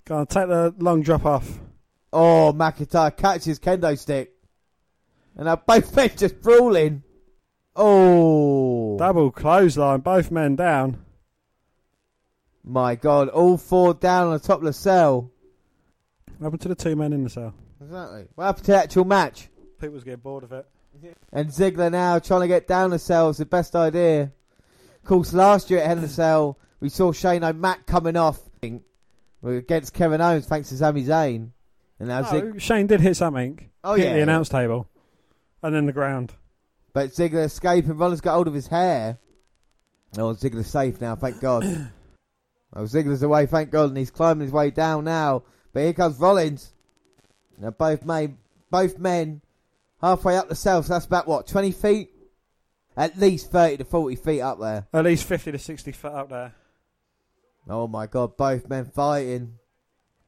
[0.05, 1.59] Go on, take the long drop off.
[2.11, 4.33] Oh, McIntyre catches kendo stick.
[5.35, 7.03] And now both men just brawling.
[7.75, 8.97] Oh.
[8.97, 11.03] Double clothesline, both men down.
[12.63, 13.29] My God.
[13.29, 15.31] All four down on the top of the cell.
[16.37, 17.53] What happened to the two men in the cell?
[17.81, 18.27] Exactly.
[18.35, 19.49] What happened to the actual match?
[19.79, 20.67] People's getting bored of it.
[21.31, 24.31] And Ziggler now trying to get down the cell is the best idea.
[25.03, 28.39] Of course, last year at Hell in a Cell, we saw Shane O'Mac coming off
[29.43, 31.49] against Kevin Owens thanks to Sami Zayn.
[31.99, 33.69] And now Zig- Shane did hit something.
[33.83, 34.13] Oh, hit yeah.
[34.13, 34.87] the announce table.
[35.61, 36.33] And then the ground.
[36.93, 37.97] But Ziggler escaping.
[37.97, 39.17] Rollins got hold of his hair.
[40.17, 41.63] Oh, Ziggler's safe now, thank God.
[42.75, 45.43] oh, Ziggler's away, thank God, and he's climbing his way down now.
[45.73, 46.73] But here comes Rollins.
[47.57, 48.37] Now both men,
[48.69, 49.41] both men,
[50.01, 50.83] halfway up the cell.
[50.83, 52.09] So that's about what, 20 feet?
[52.95, 54.87] At least 30 to 40 feet up there.
[54.93, 56.53] At least 50 to 60 feet up there.
[57.69, 59.57] Oh my God, both men fighting.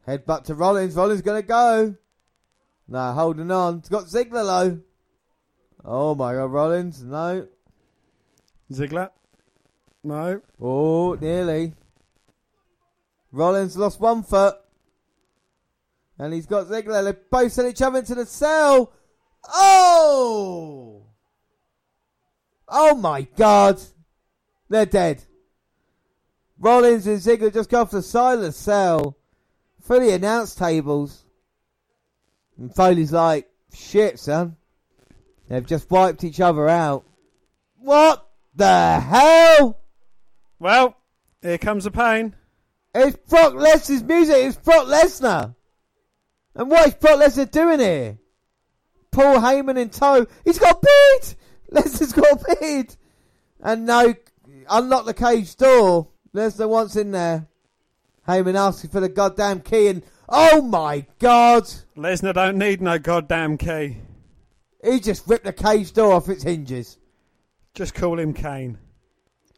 [0.08, 0.96] Headbutt to Rollins.
[0.96, 1.96] Rollins gonna go.
[2.88, 3.80] No, holding on.
[3.80, 4.80] It's got Ziggler low.
[5.84, 7.04] Oh my God, Rollins.
[7.04, 7.48] No.
[8.72, 9.10] Ziggler.
[10.04, 10.42] No.
[10.62, 11.74] Oh, nearly.
[13.32, 14.56] Rollins lost one foot.
[16.18, 17.04] And he's got Ziggler.
[17.04, 18.94] They both sent each other into the cell.
[19.54, 21.04] Oh!
[22.68, 23.82] Oh my God.
[24.70, 25.24] They're dead.
[26.66, 29.16] Rollins and Ziggler just go off the the cell.
[29.84, 31.24] For the announce tables.
[32.58, 34.56] And Foley's like, shit, son.
[35.48, 37.06] They've just wiped each other out.
[37.78, 39.78] What the hell?
[40.58, 40.98] Well,
[41.44, 42.36] here comes the pain.
[42.96, 44.36] It's Brock Lesnar's music.
[44.38, 45.54] It's Brock Lesnar.
[46.56, 48.18] And what is Brock Lesnar doing here?
[49.12, 50.26] Paul Heyman in tow.
[50.44, 51.36] He's got a beard.
[51.86, 52.96] Lesnar's got a beard.
[53.62, 54.16] And no,
[54.68, 56.08] unlock the cage door.
[56.36, 57.48] Lesnar wants in there.
[58.28, 61.64] Heyman asking for the goddamn key, and Oh my God!
[61.96, 63.98] Lesnar don't need no goddamn key.
[64.84, 66.98] He just ripped the cage door off its hinges.
[67.74, 68.80] Just call him Kane.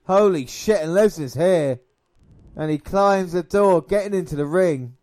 [0.06, 0.82] Holy shit!
[0.82, 1.80] And Lesnar's here,
[2.56, 4.98] and he climbs the door, getting into the ring.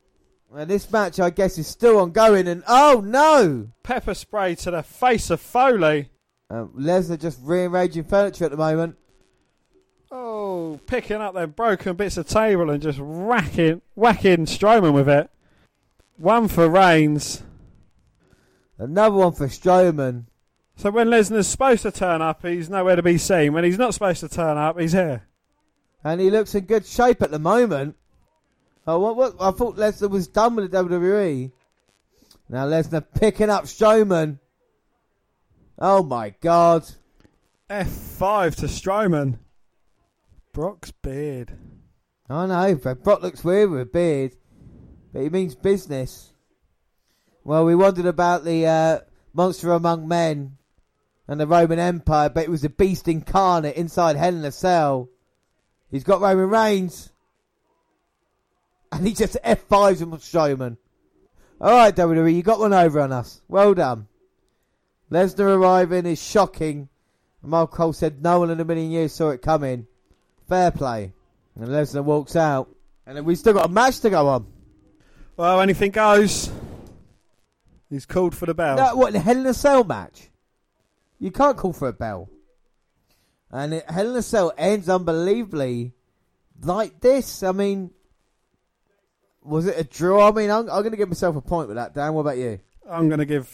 [0.55, 2.47] And this match, I guess, is still ongoing.
[2.47, 3.73] And oh no!
[3.83, 6.11] Pepper spray to the face of Foley.
[6.49, 8.97] Um, Lesnar just rearranging furniture at the moment.
[10.17, 15.29] Oh, picking up them broken bits of table and just whacking, whacking Strowman with it.
[16.17, 17.43] One for Reigns.
[18.79, 20.27] Another one for Strowman.
[20.77, 23.55] So when Lesnar's supposed to turn up, he's nowhere to be seen.
[23.55, 25.27] When he's not supposed to turn up, he's here.
[26.05, 27.97] And he looks in good shape at the moment.
[28.87, 29.35] Oh, what, what?
[29.41, 31.51] I thought Lesnar was done with the WWE.
[32.49, 34.39] Now Lesnar picking up Strowman.
[35.77, 36.85] Oh my God.
[37.69, 39.39] F5 to Strowman.
[40.55, 41.59] Brock's beard.
[42.31, 44.37] I know, but Brock looks weird with a beard.
[45.13, 46.33] But he means business.
[47.43, 49.01] Well, we wondered about the uh,
[49.33, 50.57] monster among men
[51.27, 55.09] and the Roman Empire, but it was the beast incarnate inside Hell in a Cell.
[55.91, 57.13] He's got Roman Reigns.
[58.93, 60.77] And he just F5s him with Strowman.
[61.61, 63.43] Alright, WWE, you got one over on us.
[63.49, 64.07] Well done.
[65.11, 66.89] Lesnar arriving is shocking.
[67.43, 69.89] Mark Cole said no one in a million years saw it coming.
[70.49, 71.13] Fair play.
[71.55, 72.69] And Lesnar walks out.
[73.07, 74.47] And then we've still got a match to go on.
[75.37, 76.51] Well, anything goes.
[77.91, 78.77] He's called for the bell.
[78.77, 80.31] No, what, the Hell in a Cell match?
[81.19, 82.29] You can't call for a bell.
[83.51, 85.93] And it, Hell in a Cell ends unbelievably
[86.63, 87.43] like this.
[87.43, 87.91] I mean,
[89.43, 90.29] was it a draw?
[90.29, 92.15] I mean, I'm, I'm going to give myself a point with that, Dan.
[92.15, 92.59] What about you?
[92.89, 93.49] I'm going to give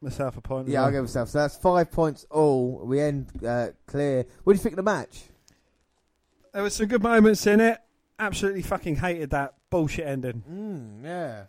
[0.00, 0.68] myself a point.
[0.68, 0.86] Yeah, well.
[0.86, 1.30] I'll give myself.
[1.30, 2.82] So that's five points all.
[2.84, 4.26] We end uh, clear.
[4.44, 5.22] What do you think of the match?
[6.56, 7.76] There were some good moments in it.
[8.18, 10.42] Absolutely fucking hated that bullshit ending.
[10.50, 11.44] Mm, yeah.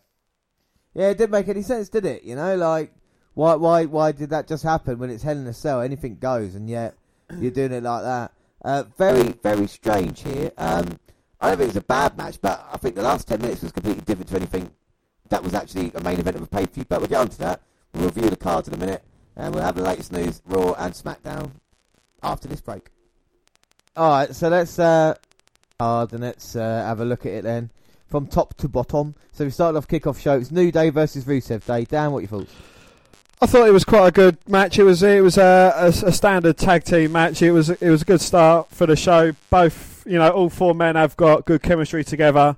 [0.93, 2.23] Yeah, it didn't make any sense, did it?
[2.23, 2.91] You know, like
[3.33, 5.79] why why why did that just happen when it's Hell in a Cell?
[5.79, 6.95] Anything goes, and yet
[7.39, 8.33] you're doing it like that.
[8.65, 10.51] Uh, very very strange here.
[10.57, 10.99] Um,
[11.39, 13.71] I don't think it's a bad match, but I think the last ten minutes was
[13.71, 14.71] completely different to anything
[15.29, 16.85] that was actually a main event of a pay per view.
[16.89, 17.61] But we'll get on to that.
[17.93, 19.05] We'll review the cards in a minute,
[19.37, 21.51] and we'll have the latest news, Raw and SmackDown,
[22.21, 22.89] after this break.
[23.97, 25.15] All right, so let's uh,
[25.79, 27.71] card and let's uh, have a look at it then
[28.05, 29.15] from top to bottom.
[29.31, 30.37] So we started off kickoff show.
[30.37, 31.85] It's New Day versus Rusev Day.
[31.85, 32.53] Dan, what are your thoughts?
[33.41, 34.77] I thought it was quite a good match.
[34.77, 37.41] It was it was a, a, a standard tag team match.
[37.41, 39.33] It was it was a good start for the show.
[39.49, 42.55] Both you know all four men have got good chemistry together,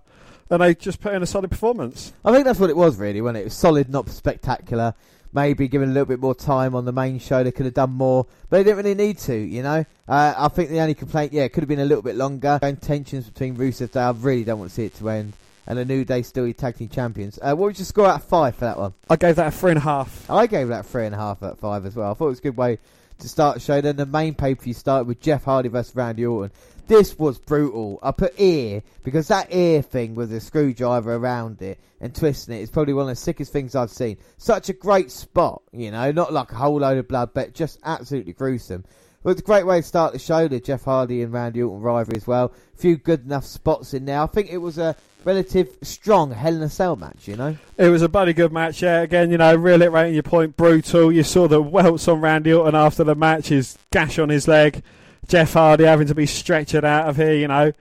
[0.49, 2.11] and they just put in a solid performance.
[2.25, 3.41] I think that's what it was really, wasn't it?
[3.41, 4.93] It was solid, not spectacular.
[5.31, 7.91] Maybe given a little bit more time on the main show, they could have done
[7.91, 9.85] more, but they didn't really need to, you know.
[10.07, 12.57] Uh, I think the only complaint, yeah, it could have been a little bit longer.
[12.63, 15.33] And tensions between Rusev Day, I really don't want to see it to end.
[15.67, 17.37] And the New Day still your tag team champions.
[17.39, 18.95] Uh, what would you score out of five for that one?
[19.07, 20.27] I gave that a three and a half.
[20.27, 22.09] I gave that three and a half out of five as well.
[22.09, 22.79] I thought it was a good way
[23.19, 23.79] to start the show.
[23.79, 26.51] Then the main pay per view started with Jeff Hardy versus Randy Orton.
[26.89, 27.99] This was brutal.
[28.01, 32.61] I put ear because that ear thing with the screwdriver around it and twisting it
[32.61, 34.17] is probably one of the sickest things I've seen.
[34.39, 37.77] Such a great spot, you know, not like a whole load of blood, but just
[37.83, 38.85] absolutely gruesome.
[39.21, 41.79] But it's a great way to start the show, the Jeff Hardy and Randy Orton
[41.79, 42.53] rivalry as well.
[42.73, 44.21] A few good enough spots in there.
[44.21, 44.95] I think it was a
[45.25, 47.55] relative strong Hell in a Cell match, you know.
[47.77, 48.81] It was a bloody good match.
[48.81, 51.11] Yeah, again, you know, real rating your point, brutal.
[51.11, 54.81] You saw the welts on Randy Orton after the match, his gash on his leg.
[55.29, 57.35] Jeff Hardy having to be stretchered out of here.
[57.35, 57.71] You know,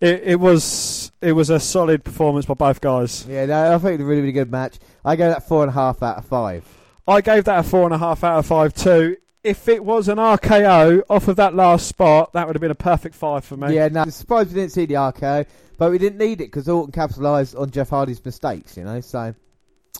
[0.00, 3.26] it, it was it was a solid performance by both guys.
[3.26, 4.78] Yeah, no, I think it was a really, really good match.
[5.04, 6.64] I gave that four and a half out of five.
[7.08, 9.16] I gave that a four and a half out of five too.
[9.42, 12.76] If it was an RKO off of that last spot, that would have been a
[12.76, 13.74] perfect five for me.
[13.74, 15.46] Yeah, no, I'm surprised we didn't see the RKO,
[15.78, 19.00] but we didn't need it because Orton capitalised on Jeff Hardy's mistakes, you know.
[19.00, 19.34] So,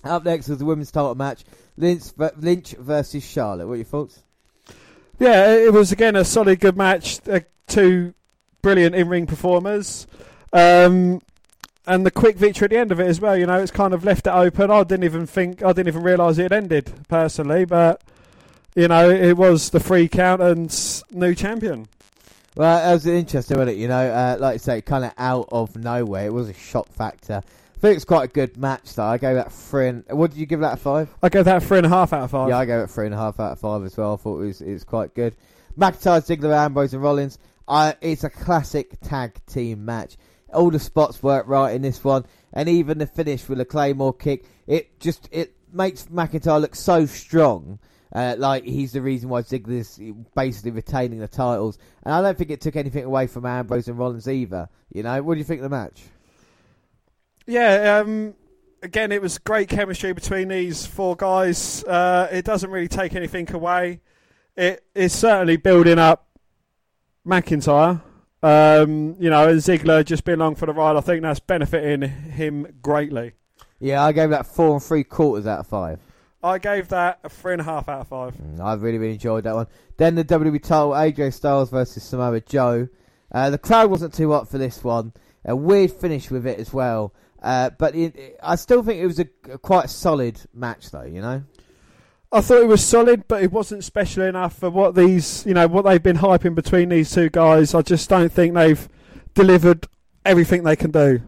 [0.05, 1.45] up next was the women's title match
[1.79, 2.05] Lynch,
[2.37, 3.67] Lynch versus Charlotte.
[3.67, 4.23] What are your thoughts?
[5.19, 7.21] Yeah, it was again a solid, good match.
[7.29, 8.15] Uh, two
[8.63, 10.07] brilliant in-ring performers,
[10.53, 11.21] um,
[11.87, 13.37] and the quick victory at the end of it as well.
[13.37, 14.71] You know, it's kind of left it open.
[14.71, 18.03] I didn't even think, I didn't even realise it had ended personally, but
[18.75, 21.89] you know, it was the free count and new champion.
[22.55, 23.81] Well, that was interesting, wasn't it?
[23.81, 26.27] You know, uh, like you say, kind of out of nowhere.
[26.27, 27.43] It was a shock factor.
[27.79, 29.05] I think it's quite a good match, though.
[29.05, 29.87] I gave that three.
[29.87, 31.15] And, what did you give that a five?
[31.23, 32.49] I gave that a three and a half out of five.
[32.49, 34.15] Yeah, I gave it three and a half out of five as well.
[34.15, 35.37] I thought it was it was quite good.
[35.79, 37.39] McIntyre, Ziggler, Ambrose, and Rollins.
[37.69, 40.17] I, it's a classic tag team match.
[40.53, 44.13] All the spots work right in this one, and even the finish with a Claymore
[44.13, 44.45] kick.
[44.67, 47.79] It just it makes McIntyre look so strong.
[48.13, 50.01] Uh, like he's the reason why Ziggler's
[50.35, 53.97] basically retaining the titles, and I don't think it took anything away from Ambrose and
[53.97, 54.69] Rollins either.
[54.93, 56.03] You know, what do you think of the match?
[57.49, 58.35] Yeah, um,
[58.83, 61.83] again, it was great chemistry between these four guys.
[61.83, 64.01] Uh, it doesn't really take anything away.
[64.55, 66.29] It is certainly building up
[67.27, 68.03] McIntyre.
[68.43, 70.97] Um, you know, and Ziggler just being along for the ride.
[70.97, 73.33] I think that's benefiting him greatly.
[73.81, 76.01] Yeah, I gave that four and three quarters out of five.
[76.43, 78.35] I gave that a three and a half out of five.
[78.35, 79.69] Mm, I really, really enjoyed that one.
[79.97, 82.89] Then the WWE title, AJ Styles versus Samoa Joe.
[83.33, 85.15] Uh, the crowd wasn't too hot for this one.
[85.47, 87.15] A weird finish with it as well.
[87.43, 91.05] Uh, but it, it- I still think it was a, a quite solid match, though.
[91.05, 91.43] You know.
[92.31, 95.67] I thought it was solid, but it wasn't special enough for what these, you know,
[95.67, 97.75] what they've been hyping between these two guys.
[97.75, 98.87] I just don't think they've
[99.33, 99.87] delivered
[100.27, 101.23] everything they can do.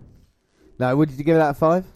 [0.78, 1.86] No, would you give it out of five?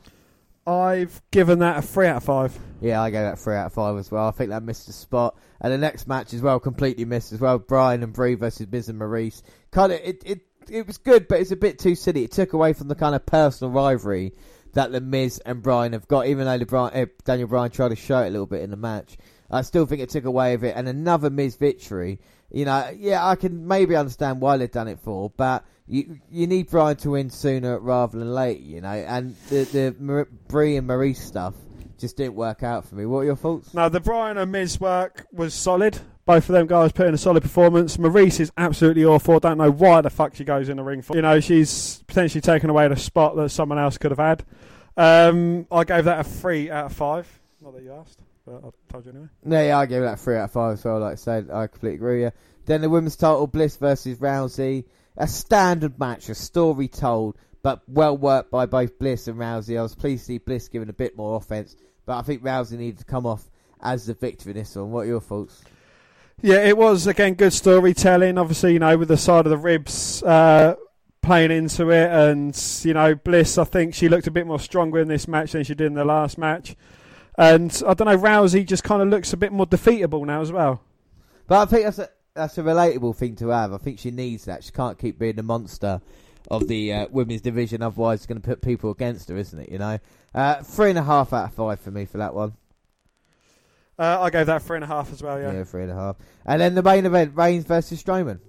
[0.66, 2.58] I've given that a three out of five.
[2.80, 4.26] Yeah, I gave that three out of five as well.
[4.26, 7.40] I think that missed a spot, and the next match as well completely missed as
[7.40, 7.58] well.
[7.58, 9.42] Bryan and Brie versus Miz and Maryse.
[9.70, 12.24] Kind of, it, it it was good, but it's a bit too silly.
[12.24, 14.32] It took away from the kind of personal rivalry
[14.74, 16.26] that the Miz and Bryan have got.
[16.26, 18.76] Even though LeBron, uh, Daniel Bryan tried to show it a little bit in the
[18.76, 19.16] match,
[19.50, 20.76] I still think it took away of it.
[20.76, 22.20] And another Miz victory.
[22.50, 26.46] You know, yeah, I can maybe understand why they've done it for, but you you
[26.46, 28.60] need Bryan to win sooner rather than later.
[28.60, 31.54] You know, and the the Mar- Brie and Maryse stuff
[31.98, 33.06] just didn't work out for me.
[33.06, 33.74] What are your thoughts?
[33.74, 35.98] No, the Bryan and Miz work was solid.
[36.26, 37.98] Both of them guys put in a solid performance.
[37.98, 39.36] Maryse is absolutely awful.
[39.36, 41.14] I don't know why the fuck she goes in the ring for.
[41.14, 44.44] You know, she's potentially taken away the spot that someone else could have had.
[44.96, 47.28] Um, I gave that a three out of five.
[47.60, 49.28] Not that you asked, but I told you anyway.
[49.44, 51.00] No, yeah, I gave that three out of five as well.
[51.00, 52.30] Like I said, I completely agree.
[52.64, 54.84] Then the women's title, Bliss versus Rousey,
[55.18, 59.78] a standard match, a story told, but well worked by both Bliss and Rousey.
[59.78, 62.78] I was pleased to see Bliss given a bit more offense, but I think Rousey
[62.78, 63.50] needed to come off
[63.82, 64.90] as the victor in this one.
[64.90, 65.62] What are your thoughts?
[66.44, 68.36] Yeah, it was again good storytelling.
[68.36, 70.74] Obviously, you know, with the side of the ribs uh,
[71.22, 73.56] playing into it, and you know, Bliss.
[73.56, 75.94] I think she looked a bit more stronger in this match than she did in
[75.94, 76.76] the last match.
[77.38, 80.52] And I don't know, Rousey just kind of looks a bit more defeatable now as
[80.52, 80.82] well.
[81.46, 83.72] But I think that's a that's a relatable thing to have.
[83.72, 84.64] I think she needs that.
[84.64, 86.02] She can't keep being the monster
[86.50, 89.70] of the uh, women's division, otherwise it's going to put people against her, isn't it?
[89.70, 89.98] You know,
[90.34, 92.52] uh, three and a half out of five for me for that one.
[93.98, 95.40] Uh, I gave that three and a half as well.
[95.40, 95.52] Yeah.
[95.52, 96.16] Yeah, three and a half.
[96.44, 98.40] And then the main event, Reigns versus Strowman.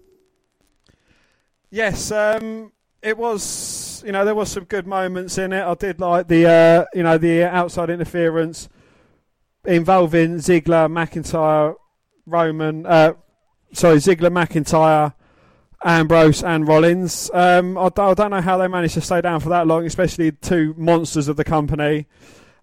[1.69, 4.03] Yes, um, it was.
[4.05, 5.63] You know, there was some good moments in it.
[5.63, 8.69] I did like the, uh, you know, the outside interference
[9.65, 11.75] involving Ziggler, McIntyre,
[12.25, 12.85] Roman.
[12.85, 13.13] Uh,
[13.71, 15.13] sorry, Ziggler, McIntyre,
[15.83, 17.31] Ambrose, and Rollins.
[17.33, 20.31] Um, I, I don't know how they managed to stay down for that long, especially
[20.31, 22.07] two monsters of the company.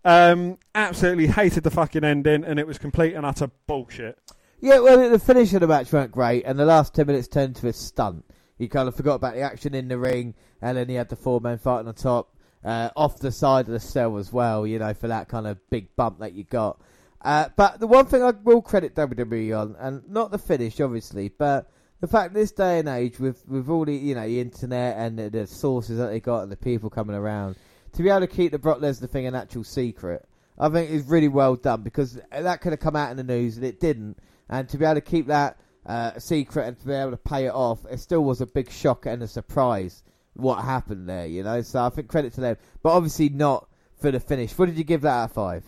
[0.04, 4.18] Um, absolutely hated the fucking ending, and it was complete and utter bullshit.
[4.60, 7.56] Yeah, well, the finish of the match weren't great, and the last 10 minutes turned
[7.56, 8.24] to a stunt.
[8.58, 11.16] You kind of forgot about the action in the ring, and then he had the
[11.16, 14.78] four men fighting on top, uh, off the side of the cell as well, you
[14.78, 16.80] know, for that kind of big bump that you got.
[17.20, 21.28] Uh, but the one thing I will credit WWE on, and not the finish, obviously,
[21.28, 24.96] but the fact this day and age, with, with all the, you know, the internet
[24.96, 27.56] and the, the sources that they got and the people coming around,
[27.94, 30.26] to be able to keep the Brock Lesnar thing an actual secret,
[30.58, 33.56] I think is really well done because that could have come out in the news
[33.56, 34.18] and it didn't.
[34.48, 37.46] And to be able to keep that uh, secret and to be able to pay
[37.46, 40.02] it off, it still was a big shock and a surprise
[40.34, 41.60] what happened there, you know.
[41.62, 43.68] So I think credit to them, but obviously not
[44.00, 44.56] for the finish.
[44.56, 45.64] What did you give that out of five?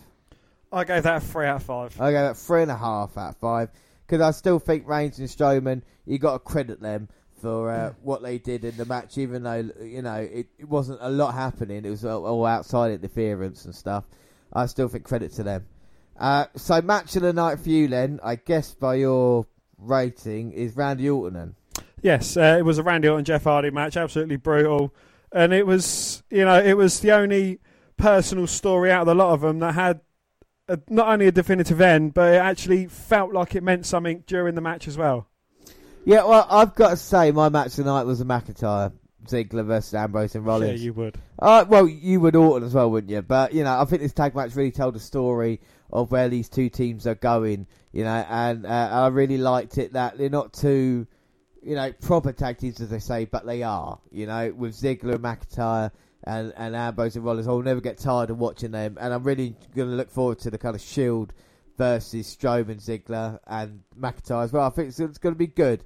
[0.72, 2.00] I gave that a three out of five.
[2.00, 3.70] I gave that three and a half out of five
[4.06, 7.08] because I still think Reigns and Strowman, you got to credit them
[7.40, 10.98] for uh, what they did in the match, even though you know it, it wasn't
[11.00, 11.84] a lot happening.
[11.84, 14.04] It was all, all outside interference and stuff.
[14.52, 15.66] I still think credit to them.
[16.16, 19.46] Uh, so match of the night for you, then, I guess by your
[19.78, 21.34] rating, is Randy Orton.
[21.34, 21.84] Then.
[22.02, 24.94] Yes, uh, it was a Randy Orton Jeff Hardy match, absolutely brutal,
[25.32, 27.60] and it was you know it was the only
[27.96, 30.00] personal story out of the lot of them that had
[30.68, 34.54] a, not only a definitive end, but it actually felt like it meant something during
[34.54, 35.28] the match as well.
[36.04, 38.92] Yeah, well, I've got to say, my match tonight was a McIntyre.
[39.26, 40.80] Ziggler versus Ambrose and Rollins.
[40.80, 41.16] Yeah, you would.
[41.38, 43.22] Uh, well, you would Orton as well, wouldn't you?
[43.22, 45.60] But you know, I think this tag match really told a story
[45.90, 47.66] of where these two teams are going.
[47.92, 51.06] You know, and uh, I really liked it that they're not too,
[51.62, 53.98] you know, proper tag teams as they say, but they are.
[54.10, 55.90] You know, with Ziggler and McIntyre
[56.24, 59.56] and and Ambrose and Rollins, I'll never get tired of watching them, and I'm really
[59.74, 61.32] going to look forward to the kind of Shield
[61.76, 64.66] versus Strowman, Ziggler, and McIntyre as well.
[64.66, 65.82] I think it's, it's going to be good.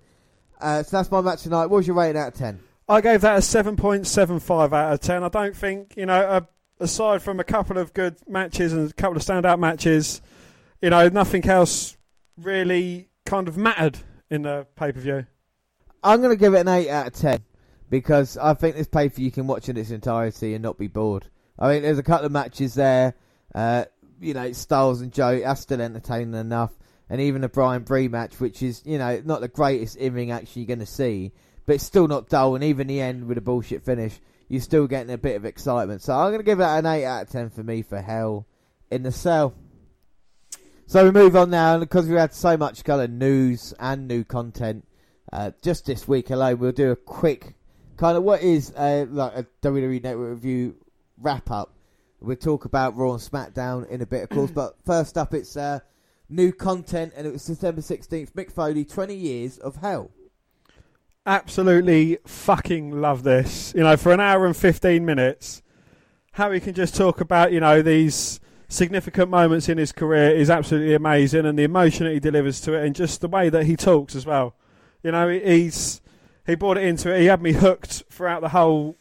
[0.61, 1.67] Uh, so that's my match tonight.
[1.67, 2.61] What was your rating out of ten?
[2.89, 5.23] I gave that a 7.75 out of 10.
[5.23, 6.41] I don't think, you know, uh,
[6.81, 10.23] aside from a couple of good matches and a couple of standout matches,
[10.81, 11.99] you know, nothing else
[12.39, 13.99] really kind of mattered
[14.31, 15.27] in the pay per view.
[16.03, 17.41] I'm going to give it an 8 out of 10
[17.91, 20.79] because I think this pay per view you can watch in its entirety and not
[20.79, 21.29] be bored
[21.59, 23.15] I mean, there's a couple of matches there.
[23.55, 23.85] Uh,
[24.21, 26.73] you know, Styles and Joe, that's still entertaining enough.
[27.11, 30.31] And even the Bryan Brie match, which is, you know, not the greatest in ring
[30.31, 31.33] action you're going to see,
[31.67, 32.55] but it's still not dull.
[32.55, 36.03] And even the end with a bullshit finish, you're still getting a bit of excitement.
[36.03, 38.47] So I'm going to give that an 8 out of 10 for me for Hell
[38.91, 39.55] in the Cell.
[40.87, 44.09] So we move on now, and because we had so much kind of news and
[44.09, 44.87] new content,
[45.31, 47.55] uh, just this week alone, we'll do a quick
[47.99, 50.77] kind of what is like a WWE Network review
[51.19, 51.75] wrap up.
[52.21, 55.57] We'll talk about Raw and SmackDown in a bit, of course, but first up, it's
[55.57, 55.81] uh,
[56.29, 58.33] new content, and it was September 16th.
[58.33, 60.11] Mick Foley, 20 years of hell.
[61.27, 63.73] Absolutely fucking love this.
[63.75, 65.63] You know, for an hour and 15 minutes,
[66.33, 70.51] how he can just talk about, you know, these significant moments in his career is
[70.51, 73.67] absolutely amazing, and the emotion that he delivers to it, and just the way that
[73.67, 74.55] he talks as well.
[75.03, 76.01] You know, he's
[76.47, 77.21] he brought it into it.
[77.21, 78.97] He had me hooked throughout the whole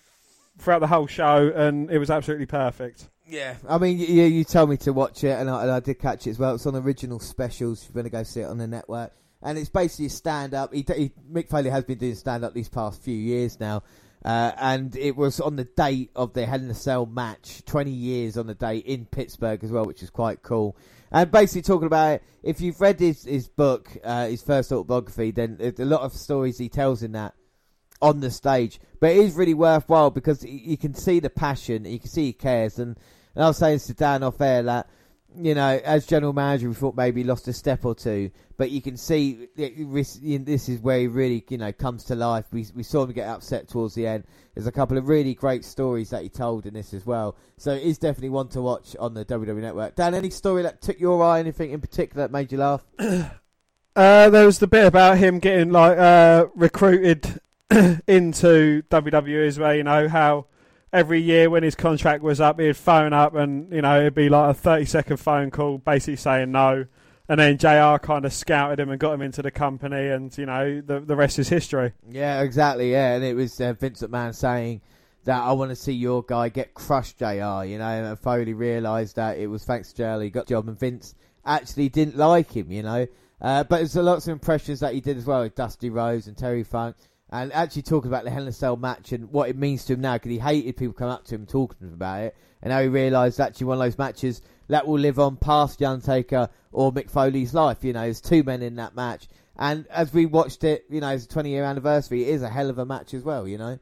[0.57, 3.09] throughout the whole show, and it was absolutely perfect.
[3.29, 5.99] Yeah, I mean, you, you told me to watch it, and I, and I did
[5.99, 6.55] catch it as well.
[6.55, 7.83] It's on original specials.
[7.83, 10.73] You're going to go see it on the network, and it's basically a stand up.
[10.73, 13.83] He, he, Mick Foley has been doing stand up these past few years now.
[14.25, 17.91] Uh, and it was on the date of the Hell in a Cell match, 20
[17.91, 20.75] years on the date in Pittsburgh as well, which is quite cool.
[21.11, 25.31] And basically talking about it, if you've read his, his book, uh, his first autobiography,
[25.31, 27.35] then a lot of stories he tells in that
[28.01, 28.79] on the stage.
[28.99, 32.33] But it is really worthwhile because you can see the passion, you can see he
[32.33, 32.79] cares.
[32.79, 32.97] And,
[33.37, 34.89] and I was saying to Dan off air that
[35.39, 38.71] you know, as general manager, we thought maybe he lost a step or two, but
[38.71, 42.45] you can see this is where he really, you know, comes to life.
[42.51, 44.23] We we saw him get upset towards the end.
[44.55, 47.35] There's a couple of really great stories that he told in this as well.
[47.57, 49.93] So it is definitely one to watch on the WWE Network.
[49.93, 51.39] Dan, any story that took your eye?
[51.39, 52.83] Anything in particular that made you laugh?
[53.95, 57.41] Uh, there was the bit about him getting like uh, recruited
[58.07, 59.73] into WWE as well.
[59.73, 60.45] You know how
[60.91, 64.29] every year when his contract was up, he'd phone up and, you know, it'd be
[64.29, 66.85] like a 30 second phone call basically saying no.
[67.29, 70.45] And then JR kind of scouted him and got him into the company, and, you
[70.45, 71.91] know, the, the rest is history.
[72.09, 73.15] Yeah, exactly, yeah.
[73.15, 74.79] And it was uh, Vince McMahon saying
[75.25, 79.17] that I want to see your guy get crushed, JR, you know, and Foley realised
[79.17, 82.55] that it was thanks to JR he got the job, and Vince actually didn't like
[82.55, 83.05] him, you know.
[83.41, 86.37] Uh, but there's lots of impressions that he did as well with Dusty Rhodes and
[86.37, 86.95] Terry Funk
[87.29, 89.93] and actually talking about the Hell in a Cell match and what it means to
[89.93, 92.81] him now because he hated people coming up to him talking about it, and now
[92.81, 96.91] he realised actually one of those matches that will live on past the Undertaker or
[96.91, 97.83] Mick Foley's life.
[97.83, 101.09] You know, there's two men in that match, and as we watched it, you know,
[101.09, 102.23] it's a 20 year anniversary.
[102.23, 103.47] It is a hell of a match as well.
[103.47, 103.79] You know.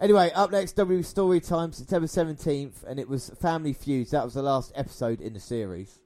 [0.00, 4.12] Anyway, up next, W Story Time, September 17th, and it was Family Feuds.
[4.12, 5.98] That was the last episode in the series.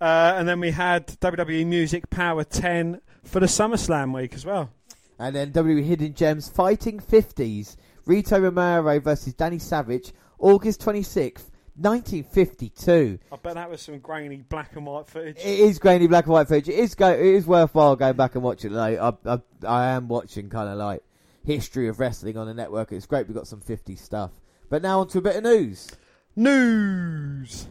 [0.00, 4.70] Uh, and then we had WWE Music Power 10 for the SummerSlam week as well.
[5.18, 7.76] And then WWE Hidden Gems Fighting 50s.
[8.06, 10.12] Rito Romero versus Danny Savage.
[10.38, 13.18] August 26th, 1952.
[13.32, 15.38] I bet that was some grainy black and white footage.
[15.38, 16.68] It is grainy black and white footage.
[16.68, 18.74] It is, go- it is worthwhile going back and watching it.
[18.74, 21.02] Like, I, I, I am watching kind of like
[21.44, 22.92] history of wrestling on the network.
[22.92, 24.32] It's great we've got some 50 stuff.
[24.68, 25.88] But now on to a bit of news.
[26.36, 27.68] News!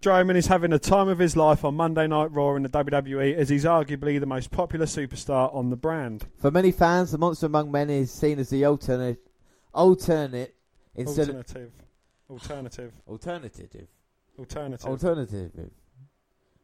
[0.00, 3.34] Strowman is having the time of his life on Monday Night Raw in the WWE
[3.34, 6.24] as he's arguably the most popular superstar on the brand.
[6.38, 9.18] For many fans, the Monster Among Men is seen as the alternate,
[9.74, 10.54] alternate
[10.94, 11.72] instead alternative,
[12.30, 13.88] of, alternative, alternative,
[14.38, 15.70] alternative, alternative.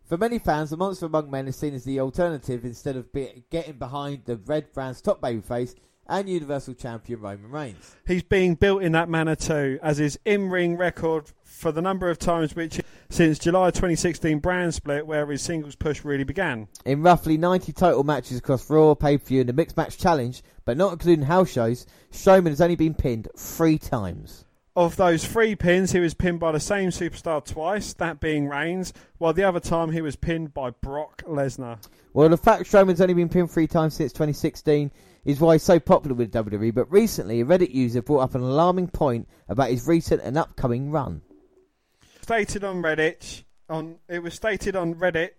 [0.06, 3.44] For many fans, the Monster Among Men is seen as the alternative instead of be,
[3.50, 5.74] getting behind the Red Brand's top babyface
[6.08, 7.96] and Universal Champion Roman Reigns.
[8.06, 12.18] He's being built in that manner too, as his in-ring record for the number of
[12.18, 16.68] times which since July 2016 brand split where his singles push really began.
[16.84, 20.92] In roughly 90 total matches across Raw, pay-per-view and the Mixed Match Challenge, but not
[20.92, 24.44] including house shows, Strowman has only been pinned three times.
[24.76, 28.92] Of those three pins, he was pinned by the same superstar twice, that being Reigns,
[29.16, 31.78] while the other time he was pinned by Brock Lesnar.
[32.12, 34.90] Well, the fact Strowman's only been pinned three times since 2016
[35.26, 38.40] is why he's so popular with WWE, but recently a Reddit user brought up an
[38.40, 41.20] alarming point about his recent and upcoming run
[42.26, 45.30] stated on Reddit on it was stated on Reddit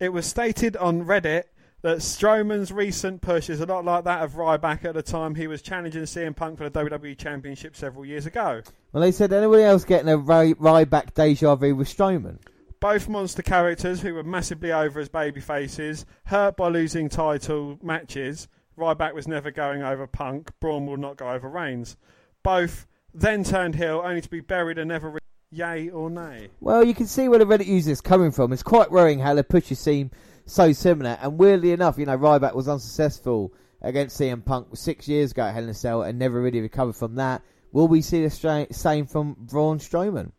[0.00, 1.44] it was stated on Reddit
[1.82, 5.46] that Strowman's recent push is a lot like that of Ryback at the time he
[5.46, 8.62] was challenging CM Punk for the WWE Championship several years ago.
[8.92, 12.38] Well, they said anybody else getting a Ry- Ryback deja vu with Strowman.
[12.80, 18.48] Both monster characters who were massively over as baby faces, hurt by losing title matches.
[18.78, 20.50] Ryback was never going over Punk.
[20.60, 21.96] Braun will not go over Reigns.
[22.42, 25.10] Both then turned heel, only to be buried and never.
[25.10, 25.18] Re-
[25.50, 26.48] Yay or nay?
[26.60, 28.52] Well, you can see where the Reddit user is coming from.
[28.52, 30.10] It's quite worrying how the pushes seem
[30.44, 31.18] so similar.
[31.22, 35.54] And weirdly enough, you know, Ryback was unsuccessful against CM Punk six years ago at
[35.54, 37.42] Hell in a Cell and never really recovered from that.
[37.72, 40.32] Will we see the stra- same from Braun Strowman?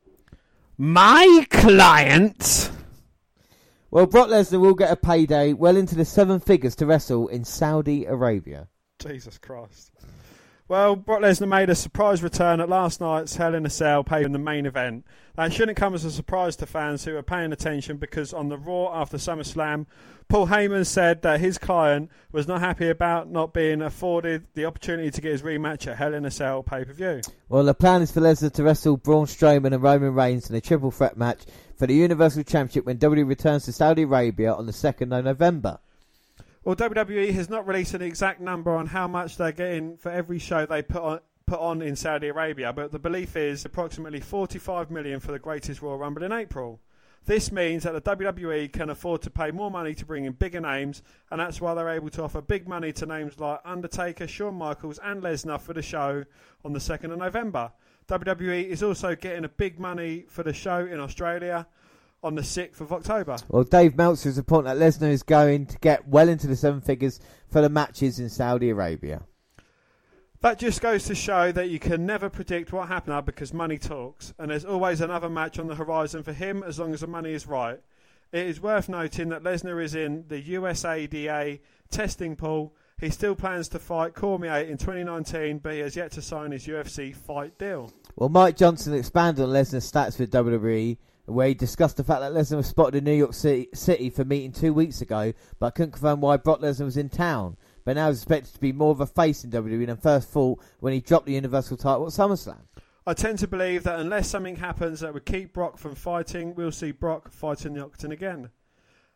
[0.78, 2.70] My client.
[3.92, 7.44] Well, Brock Lesnar will get a payday well into the seven figures to wrestle in
[7.44, 8.68] Saudi Arabia.
[9.00, 9.92] Jesus Christ.
[10.70, 14.24] Well, Brock Lesnar made a surprise return at last night's Hell in a Cell pay
[14.24, 15.04] in the main event.
[15.36, 18.58] That shouldn't come as a surprise to fans who are paying attention because on the
[18.60, 19.88] Raw after SummerSlam,
[20.28, 25.10] Paul Heyman said that his client was not happy about not being afforded the opportunity
[25.10, 27.22] to get his rematch at Hell in a Cell pay per view.
[27.48, 30.62] Well, the plan is for Lesnar to wrestle Braun Strowman and Roman Reigns in a
[30.62, 31.46] triple threat match
[31.78, 35.80] for the Universal Championship when WWE returns to Saudi Arabia on the 2nd of November.
[36.64, 40.40] Well, WWE has not released an exact number on how much they're getting for every
[40.40, 44.92] show they put on put on in Saudi Arabia, but the belief is approximately 45
[44.92, 46.80] million for the Greatest Royal Rumble in April.
[47.26, 50.60] This means that the WWE can afford to pay more money to bring in bigger
[50.60, 54.56] names, and that's why they're able to offer big money to names like Undertaker, Shawn
[54.56, 56.24] Michaels, and Lesnar for the show
[56.64, 57.72] on the 2nd of November.
[58.08, 61.66] WWE is also getting a big money for the show in Australia
[62.24, 63.38] on the 6th of October.
[63.48, 66.82] Well, Dave Meltzer is reporting that Lesnar is going to get well into the seven
[66.82, 69.24] figures for the matches in Saudi Arabia.
[70.42, 73.78] That just goes to show that you can never predict what happens now because money
[73.78, 77.08] talks, and there's always another match on the horizon for him as long as the
[77.08, 77.82] money is right.
[78.32, 82.74] It is worth noting that Lesnar is in the USADA testing pool.
[83.00, 86.68] He still plans to fight Cormier in 2019, but he has yet to sign his
[86.68, 87.92] UFC fight deal.
[88.16, 90.98] Well, Mike Johnson expanded on Lesnar's stats with WWE,
[91.32, 94.26] where he discussed the fact that Lesnar was spotted in New York City, City for
[94.26, 97.58] meeting two weeks ago, but couldn't confirm why Brock Lesnar was in town.
[97.86, 100.60] But now is expected to be more of a face in WWE than first thought
[100.80, 102.62] when he dropped the Universal title at SummerSlam.
[103.08, 106.72] I tend to believe that unless something happens that would keep Brock from fighting, we'll
[106.72, 108.50] see Brock fighting the Octagon again.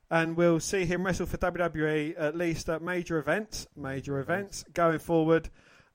[0.09, 4.99] And we'll see him wrestle for WWE at least at major events, major events going
[4.99, 5.49] forward,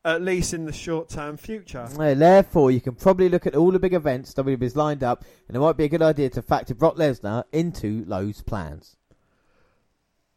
[0.05, 1.89] at least in the short term future.
[1.99, 5.57] Yeah, therefore, you can probably look at all the big events WWE's lined up, and
[5.57, 8.97] it might be a good idea to factor Brock Lesnar into those plans.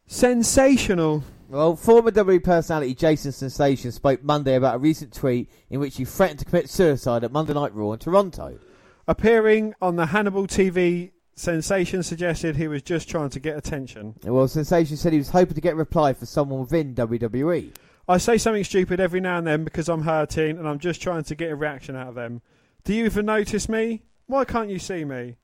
[0.06, 1.24] Sensational.
[1.48, 6.04] Well, former WWE personality Jason Sensation spoke Monday about a recent tweet in which he
[6.04, 8.58] threatened to commit suicide at Monday Night Raw in Toronto.
[9.06, 14.14] Appearing on the Hannibal TV, Sensation suggested he was just trying to get attention.
[14.22, 17.72] Well, Sensation said he was hoping to get a reply from someone within WWE.
[18.08, 21.22] I say something stupid every now and then because I'm hurting and I'm just trying
[21.24, 22.42] to get a reaction out of them.
[22.84, 24.02] Do you even notice me?
[24.26, 25.36] Why can't you see me?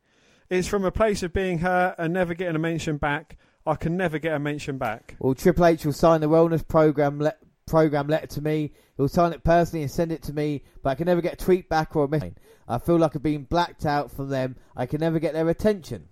[0.51, 3.37] It's from a place of being hurt and never getting a mention back.
[3.65, 5.15] I can never get a mention back.
[5.21, 7.35] Well, Triple H will sign the wellness program le-
[7.67, 8.73] program letter to me.
[8.97, 11.45] He'll sign it personally and send it to me, but I can never get a
[11.45, 12.37] tweet back or a message.
[12.67, 14.57] I feel like I've been blacked out from them.
[14.75, 16.09] I can never get their attention.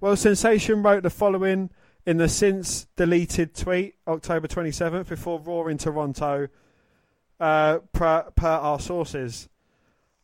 [0.00, 1.70] Well, Sensation wrote the following
[2.06, 6.48] in the since deleted tweet, October 27th, before Raw in Toronto,
[7.40, 9.48] uh, per, per our sources.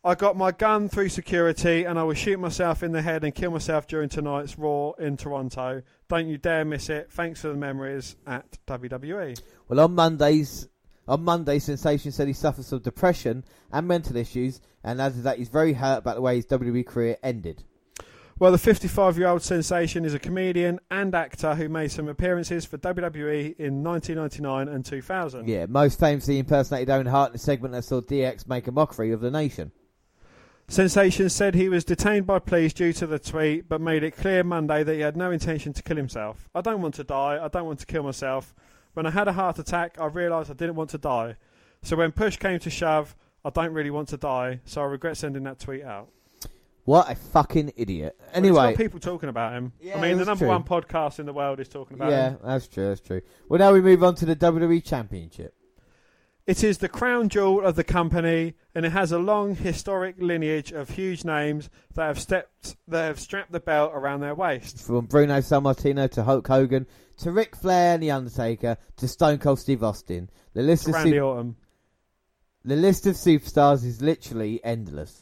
[0.04, 3.32] I got my gun through security and I will shoot myself in the head and
[3.32, 5.82] kill myself during tonight's Raw in Toronto.
[6.08, 7.12] Don't you dare miss it.
[7.12, 8.58] Thanks for the memories at.
[8.66, 9.40] WWE.
[9.68, 10.68] Well, on Mondays,
[11.06, 15.48] on Monday, Sensation said he suffers from depression and mental issues, and added that he's
[15.48, 17.64] very hurt about the way his WWE career ended.
[18.42, 22.64] Well, the 55 year old sensation is a comedian and actor who made some appearances
[22.64, 25.48] for WWE in 1999 and 2000.
[25.48, 29.12] Yeah, most famously impersonated Owen Hart in a segment that saw DX make a mockery
[29.12, 29.70] of the nation.
[30.66, 34.42] Sensation said he was detained by police due to the tweet, but made it clear
[34.42, 36.48] Monday that he had no intention to kill himself.
[36.52, 37.38] I don't want to die.
[37.40, 38.56] I don't want to kill myself.
[38.94, 41.36] When I had a heart attack, I realised I didn't want to die.
[41.82, 43.14] So when push came to shove,
[43.44, 44.62] I don't really want to die.
[44.64, 46.08] So I regret sending that tweet out.
[46.84, 48.18] What a fucking idiot.
[48.32, 49.72] Anyway, got people talking about him.
[49.80, 50.48] Yeah, I mean, the number true.
[50.48, 52.38] one podcast in the world is talking about yeah, him.
[52.42, 53.22] Yeah, that's true, that's true.
[53.48, 55.54] Well, now we move on to the WWE Championship.
[56.44, 60.72] It is the crown jewel of the company, and it has a long historic lineage
[60.72, 64.84] of huge names that have stepped, that have strapped the belt around their waist.
[64.84, 66.88] From Bruno Sammartino to Hulk Hogan
[67.18, 70.30] to Ric Flair and The Undertaker to Stone Cold Steve Austin.
[70.54, 71.56] The list of Randy su- Orton,
[72.64, 75.21] the list of superstars is literally endless.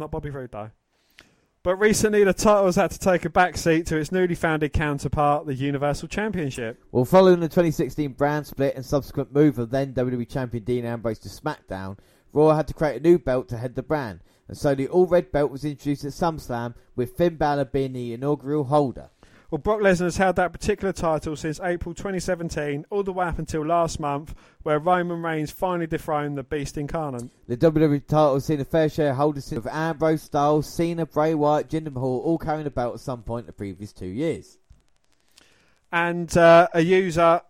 [0.00, 0.70] Not Bobby Roode though.
[1.62, 5.54] But recently, the titles had to take a backseat to its newly founded counterpart, the
[5.54, 6.82] Universal Championship.
[6.90, 11.18] Well, following the 2016 brand split and subsequent move of then WWE Champion Dean Ambrose
[11.18, 11.98] to SmackDown,
[12.32, 15.06] Raw had to create a new belt to head the brand, and so the All
[15.06, 19.10] Red belt was introduced at SummerSlam, with Finn Balor being the inaugural holder.
[19.50, 23.40] Well, Brock Lesnar has held that particular title since April 2017, all the way up
[23.40, 27.28] until last month, where Roman Reigns finally dethroned the Beast Incarnate.
[27.48, 31.34] The WWE title has seen a fair share of holders of Ambrose, Styles, Cena, Bray
[31.34, 34.56] Wyatt, Jinder Mahal all carrying belt at some point in the previous two years.
[35.90, 37.40] And uh, a user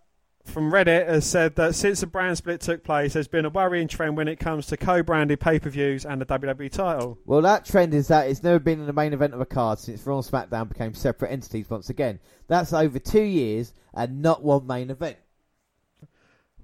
[0.50, 3.88] from Reddit has said that since the brand split took place, there's been a worrying
[3.88, 7.18] trend when it comes to co-branded pay-per-views and the WWE title.
[7.24, 9.78] Well, that trend is that it's never been in the main event of a card
[9.78, 12.20] since Raw and SmackDown became separate entities once again.
[12.48, 15.16] That's over two years and not one main event.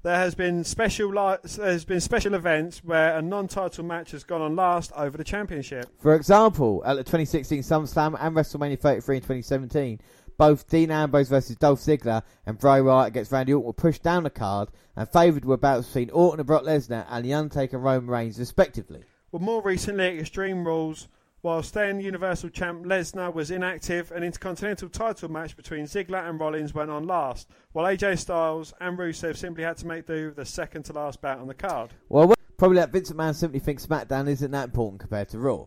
[0.02, 4.40] There has been special li- there's been special events where a non-title match has gone
[4.40, 5.86] on last over the championship.
[6.00, 10.00] For example, at the 2016 SummerSlam and WrestleMania 33 in 2017,
[10.39, 14.23] both Dean Ambrose versus Dolph Ziggler and Bray Wyatt against Randy Orton were pushed down
[14.23, 17.84] the card, and favoured were bouts between Orton and Brock Lesnar and The Undertaker and
[17.84, 19.02] Roman Reigns, respectively.
[19.32, 21.08] Well, more recently, at Extreme Rules,
[21.42, 26.74] while staying Universal Champ Lesnar was inactive, an Intercontinental title match between Ziggler and Rollins
[26.74, 30.44] went on last, while AJ Styles and Rusev simply had to make do with the
[30.44, 31.92] second to last bout on the card.
[32.08, 35.66] Well, probably that Vince McMahon simply thinks SmackDown isn't that important compared to Raw.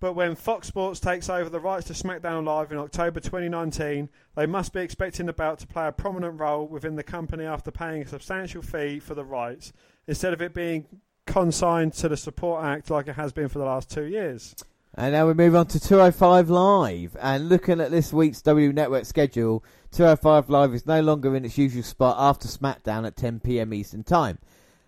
[0.00, 4.46] But when Fox Sports takes over the rights to SmackDown Live in October 2019, they
[4.46, 8.02] must be expecting the belt to play a prominent role within the company after paying
[8.02, 9.72] a substantial fee for the rights,
[10.06, 10.86] instead of it being
[11.26, 14.54] consigned to the Support Act like it has been for the last two years.
[14.96, 17.16] And now we move on to 205 Live.
[17.20, 21.58] And looking at this week's W Network schedule, 205 Live is no longer in its
[21.58, 24.38] usual spot after SmackDown at 10 pm Eastern Time.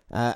[0.09, 0.35] Uh,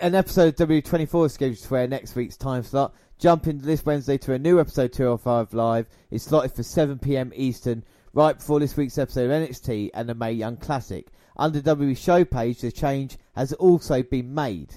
[0.00, 2.94] an episode of W24 is scheduled to air next week's time slot.
[3.18, 7.84] Jumping this Wednesday to a new episode 205 Live It's slotted for 7 pm Eastern,
[8.12, 11.06] right before this week's episode of NXT and the Mae Young Classic.
[11.36, 14.74] Under WWE show page, the change has also been made.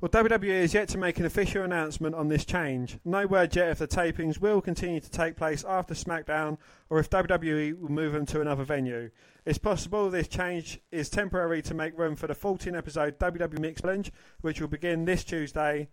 [0.00, 2.98] Well, WWE is yet to make an official announcement on this change.
[3.04, 6.56] No word yet if the tapings will continue to take place after SmackDown
[6.88, 9.10] or if WWE will move them to another venue.
[9.44, 13.80] It's possible this change is temporary to make room for the 14 episode WWE Mix
[13.80, 15.88] Challenge, which will begin this Tuesday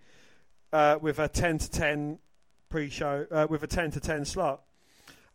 [0.71, 2.19] uh, with a 10 to 10
[2.69, 4.61] pre show, uh, with a 10 to 10 slot,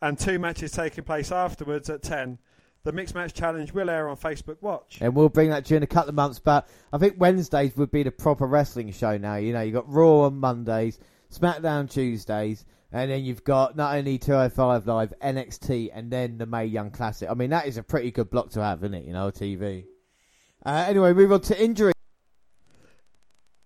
[0.00, 2.38] and two matches taking place afterwards at 10.
[2.82, 4.98] The Mixed Match Challenge will air on Facebook Watch.
[5.02, 6.38] And we'll bring that during a couple of months.
[6.38, 9.36] But I think Wednesdays would be the proper wrestling show now.
[9.36, 10.98] You know, you've got Raw on Mondays,
[11.30, 16.64] SmackDown Tuesdays, and then you've got not only 205 Live, NXT, and then the Mae
[16.64, 17.28] Young Classic.
[17.28, 19.04] I mean, that is a pretty good block to have, isn't it?
[19.04, 19.84] You know, TV.
[20.64, 21.92] Uh, anyway, move on to injury.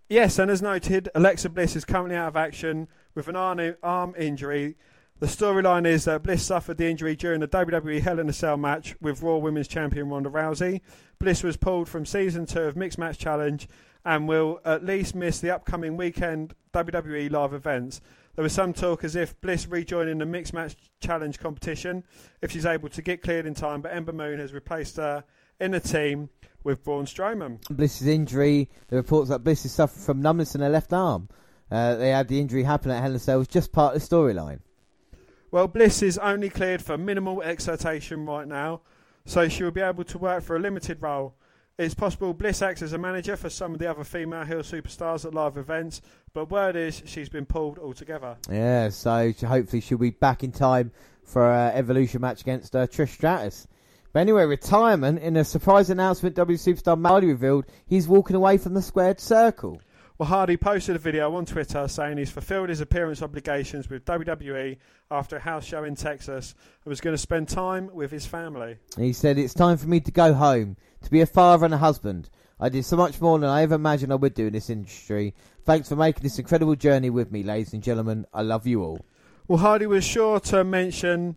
[0.09, 4.15] Yes, and as noted, Alexa Bliss is currently out of action with an arm, arm
[4.19, 4.77] injury.
[5.21, 8.57] The storyline is that Bliss suffered the injury during the WWE Hell in a Cell
[8.57, 10.81] match with Raw Women's Champion Ronda Rousey.
[11.21, 13.69] Bliss was pulled from season two of Mixed Match Challenge
[14.05, 18.01] and will at least miss the upcoming weekend WWE live events.
[18.35, 22.03] There was some talk as if Bliss rejoining the Mixed Match Challenge competition
[22.43, 25.23] if she's able to get cleared in time, but Ember Moon has replaced her
[25.61, 26.29] in the team
[26.65, 27.61] with Braun Strowman.
[27.71, 31.29] Bliss's injury, the reports that Bliss is suffering from numbness in her left arm.
[31.71, 34.03] Uh, they had the injury happen at Hell in a Cell was just part of
[34.03, 34.59] the storyline.
[35.55, 38.81] Well, Bliss is only cleared for minimal exertion right now,
[39.25, 41.37] so she will be able to work for a limited role.
[41.79, 45.25] It's possible Bliss acts as a manager for some of the other female heel superstars
[45.25, 46.03] at live events,
[46.33, 48.37] but word is she's been pulled altogether.
[48.51, 50.91] Yeah, so hopefully she'll be back in time
[51.23, 53.69] for an Evolution match against uh, Trish Stratus.
[54.13, 58.75] But anyway, retirement in a surprise announcement, W superstar Marty revealed he's walking away from
[58.75, 59.81] the squared circle.
[60.17, 64.77] Well, Hardy posted a video on Twitter saying he's fulfilled his appearance obligations with WWE
[65.11, 68.77] after a house show in Texas and was going to spend time with his family.
[68.97, 71.79] He said, It's time for me to go home, to be a father and a
[71.79, 72.31] husband.
[72.61, 75.35] I did so much more than I ever imagined I would do in this industry.
[75.65, 78.25] Thanks for making this incredible journey with me, ladies and gentlemen.
[78.33, 79.05] I love you all.
[79.49, 81.35] Well, Hardy was sure to mention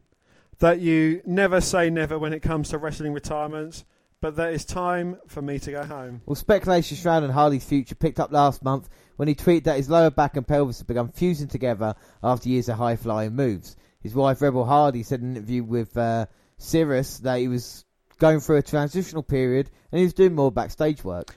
[0.59, 3.85] that you never say never when it comes to wrestling retirements
[4.21, 6.21] but there is time for me to go home.
[6.25, 10.09] Well, speculation surrounding Hardy's future picked up last month when he tweeted that his lower
[10.09, 13.75] back and pelvis had begun fusing together after years of high flying moves.
[14.01, 17.85] His wife, Reby Hardy, said in an interview with uh, Sirius that he was
[18.19, 21.35] going through a transitional period and he was doing more backstage work.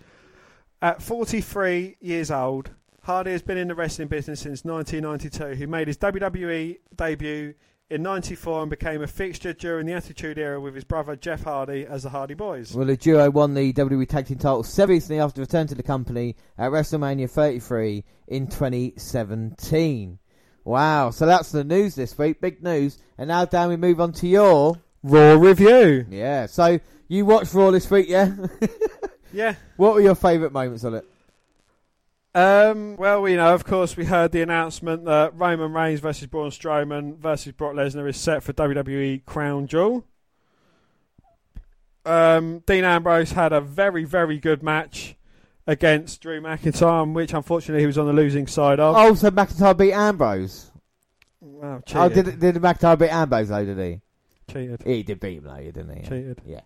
[0.82, 2.70] At 43 years old,
[3.02, 5.58] Hardy has been in the wrestling business since 1992.
[5.58, 7.54] He made his WWE debut
[7.90, 11.84] in 94 and became a fixture during the Attitude Era with his brother Jeff Hardy
[11.84, 12.72] as the Hardy Boys.
[12.72, 15.82] Well, the duo won the WWE Tag Team title seven recently after return to the
[15.82, 20.18] company at WrestleMania 33 in 2017.
[20.62, 22.98] Wow, so that's the news this week, big news.
[23.18, 26.06] And now, Dan, we move on to your Raw review.
[26.10, 26.78] Yeah, so
[27.08, 28.32] you watched Raw this week, yeah?
[29.32, 29.54] yeah.
[29.76, 31.06] What were your favourite moments on it?
[32.34, 36.50] Um, well, you know, of course, we heard the announcement that Roman Reigns versus Braun
[36.50, 40.04] Strowman versus Brock Lesnar is set for WWE Crown Jewel.
[42.04, 45.16] Um, Dean Ambrose had a very, very good match
[45.66, 48.94] against Drew McIntyre, which unfortunately he was on the losing side of.
[48.96, 50.70] Oh, so McIntyre beat Ambrose.
[51.40, 53.64] Wow, oh, did did McIntyre beat Ambrose though?
[53.64, 54.00] Did he?
[54.52, 54.82] Cheated.
[54.84, 56.02] He did beat him though, didn't he?
[56.02, 56.42] Cheated.
[56.44, 56.60] Yeah.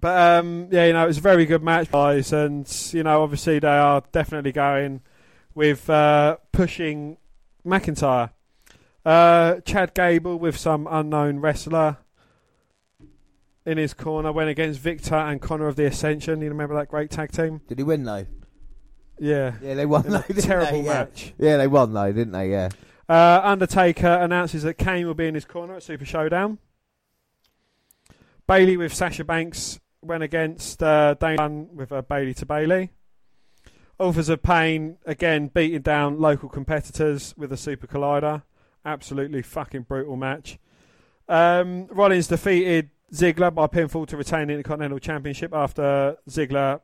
[0.00, 3.22] But um, yeah, you know, it was a very good match, guys, and you know,
[3.22, 5.02] obviously they are definitely going
[5.54, 7.18] with uh, pushing
[7.66, 8.30] McIntyre.
[9.04, 11.98] Uh, Chad Gable with some unknown wrestler
[13.66, 16.40] in his corner went against Viktor and Konnor of the Ascension.
[16.40, 17.60] You remember that great tag team?
[17.68, 18.26] Did he win though?
[19.18, 20.22] Yeah, Yeah, they won though.
[20.38, 20.86] terrible they?
[20.86, 20.92] Yeah.
[20.94, 21.34] match.
[21.38, 22.50] Yeah, they won though, didn't they?
[22.50, 22.70] Yeah.
[23.06, 26.58] Uh, Undertaker announces that Kane will be in his corner at Super Showdown.
[28.46, 32.90] Bayley with Sasha Banks went against uh, Dane with a Bayley to Belly.
[33.98, 38.42] Authors of Pain again beating down local competitors with a Super Collider.
[38.84, 40.58] Absolutely fucking brutal match.
[41.28, 46.80] Um, Rollins defeated Ziggler by pinfall to retain the Intercontinental Championship after Ziggler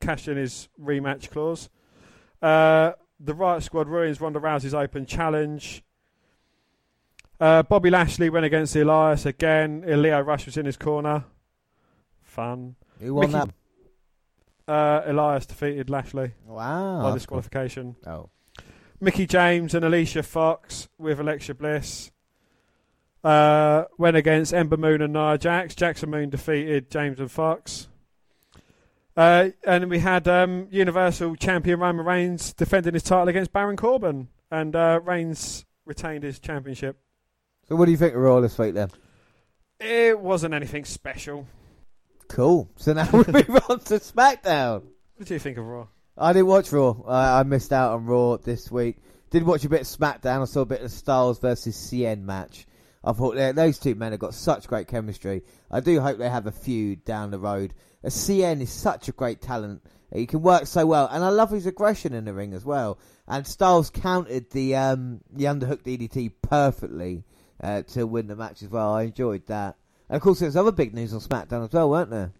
[0.00, 1.68] cashed in his rematch clause.
[2.40, 5.84] Uh, the Riot Squad ruins Ronda Rousey's open challenge.
[7.38, 9.84] Uh, Bobby Lashley went against Elias again.
[9.86, 11.24] Lio Rush was in his corner.
[12.34, 12.74] Fun.
[13.00, 13.50] Who won Mickey-
[14.66, 14.72] that?
[14.72, 17.02] Uh, Elias defeated Lashley Wow.
[17.02, 17.96] by disqualification.
[18.06, 18.30] Oh.
[19.00, 22.10] Mickie James and Alicia Fox with Alexa Bliss
[23.22, 25.74] uh, went against Ember Moon and Nia Jax.
[25.74, 27.88] Jackson Moon defeated James and Fox.
[29.16, 34.28] Uh, and we had um, Universal Champion Roman Reigns defending his title against Baron Corbin,
[34.50, 36.96] and uh, Reigns retained his championship.
[37.68, 38.90] So what do you think of Raw this week then?
[39.78, 41.46] It wasn't anything special.
[42.28, 42.70] Cool.
[42.76, 44.82] So now we move on to SmackDown.
[45.16, 45.86] What do you think of Raw?
[46.16, 46.96] I didn't watch Raw.
[47.06, 48.98] I, I missed out on Raw this week.
[49.30, 50.42] Did watch a bit of SmackDown.
[50.42, 52.66] I saw a bit of Styles versus Cien match.
[53.02, 55.42] I thought yeah, those two men have got such great chemistry.
[55.70, 57.74] I do hope they have a feud down the road.
[58.02, 59.82] Uh, Cien is such a great talent.
[60.12, 62.98] He can work so well, and I love his aggression in the ring as well.
[63.26, 67.24] And Styles countered the um, the underhook DDT perfectly
[67.60, 68.92] uh, to win the match as well.
[68.92, 69.76] I enjoyed that.
[70.14, 72.30] And of course, there's other big news on SmackDown as well, weren't there?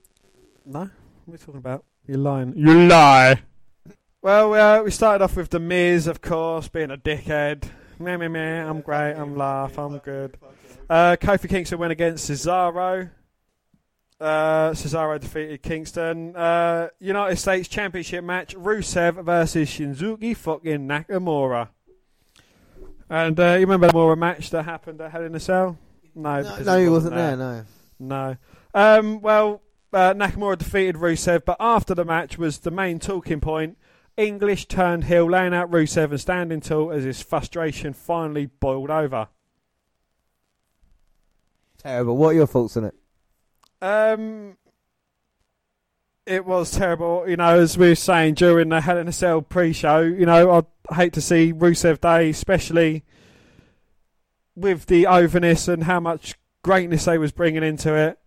[0.64, 0.90] No, what are
[1.26, 1.84] we talking about?
[2.06, 2.52] You're lying.
[2.56, 3.42] You lie.
[4.22, 7.68] Well, uh, we started off with the Miz, of course, being a dickhead.
[7.98, 8.64] Meh, meh, meh.
[8.64, 9.14] I'm great.
[9.14, 9.76] I'm laugh.
[9.76, 10.38] I'm good.
[10.88, 13.10] Uh, Kofi Kingston went against Cesaro.
[14.20, 16.36] Uh, Cesaro defeated Kingston.
[16.36, 21.70] Uh, United States Championship match: Rusev versus Shinsuke fucking Nakamura.
[23.10, 25.76] And uh, you remember the Nakamura match that happened at Hell in a Cell?
[26.14, 27.36] No, because no, he wasn't there.
[27.36, 27.64] No.
[27.98, 28.36] no.
[28.72, 29.62] Um, well,
[29.92, 33.78] uh, Nakamura defeated Rusev, but after the match was the main talking point.
[34.16, 39.28] English turned heel, laying out Rusev and standing tall as his frustration finally boiled over.
[41.78, 42.16] Terrible.
[42.16, 42.94] What are your thoughts on it?
[43.82, 44.56] Um,
[46.26, 47.24] it was terrible.
[47.28, 50.52] You know, as we were saying during the Hell in a Cell pre-show, you know,
[50.52, 53.04] I'd hate to see Rusev Day, especially
[54.57, 58.18] with the overness and how much greatness they was bringing into it.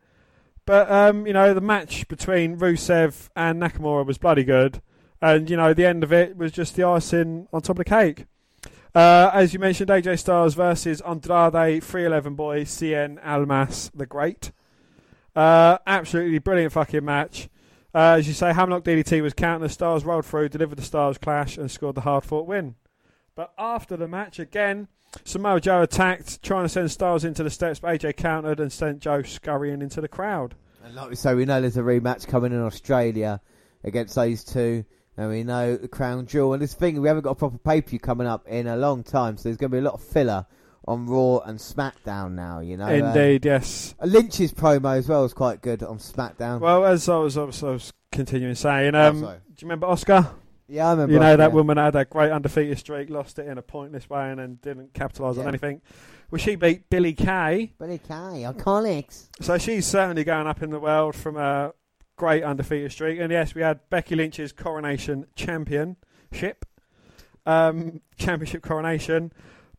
[0.65, 4.81] But um, you know, the match between Rusev and Nakamura was bloody good,
[5.21, 7.89] and you know, the end of it was just the icing on top of the
[7.89, 8.25] cake.
[8.93, 14.51] Uh, as you mentioned, AJ Styles versus Andrade 311 boy Cien Almas the Great.
[15.35, 17.47] Uh, absolutely brilliant fucking match.
[17.93, 21.17] Uh, as you say, hammerlock DDT was counting the Styles rolled through, delivered the Styles
[21.17, 22.75] clash, and scored the hard fought win.
[23.35, 24.87] But after the match, again,
[25.23, 28.99] Samoa Joe attacked, trying to send Styles into the steps, but AJ countered and sent
[28.99, 30.55] Joe scurrying into the crowd.
[30.83, 33.41] And like we say, we know there's a rematch coming in Australia
[33.83, 34.85] against those two.
[35.17, 36.53] And we know the crown jewel.
[36.53, 38.77] And this thing, we haven't got a proper pay per view coming up in a
[38.77, 39.35] long time.
[39.35, 40.45] So there's going to be a lot of filler
[40.87, 42.87] on Raw and SmackDown now, you know.
[42.87, 43.95] Indeed, yes.
[43.99, 46.59] Uh, Lynch's promo as well was quite good on SmackDown.
[46.61, 49.87] Well, as I was, I was, I was continuing saying, um, Oh, do you remember
[49.87, 50.29] Asuka?
[50.67, 51.55] Yeah, I remember You know that yeah.
[51.55, 54.93] woman had that great undefeated streak, lost it in a pointless way, and then didn't
[54.93, 55.81] capitalise on anything.
[56.29, 57.71] Well, she beat Billie Kay.
[57.79, 59.29] Billie Kay, iconics.
[59.39, 61.73] So she's certainly going up in the world from a
[62.17, 63.19] great undefeated streak.
[63.19, 66.65] And yes, we had Becky Lynch's coronation championship,
[67.45, 69.31] um, championship coronation.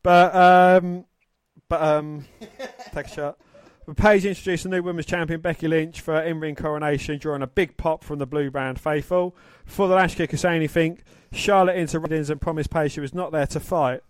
[0.03, 1.05] But um,
[1.69, 2.25] but um,
[2.95, 3.39] take a shot.
[3.89, 7.79] But Paige introduced the new women's champion, Becky Lynch, for in-ring coronation, drawing a big
[7.79, 9.35] pop from the blue band faithful.
[9.65, 10.99] Before the lash kick could say anything,
[11.33, 14.03] Charlotte intervened and promised Paige she was not there to fight.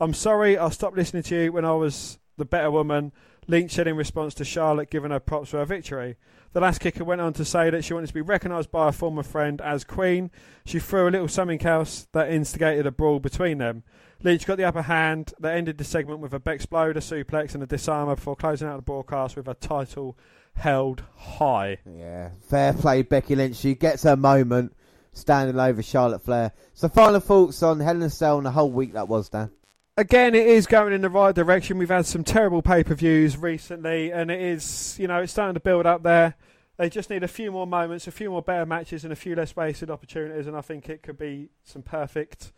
[0.00, 3.12] I'm sorry, I'll stop listening to you when I was the better woman.
[3.46, 6.16] Lynch said in response to Charlotte giving her props for her victory.
[6.54, 8.92] The Lass Kicker went on to say that she wanted to be recognised by her
[8.92, 10.30] former friend as Queen.
[10.64, 13.82] She threw a little something else that instigated a brawl between them.
[14.22, 17.66] Lynch got the upper hand They ended the segment with a Bexploder suplex and a
[17.66, 20.16] disarmer before closing out the broadcast with a title
[20.54, 21.78] held high.
[21.84, 23.56] Yeah, fair play, Becky Lynch.
[23.56, 24.74] She gets her moment
[25.12, 26.52] standing over Charlotte Flair.
[26.74, 29.50] So, final thoughts on Hell in a Cell and the whole week that was, Dan?
[29.96, 31.78] again, it is going in the right direction.
[31.78, 35.54] We've had some terrible pay per views recently, and it is, you know, it's starting
[35.54, 36.34] to build up there.
[36.76, 39.34] They just need a few more moments, a few more better matches, and a few
[39.34, 42.52] less wasted opportunities, and I think it could be some perfect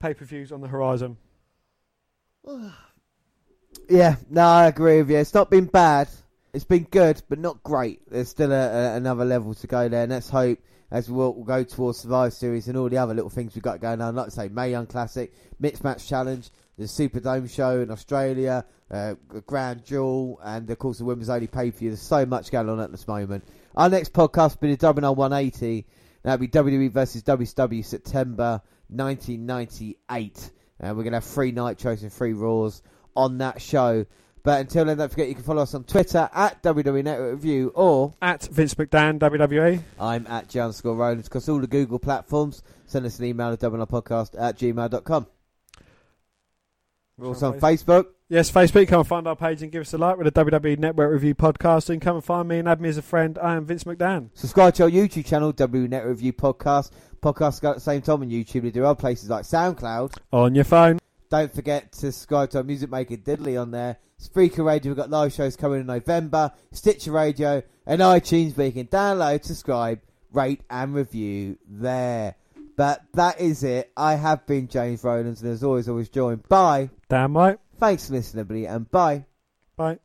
[0.00, 1.16] pay per views on the horizon.
[3.88, 5.18] Yeah, no, I agree with you.
[5.18, 6.08] It's not been bad.
[6.52, 8.00] It's been good, but not great.
[8.10, 10.58] There's still a, a, another level to go there, and let's hope
[10.90, 13.80] as we'll, we'll go towards Survivor Series and all the other little things we've got
[13.80, 14.16] going on.
[14.16, 16.48] Like I say, Mae Young Classic, Mixed Match Challenge,
[16.78, 19.14] the Superdome show in Australia, uh,
[19.46, 21.90] Grand Jewel, and of course the Women's Only pay per view.
[21.90, 23.44] There's so much going on at this moment.
[23.76, 25.86] Our next podcast will be the WNL 180.
[26.22, 28.60] That'll be WWE versus WCW September
[28.90, 30.50] 1998.
[30.78, 32.82] And uh, we're going to have three Nitros and three Raws
[33.16, 34.06] on that show.
[34.42, 37.72] But until then, don't forget you can follow us on Twitter at WWE Network Review
[37.74, 39.82] or at Vince McDan WWE.
[39.98, 42.62] I'm at John Score Rollins across all the Google platforms.
[42.86, 45.26] Send us an email at podcast at gmail.com.
[47.18, 48.06] We're also on Facebook.
[48.32, 48.86] Yes, Facebook.
[48.86, 51.34] Come and find our page and give us a like with the WWE Network Review
[51.34, 51.90] podcast.
[51.90, 53.36] And come and find me and add me as a friend.
[53.36, 54.30] I am Vince McDan.
[54.34, 56.92] Subscribe to our YouTube channel, WWE Network Review Podcast.
[57.20, 58.62] Podcasts go at the same time on YouTube.
[58.62, 60.16] We do other places like SoundCloud.
[60.32, 61.00] On your phone.
[61.28, 63.96] Don't forget to subscribe to our Music Maker Diddley on there.
[64.22, 66.52] Spreaker Radio, we've got live shows coming in November.
[66.70, 70.02] Stitcher Radio and iTunes where you can download, subscribe,
[70.32, 72.36] rate and review there.
[72.76, 73.90] But that is it.
[73.96, 77.58] I have been James Rowlands and as always, always joined by Dan White.
[77.80, 79.24] Thanks for listening, everybody, and bye.
[79.74, 79.98] Bye.